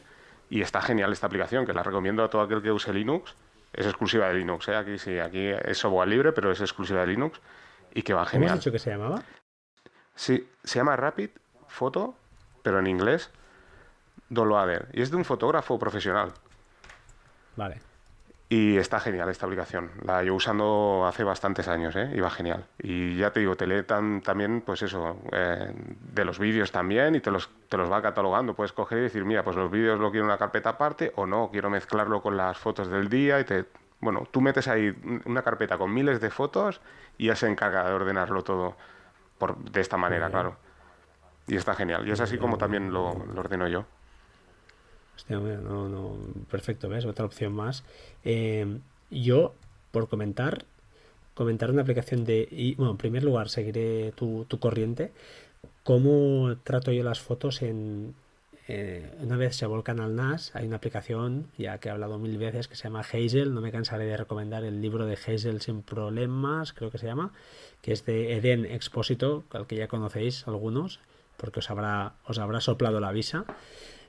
Y 0.49 0.61
está 0.61 0.81
genial 0.81 1.13
esta 1.13 1.27
aplicación, 1.27 1.67
que 1.67 1.73
la 1.73 1.83
recomiendo 1.83 2.23
a 2.23 2.31
todo 2.31 2.43
aquel 2.43 2.63
que 2.63 2.71
use 2.71 2.93
Linux. 2.93 3.35
Es 3.73 3.87
exclusiva 3.87 4.29
de 4.29 4.35
Linux, 4.35 4.69
¿eh? 4.69 4.77
Aquí 4.77 4.99
sí, 4.99 5.19
aquí 5.19 5.49
es 5.49 5.79
software 5.79 6.09
libre, 6.09 6.33
pero 6.33 6.53
es 6.53 6.61
exclusiva 6.61 7.01
de 7.01 7.09
Linux 7.09 7.41
y 7.93 8.03
que 8.03 8.15
va 8.15 8.25
genial. 8.25 8.51
¿Cómo 8.51 8.55
has 8.55 8.61
dicho 8.61 8.73
que 8.73 8.79
se 8.79 8.91
llamaba? 8.91 9.23
Sí, 10.15 10.49
se 10.63 10.79
llama 10.79 10.95
Rapid 10.95 11.31
Photo, 11.67 12.15
pero 12.63 12.79
en 12.79 12.87
inglés, 12.87 13.31
Downloader. 14.29 14.89
Y 14.93 15.03
es 15.03 15.11
de 15.11 15.17
un 15.17 15.25
fotógrafo 15.25 15.79
profesional. 15.79 16.33
Vale. 17.57 17.81
Y 18.57 18.77
está 18.77 19.01
genial 19.01 19.29
esta 19.31 19.47
aplicación. 19.47 19.91
La 20.05 20.23
llevo 20.23 20.37
usando 20.37 21.05
hace 21.09 21.25
bastantes 21.25 21.67
años, 21.67 21.97
¿eh? 21.97 22.13
Y 22.15 22.21
va 22.21 22.31
genial. 22.31 22.65
Y 22.79 23.17
ya 23.17 23.33
te 23.33 23.41
digo, 23.41 23.57
te 23.57 23.67
lee 23.67 23.83
también, 23.83 24.61
pues 24.61 24.81
eso, 24.83 25.19
eh, 25.33 25.73
de 25.75 26.25
los 26.25 26.39
vídeos 26.39 26.71
también 26.71 27.17
y 27.17 27.21
te 27.21 27.33
los, 27.33 27.51
te 27.69 27.77
los 27.77 27.91
va 27.91 28.01
catalogando. 28.01 28.55
Puedes 28.55 28.73
coger 28.73 28.99
y 28.99 29.01
decir, 29.01 29.25
mira, 29.25 29.43
pues 29.43 29.57
los 29.57 29.73
vídeos 29.73 29.99
lo 29.99 30.13
quiero 30.13 30.27
en 30.27 30.31
una 30.31 30.39
carpeta 30.39 30.69
aparte 30.69 31.13
o 31.17 31.27
no, 31.27 31.49
quiero 31.51 31.69
mezclarlo 31.69 32.23
con 32.23 32.37
las 32.37 32.57
fotos 32.57 32.89
del 32.89 33.09
día 33.09 33.41
y 33.41 33.45
te... 33.45 33.65
Bueno, 33.99 34.29
tú 34.31 34.41
metes 34.41 34.69
ahí 34.69 34.95
una 35.25 35.43
carpeta 35.43 35.77
con 35.77 35.93
miles 35.93 36.21
de 36.21 36.31
fotos 36.31 36.81
y 37.19 37.27
ya 37.27 37.35
se 37.35 37.49
encarga 37.49 37.83
de 37.83 37.93
ordenarlo 37.93 38.45
todo 38.45 38.77
por, 39.37 39.57
de 39.57 39.81
esta 39.81 39.97
manera, 39.97 40.31
claro. 40.31 40.55
Y 41.49 41.57
está 41.57 41.75
genial. 41.75 42.07
Y 42.07 42.13
es 42.13 42.21
así 42.21 42.39
como 42.39 42.57
también 42.57 42.93
lo 42.93 43.07
ordeno 43.35 43.67
yo. 43.67 43.85
Hostia, 45.17 45.39
no, 45.39 45.89
no, 45.89 46.17
perfecto, 46.51 46.89
¿ves? 46.89 47.05
Otra 47.05 47.25
opción 47.25 47.53
más. 47.53 47.85
Eh, 48.25 48.79
yo, 49.11 49.55
por 49.91 50.09
comentar, 50.09 50.65
comentar 51.35 51.71
una 51.71 51.83
aplicación 51.83 52.25
de... 52.25 52.49
Y, 52.51 52.75
bueno, 52.75 52.93
en 52.93 52.99
primer 52.99 53.23
lugar, 53.23 53.49
seguiré 53.49 54.13
tu, 54.13 54.45
tu 54.47 54.59
corriente. 54.59 55.13
¿Cómo 55.83 56.57
trato 56.65 56.93
yo 56.93 57.05
las 57.05 57.21
fotos 57.21 57.63
en, 57.63 58.15
eh, 58.67 59.15
una 59.21 59.37
vez 59.37 59.57
se 59.57 59.67
volcan 59.67 60.01
al 60.01 60.17
NAS, 60.17 60.57
hay 60.57 60.67
una 60.67 60.77
aplicación, 60.77 61.49
ya 61.59 61.79
que 61.79 61.89
he 61.89 61.93
hablado 61.93 62.19
mil 62.19 62.39
veces, 62.39 62.67
que 62.67 62.77
se 62.77 62.85
llama 62.85 63.01
Hazel. 63.01 63.53
No 63.53 63.61
me 63.61 63.71
cansaré 63.71 64.07
de 64.07 64.17
recomendar 64.17 64.65
el 64.65 64.81
libro 64.81 65.05
de 65.05 65.15
Hazel 65.15 65.61
sin 65.61 65.83
problemas, 65.83 66.73
creo 66.73 66.91
que 66.91 66.99
se 66.99 67.07
llama, 67.07 67.33
que 67.83 67.93
es 67.93 68.07
de 68.07 68.35
Eden 68.37 68.65
Expósito, 68.65 69.45
al 69.51 69.67
que 69.67 69.77
ya 69.77 69.89
conocéis 69.89 70.49
algunos, 70.49 71.01
porque 71.37 71.59
os 71.59 71.71
habrá, 71.71 72.15
os 72.25 72.39
habrá 72.39 72.61
soplado 72.61 73.01
la 73.01 73.13
visa. 73.13 73.45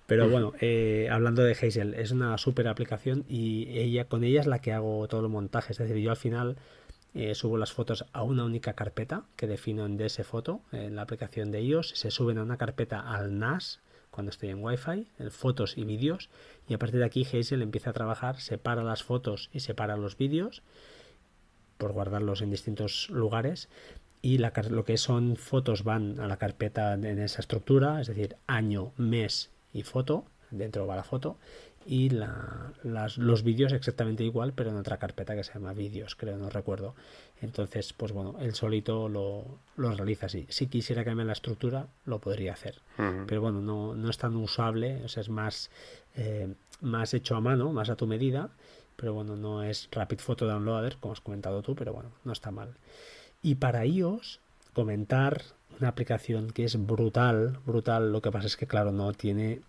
Pero 0.08 0.30
bueno, 0.30 0.54
eh, 0.62 1.08
hablando 1.12 1.44
de 1.44 1.54
Hazel, 1.54 1.96
es 1.96 2.12
una 2.12 2.38
super 2.38 2.68
aplicación 2.68 3.26
y 3.28 3.68
ella, 3.78 4.06
con 4.06 4.24
ella 4.24 4.42
es 4.42 4.48
la 4.48 4.60
que 4.60 4.72
hago 4.72 5.08
todo 5.08 5.22
el 5.22 5.30
montaje. 5.30 5.72
Es 5.72 5.80
decir, 5.80 5.98
yo 5.98 6.12
al 6.12 6.18
final 6.18 6.58
eh, 7.16 7.34
subo 7.34 7.58
las 7.58 7.74
fotos 7.74 8.06
a 8.14 8.22
una 8.22 8.46
única 8.46 8.74
carpeta 8.74 9.24
que 9.36 9.48
defino 9.48 9.86
en 9.86 9.98
DS 9.98 10.22
Foto, 10.24 10.62
en 10.72 10.96
la 10.96 11.02
aplicación 11.02 11.52
de 11.52 11.62
iOS. 11.62 11.90
Se 11.96 12.12
suben 12.12 12.38
a 12.38 12.44
una 12.44 12.58
carpeta 12.58 13.00
al 13.00 13.40
NAS 13.40 13.80
cuando 14.12 14.30
estoy 14.30 14.50
en 14.50 14.64
Wi-Fi, 14.64 15.08
en 15.20 15.32
fotos 15.32 15.78
y 15.78 15.84
vídeos, 15.84 16.30
y 16.70 16.74
a 16.74 16.80
partir 16.80 17.00
de 17.00 17.06
aquí 17.06 17.26
Hazel 17.26 17.62
empieza 17.62 17.90
a 17.90 17.94
trabajar, 17.94 18.40
separa 18.40 18.82
las 18.82 19.04
fotos 19.04 19.50
y 19.52 19.60
separa 19.60 19.98
los 19.98 20.18
vídeos, 20.18 20.64
por 21.78 21.92
guardarlos 21.92 22.42
en 22.42 22.50
distintos 22.50 23.10
lugares, 23.10 23.68
y 24.22 24.38
lo 24.38 24.86
que 24.86 24.98
son 24.98 25.36
fotos 25.36 25.84
van 25.84 26.22
a 26.22 26.28
la 26.28 26.38
carpeta 26.38 26.94
en 26.94 27.20
esa 27.20 27.42
estructura, 27.42 28.00
es 28.00 28.08
decir, 28.08 28.38
año, 28.48 28.94
mes 28.96 29.52
y 29.76 29.84
foto, 29.84 30.24
dentro 30.52 30.88
va 30.88 30.96
la 30.96 31.04
foto, 31.04 31.38
y 31.86 32.10
los 33.18 33.44
vídeos 33.44 33.74
exactamente 33.74 34.24
igual, 34.24 34.54
pero 34.54 34.72
en 34.72 34.78
otra 34.78 34.98
carpeta 34.98 35.36
que 35.36 35.44
se 35.44 35.54
llama 35.54 35.74
vídeos, 35.74 36.16
creo, 36.16 36.38
no 36.38 36.50
recuerdo. 36.50 36.96
Entonces, 37.42 37.94
pues 37.94 38.12
bueno, 38.12 38.38
él 38.40 38.56
solito 38.56 39.08
lo, 39.10 39.60
realiza 39.76 40.28
así. 40.28 40.48
Si 40.50 40.68
quisiera 40.68 41.04
cambiar 41.04 41.28
la 41.28 41.34
estructura, 41.34 41.88
lo 42.06 42.20
podría 42.20 42.54
hacer. 42.54 42.82
Pero 43.28 43.42
bueno, 43.42 43.62
no, 43.62 43.94
no, 43.94 44.10
es 44.10 44.18
tan 44.18 44.36
usable, 44.38 45.04
o 45.04 45.10
sea, 45.10 45.22
es 45.22 45.30
más, 45.30 45.70
eh, 46.16 46.56
más 46.82 47.14
hecho 47.14 47.36
a 47.36 47.42
mano, 47.42 47.72
más 47.72 47.90
a 47.90 47.96
tu 47.96 48.08
medida. 48.08 48.50
Pero 48.96 49.14
bueno, 49.14 49.36
no 49.36 49.62
es 49.62 49.90
Rapid 49.92 50.20
Photo 50.20 50.48
Downloader, 50.48 50.98
como 50.98 51.12
has 51.12 51.22
comentado 51.22 51.62
tú, 51.62 51.76
pero 51.76 51.94
bueno, 51.94 52.12
no 52.24 52.32
está 52.32 52.50
mal. 52.50 52.78
Y 53.44 53.56
para 53.56 53.86
iOS, 53.86 54.40
comentar 54.74 55.44
una 55.80 55.90
aplicación 55.90 56.52
que 56.52 56.66
es 56.66 56.86
brutal, 56.86 57.60
brutal. 57.66 58.12
Lo 58.12 58.22
que 58.22 58.32
pasa 58.32 58.48
es 58.48 58.58
que, 58.58 58.68
claro, 58.68 58.92
no 58.92 59.14
tiene 59.14 59.62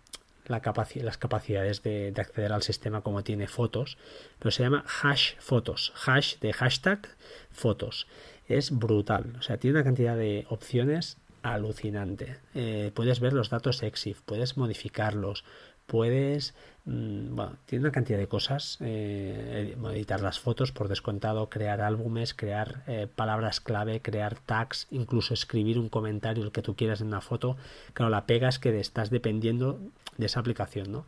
la 0.47 0.61
las 1.01 1.17
capacidades 1.17 1.83
de, 1.83 2.13
acceder 2.15 2.53
al 2.53 2.63
sistema 2.63 3.01
como 3.01 3.23
tiene 3.23 3.47
fotos, 3.47 3.97
pero 4.39 4.51
se 4.51 4.63
llama 4.63 4.85
hash 5.03 5.33
fotos, 5.39 5.93
hash 6.05 6.37
de 6.39 6.53
hashtag 6.53 7.07
fotos. 7.51 8.07
Es 8.47 8.71
brutal, 8.71 9.35
o 9.37 9.41
sea, 9.41 9.57
tiene 9.57 9.77
una 9.77 9.83
cantidad 9.83 10.15
de 10.15 10.45
opciones 10.49 11.17
alucinante. 11.43 12.37
Eh, 12.55 12.91
puedes 12.93 13.19
ver 13.19 13.33
los 13.33 13.49
datos 13.49 13.83
EXIF, 13.83 14.21
puedes 14.21 14.57
modificarlos, 14.57 15.43
puedes, 15.87 16.53
mm, 16.85 17.35
bueno, 17.35 17.57
tiene 17.65 17.85
una 17.85 17.91
cantidad 17.91 18.19
de 18.19 18.27
cosas, 18.27 18.77
eh, 18.81 19.75
editar 19.93 20.21
las 20.21 20.39
fotos 20.39 20.71
por 20.71 20.89
descontado, 20.89 21.49
crear 21.49 21.81
álbumes, 21.81 22.33
crear 22.35 22.83
eh, 22.87 23.07
palabras 23.13 23.59
clave, 23.61 24.01
crear 24.01 24.37
tags, 24.39 24.87
incluso 24.91 25.33
escribir 25.33 25.79
un 25.79 25.89
comentario 25.89 26.43
el 26.43 26.51
que 26.51 26.61
tú 26.61 26.75
quieras 26.75 27.01
en 27.01 27.07
una 27.07 27.21
foto. 27.21 27.57
Claro, 27.93 28.11
la 28.11 28.25
pega 28.27 28.49
es 28.49 28.59
que 28.59 28.77
estás 28.79 29.09
dependiendo 29.09 29.79
de 30.17 30.27
esa 30.27 30.41
aplicación, 30.41 30.91
¿no? 30.91 31.05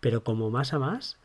Pero 0.00 0.24
como 0.24 0.50
más 0.50 0.72
a 0.72 0.78
más, 0.78 1.18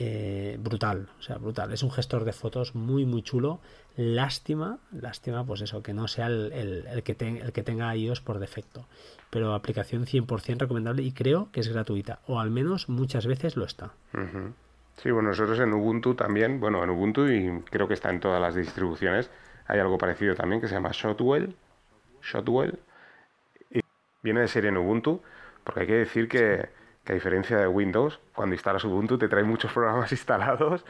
eh, 0.00 0.56
brutal, 0.60 1.08
o 1.18 1.22
sea, 1.22 1.38
brutal. 1.38 1.72
Es 1.72 1.82
un 1.82 1.90
gestor 1.90 2.24
de 2.24 2.32
fotos 2.32 2.74
muy, 2.74 3.04
muy 3.04 3.22
chulo. 3.22 3.60
Lástima, 4.00 4.78
lástima, 4.92 5.44
pues 5.44 5.60
eso, 5.60 5.82
que 5.82 5.92
no 5.92 6.06
sea 6.06 6.28
el, 6.28 6.52
el, 6.52 7.02
que, 7.02 7.16
el 7.18 7.52
que 7.52 7.64
tenga 7.64 7.96
iOS 7.96 8.20
por 8.20 8.38
defecto. 8.38 8.86
Pero 9.28 9.54
aplicación 9.54 10.06
100% 10.06 10.60
recomendable 10.60 11.02
y 11.02 11.10
creo 11.10 11.48
que 11.50 11.58
es 11.58 11.66
gratuita, 11.66 12.20
o 12.28 12.38
al 12.38 12.52
menos 12.52 12.88
muchas 12.88 13.26
veces 13.26 13.56
lo 13.56 13.64
está. 13.64 13.90
Sí, 15.02 15.10
bueno, 15.10 15.30
nosotros 15.30 15.58
en 15.58 15.72
Ubuntu 15.72 16.14
también, 16.14 16.60
bueno, 16.60 16.84
en 16.84 16.90
Ubuntu 16.90 17.26
y 17.26 17.60
creo 17.70 17.88
que 17.88 17.94
está 17.94 18.10
en 18.10 18.20
todas 18.20 18.40
las 18.40 18.54
distribuciones, 18.54 19.30
hay 19.66 19.80
algo 19.80 19.98
parecido 19.98 20.36
también 20.36 20.60
que 20.60 20.68
se 20.68 20.74
llama 20.74 20.90
Shotwell. 20.92 21.56
Shotwell. 22.22 22.78
Y 23.70 23.80
viene 24.22 24.42
de 24.42 24.48
serie 24.48 24.70
en 24.70 24.76
Ubuntu 24.76 25.22
porque 25.64 25.80
hay 25.80 25.86
que 25.88 25.94
decir 25.94 26.28
que, 26.28 26.68
a 27.04 27.12
diferencia 27.12 27.58
de 27.58 27.66
Windows, 27.66 28.20
cuando 28.32 28.54
instalas 28.54 28.84
Ubuntu 28.84 29.18
te 29.18 29.28
trae 29.28 29.42
muchos 29.42 29.72
programas 29.72 30.12
instalados. 30.12 30.84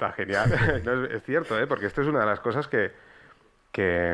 Está 0.00 0.12
genial. 0.12 0.50
es, 1.10 1.22
cierto, 1.24 1.60
¿eh? 1.60 1.66
porque 1.66 1.84
esto 1.84 2.00
es 2.00 2.08
una 2.08 2.20
de 2.20 2.26
las 2.26 2.40
cosas 2.40 2.68
que, 2.68 2.90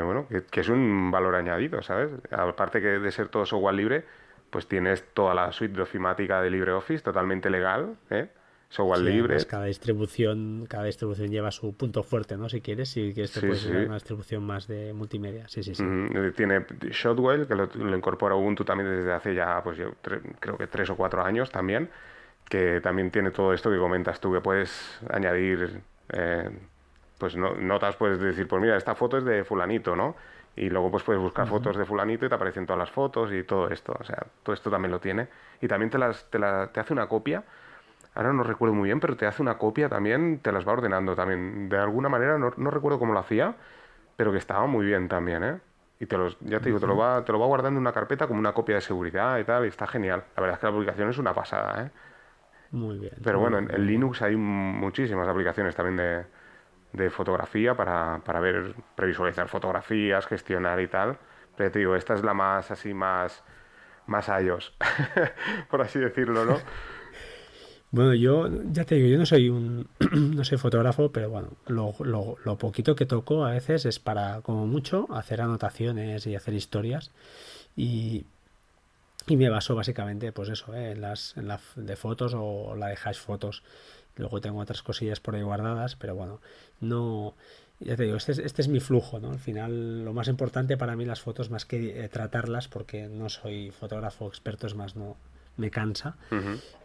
bueno, 0.03 0.27
que, 0.29 0.61
es 0.61 0.69
un 0.69 1.13
valor 1.13 1.37
añadido, 1.37 1.81
¿sabes? 1.83 2.11
Aparte 2.33 2.81
que 2.81 2.99
de 2.99 3.11
ser 3.13 3.29
todo 3.29 3.47
software 3.47 3.75
libre, 3.75 4.05
pues 4.51 4.67
tienes 4.67 5.05
toda 5.15 5.33
la 5.35 5.53
suite 5.53 5.77
de 5.77 5.83
ofimática 5.83 6.43
de 6.43 6.51
LibreOffice 6.51 7.05
totalmente 7.05 7.51
legal, 7.51 7.95
¿eh? 8.11 8.29
software 8.69 8.99
libre. 8.99 9.45
Cada 9.47 9.67
distribución, 9.67 10.67
cada 10.69 10.83
distribución 10.83 11.31
lleva 11.31 11.53
su 11.53 11.77
punto 11.77 12.03
fuerte, 12.03 12.37
¿no? 12.37 12.49
Si 12.49 12.61
quieres, 12.61 12.89
si 12.89 13.13
quieres 13.15 13.31
te 13.31 13.41
puedes 13.41 13.65
una 13.67 13.95
distribución 13.95 14.45
más 14.45 14.67
de 14.67 14.93
multimedia. 14.93 15.47
Sí, 15.47 15.63
sí, 15.63 15.77
sí. 15.77 15.85
Tiene 16.35 16.67
Shotwell, 16.91 17.47
que 17.47 17.55
lo, 17.55 17.97
incorpora 17.97 18.35
Ubuntu 18.35 18.65
también 18.65 18.91
desde 18.91 19.13
hace 19.13 19.37
ya, 19.37 19.63
pues 19.63 19.79
yo 19.79 19.95
creo 20.41 20.59
que 20.59 20.67
tres 20.67 20.91
o 20.91 20.97
cuatro 20.97 21.23
años 21.23 21.53
también, 21.53 21.89
que 22.49 22.81
también 22.81 23.11
tiene 23.11 23.31
todo 23.31 23.53
esto 23.53 23.71
que 23.71 23.79
comentas 23.79 24.21
tú, 24.21 24.33
que 24.33 24.41
puedes 24.41 25.01
añadir, 25.11 25.81
eh, 26.13 26.51
pues 27.19 27.37
notas, 27.37 27.97
puedes 27.97 28.21
decir, 28.21 28.47
pues 28.47 28.63
mira, 28.63 28.77
esta 28.77 28.95
foto 28.95 29.19
es 29.19 29.25
de 29.25 29.45
fulanito, 29.45 29.97
¿no? 29.97 30.17
Y 30.55 30.71
luego 30.71 30.91
pues 30.91 31.03
puedes 31.03 31.21
buscar 31.21 31.47
fotos 31.47 31.77
de 31.77 31.85
fulanito 31.85 32.25
y 32.25 32.29
te 32.29 32.35
aparecen 32.35 32.65
todas 32.65 32.79
las 32.79 32.91
fotos 32.91 33.31
y 33.33 33.43
todo 33.43 33.69
esto. 33.69 33.95
O 33.99 34.05
sea, 34.05 34.27
todo 34.43 34.55
esto 34.55 34.71
también 34.71 34.91
lo 34.91 35.01
tiene. 35.01 35.29
Y 35.61 35.69
también 35.69 35.91
te, 35.91 35.99
las, 35.99 36.31
te, 36.31 36.39
la, 36.39 36.69
te 36.73 36.81
hace 36.81 36.95
una 36.95 37.07
copia 37.09 37.45
ahora 38.17 38.33
no 38.33 38.43
recuerdo 38.43 38.75
muy 38.75 38.87
bien, 38.87 38.99
pero 38.99 39.17
te 39.17 39.27
hace 39.27 39.43
una 39.43 39.59
copia 39.59 39.89
también, 39.89 40.41
te 40.41 40.51
las 40.51 40.67
va 40.67 40.73
ordenando 40.73 41.15
también. 41.15 41.69
De 41.69 41.79
alguna 41.79 42.09
manera, 42.09 42.39
no, 42.39 42.71
recuerdo 42.71 42.99
cómo 42.99 43.13
lo 43.13 43.21
hacía, 43.21 43.55
pero 44.17 44.33
que 44.33 44.39
estaba 44.39 44.67
muy 44.67 44.87
bien 44.87 45.09
también, 45.09 45.45
¿eh? 45.45 45.61
Y 46.01 46.07
te 46.07 46.19
los, 46.19 46.39
ya 46.41 46.59
te 46.61 46.67
digo, 46.67 46.81
te 46.81 46.87
lo, 46.87 46.97
va, 46.97 47.25
te 47.25 47.33
lo 47.33 47.39
va 47.39 47.47
guardando 47.47 47.79
en 47.79 47.83
una 47.83 47.93
carpeta 47.93 48.27
como 48.27 48.41
una 48.41 48.53
copia 48.53 48.77
de 48.77 48.81
seguridad 48.81 49.39
y 49.39 49.45
tal, 49.45 49.65
y 49.65 49.69
está 49.69 49.87
genial. 49.87 50.25
La 50.37 50.43
verdad 50.43 50.55
es 50.55 50.61
que 50.61 50.67
la 50.67 50.73
aplicación 50.73 51.11
es 51.11 51.19
una 51.19 51.35
pasada, 51.35 51.85
¿eh? 51.85 51.91
Muy 52.77 52.99
bien. 52.99 53.15
Pero 53.25 53.41
bueno, 53.41 53.59
en, 53.59 53.87
Linux 53.87 54.21
hay 54.21 54.37
muchísimas 54.37 55.27
aplicaciones 55.27 55.75
también 55.75 55.97
de, 55.97 56.25
de 56.93 57.11
fotografía 57.11 57.75
para, 57.75 58.21
para, 58.23 58.39
ver, 58.39 58.75
previsualizar 58.95 59.49
fotografías, 59.49 60.27
gestionar 60.27 60.79
y 60.81 60.87
tal. 60.87 61.17
Pero 61.57 61.71
te 61.71 61.79
digo, 61.79 61.97
esta 61.97 62.13
es 62.13 62.23
la 62.23 62.35
más 62.35 62.71
así, 62.71 62.93
más, 62.93 63.43
más 64.07 64.29
iOS, 64.29 64.75
por 65.71 65.81
así 65.81 65.99
decirlo, 65.99 66.45
¿no? 66.45 66.59
Bueno, 67.93 68.15
yo 68.15 68.49
ya 68.73 68.85
te 68.85 68.97
digo, 68.97 69.09
yo 69.09 69.17
no 69.17 69.25
soy 69.25 69.49
un 69.49 69.89
no 70.13 70.45
soy 70.45 70.59
fotógrafo, 70.59 71.13
pero 71.13 71.31
bueno, 71.31 71.53
lo, 71.67 71.95
lo, 72.45 72.59
poquito 72.59 72.95
que 72.97 73.07
toco 73.07 73.47
a 73.47 73.53
veces 73.53 73.87
es 73.87 74.01
para, 74.01 74.43
como 74.43 74.67
mucho, 74.67 75.07
hacer 75.15 75.41
anotaciones 75.41 76.27
y 76.27 76.35
hacer 76.35 76.53
historias. 76.53 77.13
Y, 77.77 78.27
y 79.27 79.37
me 79.37 79.49
baso 79.49 79.75
básicamente, 79.75 80.33
pues 80.33 80.49
eso, 80.49 80.75
¿eh? 80.75 80.93
en 80.93 81.01
las 81.01 81.37
en 81.37 81.49
la 81.49 81.61
de 81.75 81.97
fotos 81.97 82.35
o 82.37 82.75
la 82.77 82.89
de 82.89 82.99
hash 83.03 83.19
fotos. 83.19 83.63
Luego 84.17 84.41
tengo 84.41 84.61
otras 84.61 84.83
cosillas 84.83 85.21
por 85.21 85.35
ahí 85.35 85.43
guardadas, 85.43 85.97
pero 85.97 86.15
bueno, 86.15 86.41
no. 86.81 87.35
Ya 87.79 87.95
te 87.95 88.05
digo, 88.05 88.17
este 88.17 88.33
es, 88.33 88.39
este 88.39 88.63
es 88.63 88.69
mi 88.69 88.81
flujo, 88.81 89.21
¿no? 89.21 89.31
Al 89.31 89.39
final, 89.39 90.03
lo 90.03 90.15
más 90.15 90.29
importante 90.29 90.79
para 90.79 90.97
mí 90.97 91.05
las 91.05 91.21
fotos, 91.21 91.51
más 91.51 91.67
que 91.67 92.03
eh, 92.03 92.09
tratarlas, 92.09 92.69
porque 92.69 93.07
no 93.09 93.29
soy 93.29 93.71
fotógrafo 93.71 94.29
experto, 94.29 94.67
es 94.67 94.75
más, 94.75 94.97
no, 94.97 95.19
me 95.57 95.71
cansa, 95.71 96.17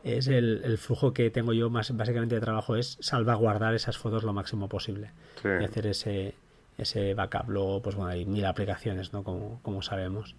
es 0.04 0.28
el, 0.28 0.78
flujo 0.78 1.14
que 1.14 1.30
tengo 1.30 1.54
yo 1.54 1.70
más 1.70 1.96
básicamente 1.96 2.36
de 2.36 2.42
trabajo 2.42 2.76
es 2.76 2.98
salvaguardar 3.02 3.74
esas 3.74 3.98
fotos 3.98 4.24
lo 4.24 4.34
máximo 4.34 4.70
posible 4.70 5.12
y 5.44 5.64
hacer 5.64 5.88
ese, 5.88 6.36
ese 6.78 7.14
backup. 7.14 7.50
Luego, 7.50 7.82
pues 7.82 7.96
bueno, 7.96 8.12
hay 8.12 8.26
mil 8.26 8.46
aplicaciones, 8.46 9.14
¿no? 9.14 9.24
Como, 9.24 9.60
como 9.62 9.82
sabemos. 9.82 10.36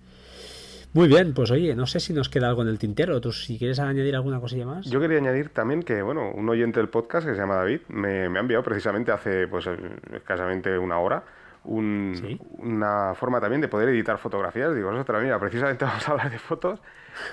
Muy 0.94 1.08
bien, 1.08 1.32
pues 1.32 1.50
oye, 1.50 1.74
no 1.74 1.86
sé 1.86 2.00
si 2.00 2.12
nos 2.12 2.28
queda 2.28 2.48
algo 2.48 2.62
en 2.62 2.68
el 2.68 2.78
tintero. 2.78 3.20
¿Tú 3.20 3.32
si 3.32 3.58
quieres 3.58 3.78
añadir 3.78 4.14
alguna 4.14 4.40
cosilla 4.40 4.66
más? 4.66 4.86
Yo 4.86 5.00
quería 5.00 5.18
añadir 5.18 5.48
también 5.48 5.82
que, 5.82 6.02
bueno, 6.02 6.30
un 6.32 6.48
oyente 6.48 6.80
del 6.80 6.88
podcast 6.88 7.26
que 7.26 7.34
se 7.34 7.40
llama 7.40 7.56
David 7.56 7.80
me, 7.88 8.28
me 8.28 8.38
ha 8.38 8.42
enviado 8.42 8.62
precisamente 8.62 9.10
hace, 9.10 9.48
pues, 9.48 9.68
escasamente 10.12 10.78
una 10.78 10.98
hora 10.98 11.24
una 11.64 13.14
forma 13.14 13.40
también 13.40 13.60
de 13.60 13.68
poder 13.68 13.88
editar 13.90 14.18
fotografías. 14.18 14.74
Digo, 14.74 14.90
otra 14.90 15.20
mira, 15.20 15.38
precisamente 15.38 15.84
vamos 15.84 16.08
a 16.08 16.12
hablar 16.12 16.30
de 16.30 16.38
fotos. 16.38 16.80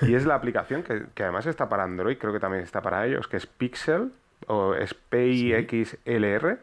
Y 0.02 0.14
es 0.14 0.26
la 0.26 0.36
aplicación 0.36 0.84
que, 0.84 1.24
además 1.24 1.46
está 1.46 1.70
para 1.70 1.84
Android, 1.84 2.18
creo 2.18 2.34
que 2.34 2.40
también 2.40 2.64
está 2.64 2.82
para 2.82 3.06
ellos, 3.06 3.28
que 3.28 3.38
es 3.38 3.46
Pixel 3.46 4.12
o 4.48 4.74
es 4.76 4.94
PIXLR. 4.94 6.60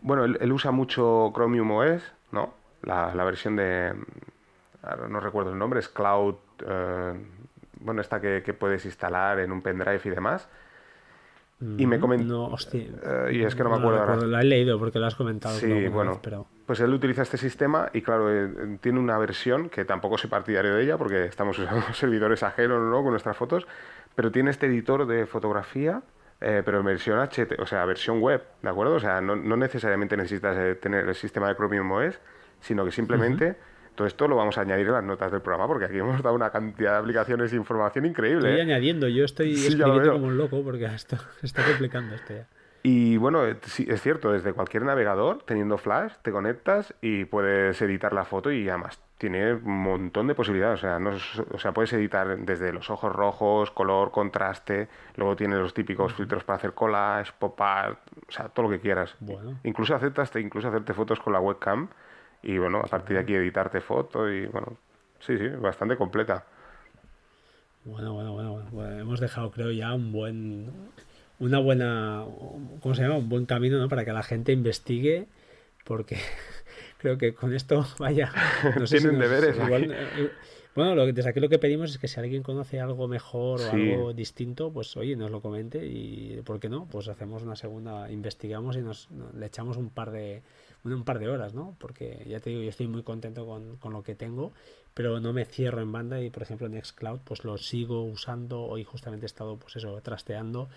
Bueno, 0.00 0.24
él, 0.24 0.52
usa 0.52 0.70
mucho 0.70 1.30
Chromium 1.34 1.70
OS, 1.70 2.12
¿no? 2.32 2.54
La, 2.82 3.12
versión 3.24 3.56
de. 3.56 3.94
No 5.08 5.20
recuerdo 5.20 5.52
el 5.52 5.58
nombre, 5.58 5.80
es 5.80 5.88
Cloud. 5.88 6.34
Eh, 6.66 7.14
bueno, 7.80 8.00
esta 8.00 8.20
que, 8.20 8.40
puedes 8.58 8.84
instalar 8.84 9.40
en 9.40 9.52
un 9.52 9.62
pendrive 9.62 10.00
y 10.04 10.10
demás. 10.10 10.48
Y 11.78 11.86
me 11.86 11.98
comentó. 11.98 12.32
No, 12.32 12.44
hostia. 12.46 12.82
Eh, 12.82 13.30
y 13.32 13.42
es 13.42 13.54
que 13.54 13.62
no, 13.62 13.70
me 13.70 13.76
acuerdo 13.76 14.00
ahora. 14.00 14.16
Lo 14.16 14.38
he 14.38 14.44
leído 14.44 14.78
porque 14.78 14.98
lo 14.98 15.06
has 15.06 15.14
comentado. 15.14 15.54
Sí, 15.56 15.88
bueno. 15.88 16.20
pero... 16.22 16.46
Pues 16.66 16.80
él 16.80 16.92
utiliza 16.92 17.22
este 17.22 17.36
sistema 17.36 17.88
y, 17.92 18.02
claro, 18.02 18.30
eh, 18.30 18.78
tiene 18.80 18.98
una 18.98 19.16
versión 19.18 19.68
que 19.68 19.84
tampoco 19.84 20.18
soy 20.18 20.28
partidario 20.28 20.74
de 20.74 20.82
ella 20.82 20.98
porque 20.98 21.24
estamos 21.24 21.58
usando 21.60 21.92
servidores 21.94 22.42
ajenos 22.42 22.82
¿no? 22.82 23.02
con 23.02 23.10
nuestras 23.10 23.36
fotos, 23.36 23.66
pero 24.14 24.30
tiene 24.30 24.50
este 24.50 24.66
editor 24.66 25.06
de 25.06 25.26
fotografía 25.26 26.02
eh, 26.46 26.62
pero 26.62 26.80
en 26.80 26.84
versión 26.84 27.18
HT, 27.18 27.58
o 27.58 27.64
sea, 27.64 27.86
versión 27.86 28.20
web, 28.20 28.42
¿de 28.60 28.68
acuerdo? 28.68 28.96
O 28.96 29.00
sea, 29.00 29.20
no, 29.22 29.34
necesariamente 29.56 30.14
necesitas 30.14 30.54
eh, 30.58 30.74
tener 30.74 31.08
el 31.08 31.14
sistema 31.14 31.48
de 31.48 31.54
Chromium 31.54 31.90
OS, 31.90 32.20
sino 32.60 32.84
que 32.84 32.90
simplemente 32.90 33.56
todo 33.94 34.06
esto 34.06 34.28
lo 34.28 34.36
vamos 34.36 34.58
a 34.58 34.62
añadir 34.62 34.86
en 34.86 34.92
las 34.92 35.04
notas 35.04 35.30
del 35.30 35.40
programa, 35.40 35.66
porque 35.66 35.86
aquí 35.86 35.98
hemos 35.98 36.22
dado 36.22 36.34
una 36.34 36.50
cantidad 36.50 36.92
de 36.92 36.98
aplicaciones 36.98 37.52
e 37.52 37.56
información 37.56 38.06
increíble. 38.06 38.48
Estoy 38.48 38.60
¿eh? 38.60 38.62
añadiendo, 38.62 39.08
yo 39.08 39.24
estoy 39.24 39.54
escribiendo 39.54 40.12
como 40.12 40.26
un 40.26 40.36
loco, 40.36 40.62
porque 40.62 40.84
esto 40.94 41.16
está 41.42 41.64
complicando 41.64 42.14
esto 42.14 42.34
ya. 42.34 42.46
Y 42.86 43.16
bueno, 43.16 43.44
sí, 43.62 43.86
es 43.88 44.02
cierto, 44.02 44.30
desde 44.30 44.52
cualquier 44.52 44.82
navegador, 44.82 45.42
teniendo 45.46 45.78
flash, 45.78 46.12
te 46.20 46.30
conectas 46.30 46.92
y 47.00 47.24
puedes 47.24 47.80
editar 47.80 48.12
la 48.12 48.26
foto 48.26 48.52
y 48.52 48.68
además 48.68 49.00
tiene 49.16 49.54
un 49.54 49.82
montón 49.82 50.26
de 50.26 50.34
posibilidades. 50.34 50.80
O 50.80 50.82
sea, 50.82 50.98
no, 50.98 51.12
o 51.52 51.58
sea, 51.58 51.72
puedes 51.72 51.94
editar 51.94 52.36
desde 52.40 52.74
los 52.74 52.90
ojos 52.90 53.10
rojos, 53.10 53.70
color, 53.70 54.10
contraste, 54.10 54.88
luego 55.16 55.34
tiene 55.34 55.56
los 55.56 55.72
típicos 55.72 56.12
filtros 56.12 56.44
para 56.44 56.58
hacer 56.58 56.74
collage, 56.74 57.32
pop 57.38 57.58
art, 57.58 58.00
o 58.28 58.30
sea, 58.30 58.50
todo 58.50 58.66
lo 58.66 58.70
que 58.70 58.80
quieras. 58.80 59.16
Incluso 59.62 59.94
aceptas, 59.94 60.30
incluso 60.36 60.68
hacerte 60.68 60.92
fotos 60.92 61.20
con 61.20 61.32
la 61.32 61.40
webcam 61.40 61.88
y 62.44 62.58
bueno, 62.58 62.78
a 62.78 62.86
partir 62.86 63.16
de 63.16 63.22
aquí 63.22 63.34
editarte 63.34 63.80
fotos 63.80 64.30
y 64.30 64.46
bueno, 64.46 64.76
sí, 65.20 65.36
sí, 65.38 65.48
bastante 65.48 65.96
completa. 65.96 66.44
Bueno, 67.84 68.12
bueno, 68.14 68.32
bueno, 68.32 68.68
bueno, 68.70 68.98
hemos 68.98 69.20
dejado 69.20 69.50
creo 69.50 69.70
ya 69.70 69.92
un 69.94 70.12
buen 70.12 70.70
una 71.38 71.58
buena, 71.58 72.24
¿cómo 72.80 72.94
se 72.94 73.02
llama? 73.02 73.16
Un 73.16 73.28
buen 73.28 73.46
camino, 73.46 73.78
¿no? 73.78 73.88
Para 73.88 74.04
que 74.04 74.12
la 74.12 74.22
gente 74.22 74.52
investigue, 74.52 75.26
porque 75.84 76.18
creo 76.98 77.18
que 77.18 77.34
con 77.34 77.54
esto, 77.54 77.86
vaya, 77.98 78.32
no 78.78 78.86
sé 78.86 78.98
Tienen 78.98 79.18
deberes. 79.18 79.56
Eh, 79.58 80.30
bueno, 80.74 80.94
lo, 80.96 81.06
desde 81.12 81.30
aquí 81.30 81.40
lo 81.40 81.48
que 81.48 81.58
pedimos 81.58 81.90
es 81.90 81.98
que 81.98 82.08
si 82.08 82.18
alguien 82.18 82.42
conoce 82.42 82.80
algo 82.80 83.06
mejor 83.06 83.60
o 83.60 83.70
algo 83.70 84.12
distinto, 84.12 84.72
pues 84.72 84.96
oye, 84.96 85.14
nos 85.14 85.30
lo 85.30 85.40
comente 85.40 85.86
y, 85.86 86.40
¿por 86.44 86.58
qué 86.58 86.68
no? 86.68 86.86
Pues 86.90 87.08
hacemos 87.08 87.42
una 87.42 87.54
segunda, 87.54 88.10
investigamos 88.10 88.76
y 88.76 88.80
nos, 88.80 89.08
le 89.38 89.46
echamos 89.46 89.76
un 89.76 89.90
par 89.90 90.10
de 90.10 90.42
un 90.92 91.04
par 91.04 91.18
de 91.18 91.28
horas, 91.28 91.54
¿no? 91.54 91.74
Porque 91.78 92.24
ya 92.28 92.40
te 92.40 92.50
digo, 92.50 92.62
yo 92.62 92.68
estoy 92.68 92.86
muy 92.86 93.02
contento 93.02 93.46
con, 93.46 93.76
con 93.76 93.92
lo 93.92 94.02
que 94.02 94.14
tengo, 94.14 94.52
pero 94.92 95.20
no 95.20 95.32
me 95.32 95.44
cierro 95.44 95.80
en 95.80 95.92
banda 95.92 96.20
y, 96.20 96.30
por 96.30 96.42
ejemplo, 96.42 96.68
Nextcloud, 96.68 97.20
pues 97.24 97.44
lo 97.44 97.56
sigo 97.56 98.04
usando. 98.04 98.62
Hoy 98.62 98.84
justamente 98.84 99.24
he 99.24 99.28
estado, 99.28 99.56
pues 99.56 99.76
eso, 99.76 99.98
trasteando 100.02 100.68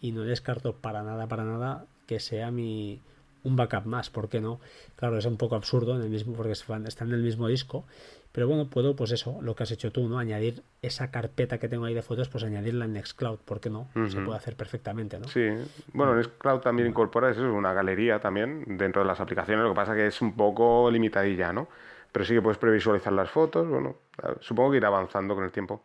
y 0.00 0.12
no 0.12 0.22
descarto 0.22 0.74
para 0.74 1.02
nada, 1.02 1.26
para 1.26 1.44
nada 1.44 1.86
que 2.06 2.20
sea 2.20 2.50
mi 2.50 3.00
un 3.44 3.56
backup 3.56 3.86
más, 3.86 4.10
¿por 4.10 4.28
qué 4.28 4.40
no? 4.40 4.60
Claro, 4.96 5.18
es 5.18 5.24
un 5.24 5.36
poco 5.36 5.54
absurdo 5.54 5.94
en 5.96 6.02
el 6.02 6.10
mismo 6.10 6.34
porque 6.34 6.52
están 6.52 6.84
en 6.86 7.14
el 7.14 7.22
mismo 7.22 7.48
disco, 7.48 7.84
pero 8.32 8.46
bueno, 8.46 8.68
puedo 8.68 8.94
pues 8.94 9.12
eso, 9.12 9.38
lo 9.42 9.54
que 9.54 9.62
has 9.62 9.70
hecho 9.70 9.90
tú, 9.90 10.08
¿no? 10.08 10.18
Añadir 10.18 10.62
esa 10.82 11.10
carpeta 11.10 11.58
que 11.58 11.68
tengo 11.68 11.84
ahí 11.84 11.94
de 11.94 12.02
fotos, 12.02 12.28
pues 12.28 12.44
añadirla 12.44 12.84
en 12.84 12.92
Nextcloud, 12.94 13.38
¿por 13.40 13.60
qué 13.60 13.70
no? 13.70 13.88
Se 14.08 14.20
puede 14.20 14.36
hacer 14.36 14.56
perfectamente, 14.56 15.18
¿no? 15.18 15.28
Sí, 15.28 15.48
bueno, 15.92 16.14
Nextcloud 16.14 16.60
también 16.60 16.88
incorpora 16.88 17.30
eso, 17.30 17.52
una 17.52 17.72
galería 17.72 18.20
también 18.20 18.64
dentro 18.78 19.02
de 19.02 19.08
las 19.08 19.20
aplicaciones, 19.20 19.64
lo 19.64 19.70
que 19.70 19.76
pasa 19.76 19.94
que 19.94 20.06
es 20.06 20.20
un 20.20 20.34
poco 20.34 20.90
limitadilla, 20.90 21.52
¿no? 21.52 21.68
Pero 22.12 22.24
sí 22.24 22.34
que 22.34 22.42
puedes 22.42 22.58
previsualizar 22.58 23.12
las 23.12 23.30
fotos, 23.30 23.68
bueno, 23.68 23.96
supongo 24.40 24.72
que 24.72 24.76
irá 24.78 24.88
avanzando 24.88 25.34
con 25.34 25.44
el 25.44 25.50
tiempo 25.50 25.82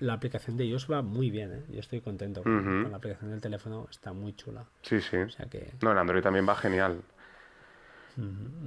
la 0.00 0.14
aplicación 0.14 0.56
de 0.56 0.64
iOS 0.66 0.90
va 0.90 1.02
muy 1.02 1.30
bien, 1.30 1.52
¿eh? 1.52 1.62
Yo 1.68 1.80
estoy 1.80 2.00
contento 2.00 2.42
con, 2.42 2.90
la 2.90 2.96
aplicación 2.96 3.30
del 3.30 3.40
teléfono, 3.40 3.86
está 3.90 4.12
muy 4.12 4.34
chula. 4.34 4.64
Sí, 4.82 5.00
sí. 5.00 5.18
No, 5.82 5.92
en 5.92 5.98
Android 5.98 6.22
también 6.22 6.48
va 6.48 6.56
genial. 6.56 7.02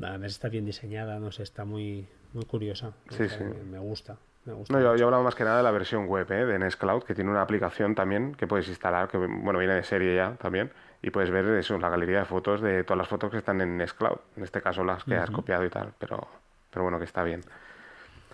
Además 0.01 0.31
está 0.31 0.49
bien 0.49 0.65
diseñada, 0.65 1.19
no 1.19 1.31
sé, 1.31 1.43
está 1.43 1.65
muy, 1.65 2.07
muy 2.33 2.45
curiosa. 2.45 2.93
Sí, 3.09 3.27
sí. 3.29 3.43
Me, 3.69 3.79
gusta. 3.79 4.17
no, 4.45 4.63
yo, 4.69 4.95
yo, 4.95 5.05
hablaba 5.05 5.23
más 5.23 5.35
que 5.35 5.43
nada 5.43 5.57
de 5.57 5.63
la 5.63 5.71
versión 5.71 6.07
web 6.07 6.31
¿eh? 6.31 6.45
de 6.45 6.59
Nextcloud, 6.59 7.03
que 7.03 7.13
tiene 7.13 7.29
una 7.29 7.41
aplicación 7.41 7.95
también 7.95 8.35
que 8.35 8.47
puedes 8.47 8.67
instalar, 8.67 9.07
que 9.09 9.17
bueno, 9.17 9.59
viene 9.59 9.75
de 9.75 9.83
serie 9.83 10.15
ya 10.15 10.35
también, 10.35 10.71
y 11.01 11.09
puedes 11.09 11.29
ver 11.29 11.45
eso, 11.57 11.77
la 11.77 11.89
galería 11.89 12.19
de 12.19 12.25
fotos 12.25 12.61
de 12.61 12.83
todas 12.83 12.97
las 12.97 13.07
fotos 13.07 13.31
que 13.31 13.37
están 13.37 13.61
en 13.61 13.77
Nextcloud. 13.77 14.17
En 14.37 14.43
este 14.43 14.61
caso 14.61 14.83
las 14.83 15.03
que 15.03 15.15
has 15.15 15.29
copiado 15.29 15.65
y 15.65 15.69
tal, 15.69 15.93
pero, 15.99 16.27
pero 16.69 16.83
bueno, 16.83 16.97
que 16.97 17.05
está 17.05 17.23
bien. 17.23 17.41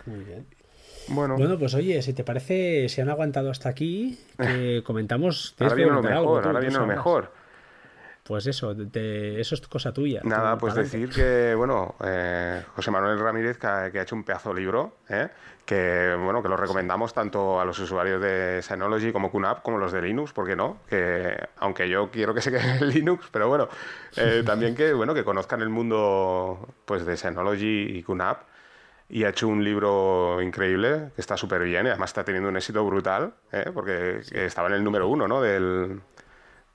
Muy 0.06 0.24
bien. 0.24 0.46
Bueno. 1.08 1.58
pues 1.58 1.74
oye, 1.74 2.00
si 2.02 2.12
te 2.12 2.24
parece, 2.24 2.88
si 2.88 3.00
han 3.00 3.08
aguantado 3.08 3.50
hasta 3.50 3.68
aquí, 3.68 4.18
que 4.38 4.82
comentamos. 4.86 5.54
Ahora 5.58 5.74
viene 5.74 5.92
lo 5.92 6.02
mejor, 6.02 6.46
ahora 6.46 6.60
viene 6.60 6.78
lo 6.78 6.86
mejor. 6.86 7.39
Pues 8.30 8.46
eso, 8.46 8.76
eso 8.94 9.54
es 9.56 9.60
cosa 9.62 9.92
tuya. 9.92 10.20
Nada, 10.22 10.56
pues 10.56 10.76
decir 10.76 11.08
que, 11.08 11.52
bueno, 11.56 11.96
eh, 12.04 12.62
José 12.76 12.92
Manuel 12.92 13.18
Ramírez, 13.18 13.58
que 13.58 13.66
ha, 13.66 13.88
hecho 13.88 14.14
un 14.14 14.22
pedazo 14.22 14.54
de 14.54 14.60
libro, 14.60 14.98
¿eh? 15.08 15.30
que, 15.64 16.14
bueno, 16.16 16.40
que 16.40 16.48
lo 16.48 16.56
recomendamos 16.56 17.12
tanto 17.12 17.60
a 17.60 17.64
los 17.64 17.76
usuarios 17.80 18.22
de 18.22 18.60
Synology 18.62 19.10
como 19.10 19.32
QNAP, 19.32 19.62
como 19.62 19.78
los 19.78 19.90
de 19.90 20.02
Linux, 20.02 20.32
¿por 20.32 20.46
qué 20.46 20.54
no? 20.54 20.76
Que, 20.88 21.44
aunque 21.56 21.88
yo 21.88 22.12
quiero 22.12 22.32
que 22.32 22.40
se 22.40 22.52
quede 22.52 22.76
en 22.76 22.88
Linux, 22.94 23.28
pero 23.32 23.48
bueno, 23.48 23.68
eh, 24.16 24.44
también 24.46 24.76
que, 24.76 24.92
bueno, 24.92 25.12
que 25.12 25.24
conozcan 25.24 25.60
el 25.60 25.68
mundo 25.68 26.68
pues, 26.84 27.04
de 27.04 27.16
Synology 27.16 27.98
y 27.98 28.04
QNAP 28.04 28.42
y 29.08 29.24
ha 29.24 29.30
hecho 29.30 29.48
un 29.48 29.64
libro 29.64 30.40
increíble 30.40 31.10
que 31.16 31.20
está 31.20 31.36
súper 31.36 31.64
bien 31.64 31.86
y 31.86 31.88
además 31.88 32.10
está 32.10 32.24
teniendo 32.24 32.48
un 32.48 32.56
éxito 32.56 32.84
brutal, 32.84 33.34
¿eh? 33.50 33.72
porque 33.74 34.20
estaba 34.30 34.68
en 34.68 34.74
el 34.74 34.84
número 34.84 35.08
uno, 35.08 35.26
¿no? 35.26 35.42
Del... 35.42 36.00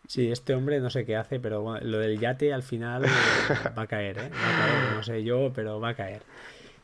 Sí, 0.08 0.32
este 0.32 0.54
hombre 0.54 0.80
no 0.80 0.90
sé 0.90 1.06
qué 1.06 1.16
hace, 1.16 1.40
pero 1.40 1.80
lo 1.82 2.00
del 2.00 2.20
yate 2.20 2.54
al 2.54 2.64
final 2.64 3.04
va 3.78 3.84
a 3.84 3.88
caer, 3.88 4.20
¿eh? 4.20 4.30
Va 4.30 4.54
a 4.54 4.58
caer, 4.58 4.96
no 4.96 5.04
sé 5.04 5.24
yo, 5.24 5.52
pero 5.54 5.80
va 5.80 5.90
a 5.90 5.96
caer. 5.96 6.22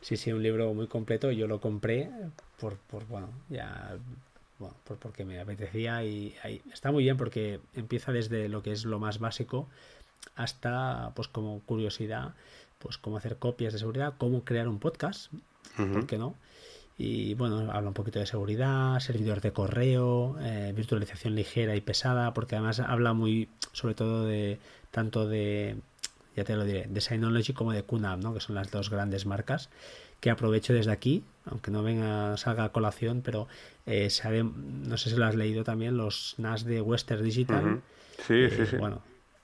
Sí, 0.00 0.16
sí, 0.16 0.32
un 0.32 0.42
libro 0.42 0.74
muy 0.74 0.88
completo. 0.88 1.30
Yo 1.30 1.46
lo 1.46 1.60
compré 1.60 2.10
por, 2.58 2.76
por 2.76 3.06
bueno, 3.06 3.28
ya, 3.48 3.96
bueno, 4.58 4.74
por, 4.84 4.98
porque 4.98 5.24
me 5.24 5.38
apetecía 5.38 6.04
y 6.04 6.34
está 6.72 6.90
muy 6.90 7.04
bien 7.04 7.16
porque 7.16 7.60
empieza 7.74 8.12
desde 8.12 8.48
lo 8.48 8.62
que 8.62 8.72
es 8.72 8.84
lo 8.84 8.98
más 8.98 9.18
básico 9.20 9.68
hasta, 10.36 11.12
pues 11.14 11.28
como 11.28 11.60
curiosidad, 11.60 12.34
pues 12.78 12.98
cómo 12.98 13.16
hacer 13.16 13.36
copias 13.36 13.72
de 13.72 13.78
seguridad, 13.78 14.14
cómo 14.18 14.44
crear 14.44 14.68
un 14.68 14.78
podcast, 14.78 15.32
¿por 15.76 16.06
qué 16.06 16.18
no? 16.18 16.34
Y 17.04 17.34
bueno, 17.34 17.72
habla 17.72 17.88
un 17.88 17.94
poquito 17.94 18.20
de 18.20 18.26
seguridad, 18.26 19.00
servidor 19.00 19.40
de 19.40 19.52
correo, 19.52 20.36
eh, 20.40 20.72
virtualización 20.72 21.34
ligera 21.34 21.74
y 21.74 21.80
pesada, 21.80 22.32
porque 22.32 22.54
además 22.54 22.78
habla 22.78 23.12
muy, 23.12 23.48
sobre 23.72 23.94
todo 23.94 24.24
de 24.24 24.60
tanto 24.92 25.26
de, 25.26 25.78
ya 26.36 26.44
te 26.44 26.54
lo 26.54 26.64
diré, 26.64 26.86
de 26.88 27.00
Synology 27.00 27.54
como 27.54 27.72
de 27.72 27.82
QNAP, 27.82 28.20
¿no? 28.20 28.32
que 28.32 28.38
son 28.38 28.54
las 28.54 28.70
dos 28.70 28.88
grandes 28.88 29.26
marcas, 29.26 29.68
que 30.20 30.30
aprovecho 30.30 30.74
desde 30.74 30.92
aquí, 30.92 31.24
aunque 31.44 31.72
no 31.72 31.82
venga, 31.82 32.36
salga 32.36 32.62
a 32.62 32.68
colación, 32.68 33.22
pero 33.22 33.48
eh, 33.84 34.08
sabe, 34.08 34.44
no 34.44 34.96
sé 34.96 35.10
si 35.10 35.16
lo 35.16 35.26
has 35.26 35.34
leído 35.34 35.64
también, 35.64 35.96
los 35.96 36.36
NAS 36.38 36.62
de 36.64 36.82
Western 36.82 37.24
Digital. 37.24 37.82
Sí, 38.24 38.48
sí, 38.48 38.64
sí. 38.64 38.76
Bueno, 38.76 39.02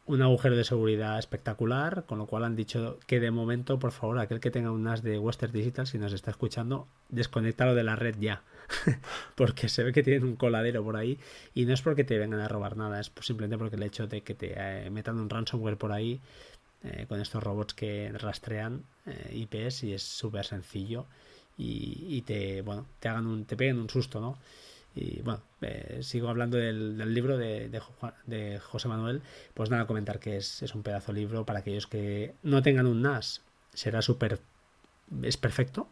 un 0.09 0.23
agujero 0.23 0.57
de 0.57 0.65
seguridad 0.65 1.19
espectacular, 1.19 2.05
con 2.07 2.17
lo 2.17 2.27
cual 2.27 2.45
han 2.45 2.57
dicho 2.57 2.99
que 3.07 3.21
de 3.21 3.31
momento, 3.31 3.79
por 3.79 3.93
favor, 3.93 4.19
aquel 4.19 4.41
que 4.41 4.51
tenga 4.51 4.73
un 4.73 4.83
NAS 4.83 5.03
de 5.03 5.19
Western 5.19 5.53
Digital, 5.53 5.87
si 5.87 5.99
nos 5.99 6.15
está 6.15 6.31
escuchando, 6.31 6.89
desconectalo 7.11 7.75
de 7.75 7.85
la 7.85 7.95
red 7.95 8.17
ya, 8.19 8.43
porque 9.37 9.69
se 9.69 9.85
ve 9.85 9.93
que 9.93 10.03
tienen 10.03 10.25
un 10.25 10.37
coladero 10.37 10.83
por 10.83 10.97
ahí 10.97 11.19
y 11.55 11.67
no 11.67 11.75
es 11.75 11.83
porque 11.83 12.05
te 12.05 12.19
vengan 12.19 12.41
a 12.41 12.49
robar 12.49 12.79
nada, 12.79 12.99
es 13.01 13.13
simplemente 13.21 13.59
porque 13.59 13.77
el 13.77 13.83
hecho 13.83 14.07
de 14.07 14.23
que 14.23 14.35
te 14.35 14.55
eh, 14.57 14.89
metan 14.91 15.19
un 15.19 15.29
ransomware 15.29 15.77
por 15.77 15.93
ahí 15.93 16.21
eh, 16.85 17.05
con 17.07 17.21
estos 17.21 17.43
robots 17.43 17.75
que 17.75 18.11
rastrean 18.15 18.85
eh, 19.05 19.31
IPs 19.33 19.85
y 19.85 19.93
es 19.93 20.03
súper 20.03 20.47
sencillo 20.47 21.05
y, 21.59 22.07
y, 22.09 22.23
te, 22.23 22.63
bueno, 22.63 22.87
te 22.99 23.09
hagan 23.09 23.27
un, 23.27 23.45
te 23.45 23.57
peguen 23.57 23.79
un 23.79 23.91
susto, 23.91 24.21
¿no? 24.21 24.39
Y 24.99 25.23
bueno, 25.23 25.41
eh, 25.61 26.01
sigo 26.03 26.29
hablando 26.29 26.57
del, 26.57 27.15
libro 27.15 27.39
de, 27.39 27.71
de, 28.27 28.59
José 28.59 28.89
Manuel. 28.89 29.23
Pues 29.55 29.71
nada, 29.71 29.87
comentar 29.87 30.19
que 30.19 30.37
es, 30.37 30.61
es 30.63 30.75
un 30.75 30.83
pedazo 30.83 31.13
de 31.13 31.21
libro 31.21 31.45
para 31.45 31.61
aquellos 31.61 31.87
que 31.87 32.35
no 32.43 32.63
tengan 32.63 32.87
un 32.87 33.03
NAS. 33.03 33.43
Será 33.73 34.03
súper. 34.03 34.41
Es 35.23 35.37
perfecto. 35.37 35.87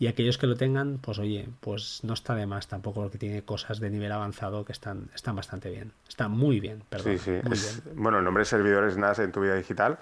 Y 0.00 0.08
aquellos 0.08 0.38
que 0.38 0.48
lo 0.48 0.56
tengan, 0.56 0.98
pues 0.98 1.20
oye, 1.20 1.48
pues 1.60 2.00
no 2.02 2.14
está 2.14 2.34
de 2.34 2.46
más 2.46 2.66
tampoco 2.66 3.02
porque 3.02 3.18
tiene 3.18 3.42
cosas 3.42 3.78
de 3.78 3.90
nivel 3.90 4.10
avanzado 4.10 4.64
que 4.64 4.72
están, 4.72 5.10
están 5.14 5.36
bastante 5.36 5.70
bien. 5.70 5.92
Está 6.08 6.26
muy 6.26 6.58
bien, 6.58 6.82
perdón. 6.88 7.18
Sí, 7.18 7.40
sí. 7.54 7.80
Bueno, 7.94 8.18
el 8.18 8.24
nombre 8.24 8.40
de 8.40 8.46
servidores 8.46 8.96
NAS 8.96 9.20
en 9.20 9.30
tu 9.30 9.40
vida 9.40 9.54
digital 9.54 9.98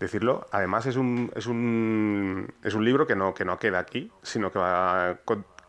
decirlo. 0.00 0.48
Además 0.50 0.86
es 0.86 0.96
un, 0.96 1.30
es 1.36 1.46
un, 1.46 2.52
es 2.64 2.74
un 2.74 2.84
libro 2.84 3.06
que 3.06 3.14
no, 3.14 3.34
que 3.34 3.44
no 3.44 3.58
queda 3.58 3.78
aquí, 3.78 4.10
sino 4.22 4.50
que 4.50 4.58
va 4.58 5.18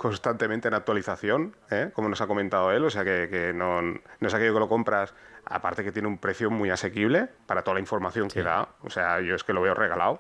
constantemente 0.06 0.68
en 0.68 0.76
actualización, 0.76 1.56
¿eh? 1.72 1.90
como 1.92 2.10
nos 2.10 2.22
ha 2.22 2.28
comentado 2.28 2.72
él, 2.72 2.86
o 2.86 2.92
sea 2.92 3.04
que, 3.04 3.54
no, 3.56 3.82
no, 3.82 4.00
es 4.22 4.34
aquello 4.36 4.54
que 4.54 4.60
lo 4.60 4.70
compras, 4.70 5.16
aparte 5.46 5.84
que 5.84 5.92
tiene 5.92 6.08
un 6.08 6.20
precio 6.20 6.52
muy 6.52 6.70
asequible 6.70 7.28
para 7.48 7.64
toda 7.64 7.74
la 7.74 7.80
información 7.80 8.28
que 8.28 8.44
da, 8.44 8.70
o 8.84 8.92
sea, 8.92 9.20
yo 9.22 9.34
es 9.34 9.44
que 9.44 9.52
lo 9.52 9.64
veo 9.64 9.74
regalado, 9.74 10.20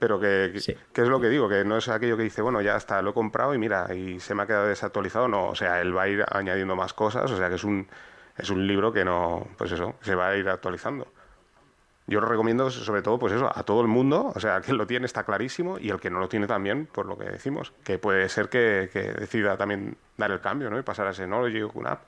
pero 0.00 0.18
que, 0.18 0.60
que, 0.92 1.02
es 1.02 1.08
lo 1.08 1.20
que 1.20 1.28
digo, 1.28 1.48
que 1.48 1.64
no 1.64 1.76
es 1.76 1.88
aquello 1.88 2.16
que 2.16 2.24
dice, 2.24 2.42
bueno, 2.42 2.60
ya 2.60 2.74
está, 2.74 3.02
lo 3.02 3.10
he 3.10 3.14
comprado 3.14 3.54
y 3.54 3.58
mira, 3.58 3.94
y 3.94 4.18
se 4.18 4.34
me 4.34 4.42
ha 4.42 4.46
quedado 4.48 4.66
desactualizado, 4.66 5.28
no, 5.28 5.46
o 5.46 5.54
sea, 5.54 5.80
él 5.80 5.96
va 5.96 6.02
a 6.02 6.08
ir 6.08 6.24
añadiendo 6.28 6.74
más 6.74 6.92
cosas, 6.92 7.30
o 7.30 7.36
sea 7.36 7.48
que 7.48 7.54
es 7.54 7.62
un, 7.62 7.86
es 8.36 8.50
un 8.50 8.66
libro 8.66 8.92
que 8.92 9.04
no, 9.04 9.46
pues 9.56 9.70
eso, 9.70 9.94
se 10.00 10.16
va 10.16 10.30
a 10.30 10.36
ir 10.36 10.48
actualizando. 10.48 11.06
Yo 12.10 12.20
lo 12.20 12.26
recomiendo 12.26 12.70
sobre 12.70 13.02
todo, 13.02 13.20
pues 13.20 13.32
eso, 13.32 13.48
a 13.54 13.62
todo 13.62 13.82
el 13.82 13.86
mundo, 13.86 14.32
o 14.34 14.40
sea, 14.40 14.60
que 14.60 14.72
lo 14.72 14.84
tiene 14.84 15.06
está 15.06 15.22
clarísimo 15.22 15.78
y 15.78 15.90
el 15.90 16.00
que 16.00 16.10
no 16.10 16.18
lo 16.18 16.28
tiene 16.28 16.48
también, 16.48 16.86
por 16.86 17.06
lo 17.06 17.16
que 17.16 17.22
decimos, 17.22 17.72
que 17.84 18.00
puede 18.00 18.28
ser 18.28 18.48
que, 18.48 18.90
que 18.92 19.12
decida 19.12 19.56
también 19.56 19.96
dar 20.16 20.32
el 20.32 20.40
cambio, 20.40 20.70
¿no? 20.70 20.78
Y 20.80 20.82
pasar 20.82 21.06
a 21.06 21.14
Synology 21.14 21.62
o 21.62 21.68
QNAP. 21.70 22.00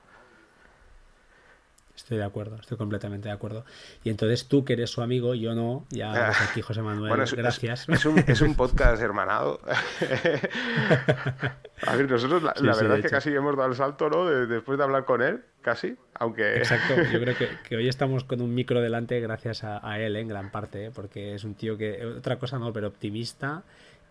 Estoy 2.02 2.18
de 2.18 2.24
acuerdo, 2.24 2.56
estoy 2.56 2.76
completamente 2.76 3.28
de 3.28 3.34
acuerdo. 3.34 3.64
Y 4.02 4.10
entonces 4.10 4.48
tú, 4.48 4.64
que 4.64 4.72
eres 4.72 4.90
su 4.90 5.02
amigo, 5.02 5.36
yo 5.36 5.54
no, 5.54 5.86
ya 5.88 6.32
aquí 6.42 6.60
José 6.60 6.82
Manuel, 6.82 7.12
gracias. 7.36 7.88
Es, 7.88 8.04
un, 8.04 8.18
es, 8.18 8.40
un, 8.40 8.54
podcast 8.56 9.00
hermanado. 9.00 9.60
a 11.86 11.94
ver, 11.94 12.10
nosotros 12.10 12.42
la, 12.42 12.54
verdad 12.74 12.96
es 12.96 13.04
que 13.04 13.08
casi 13.08 13.30
hemos 13.30 13.56
dado 13.56 13.70
el 13.70 13.76
salto, 13.76 14.10
¿no? 14.10 14.26
después 14.26 14.78
de 14.78 14.84
hablar 14.84 15.04
con 15.04 15.22
él, 15.22 15.44
casi, 15.60 15.94
aunque... 16.14 16.56
Exacto, 16.56 17.00
yo 17.12 17.20
creo 17.20 17.36
que, 17.36 17.50
hoy 17.76 17.86
estamos 17.86 18.24
con 18.24 18.40
un 18.40 18.52
micro 18.52 18.80
delante 18.80 19.20
gracias 19.20 19.62
a, 19.62 20.00
él, 20.00 20.16
en 20.16 20.26
gran 20.26 20.50
parte, 20.50 20.86
¿eh? 20.86 20.90
porque 20.92 21.36
es 21.36 21.44
un 21.44 21.54
tío 21.54 21.78
que, 21.78 22.04
otra 22.04 22.36
cosa 22.36 22.58
no, 22.58 22.72
pero 22.72 22.88
optimista 22.88 23.62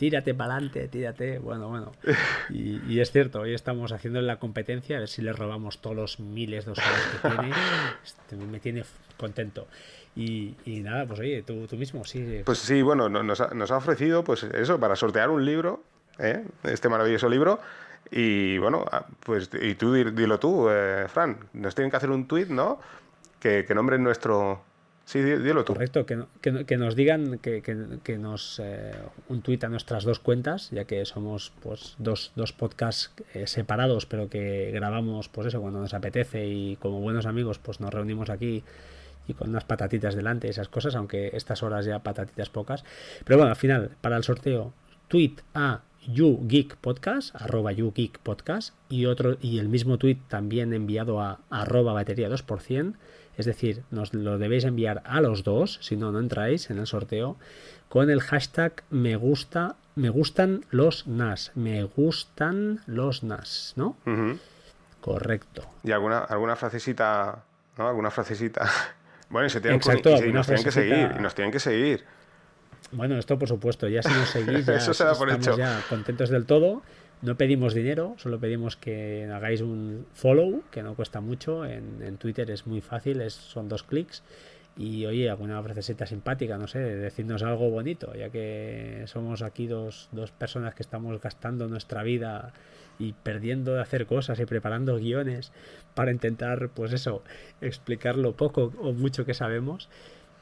tírate 0.02 0.34
para 0.34 0.56
adelante, 0.56 0.88
tírate. 0.88 1.38
Bueno, 1.38 1.70
bueno. 1.70 1.92
Y, 2.50 3.00
es 3.00 3.12
cierto, 3.12 3.42
hoy 3.42 3.54
estamos 3.54 3.92
haciendo 3.92 4.20
la 4.20 4.38
competencia, 4.38 4.98
a 4.98 5.00
ver 5.02 5.08
si 5.08 5.22
le 5.22 5.32
robamos 5.32 5.80
todos 5.80 5.96
los 5.96 6.20
miles 6.20 6.66
de 6.66 6.72
usuarios 6.72 7.06
que 7.22 7.30
tiene. 7.30 7.54
Este, 8.04 8.36
me 8.36 8.60
tiene 8.60 8.84
contento. 9.16 9.68
Y, 10.16 10.56
nada, 10.66 11.06
pues 11.06 11.20
oye, 11.20 11.44
tú, 11.44 11.68
tú 11.68 11.78
mismo, 11.78 12.04
sí. 12.04 12.42
Pues 12.44 12.58
sí, 12.58 12.82
bueno, 12.82 13.10
nos 13.10 13.42
ha, 13.42 13.54
nos 13.54 13.70
ha 13.70 13.78
ofrecido, 13.78 14.24
pues 14.24 14.42
eso, 14.42 14.80
para 14.80 14.96
sortear 14.96 15.30
un 15.30 15.46
libro, 15.46 15.84
¿eh? 16.18 16.46
este 16.64 16.90
maravilloso 16.90 17.30
libro. 17.30 17.60
Y 18.10 18.58
bueno, 18.58 18.84
ah, 18.92 19.06
pues 19.24 19.52
y 19.62 19.76
tú 19.76 19.94
dilo 19.94 20.40
tú, 20.40 20.68
eh, 20.72 21.06
Fran. 21.10 21.38
Nos 21.54 21.76
tienen 21.76 21.92
que 21.92 21.98
hacer 21.98 22.10
un 22.10 22.28
tweet, 22.28 22.48
¿no? 22.48 22.80
Que, 23.40 23.66
que 23.66 23.76
nombren 23.76 24.04
nuestro, 24.04 24.64
Sí, 25.06 25.22
dilo 25.22 25.66
tú. 25.66 25.74
Correcto, 25.74 26.06
que, 26.06 26.24
que, 26.66 26.78
nos 26.78 26.96
digan, 26.96 27.40
que, 27.40 27.62
que 27.62 28.18
nos 28.18 28.62
eh, 28.64 28.94
un 29.28 29.42
tuit 29.42 29.64
a 29.64 29.70
nuestras 29.70 30.04
dos 30.04 30.20
cuentas, 30.20 30.70
ya 30.72 30.86
que 30.86 31.04
somos 31.06 31.52
pues 31.62 31.96
dos, 31.98 32.32
dos 32.36 32.54
podcasts 32.54 33.12
eh, 33.34 33.48
separados, 33.48 34.06
pero 34.06 34.30
que 34.30 34.72
grabamos 34.72 35.28
pues 35.28 35.48
eso 35.48 35.60
cuando 35.60 35.80
nos 35.80 35.94
apetece 35.94 36.48
y 36.48 36.78
como 36.78 37.02
buenos 37.02 37.26
amigos 37.26 37.60
pues 37.60 37.82
nos 37.82 37.94
reunimos 37.94 38.30
aquí 38.30 38.64
y 39.28 39.34
con 39.34 39.50
unas 39.50 39.66
patatitas 39.66 40.16
delante, 40.16 40.50
esas 40.50 40.70
cosas, 40.70 40.96
aunque 40.96 41.32
estas 41.34 41.64
horas 41.64 41.86
ya 41.86 42.00
patatitas 42.00 42.50
pocas. 42.50 42.84
Pero 43.26 43.38
bueno, 43.38 43.52
al 43.52 43.58
final, 43.58 43.92
para 44.02 44.18
el 44.18 44.24
sorteo, 44.24 44.74
tweet 45.08 45.36
a 45.54 45.82
YouGeekPodcast, 46.08 47.36
arroba 47.36 47.72
YouGeekPodcast, 47.72 48.76
y 48.90 49.06
otro, 49.06 49.38
y 49.42 49.60
el 49.60 49.70
mismo 49.70 49.98
tweet 49.98 50.18
también 50.28 50.74
enviado 50.74 51.22
a 51.22 51.40
arroba 51.50 51.94
batería 51.94 52.30
2%, 52.30 52.94
es 53.38 53.46
decir, 53.46 53.84
nos 53.92 54.14
lo 54.14 54.38
debéis 54.38 54.64
enviar 54.64 55.02
a 55.06 55.22
los 55.22 55.44
dos, 55.44 55.80
si 55.82 55.96
no, 55.96 56.12
no 56.12 56.20
entráis 56.20 56.70
en 56.70 56.78
el 56.78 56.88
sorteo, 56.88 57.38
con 57.90 58.10
el 58.10 58.22
hashtag 58.22 58.84
me 58.90 59.16
gusta, 59.16 59.76
me 59.96 60.10
gustan 60.10 60.66
los 60.70 61.08
NAS, 61.08 61.52
me 61.56 61.84
gustan 61.84 62.82
los 62.86 63.24
NAS, 63.24 63.74
¿no? 63.76 63.98
Correcto. 65.02 65.64
Y 65.84 65.92
alguna, 65.92 66.20
alguna 66.20 66.56
frasecita, 66.56 67.44
¿no? 67.78 67.88
Alguna 67.88 68.12
frasecita. 68.12 68.70
Bueno, 69.32 69.48
y 69.48 69.50
se 69.50 69.62
tienen, 69.62 69.78
Exacto, 69.78 70.10
y, 70.26 70.34
nos 70.34 70.46
tienen 70.46 70.66
que 70.66 70.74
seguir, 70.74 71.10
y 71.18 71.22
nos 71.22 71.34
tienen 71.34 71.54
que 71.54 71.60
seguir. 71.62 72.04
Bueno, 72.92 73.18
esto 73.18 73.40
por 73.40 73.48
supuesto, 73.48 73.88
ya 73.88 74.04
si 74.04 74.10
nos 74.10 74.28
seguís, 74.28 74.66
ya 74.66 74.76
estamos 74.76 75.58
ya 75.58 75.82
contentos 75.88 76.30
del 76.30 76.46
todo. 76.46 76.82
No 77.22 77.38
pedimos 77.38 77.76
dinero, 77.76 78.16
solo 78.18 78.40
pedimos 78.40 78.76
que 78.76 79.30
hagáis 79.32 79.62
un 79.62 80.08
follow, 80.14 80.64
que 80.72 80.82
no 80.82 80.96
cuesta 80.96 81.22
mucho. 81.22 81.66
En, 81.66 82.18
Twitter 82.18 82.50
es 82.50 82.66
muy 82.66 82.82
fácil, 82.82 83.22
es, 83.22 83.34
son 83.34 83.70
dos 83.70 83.84
clics. 83.84 84.24
Y 84.76 85.06
oye, 85.06 85.30
alguna 85.30 85.62
frasecita 85.62 86.08
simpática, 86.08 86.58
no 86.58 86.68
sé, 86.68 86.80
decirnos 86.80 87.44
algo 87.44 87.70
bonito, 87.70 88.16
ya 88.16 88.30
que 88.30 89.04
somos 89.06 89.42
aquí 89.44 89.68
dos, 89.68 90.10
dos 90.14 90.32
personas 90.32 90.74
que 90.74 90.82
estamos 90.82 91.22
gastando 91.22 91.68
nuestra 91.68 92.04
vida 92.04 92.54
y 92.98 93.14
perdiendo 93.14 93.74
de 93.74 93.82
hacer 93.82 94.06
cosas 94.08 94.40
y 94.40 94.46
preparando 94.46 94.98
guiones 94.98 95.52
para 95.94 96.12
intentar, 96.12 96.70
pues 96.70 96.94
eso, 96.94 97.22
explicar 97.60 98.16
lo 98.18 98.36
poco 98.36 98.72
o 98.80 98.94
mucho 98.94 99.26
que 99.26 99.34
sabemos 99.34 99.90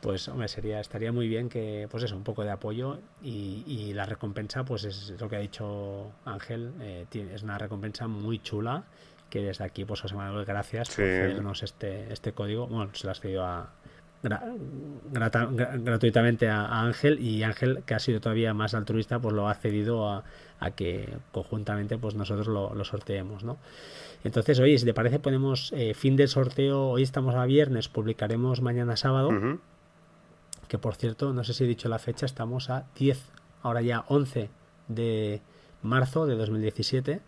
pues 0.01 0.27
hombre, 0.29 0.47
sería, 0.47 0.79
estaría 0.79 1.11
muy 1.11 1.27
bien 1.27 1.49
que, 1.49 1.87
pues 1.91 2.03
eso, 2.03 2.15
un 2.15 2.23
poco 2.23 2.43
de 2.43 2.51
apoyo 2.51 2.99
y, 3.21 3.91
la 3.93 4.05
recompensa, 4.05 4.63
pues 4.63 4.85
es 4.85 5.13
lo 5.19 5.27
que 5.27 5.35
ha 5.35 5.39
dicho 5.39 6.11
Ángel, 6.25 6.71
eh, 6.81 7.05
es 7.11 7.43
una 7.43 7.57
recompensa 7.57 8.07
muy 8.07 8.39
chula 8.39 8.85
que 9.29 9.41
desde 9.41 9.63
aquí, 9.63 9.85
pues 9.85 10.01
José 10.01 10.15
Manuel, 10.15 10.45
gracias 10.45 10.89
por 10.89 11.05
cedernos 11.05 11.63
este, 11.63 12.11
este 12.11 12.31
código, 12.31 12.67
bueno, 12.67 12.91
se 12.93 13.05
lo 13.05 13.11
has 13.11 13.19
cedido 13.19 13.45
a, 13.45 13.69
gratuitamente 14.21 16.49
a, 16.49 16.81
Ángel 16.81 17.19
y 17.19 17.43
Ángel, 17.43 17.83
que 17.85 17.93
ha 17.93 17.99
sido 17.99 18.19
todavía 18.19 18.53
más 18.53 18.73
altruista, 18.73 19.19
pues 19.19 19.35
lo 19.35 19.47
ha 19.47 19.53
cedido 19.53 20.09
a, 20.09 20.23
que 20.75 21.07
conjuntamente 21.31 21.97
pues 21.97 22.15
nosotros 22.15 22.47
lo, 22.47 22.83
sorteemos, 22.83 23.43
¿no? 23.43 23.57
Entonces, 24.23 24.59
oye, 24.59 24.77
si 24.77 24.85
te 24.85 24.93
parece, 24.93 25.19
ponemos 25.19 25.71
eh, 25.73 25.93
fin 25.93 26.17
del 26.17 26.27
sorteo, 26.27 26.89
hoy 26.89 27.03
estamos 27.03 27.35
a 27.35 27.45
viernes, 27.45 27.87
publicaremos 27.87 28.61
mañana 28.61 28.97
sábado 28.97 29.29
que 30.69 30.77
por 30.77 30.95
cierto, 30.95 31.33
no 31.33 31.43
sé 31.43 31.53
si 31.53 31.65
he 31.65 31.67
dicho 31.67 31.89
la 31.89 31.99
fecha, 31.99 32.25
estamos 32.25 32.69
a 32.69 32.85
10, 32.97 33.19
ahora 33.63 33.81
ya 33.81 34.05
11 34.07 34.49
de 34.87 35.41
marzo 35.81 36.25
de 36.25 36.35
2017. 36.35 37.19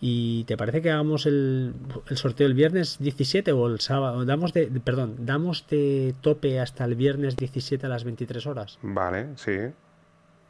¿Y 0.00 0.44
te 0.44 0.56
parece 0.56 0.80
que 0.82 0.90
hagamos 0.90 1.26
el, 1.26 1.74
sorteo 2.14 2.46
el 2.46 2.54
viernes 2.54 2.98
17 2.98 3.52
o 3.52 3.66
el 3.66 3.80
sábado? 3.80 4.24
Damos 4.24 4.52
de, 4.52 4.66
perdón, 4.68 5.16
damos 5.26 5.66
de 5.68 6.14
tope 6.20 6.60
hasta 6.60 6.84
el 6.84 6.94
viernes 6.94 7.36
17 7.36 7.84
a 7.84 7.88
las 7.88 8.04
23 8.04 8.46
horas. 8.46 8.78
Vale, 8.82 9.36
sí. 9.36 9.58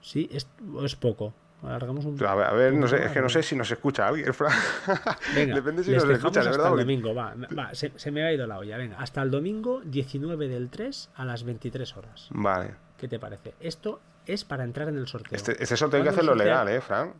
Sí, 0.00 0.28
es, 0.30 0.46
es 0.84 0.94
poco. 0.94 1.32
Alargamos 1.62 2.04
un 2.04 2.22
A 2.24 2.34
ver, 2.34 2.46
a 2.46 2.52
ver 2.52 2.74
no 2.74 2.86
sé, 2.86 3.04
es 3.04 3.12
que 3.12 3.20
no 3.20 3.28
sé 3.28 3.42
si 3.42 3.56
nos 3.56 3.70
escucha 3.70 4.06
alguien, 4.06 4.26
Venga, 5.34 5.54
Depende 5.54 5.82
si 5.82 5.92
nos 5.92 6.04
escucha, 6.04 6.40
hasta 6.40 6.52
verdad. 6.52 6.72
El 6.72 6.80
domingo, 6.80 7.14
va, 7.14 7.34
va 7.58 7.74
se, 7.74 7.92
se, 7.96 8.10
me 8.10 8.22
ha 8.24 8.32
ido 8.32 8.46
la 8.46 8.58
olla. 8.58 8.76
Venga, 8.76 8.96
hasta 8.98 9.22
el 9.22 9.30
domingo 9.30 9.80
19 9.84 10.48
del 10.48 10.68
3 10.68 11.10
a 11.14 11.24
las 11.24 11.44
23 11.44 11.96
horas. 11.96 12.28
Vale. 12.30 12.74
¿Qué 12.98 13.08
te 13.08 13.18
parece? 13.18 13.54
Esto 13.58 14.00
es 14.26 14.44
para 14.44 14.64
entrar 14.64 14.88
en 14.88 14.98
el 14.98 15.06
sorteo. 15.06 15.34
Este, 15.34 15.60
este 15.60 15.76
sorteo 15.76 15.98
hay 15.98 16.04
que 16.04 16.10
hacerlo 16.10 16.34
legal, 16.34 16.68
¿eh, 16.68 16.80
Fran? 16.80 17.14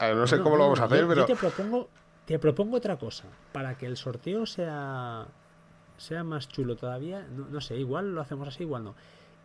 no 0.00 0.26
sé 0.26 0.40
cómo 0.40 0.56
lo 0.56 0.64
vamos 0.64 0.80
a 0.80 0.84
hacer, 0.84 1.06
pero. 1.06 1.22
Yo 1.22 1.26
te 1.26 1.36
propongo, 1.36 1.88
te 2.26 2.38
propongo 2.38 2.76
otra 2.76 2.96
cosa. 2.96 3.24
Para 3.52 3.76
que 3.76 3.86
el 3.86 3.96
sorteo 3.96 4.46
sea, 4.46 5.26
sea 5.96 6.24
más 6.24 6.48
chulo 6.48 6.76
todavía, 6.76 7.26
no, 7.30 7.46
no 7.46 7.60
sé, 7.60 7.76
igual 7.76 8.14
lo 8.14 8.20
hacemos 8.20 8.48
así, 8.48 8.62
igual 8.62 8.84
no 8.84 8.94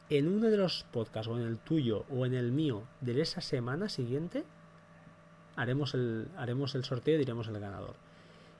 en 0.09 0.27
uno 0.27 0.49
de 0.49 0.57
los 0.57 0.85
podcasts, 0.91 1.27
o 1.27 1.37
en 1.37 1.45
el 1.45 1.57
tuyo, 1.57 2.05
o 2.09 2.25
en 2.25 2.33
el 2.33 2.51
mío, 2.51 2.83
de 3.01 3.21
esa 3.21 3.41
semana 3.41 3.89
siguiente, 3.89 4.43
haremos 5.55 5.93
el, 5.93 6.27
haremos 6.37 6.75
el 6.75 6.83
sorteo 6.83 7.15
y 7.15 7.19
diremos 7.19 7.47
el 7.47 7.59
ganador. 7.59 7.95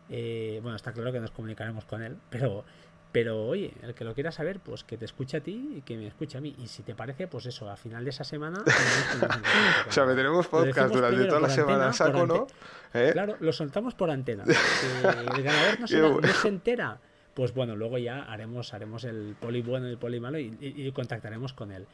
Eh, 0.09 0.59
bueno, 0.61 0.76
está 0.76 0.91
claro 0.91 1.11
que 1.11 1.19
nos 1.19 1.31
comunicaremos 1.31 1.85
con 1.85 2.03
él, 2.03 2.17
pero, 2.30 2.65
pero 3.11 3.47
oye, 3.47 3.73
el 3.81 3.93
que 3.95 4.03
lo 4.03 4.13
quiera 4.13 4.31
saber, 4.31 4.59
pues 4.59 4.84
que 4.84 4.97
te 4.97 5.05
escuche 5.05 5.38
a 5.38 5.41
ti 5.41 5.76
y 5.77 5.81
que 5.81 5.97
me 5.97 6.07
escuche 6.07 6.38
a 6.38 6.41
mí. 6.41 6.55
Y 6.59 6.67
si 6.67 6.84
te 6.84 6.93
parece, 6.93 7.27
pues 7.27 7.47
eso, 7.47 7.69
a 7.69 7.77
final 7.77 8.03
de 8.03 8.11
esa 8.11 8.23
semana. 8.23 8.63
o 9.88 9.91
sea, 9.91 10.05
meteremos 10.05 10.47
podcast 10.47 10.93
durante 10.93 11.26
toda 11.26 11.41
la 11.41 11.49
semana, 11.49 11.93
saco, 11.93 12.27
¿no? 12.27 12.47
¿Eh? 12.93 13.09
Claro, 13.13 13.38
lo 13.39 13.53
soltamos 13.53 13.95
por 13.95 14.11
antena. 14.11 14.43
el 14.43 15.43
ganador 15.43 15.80
no 15.80 15.88
se 16.34 16.47
entera 16.47 16.99
pues 17.34 17.53
bueno, 17.53 17.76
luego 17.76 17.97
ya 17.97 18.23
haremos, 18.23 18.73
haremos 18.73 19.03
el 19.03 19.35
poli 19.39 19.61
bueno 19.61 19.88
y 19.88 19.91
el 19.91 19.97
poli 19.97 20.19
malo 20.19 20.39
y, 20.39 20.91
contactaremos 20.93 21.53
con 21.53 21.72
él. 21.72 21.88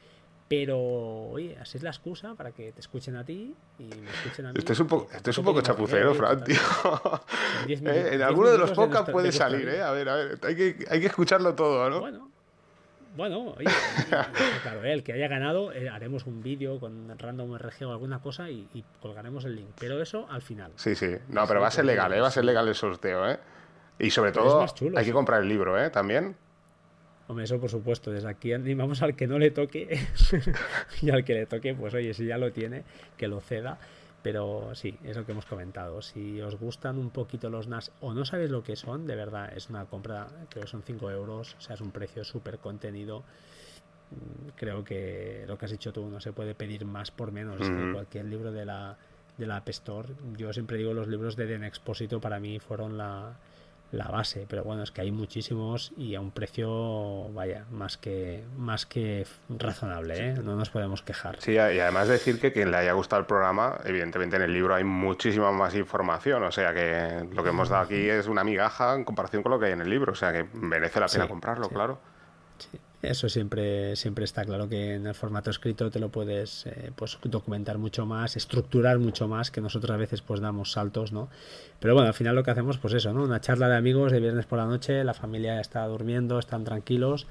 Pero, 0.48 0.80
oye, 0.80 1.58
así 1.60 1.78
es 1.78 1.84
la 1.84 1.90
excusa 1.90 2.36
para 2.36 2.52
que 2.52 2.72
te 2.72 2.80
escuchen 2.80 3.16
a 3.16 3.24
ti 3.24 3.56
y 3.80 3.84
me 3.84 4.12
escuchen 4.12 4.46
a 4.46 4.54
mí. 4.54 4.60
Este 4.60 4.74
es 4.74 4.80
un, 4.80 4.88
poco, 4.88 5.10
este 5.12 5.32
es 5.32 5.38
un 5.40 5.46
poco 5.46 5.62
chapucero, 5.62 6.14
Fran, 6.14 6.44
tío. 6.44 6.58
Eh, 7.68 8.10
en 8.12 8.22
alguno 8.22 8.50
de 8.50 8.60
los 8.60 8.72
podcasts 8.72 9.12
puede 9.12 9.32
salir, 9.32 9.68
¿eh? 9.68 9.82
A 9.82 9.90
ver, 9.90 10.08
a 10.08 10.16
ver, 10.16 10.40
hay 10.44 10.56
que, 10.56 10.86
hay 10.88 11.00
que 11.00 11.08
escucharlo 11.08 11.56
todo, 11.56 11.90
¿no? 11.90 12.00
Bueno. 12.00 12.30
Bueno, 13.16 13.56
oye, 13.58 13.66
claro, 14.62 14.84
el 14.84 15.02
que 15.02 15.14
haya 15.14 15.28
ganado, 15.28 15.72
eh, 15.72 15.90
haremos 15.90 16.26
un 16.26 16.44
vídeo 16.44 16.80
con 16.80 17.18
random 17.18 17.58
RG 17.58 17.86
o 17.86 17.92
alguna 17.92 18.20
cosa 18.22 18.50
y, 18.50 18.68
y, 18.74 18.84
colgaremos 19.02 19.46
el 19.46 19.56
link. 19.56 19.70
Pero 19.80 20.02
eso 20.02 20.28
al 20.30 20.42
final. 20.42 20.74
Sí, 20.76 20.96
sí. 20.96 21.16
No, 21.30 21.48
pero 21.48 21.62
va 21.62 21.68
a 21.68 21.72
ser 21.72 21.86
legal, 21.86 22.12
¿eh? 22.14 22.20
Va 22.20 22.28
a 22.28 22.32
ser 22.32 22.44
legal 22.44 22.68
el 22.68 22.76
sorteo, 22.76 23.28
¿eh? 23.30 23.40
Y 24.00 24.10
sobre 24.10 24.32
todo, 24.32 24.66
hay 24.96 25.06
que 25.06 25.14
comprar 25.14 25.42
el 25.42 25.50
libro, 25.50 25.82
¿eh? 25.82 25.90
También. 25.90 26.36
Hombre, 27.28 27.46
eso 27.46 27.60
por 27.60 27.70
supuesto. 27.70 28.12
Desde 28.12 28.30
aquí 28.30 28.54
animamos 28.54 29.02
al 29.02 29.16
que 29.16 29.28
no 29.28 29.40
le 29.40 29.52
toque 29.52 30.00
y 31.02 31.10
al 31.10 31.24
que 31.24 31.34
le 31.34 31.46
toque, 31.46 31.74
pues 31.74 31.94
oye, 31.94 32.14
si 32.14 32.26
ya 32.26 32.38
lo 32.38 32.52
tiene, 32.52 32.84
que 33.18 33.28
lo 33.28 33.40
ceda. 33.40 33.80
Pero 34.22 34.74
sí, 34.74 34.98
es 35.04 35.16
lo 35.16 35.26
que 35.26 35.34
hemos 35.34 35.46
comentado. 35.46 36.02
Si 36.02 36.42
os 36.42 36.56
gustan 36.56 36.98
un 36.98 37.12
poquito 37.12 37.50
los 37.50 37.68
NAS 37.68 37.92
o 38.02 38.14
no 38.14 38.26
sabéis 38.26 38.50
lo 38.50 38.64
que 38.64 38.76
son, 38.76 39.06
de 39.06 39.16
verdad, 39.16 39.56
es 39.56 39.70
una 39.70 39.86
compra, 39.86 40.28
creo 40.50 40.64
que 40.64 40.70
son 40.70 40.82
5 40.82 41.12
euros, 41.12 41.56
o 41.60 41.62
sea, 41.62 41.76
es 41.76 41.82
un 41.82 41.92
precio 41.92 42.24
súper 42.24 42.58
contenido. 42.58 43.24
creo 44.56 44.84
que 44.84 45.46
lo 45.48 45.58
que 45.58 45.66
has 45.66 45.72
dicho 45.72 45.94
tú 45.94 46.10
no 46.10 46.20
se 46.20 46.34
puede 46.34 46.56
pedir 46.56 46.86
más 46.86 47.12
por 47.12 47.32
menos. 47.32 47.60
cualquier 47.94 48.26
libro 48.26 48.52
de 48.52 48.66
la, 48.66 48.98
de 49.38 49.46
la 49.46 49.58
App 49.58 49.70
Store, 49.70 50.10
yo 50.38 50.52
siempre 50.54 50.78
digo 50.78 50.94
los 50.94 51.08
libros 51.08 51.36
de 51.36 51.46
Den 51.46 51.64
Expósito 51.64 52.20
para 52.20 52.40
mí 52.40 52.60
fueron 52.60 52.98
la, 52.98 53.38
la 53.92 54.08
base, 54.08 54.46
pero 54.50 54.64
bueno, 54.64 54.84
es 54.84 54.92
que 54.92 55.02
hay 55.02 55.12
muchísimos 55.12 55.94
y 55.98 56.16
a 56.16 56.22
un 56.22 56.32
precio, 56.32 57.30
vaya, 57.34 57.66
más 57.72 57.98
que 57.98 58.44
más 58.58 58.86
que 58.86 59.26
razonable, 59.50 60.30
¿eh? 60.30 60.34
no 60.44 60.56
nos 60.56 60.70
podemos 60.70 61.02
quejar. 61.02 61.40
Sí, 61.40 61.54
y 61.54 61.58
además 61.58 62.08
decir 62.08 62.40
que 62.40 62.52
quien 62.52 62.72
le 62.72 62.78
haya 62.78 62.94
gustado 62.94 63.22
el 63.22 63.26
programa, 63.26 63.78
evidentemente 63.86 64.36
en 64.36 64.42
el 64.42 64.54
libro 64.54 64.76
hay 64.76 64.84
muchísima 64.84 65.52
más 65.52 65.76
información, 65.76 66.44
o 66.44 66.52
sea 66.52 66.74
que 66.74 67.28
lo 67.34 67.44
que 67.44 67.50
hemos 67.50 67.70
dado 67.70 67.84
aquí 67.84 68.10
es 68.10 68.28
una 68.28 68.44
migaja 68.44 68.96
en 68.96 69.04
comparación 69.04 69.44
con 69.44 69.52
lo 69.52 69.60
que 69.60 69.68
hay 69.68 69.74
en 69.74 69.82
el 69.82 69.90
libro, 69.90 70.12
o 70.12 70.16
sea 70.16 70.34
que 70.34 70.46
merece 70.54 71.00
la 71.00 71.08
pena 71.08 71.28
comprarlo, 71.28 71.70
claro. 71.70 72.00
Sí. 72.58 72.80
Eso 73.10 73.30
siempre, 73.30 73.96
siempre 73.96 74.26
está 74.26 74.44
claro 74.44 74.68
que 74.68 74.96
en 74.96 75.06
el 75.06 75.14
formato 75.14 75.50
escrito 75.50 75.92
te 75.92 76.00
lo 76.00 76.10
puedes 76.10 76.66
eh, 76.66 76.92
pues, 76.96 77.18
documentar 77.24 77.78
mucho 77.78 78.06
más, 78.06 78.36
estructurar 78.36 78.98
mucho 79.00 79.28
más, 79.28 79.52
que 79.52 79.62
nosotros 79.62 79.92
a 79.92 79.98
veces 79.98 80.22
pues 80.22 80.40
damos 80.40 80.72
saltos, 80.72 81.12
¿no? 81.12 81.30
Pero 81.80 81.94
bueno, 81.94 82.08
al 82.08 82.14
final 82.14 82.36
lo 82.36 82.44
que 82.44 82.52
hacemos, 82.52 82.78
pues 82.78 82.94
eso, 82.96 83.14
¿no? 83.14 83.24
Una 83.24 83.42
charla 83.42 83.70
de 83.70 83.76
amigos 83.76 84.12
de 84.12 84.20
viernes 84.20 84.46
por 84.46 84.58
la 84.58 84.66
noche, 84.66 85.04
la 85.04 85.14
familia 85.14 85.60
está 85.60 85.86
durmiendo, 85.86 86.40
están 86.40 86.64
tranquilos, 86.64 87.28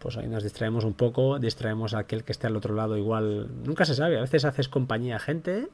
pues 0.00 0.16
hoy 0.16 0.26
nos 0.26 0.42
distraemos 0.42 0.84
un 0.84 0.94
poco, 0.94 1.38
distraemos 1.38 1.94
a 1.94 2.00
aquel 2.00 2.24
que 2.24 2.32
esté 2.32 2.48
al 2.48 2.56
otro 2.56 2.74
lado 2.74 2.96
igual, 2.96 3.48
nunca 3.64 3.84
se 3.84 3.94
sabe, 3.94 4.18
a 4.18 4.22
veces 4.22 4.44
haces 4.44 4.68
compañía 4.68 5.16
a 5.16 5.20
gente 5.20 5.68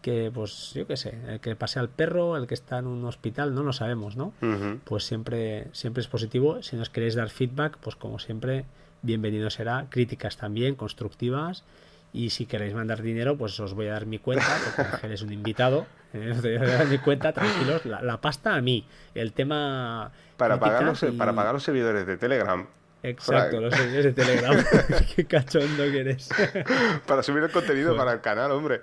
que, 0.00 0.30
pues, 0.32 0.72
yo 0.74 0.86
qué 0.86 0.96
sé, 0.96 1.14
el 1.28 1.40
que 1.40 1.56
pase 1.56 1.78
al 1.78 1.88
perro, 1.88 2.36
el 2.36 2.46
que 2.46 2.54
está 2.54 2.78
en 2.78 2.86
un 2.86 3.04
hospital, 3.04 3.54
no 3.54 3.62
lo 3.62 3.72
sabemos, 3.72 4.16
¿no? 4.16 4.32
Pues 4.84 5.04
siempre, 5.04 5.68
siempre 5.72 6.00
es 6.00 6.08
positivo. 6.08 6.62
Si 6.62 6.76
nos 6.76 6.90
queréis 6.90 7.14
dar 7.14 7.30
feedback, 7.30 7.78
pues 7.78 7.96
como 7.96 8.18
siempre, 8.18 8.64
bienvenido 9.02 9.50
será. 9.50 9.86
Críticas 9.90 10.36
también, 10.36 10.74
constructivas. 10.74 11.64
Y 12.12 12.30
si 12.30 12.46
queréis 12.46 12.74
mandar 12.74 13.02
dinero, 13.02 13.36
pues 13.36 13.58
os 13.60 13.74
voy 13.74 13.86
a 13.86 13.92
dar 13.92 14.06
mi 14.06 14.18
cuenta, 14.18 14.46
porque 14.64 14.82
Ángel 14.94 15.12
es 15.12 15.22
un 15.22 15.32
invitado. 15.32 15.86
Eh, 16.12 16.32
os 16.32 16.42
voy 16.42 16.56
a 16.56 16.78
dar 16.78 16.86
mi 16.86 16.98
cuenta, 16.98 17.32
tranquilos. 17.32 17.84
La, 17.84 18.20
pasta 18.20 18.54
a 18.54 18.60
mí. 18.60 18.86
El 19.14 19.32
tema. 19.32 20.10
Para 20.36 20.58
pagar, 20.58 20.82
los, 20.82 21.04
para 21.16 21.32
pagar 21.32 21.54
los 21.54 21.62
servidores 21.62 22.06
de 22.06 22.16
Telegram. 22.16 22.66
Exacto, 23.02 23.60
los 23.60 23.74
servidores 23.74 24.04
de 24.06 24.12
Telegram. 24.12 24.56
Qué 25.16 25.24
cachondo 25.24 25.84
que 25.84 26.00
eres. 26.00 26.28
para 27.06 27.22
subir 27.22 27.44
el 27.44 27.50
contenido 27.50 27.96
para 27.96 28.12
el 28.12 28.20
canal, 28.20 28.50
hombre. 28.50 28.82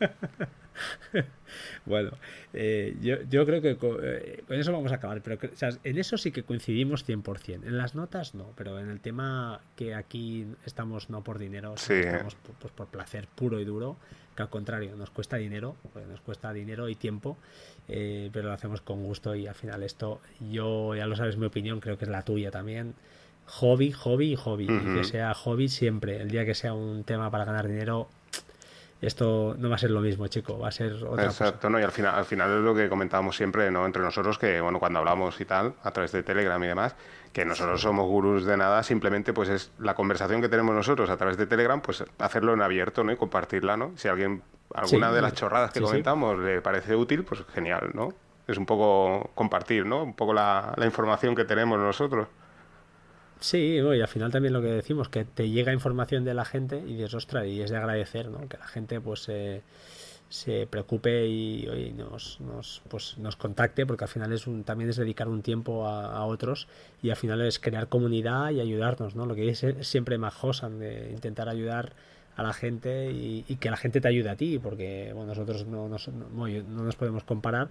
bueno, 1.86 2.10
eh, 2.52 2.96
yo, 3.00 3.16
yo, 3.28 3.46
creo 3.46 3.62
que 3.62 3.70
eh, 3.70 4.44
con, 4.46 4.58
eso 4.58 4.72
vamos 4.72 4.92
a 4.92 4.96
acabar, 4.96 5.22
pero 5.22 5.38
en 5.84 5.98
eso 5.98 6.18
sí 6.18 6.32
que 6.32 6.42
coincidimos 6.42 7.06
100%. 7.06 7.66
En 7.66 7.76
las 7.78 7.94
notas 7.94 8.34
no, 8.34 8.52
pero 8.56 8.78
en 8.78 8.90
el 8.90 9.00
tema 9.00 9.60
que 9.76 9.94
aquí 9.94 10.46
estamos 10.66 11.10
no 11.10 11.22
por 11.22 11.38
dinero, 11.38 11.74
estamos 11.74 12.36
pues, 12.60 12.72
por 12.72 12.88
placer 12.88 13.28
puro 13.34 13.60
y 13.60 13.64
duro, 13.64 13.96
que 14.34 14.42
al 14.42 14.50
contrario, 14.50 14.96
nos 14.96 15.10
cuesta 15.10 15.36
dinero, 15.36 15.76
pues 15.92 16.06
nos 16.06 16.20
cuesta 16.20 16.52
dinero 16.52 16.88
y 16.88 16.96
tiempo, 16.96 17.38
eh, 17.88 18.30
pero 18.32 18.48
lo 18.48 18.54
hacemos 18.54 18.80
con 18.80 19.04
gusto 19.04 19.34
y 19.34 19.46
al 19.46 19.54
final 19.54 19.82
esto, 19.82 20.20
yo 20.50 20.94
ya 20.94 21.06
lo 21.06 21.16
sabes 21.16 21.36
mi 21.36 21.46
opinión, 21.46 21.80
creo 21.80 21.98
que 21.98 22.04
es 22.04 22.10
la 22.10 22.22
tuya 22.22 22.50
también. 22.50 22.94
Hobby, 23.46 23.92
hobby 23.92 24.32
y 24.32 24.36
hobby. 24.36 24.64
Y 24.64 24.94
que 24.94 25.04
sea 25.04 25.34
hobby 25.34 25.68
siempre. 25.68 26.16
El 26.16 26.30
día 26.30 26.46
que 26.46 26.54
sea 26.54 26.72
un 26.72 27.04
tema 27.04 27.30
para 27.30 27.44
ganar 27.44 27.68
dinero, 27.68 28.08
esto 29.00 29.54
no 29.58 29.68
va 29.68 29.74
a 29.74 29.78
ser 29.78 29.90
lo 29.90 30.00
mismo, 30.00 30.26
chico, 30.28 30.58
va 30.58 30.68
a 30.68 30.72
ser 30.72 30.94
otra 31.04 31.26
Exacto, 31.26 31.68
¿no? 31.68 31.78
y 31.78 31.82
al 31.82 31.92
final, 31.92 32.14
al 32.14 32.24
final 32.24 32.58
es 32.58 32.64
lo 32.64 32.74
que 32.74 32.88
comentábamos 32.88 33.36
siempre, 33.36 33.70
¿no? 33.70 33.86
Entre 33.86 34.02
nosotros, 34.02 34.38
que 34.38 34.60
bueno, 34.60 34.78
cuando 34.78 34.98
hablamos 35.00 35.40
y 35.40 35.44
tal, 35.44 35.74
a 35.82 35.90
través 35.90 36.12
de 36.12 36.22
Telegram 36.22 36.62
y 36.62 36.66
demás, 36.66 36.94
que 37.32 37.44
nosotros 37.44 37.80
somos 37.80 38.06
gurús 38.06 38.44
de 38.44 38.56
nada, 38.56 38.82
simplemente 38.82 39.32
pues 39.32 39.48
es 39.48 39.72
la 39.78 39.94
conversación 39.94 40.40
que 40.40 40.48
tenemos 40.48 40.74
nosotros 40.74 41.10
a 41.10 41.16
través 41.16 41.36
de 41.36 41.46
Telegram, 41.46 41.80
pues 41.80 42.04
hacerlo 42.18 42.54
en 42.54 42.62
abierto, 42.62 43.04
¿no? 43.04 43.12
Y 43.12 43.16
compartirla, 43.16 43.76
¿no? 43.76 43.92
Si 43.96 44.08
alguien, 44.08 44.42
alguna 44.72 45.12
de 45.12 45.20
las 45.20 45.34
chorradas 45.34 45.72
que 45.72 45.80
comentamos 45.80 46.38
le 46.38 46.60
parece 46.62 46.94
útil, 46.94 47.24
pues 47.24 47.44
genial, 47.52 47.90
¿no? 47.92 48.14
Es 48.46 48.56
un 48.56 48.66
poco 48.66 49.30
compartir, 49.34 49.86
¿no? 49.86 50.02
Un 50.02 50.14
poco 50.14 50.32
la, 50.32 50.74
la 50.76 50.86
información 50.86 51.34
que 51.34 51.44
tenemos 51.44 51.78
nosotros. 51.78 52.28
Sí, 53.44 53.58
y 53.76 54.00
al 54.00 54.08
final 54.08 54.32
también 54.32 54.54
lo 54.54 54.62
que 54.62 54.68
decimos, 54.68 55.10
que 55.10 55.26
te 55.26 55.50
llega 55.50 55.70
información 55.70 56.24
de 56.24 56.32
la 56.32 56.46
gente 56.46 56.78
y 56.78 56.94
dices, 56.94 57.12
ostras, 57.12 57.46
y 57.46 57.60
es 57.60 57.68
de 57.70 57.76
agradecer, 57.76 58.30
¿no? 58.30 58.48
Que 58.48 58.56
la 58.56 58.66
gente 58.66 59.02
pues 59.02 59.28
se 60.30 60.66
preocupe 60.70 61.26
y, 61.26 61.94
nos, 61.94 62.40
nos, 62.40 62.80
pues, 62.88 63.18
nos 63.18 63.36
contacte, 63.36 63.84
porque 63.84 64.04
al 64.04 64.08
final 64.08 64.32
es 64.32 64.46
un, 64.46 64.64
también 64.64 64.88
es 64.88 64.96
dedicar 64.96 65.28
un 65.28 65.42
tiempo 65.42 65.86
a, 65.86 66.24
otros 66.24 66.68
y 67.02 67.10
al 67.10 67.16
final 67.16 67.42
es 67.42 67.58
crear 67.58 67.90
comunidad 67.90 68.50
y 68.50 68.60
ayudarnos, 68.60 69.14
¿no? 69.14 69.26
Lo 69.26 69.34
que 69.34 69.50
es 69.50 69.62
siempre 69.82 70.16
más 70.16 70.34
de 70.78 71.10
intentar 71.12 71.50
ayudar 71.50 71.92
a 72.36 72.42
la 72.42 72.54
gente 72.54 73.12
y, 73.12 73.42
que 73.60 73.70
la 73.70 73.76
gente 73.76 74.00
te 74.00 74.08
ayude 74.08 74.30
a 74.30 74.36
ti, 74.36 74.58
porque 74.58 75.12
bueno, 75.12 75.34
nosotros 75.34 75.66
no, 75.66 75.86
no, 75.86 75.98
no 76.48 76.82
nos 76.82 76.96
podemos 76.96 77.24
comparar, 77.24 77.68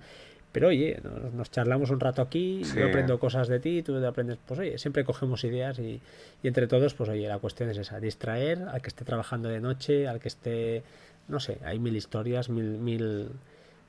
pero 0.54 0.68
oye, 0.68 1.02
nos, 1.34 1.50
charlamos 1.50 1.90
un 1.90 2.00
rato 2.00 2.22
aquí, 2.22 2.62
yo 2.78 2.88
aprendo 2.88 3.18
cosas 3.18 3.48
de 3.48 3.60
ti, 3.60 3.82
tú 3.82 3.98
aprendes, 4.06 4.38
pues 4.46 4.60
oye, 4.60 4.78
siempre 4.78 5.04
cogemos 5.04 5.44
ideas 5.44 5.80
y, 5.80 6.00
entre 6.44 6.68
todos, 6.68 6.94
pues 6.94 7.10
oye, 7.10 7.28
la 7.28 7.40
cuestión 7.40 7.72
es 7.72 7.78
esa, 7.80 8.00
distraer 8.00 8.62
al 8.72 8.80
que 8.80 8.90
esté 8.90 9.04
trabajando 9.04 9.50
de 9.50 9.60
noche, 9.60 10.08
al 10.08 10.20
que 10.20 10.28
esté, 10.28 10.84
no 11.28 11.40
sé, 11.40 11.58
hay 11.66 11.80
mil 11.80 11.96
historias, 11.96 12.50
mil, 12.50 12.78
mil, 12.78 13.30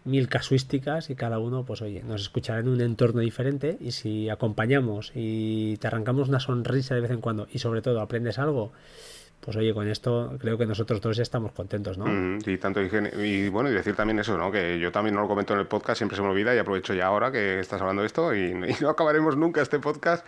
mil 0.04 0.28
casuísticas 0.30 1.10
y 1.10 1.16
cada 1.16 1.38
uno, 1.38 1.66
pues 1.66 1.82
oye, 1.82 2.02
nos 2.02 2.22
escuchará 2.22 2.60
en 2.60 2.68
un 2.68 2.80
entorno 2.80 3.20
diferente 3.20 3.76
y 3.78 3.90
si 3.90 4.30
acompañamos 4.30 5.12
y 5.14 5.76
te 5.76 5.86
arrancamos 5.86 6.30
una 6.30 6.40
sonrisa 6.40 6.94
de 6.94 7.02
vez 7.02 7.10
en 7.10 7.20
cuando 7.20 7.46
y 7.52 7.58
sobre 7.58 7.82
todo 7.82 8.00
aprendes 8.00 8.38
algo, 8.38 8.72
pues 9.44 9.58
oye, 9.58 9.74
con 9.74 9.86
esto 9.88 10.32
creo 10.40 10.56
que 10.56 10.64
nosotros 10.64 11.02
todos 11.02 11.18
estamos 11.18 11.52
contentos, 11.52 11.98
¿no? 11.98 12.06
Mm, 12.06 12.38
y 12.46 12.56
tanto 12.56 12.80
y 12.80 13.48
bueno, 13.50 13.68
y 13.68 13.72
decir 13.74 13.94
también 13.94 14.18
eso, 14.18 14.38
¿no? 14.38 14.50
Que 14.50 14.78
yo 14.78 14.90
también 14.90 15.14
no 15.14 15.20
lo 15.20 15.28
comento 15.28 15.52
en 15.52 15.60
el 15.60 15.66
podcast, 15.66 15.98
siempre 15.98 16.16
se 16.16 16.22
me 16.22 16.28
olvida 16.28 16.54
y 16.54 16.58
aprovecho 16.58 16.94
ya 16.94 17.06
ahora 17.06 17.30
que 17.30 17.60
estás 17.60 17.78
hablando 17.80 18.00
de 18.00 18.06
esto 18.06 18.34
y, 18.34 18.54
no 18.80 18.88
acabaremos 18.88 19.36
nunca 19.36 19.60
este 19.60 19.78
podcast, 19.78 20.26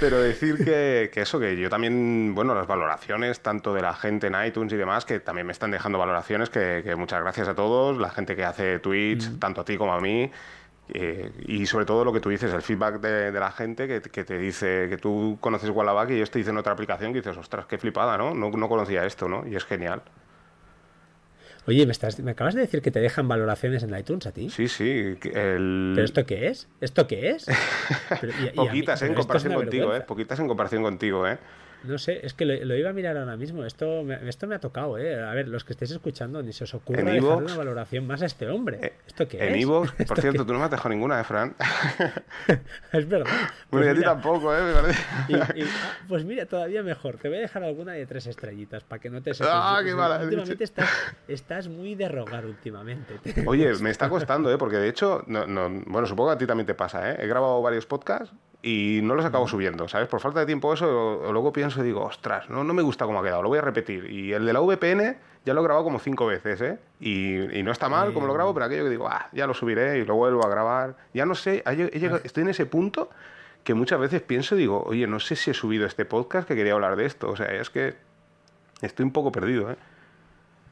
pero 0.00 0.20
decir 0.20 0.62
que, 0.62 1.10
eso, 1.14 1.40
que 1.40 1.56
yo 1.56 1.70
también, 1.70 2.34
bueno, 2.34 2.54
las 2.54 2.66
valoraciones 2.66 3.40
tanto 3.40 3.72
de 3.72 3.80
la 3.80 3.94
gente 3.94 4.26
en 4.26 4.34
iTunes 4.44 4.72
y 4.74 4.76
demás, 4.76 5.06
que 5.06 5.20
también 5.20 5.46
me 5.46 5.52
están 5.52 5.70
dejando 5.70 5.98
valoraciones, 5.98 6.50
que, 6.50 6.94
muchas 6.96 7.22
gracias 7.22 7.48
a 7.48 7.54
todos, 7.54 7.96
la 7.96 8.10
gente 8.10 8.36
que 8.36 8.44
hace 8.44 8.78
tweets, 8.80 9.30
mm. 9.30 9.38
tanto 9.38 9.62
a 9.62 9.64
ti 9.64 9.78
como 9.78 9.94
a 9.94 10.00
mí, 10.00 10.30
eh, 10.88 11.30
y 11.46 11.66
sobre 11.66 11.86
todo 11.86 12.04
lo 12.04 12.12
que 12.12 12.20
tú 12.20 12.28
dices, 12.28 12.52
el 12.52 12.62
feedback 12.62 13.00
de, 13.00 13.32
la 13.32 13.50
gente 13.50 13.86
que, 13.86 14.00
te 14.00 14.38
dice 14.38 14.88
que 14.90 14.96
tú 14.96 15.38
conoces 15.40 15.70
Wallaback 15.70 16.10
y 16.10 16.14
ellos 16.14 16.30
te 16.30 16.38
dicen 16.38 16.56
otra 16.56 16.72
aplicación 16.72 17.12
que 17.12 17.20
dices, 17.20 17.36
ostras, 17.36 17.66
qué 17.66 17.78
flipada, 17.78 18.18
¿no? 18.18 18.34
¿no? 18.34 18.50
No 18.50 18.68
conocía 18.68 19.06
esto, 19.06 19.28
¿no? 19.28 19.46
Y 19.46 19.56
es 19.56 19.64
genial. 19.64 20.02
Oye, 21.66 21.86
¿me, 21.86 21.92
estás, 21.92 22.18
¿me 22.18 22.32
acabas 22.32 22.54
de 22.54 22.62
decir 22.62 22.82
que 22.82 22.90
te 22.90 22.98
dejan 22.98 23.28
valoraciones 23.28 23.84
en 23.84 23.96
iTunes 23.96 24.26
a 24.26 24.32
ti? 24.32 24.50
Sí, 24.50 24.66
sí. 24.66 25.16
¿Pero 25.22 26.02
esto 26.02 26.26
qué 26.26 26.48
es? 26.48 26.68
¿Esto 26.80 27.06
qué 27.06 27.30
es? 27.30 27.46
Poquitas, 28.56 29.02
¿eh? 29.02 29.06
En 29.06 29.14
comparación 29.14 29.54
contigo, 29.54 29.94
¿eh? 29.94 30.00
Poquitas 30.00 30.40
en 30.40 30.48
comparación 30.48 30.82
contigo, 30.82 31.26
¿eh? 31.28 31.38
No 31.84 31.98
sé, 31.98 32.24
es 32.24 32.34
que 32.34 32.44
lo, 32.44 32.76
iba 32.76 32.90
a 32.90 32.92
mirar 32.92 33.16
ahora 33.16 33.36
mismo. 33.36 33.64
Esto 33.64 34.02
me, 34.04 34.28
esto 34.28 34.46
me 34.46 34.54
ha 34.54 34.60
tocado, 34.60 34.98
¿eh? 34.98 35.22
A 35.22 35.34
ver, 35.34 35.48
los 35.48 35.64
que 35.64 35.72
estéis 35.72 35.90
escuchando, 35.90 36.42
ni 36.42 36.52
se 36.52 36.64
os 36.64 36.74
ocurra 36.74 37.02
dejarle 37.02 37.44
una 37.44 37.56
valoración 37.56 38.06
más 38.06 38.22
a 38.22 38.26
este 38.26 38.48
hombre. 38.48 38.78
Eh, 38.82 38.92
¿Esto 39.06 39.26
qué 39.26 39.38
en 39.38 39.54
es? 39.54 39.62
En 39.62 40.06
por 40.06 40.20
cierto, 40.20 40.46
tú 40.46 40.52
no 40.52 40.58
me 40.58 40.66
has 40.66 40.70
dejado 40.70 40.90
ninguna, 40.90 41.20
¿eh, 41.20 41.24
Fran? 41.24 41.54
es 42.92 43.08
verdad. 43.08 43.32
Bueno, 43.72 43.86
y 43.86 43.88
a 43.88 43.94
ti 43.94 44.02
tampoco, 44.02 44.54
¿eh? 44.54 44.60
y, 45.28 45.64
pues 46.06 46.26
mira, 46.26 46.44
todavía 46.44 46.82
mejor. 46.82 47.16
Te 47.16 47.28
voy 47.28 47.38
a 47.38 47.40
dejar 47.40 47.64
alguna 47.64 47.92
de 47.92 48.04
tres 48.04 48.26
estrellitas 48.26 48.84
para 48.84 49.00
que 49.00 49.08
no 49.08 49.22
te 49.22 49.32
¡Ah, 49.40 49.80
qué 49.82 49.94
mala! 49.94 50.22
Últimamente 50.22 50.64
estás, 50.64 50.90
estás, 51.26 51.68
muy 51.68 51.94
de 51.94 52.06
rogar 52.08 52.44
últimamente. 52.44 53.18
Oye, 53.46 53.72
me 53.80 53.90
está 53.90 54.10
costando, 54.10 54.52
¿eh? 54.52 54.58
Porque 54.58 54.76
de 54.76 54.88
hecho, 54.88 55.24
no, 55.26 55.46
no, 55.46 55.70
bueno, 55.86 56.06
supongo 56.06 56.30
que 56.30 56.34
a 56.34 56.38
ti 56.38 56.46
también 56.46 56.66
te 56.66 56.74
pasa, 56.74 57.12
¿eh? 57.12 57.16
He 57.20 57.26
grabado 57.26 57.62
varios 57.62 57.86
podcasts 57.86 58.34
y 58.62 59.00
no 59.02 59.16
los 59.16 59.24
acabo 59.24 59.48
subiendo, 59.48 59.88
¿sabes? 59.88 60.08
Por 60.08 60.20
falta 60.20 60.40
de 60.40 60.46
tiempo 60.46 60.72
eso, 60.72 61.20
luego 61.32 61.52
pienso 61.52 61.80
y 61.80 61.84
digo, 61.84 62.04
ostras, 62.04 62.48
no, 62.48 62.62
no 62.62 62.72
me 62.72 62.82
gusta 62.82 63.06
cómo 63.06 63.18
ha 63.18 63.22
quedado, 63.22 63.42
lo 63.42 63.48
voy 63.48 63.58
a 63.58 63.62
repetir. 63.62 64.08
Y 64.08 64.32
el 64.32 64.46
de 64.46 64.52
la 64.52 64.60
VPN 64.60 65.16
ya 65.44 65.52
lo 65.52 65.60
he 65.60 65.64
grabado 65.64 65.84
como 65.84 65.98
cinco 65.98 66.26
veces, 66.26 66.60
¿eh? 66.60 66.78
Y, 67.00 67.58
y 67.58 67.62
no 67.64 67.72
está 67.72 67.88
mal 67.88 68.14
como 68.14 68.28
lo 68.28 68.34
grabo, 68.34 68.54
pero 68.54 68.66
aquello 68.66 68.84
que 68.84 68.90
digo, 68.90 69.08
ah, 69.08 69.28
ya 69.32 69.48
lo 69.48 69.54
subiré 69.54 69.98
y 69.98 70.04
lo 70.04 70.14
vuelvo 70.14 70.46
a 70.46 70.48
grabar. 70.48 70.96
Ya 71.12 71.26
no 71.26 71.34
sé, 71.34 71.64
estoy 72.22 72.42
en 72.42 72.48
ese 72.48 72.66
punto 72.66 73.10
que 73.64 73.74
muchas 73.74 73.98
veces 73.98 74.22
pienso 74.22 74.54
y 74.54 74.58
digo, 74.58 74.84
oye, 74.84 75.08
no 75.08 75.18
sé 75.18 75.34
si 75.34 75.50
he 75.50 75.54
subido 75.54 75.84
este 75.84 76.04
podcast 76.04 76.46
que 76.46 76.54
quería 76.54 76.74
hablar 76.74 76.94
de 76.94 77.06
esto. 77.06 77.30
O 77.30 77.36
sea, 77.36 77.46
es 77.46 77.68
que 77.68 77.96
estoy 78.80 79.04
un 79.04 79.12
poco 79.12 79.32
perdido, 79.32 79.72
¿eh? 79.72 79.76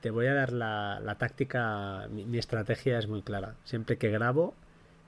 Te 0.01 0.11
voy 0.11 0.29
a 0.29 0.35
dar 0.35 0.53
la, 0.53 1.01
la 1.01 1.17
táctica, 1.17 2.07
mi, 2.09 2.25
mi 2.25 2.39
estrategia 2.39 2.99
es 2.99 3.09
muy 3.09 3.23
clara. 3.23 3.57
Siempre 3.65 3.99
que 3.99 4.11
grabo, 4.11 4.55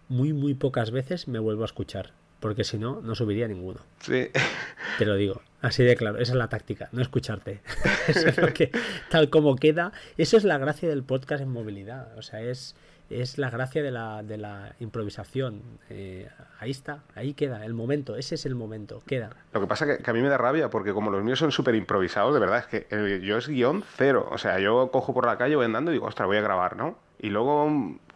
muy, 0.08 0.32
muy 0.32 0.54
pocas 0.54 0.90
veces 0.90 1.28
me 1.28 1.38
vuelvo 1.38 1.62
a 1.62 1.66
escuchar 1.66 2.12
porque 2.42 2.64
si 2.64 2.76
no, 2.76 3.00
no 3.00 3.14
subiría 3.14 3.48
ninguno. 3.48 3.80
Sí. 4.00 4.28
Te 4.98 5.06
lo 5.06 5.14
digo, 5.14 5.40
así 5.62 5.84
de 5.84 5.96
claro, 5.96 6.18
esa 6.18 6.32
es 6.32 6.38
la 6.38 6.48
táctica, 6.48 6.88
no 6.92 7.00
escucharte. 7.00 7.62
eso 8.08 8.28
es 8.28 8.36
lo 8.36 8.52
que, 8.52 8.70
tal 9.08 9.30
como 9.30 9.56
queda, 9.56 9.92
eso 10.18 10.36
es 10.36 10.44
la 10.44 10.58
gracia 10.58 10.88
del 10.88 11.04
podcast 11.04 11.42
en 11.42 11.50
movilidad, 11.50 12.08
o 12.18 12.22
sea, 12.22 12.42
es, 12.42 12.74
es 13.08 13.38
la 13.38 13.48
gracia 13.48 13.82
de 13.82 13.92
la, 13.92 14.24
de 14.24 14.38
la 14.38 14.74
improvisación. 14.80 15.62
Eh, 15.88 16.28
ahí 16.58 16.72
está, 16.72 17.04
ahí 17.14 17.32
queda, 17.32 17.64
el 17.64 17.74
momento, 17.74 18.16
ese 18.16 18.34
es 18.34 18.44
el 18.44 18.56
momento, 18.56 19.02
queda. 19.06 19.30
Lo 19.52 19.60
que 19.60 19.68
pasa 19.68 19.86
que, 19.86 20.02
que 20.02 20.10
a 20.10 20.12
mí 20.12 20.20
me 20.20 20.28
da 20.28 20.36
rabia 20.36 20.68
porque 20.68 20.92
como 20.92 21.12
los 21.12 21.22
míos 21.22 21.38
son 21.38 21.52
súper 21.52 21.76
improvisados, 21.76 22.34
de 22.34 22.40
verdad, 22.40 22.58
es 22.58 22.66
que 22.66 22.86
eh, 22.90 23.20
yo 23.22 23.38
es 23.38 23.46
guion 23.46 23.84
cero. 23.96 24.28
O 24.32 24.38
sea, 24.38 24.58
yo 24.58 24.90
cojo 24.90 25.14
por 25.14 25.26
la 25.26 25.38
calle, 25.38 25.54
voy 25.54 25.66
andando 25.66 25.92
y 25.92 25.94
digo, 25.94 26.06
ostras, 26.06 26.26
voy 26.26 26.38
a 26.38 26.42
grabar, 26.42 26.76
¿no? 26.76 26.98
Y 27.20 27.30
luego 27.30 27.70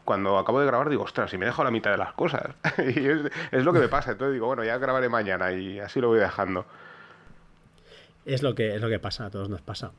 cuando 0.06 0.38
acabo 0.38 0.60
de 0.60 0.66
grabar 0.66 0.88
digo, 0.88 1.02
ostras, 1.02 1.30
si 1.30 1.36
me 1.36 1.44
dejo 1.44 1.62
la 1.62 1.70
mitad 1.70 1.90
de 1.90 1.98
las 1.98 2.14
cosas. 2.14 2.54
y 2.78 3.06
es, 3.06 3.20
es, 3.50 3.64
lo 3.64 3.74
que 3.74 3.80
me 3.80 3.88
pasa. 3.88 4.12
Entonces 4.12 4.32
digo, 4.32 4.46
bueno, 4.46 4.64
ya 4.64 4.78
grabaré 4.78 5.10
mañana 5.10 5.52
y 5.52 5.78
así 5.78 6.00
lo 6.00 6.08
voy 6.08 6.20
dejando. 6.20 6.64
Es 8.24 8.42
lo 8.42 8.54
que, 8.54 8.74
es 8.74 8.80
lo 8.80 8.88
que 8.88 8.98
pasa, 8.98 9.26
a 9.26 9.30
todos 9.30 9.50
nos 9.50 9.60
pasa. 9.60 9.92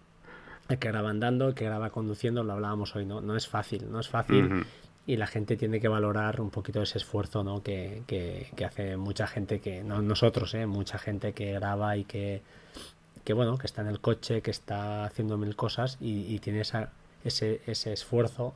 El 0.67 0.79
que 0.79 0.87
graba 0.87 1.11
andando, 1.11 1.49
el 1.49 1.53
que 1.53 1.65
graba 1.65 1.91
conduciendo, 1.91 2.43
lo 2.43 2.53
hablábamos 2.53 2.95
hoy, 2.95 3.05
¿no? 3.05 3.21
No 3.21 3.35
es 3.37 3.47
fácil, 3.47 3.91
no 3.91 3.99
es 3.99 4.09
fácil. 4.09 4.45
Uh 4.45 4.49
-huh. 4.49 4.65
Y 5.05 5.15
la 5.15 5.27
gente 5.27 5.55
tiene 5.55 5.79
que 5.79 5.87
valorar 5.87 6.41
un 6.41 6.49
poquito 6.49 6.81
ese 6.81 6.97
esfuerzo, 6.97 7.43
¿no? 7.43 7.61
Que, 7.61 8.03
que, 8.07 8.49
que 8.55 8.65
hace 8.65 8.97
mucha 8.97 9.27
gente 9.27 9.59
que, 9.59 9.83
no 9.83 10.01
nosotros, 10.01 10.53
¿eh? 10.55 10.65
Mucha 10.65 10.97
gente 10.97 11.31
que 11.31 11.53
graba 11.53 11.95
y 11.95 12.03
que, 12.03 12.41
que, 13.23 13.33
bueno, 13.33 13.57
que 13.57 13.67
está 13.67 13.81
en 13.81 13.87
el 13.87 14.01
coche, 14.01 14.41
que 14.41 14.51
está 14.51 15.05
haciendo 15.05 15.37
mil 15.37 15.55
cosas 15.55 15.97
y, 16.01 16.33
y 16.33 16.39
tiene 16.39 16.61
esa, 16.61 16.91
ese, 17.23 17.61
ese 17.65 17.93
esfuerzo 17.93 18.53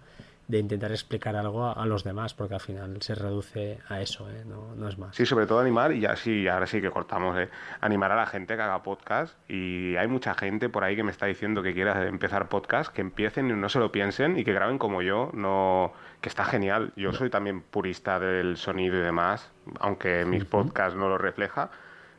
de 0.52 0.60
intentar 0.60 0.92
explicar 0.92 1.38
algo 1.38 1.64
a, 1.64 1.72
a, 1.72 1.86
los 1.86 2.04
demás, 2.04 2.34
porque 2.34 2.56
al 2.56 2.60
final 2.60 3.02
se 3.02 3.16
reduce 3.16 3.80
a 3.88 4.02
eso, 4.02 4.30
¿eh? 4.30 4.44
no, 4.46 4.76
no, 4.76 4.90
es 4.90 4.98
más. 4.98 5.16
Sí, 5.16 5.26
sobre 5.26 5.48
todo 5.48 5.60
animar, 5.60 5.94
y 5.94 6.02
ya 6.02 6.18
sí, 6.18 6.46
ahora 6.50 6.68
sí 6.68 6.82
que 6.82 6.92
cortamos, 6.92 7.40
¿eh? 7.40 7.50
animar 7.80 8.12
a 8.12 8.18
la 8.18 8.26
gente 8.26 8.58
que 8.58 8.62
haga 8.62 8.84
podcast, 8.84 9.34
y 9.50 9.96
hay 9.96 10.10
mucha 10.10 10.34
gente 10.34 10.68
por 10.68 10.84
ahí 10.84 10.98
que 10.98 11.04
me 11.04 11.12
está 11.12 11.26
diciendo 11.26 11.64
que 11.64 11.74
quiera 11.74 12.06
empezar 12.06 12.50
podcast, 12.50 12.94
que 12.94 13.00
empiecen 13.00 13.50
y 13.50 13.54
no 13.54 13.70
se 13.70 13.80
lo 13.80 13.94
piensen, 13.94 14.38
y 14.38 14.44
que 14.44 14.52
graben 14.52 14.78
como 14.78 15.02
yo, 15.02 15.32
no 15.34 15.94
que 16.20 16.28
está 16.28 16.44
genial. 16.44 16.92
Yo 16.98 17.14
soy 17.14 17.30
también 17.30 17.62
purista 17.62 18.20
del 18.20 18.58
sonido 18.58 18.98
y 18.98 19.02
demás, 19.02 19.50
aunque 19.80 20.26
mis 20.26 20.44
uh 20.44 20.46
-huh. 20.46 20.50
podcasts 20.50 21.00
no 21.00 21.08
lo 21.08 21.18
refleja, 21.18 21.72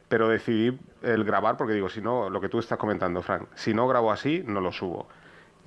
pero 0.08 0.28
decidí 0.28 0.78
el 1.02 1.24
grabar 1.24 1.58
porque 1.58 1.74
digo, 1.74 1.90
si 1.90 2.00
no, 2.00 2.30
lo 2.30 2.40
que 2.40 2.48
tú 2.48 2.58
estás 2.58 2.78
comentando, 2.78 3.20
Frank, 3.20 3.48
si 3.54 3.74
no 3.74 3.86
grabo 3.86 4.10
así, 4.10 4.42
no 4.46 4.62
lo 4.62 4.72
subo 4.72 5.06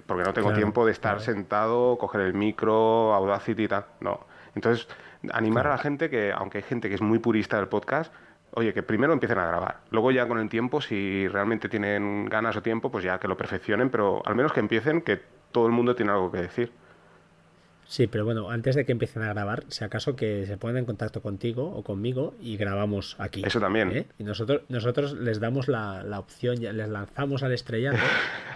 porque 0.06 0.24
no 0.24 0.34
tengo 0.34 0.48
claro, 0.48 0.58
tiempo 0.58 0.86
de 0.86 0.92
estar 0.92 1.18
claro. 1.18 1.34
sentado, 1.34 1.98
coger 1.98 2.22
el 2.22 2.34
micro, 2.34 3.14
Audacity 3.14 3.64
y 3.64 3.68
tal. 3.68 3.86
No. 4.00 4.20
Entonces, 4.56 4.88
animar 5.32 5.64
claro. 5.64 5.74
a 5.74 5.78
la 5.78 5.84
gente 5.84 6.10
que, 6.10 6.32
aunque 6.32 6.60
hay 6.60 6.64
gente 6.64 6.90
que 6.90 6.96
es 6.96 7.02
muy 7.02 7.20
purista 7.20 7.58
del 7.58 7.68
podcast, 7.68 8.14
oye, 8.52 8.74
que 8.74 8.84
primero 8.84 9.14
empiecen 9.14 9.38
a 9.38 9.48
grabar. 9.48 9.82
Luego 9.92 10.12
ya 10.12 10.28
con 10.28 10.40
el 10.40 10.50
tiempo, 10.50 10.82
si 10.82 11.28
realmente 11.28 11.70
tienen 11.70 12.26
ganas 12.26 12.56
o 12.56 12.62
tiempo, 12.62 12.90
pues 12.90 13.04
ya 13.04 13.20
que 13.20 13.28
lo 13.28 13.38
perfeccionen, 13.38 13.90
pero 13.90 14.22
al 14.26 14.36
menos 14.36 14.54
que 14.54 14.62
empiecen, 14.62 15.02
que 15.02 15.22
todo 15.52 15.68
el 15.68 15.74
mundo 15.74 15.96
tiene 15.96 16.12
algo 16.12 16.32
que 16.32 16.40
decir. 16.40 16.72
Sí, 17.88 18.08
pero 18.08 18.26
bueno, 18.26 18.50
antes 18.50 18.76
de 18.76 18.86
que 18.86 18.92
empiecen 18.92 19.22
a 19.22 19.30
grabar, 19.30 19.64
si 19.68 19.84
acaso 19.84 20.16
que 20.16 20.46
se 20.46 20.58
pongan 20.58 20.78
en 20.78 20.86
contacto 20.86 21.22
contigo 21.22 21.72
o 21.76 21.84
conmigo 21.84 22.34
y 22.42 22.58
grabamos 22.58 23.16
aquí. 23.20 23.44
Eso 23.46 23.60
también. 23.60 23.92
¿eh? 23.96 24.08
Y 24.18 24.24
nosotros, 24.24 24.64
nosotros 24.70 25.14
les 25.14 25.40
damos 25.40 25.68
la, 25.68 26.04
la 26.04 26.20
opción, 26.20 26.58
ya, 26.58 26.74
les 26.74 26.90
lanzamos 26.90 27.44
al 27.44 27.54
estrellato 27.54 28.04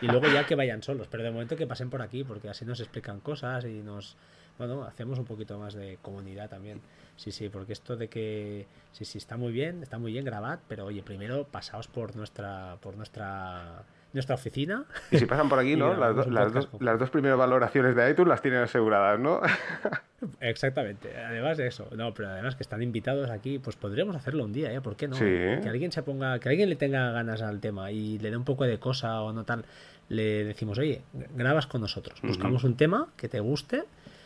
y 0.02 0.08
luego 0.08 0.28
ya 0.28 0.46
que 0.46 0.56
vayan 0.56 0.82
solos. 0.82 1.08
Pero 1.10 1.24
de 1.24 1.32
momento 1.32 1.56
que 1.56 1.68
pasen 1.68 1.90
por 1.90 2.02
aquí, 2.02 2.24
porque 2.24 2.50
así 2.50 2.66
nos 2.66 2.80
explican 2.80 3.20
cosas 3.20 3.66
y 3.66 3.82
nos. 3.82 4.18
Bueno, 4.58 4.84
hacemos 4.84 5.18
un 5.20 5.26
poquito 5.26 5.58
más 5.58 5.74
de 5.74 6.00
comunidad 6.02 6.50
también. 6.50 6.82
Sí, 7.16 7.32
sí, 7.32 7.50
porque 7.50 7.74
esto 7.74 7.96
de 7.96 8.08
que. 8.08 8.66
Sí, 8.92 9.06
sí, 9.06 9.20
está 9.20 9.38
muy 9.38 9.52
bien, 9.52 9.84
está 9.84 10.00
muy 10.00 10.12
bien, 10.12 10.26
grabad, 10.26 10.60
pero 10.68 10.86
oye, 10.86 11.04
primero 11.04 11.46
pasaos 11.46 11.88
por 11.88 12.16
nuestra. 12.16 12.78
por 12.82 12.98
nuestra 12.98 13.84
nuestra 14.14 14.36
oficina. 14.36 14.86
Y 15.12 15.18
si 15.18 15.26
pasan 15.26 15.50
por 15.50 15.60
aquí, 15.60 15.76
¿no? 15.78 15.96
Las, 15.96 16.16
do, 16.16 16.26
las, 16.26 16.54
dos, 16.54 16.70
las, 16.80 17.00
dos 17.00 17.10
primeras 17.10 17.38
valoraciones 17.38 17.96
de 17.96 18.10
iTunes 18.10 18.30
las 18.30 18.42
tienen 18.42 18.62
aseguradas, 18.62 19.20
¿no? 19.20 19.42
Exactamente. 20.40 21.16
Además 21.18 21.58
de 21.58 21.68
eso, 21.68 21.88
no, 21.96 22.14
pero 22.14 22.30
además 22.30 22.56
que 22.56 22.64
están 22.64 22.82
invitados 22.82 23.30
aquí, 23.30 23.60
pues 23.60 23.76
podríamos 23.76 24.16
hacerlo 24.16 24.44
un 24.44 24.54
día, 24.54 24.74
¿eh? 24.74 24.82
¿Por 24.82 24.96
qué 24.96 25.08
no? 25.08 25.16
Sí. 25.16 25.26
Que 25.26 25.70
alguien 25.70 25.92
se 25.92 26.04
ponga, 26.04 26.40
que 26.40 26.50
alguien 26.50 26.70
le 26.70 26.76
tenga 26.76 27.12
ganas 27.12 27.42
al 27.42 27.60
tema 27.60 27.92
y 27.92 28.20
le 28.20 28.32
dé 28.32 28.38
un 28.38 28.46
poco 28.46 28.66
de 28.66 28.80
cosa 28.80 29.22
o 29.22 29.32
no 29.32 29.44
tal, 29.44 29.66
le 30.10 30.44
decimos, 30.44 30.78
oye, 30.80 31.04
grabas 31.36 31.68
con 31.68 31.82
nosotros, 31.82 32.20
buscamos 32.22 32.64
uh 32.64 32.68
-huh. 32.68 32.72
un 32.72 32.78
tema 32.78 33.08
que 33.16 33.30
te 33.30 33.40
guste. 33.40 33.84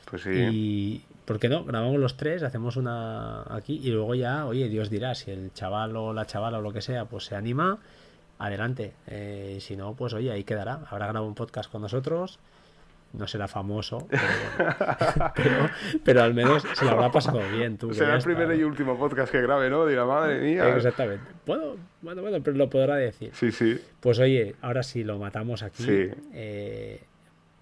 Pues 0.09 0.23
sí. 0.23 0.29
Y, 0.31 1.05
¿por 1.25 1.39
qué 1.39 1.49
no? 1.49 1.63
Grabamos 1.65 1.99
los 1.99 2.17
tres, 2.17 2.43
hacemos 2.43 2.77
una 2.77 3.43
aquí 3.53 3.79
y 3.83 3.89
luego 3.89 4.15
ya, 4.15 4.45
oye, 4.45 4.69
Dios 4.69 4.89
dirá, 4.89 5.15
si 5.15 5.31
el 5.31 5.53
chaval 5.53 5.95
o 5.95 6.13
la 6.13 6.25
chavala 6.25 6.59
o 6.59 6.61
lo 6.61 6.71
que 6.71 6.81
sea, 6.81 7.05
pues 7.05 7.25
se 7.25 7.35
anima 7.35 7.79
adelante. 8.43 8.93
Eh, 9.07 9.57
si 9.61 9.75
no, 9.75 9.95
pues 9.95 10.13
oye, 10.13 10.31
ahí 10.31 10.43
quedará. 10.43 10.81
Habrá 10.89 11.07
grabado 11.07 11.25
un 11.25 11.35
podcast 11.35 11.71
con 11.71 11.81
nosotros. 11.81 12.39
No 13.13 13.27
será 13.27 13.47
famoso, 13.47 14.07
pero, 14.09 14.23
bueno. 14.57 15.31
pero, 15.35 15.69
pero, 16.03 16.23
al 16.23 16.33
menos 16.33 16.63
se 16.73 16.83
lo 16.83 16.91
habrá 16.91 17.11
pasado 17.11 17.41
bien. 17.55 17.77
Tú, 17.77 17.93
será 17.93 18.15
el 18.15 18.23
primer 18.23 18.51
y 18.55 18.63
último 18.63 18.97
podcast 18.97 19.31
que 19.31 19.39
grabe, 19.39 19.69
¿no? 19.69 19.85
Dirá, 19.85 20.03
madre 20.03 20.39
mía. 20.39 20.75
Exactamente. 20.75 21.23
Bueno, 21.45 21.75
bueno, 22.01 22.23
bueno, 22.23 22.41
pero 22.43 22.57
lo 22.57 22.71
podrá 22.71 22.95
decir. 22.95 23.29
Sí, 23.33 23.51
sí. 23.51 23.79
Pues 23.99 24.17
oye, 24.17 24.55
ahora 24.61 24.81
sí 24.81 25.03
lo 25.03 25.19
matamos 25.19 25.61
aquí. 25.61 25.83
Sí. 25.83 26.09
Eh, 26.33 27.03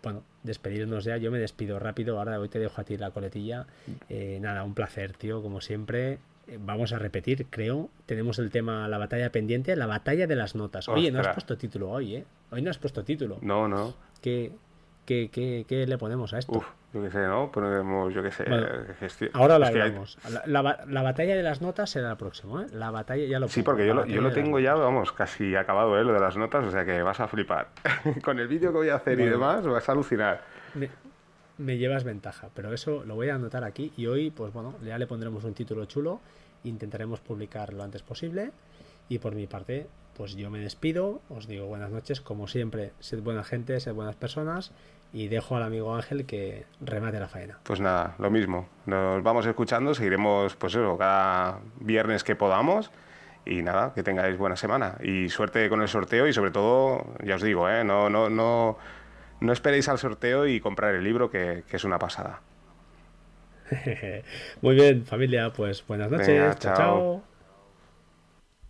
bueno, 0.02 0.24
despedirnos 0.44 1.04
ya. 1.04 1.18
Yo 1.18 1.32
me 1.32 1.40
despido 1.40 1.80
rápido. 1.80 2.18
Ahora 2.18 2.40
hoy 2.40 2.48
te 2.48 2.58
dejo 2.58 2.80
a 2.80 2.86
ti 2.86 2.98
la 2.98 3.12
coletilla. 3.12 3.66
Eh, 4.08 4.40
nada, 4.42 4.64
un 4.64 4.74
placer, 4.74 5.18
tío, 5.18 5.42
como 5.42 5.60
siempre 5.60 6.20
vamos 6.60 6.94
a 6.94 7.00
repetir, 7.00 7.48
creo, 7.50 7.90
tenemos 8.06 8.40
el 8.40 8.50
tema 8.50 8.88
la 8.88 8.98
batalla 8.98 9.32
pendiente, 9.32 9.76
la 9.76 9.88
batalla 9.88 10.28
de 10.28 10.36
las 10.36 10.56
notas. 10.56 10.90
Oye, 10.90 11.08
Ostras. 11.08 11.14
no 11.24 11.30
has 11.30 11.36
puesto 11.36 11.58
título 11.58 11.90
hoy, 11.90 12.16
¿eh? 12.18 12.26
Hoy 12.52 12.62
no 12.62 12.70
has 12.70 12.78
puesto 12.78 13.04
título. 13.04 13.38
No, 13.42 13.68
no. 13.68 13.94
¿Qué, 14.22 14.52
qué, 15.06 15.30
qué, 15.32 15.66
qué 15.68 15.88
le 15.88 15.98
ponemos 15.98 16.34
a 16.34 16.40
esto? 16.40 16.54
Uf, 16.54 16.66
yo 16.94 17.02
qué 17.02 17.10
sé, 17.10 17.20
¿no? 17.20 17.52
Ponemos, 17.52 18.14
yo 18.14 18.22
qué 18.22 18.32
sé. 18.32 18.44
Bueno, 18.48 18.68
ahora 19.34 19.58
lo 19.58 19.66
hablamos. 19.66 20.18
Hay... 20.24 20.34
La, 20.34 20.62
la, 20.62 20.86
la, 20.88 21.02
batalla 21.04 21.36
de 21.36 21.44
las 21.44 21.62
notas 21.62 21.90
será 21.90 22.12
el 22.12 22.18
próximo, 22.18 22.62
¿eh? 22.62 22.68
La 22.74 22.92
batalla 22.92 23.26
ya 23.26 23.40
lo 23.40 23.48
Sí, 23.48 23.64
porque 23.64 23.88
yo 23.88 23.94
lo, 23.94 24.06
yo 24.06 24.22
lo 24.22 24.32
tengo 24.32 24.60
ya, 24.60 24.76
vamos, 24.76 25.12
casi 25.12 25.56
acabado, 25.56 25.98
¿eh? 26.00 26.04
Lo 26.04 26.14
de 26.14 26.20
las 26.20 26.36
notas, 26.36 26.66
o 26.66 26.72
sea 26.72 26.84
que 26.84 27.02
vas 27.02 27.20
a 27.20 27.28
flipar. 27.28 27.70
Con 28.24 28.40
el 28.40 28.48
vídeo 28.48 28.72
que 28.72 28.78
voy 28.78 28.90
a 28.90 28.96
hacer 28.96 29.16
bueno. 29.16 29.30
y 29.30 29.32
demás, 29.32 29.66
vas 29.66 29.88
a 29.88 29.92
alucinar. 29.94 30.42
Me, 30.74 30.90
me 31.58 31.78
llevas 31.78 32.04
ventaja, 32.04 32.50
pero 32.54 32.74
eso 32.74 33.04
lo 33.06 33.16
voy 33.16 33.30
a 33.30 33.36
anotar 33.36 33.64
aquí 33.64 33.94
y 33.96 34.08
hoy, 34.08 34.32
pues 34.32 34.52
bueno, 34.52 34.76
ya 34.84 34.98
le 34.98 35.08
pondremos 35.08 35.44
un 35.44 35.54
título 35.54 35.86
chulo, 35.86 36.20
intentaremos 36.64 37.20
publicar 37.20 37.74
lo 37.74 37.84
antes 37.84 38.04
posible 38.04 38.52
y 39.10 39.20
por 39.20 39.36
mi 39.36 39.48
parte, 39.48 39.88
pues 40.16 40.36
yo 40.36 40.50
me 40.50 40.60
despido, 40.60 41.22
os 41.30 41.48
digo 41.48 41.66
buenas 41.66 41.92
noches, 41.92 42.22
como 42.22 42.48
siempre, 42.48 42.94
sed 43.00 43.22
buena 43.22 43.44
gente, 43.44 43.80
sed 43.80 43.94
buenas 43.94 44.16
personas 44.16 44.72
y 45.14 45.28
dejo 45.28 45.58
al 45.58 45.64
amigo 45.64 45.96
Ángel 45.96 46.26
que 46.26 46.66
remate 46.80 47.20
la 47.20 47.28
faena. 47.28 47.60
Pues 47.64 47.80
nada, 47.80 48.16
lo 48.20 48.30
mismo, 48.30 48.68
nos 48.86 49.22
vamos 49.24 49.46
escuchando, 49.46 49.94
seguiremos 49.94 50.56
pues 50.56 50.78
cada 50.98 51.60
viernes 51.80 52.24
que 52.24 52.36
podamos 52.36 52.92
y 53.46 53.62
nada, 53.62 53.94
que 53.94 54.04
tengáis 54.04 54.38
buena 54.38 54.56
semana 54.56 54.98
y 55.04 55.30
suerte 55.30 55.68
con 55.68 55.82
el 55.82 55.88
sorteo 55.88 56.28
y 56.28 56.34
sobre 56.34 56.52
todo, 56.52 57.06
ya 57.24 57.36
os 57.36 57.42
digo, 57.42 57.70
¿eh? 57.70 57.84
no, 57.84 58.10
no, 58.10 58.30
no 58.30 58.78
no 59.42 59.54
esperéis 59.54 59.90
al 59.90 59.98
sorteo 59.98 60.46
y 60.46 60.60
comprar 60.62 60.94
el 60.94 61.04
libro, 61.04 61.32
que 61.32 61.64
es 61.70 61.84
una 61.84 61.98
pasada. 61.98 62.42
Muy 64.62 64.76
bien, 64.76 65.06
familia, 65.06 65.52
pues 65.54 65.86
buenas 65.88 66.12
noches. 66.12 66.28
Venga, 66.28 66.56
chao. 66.60 66.76
chao. 66.76 67.31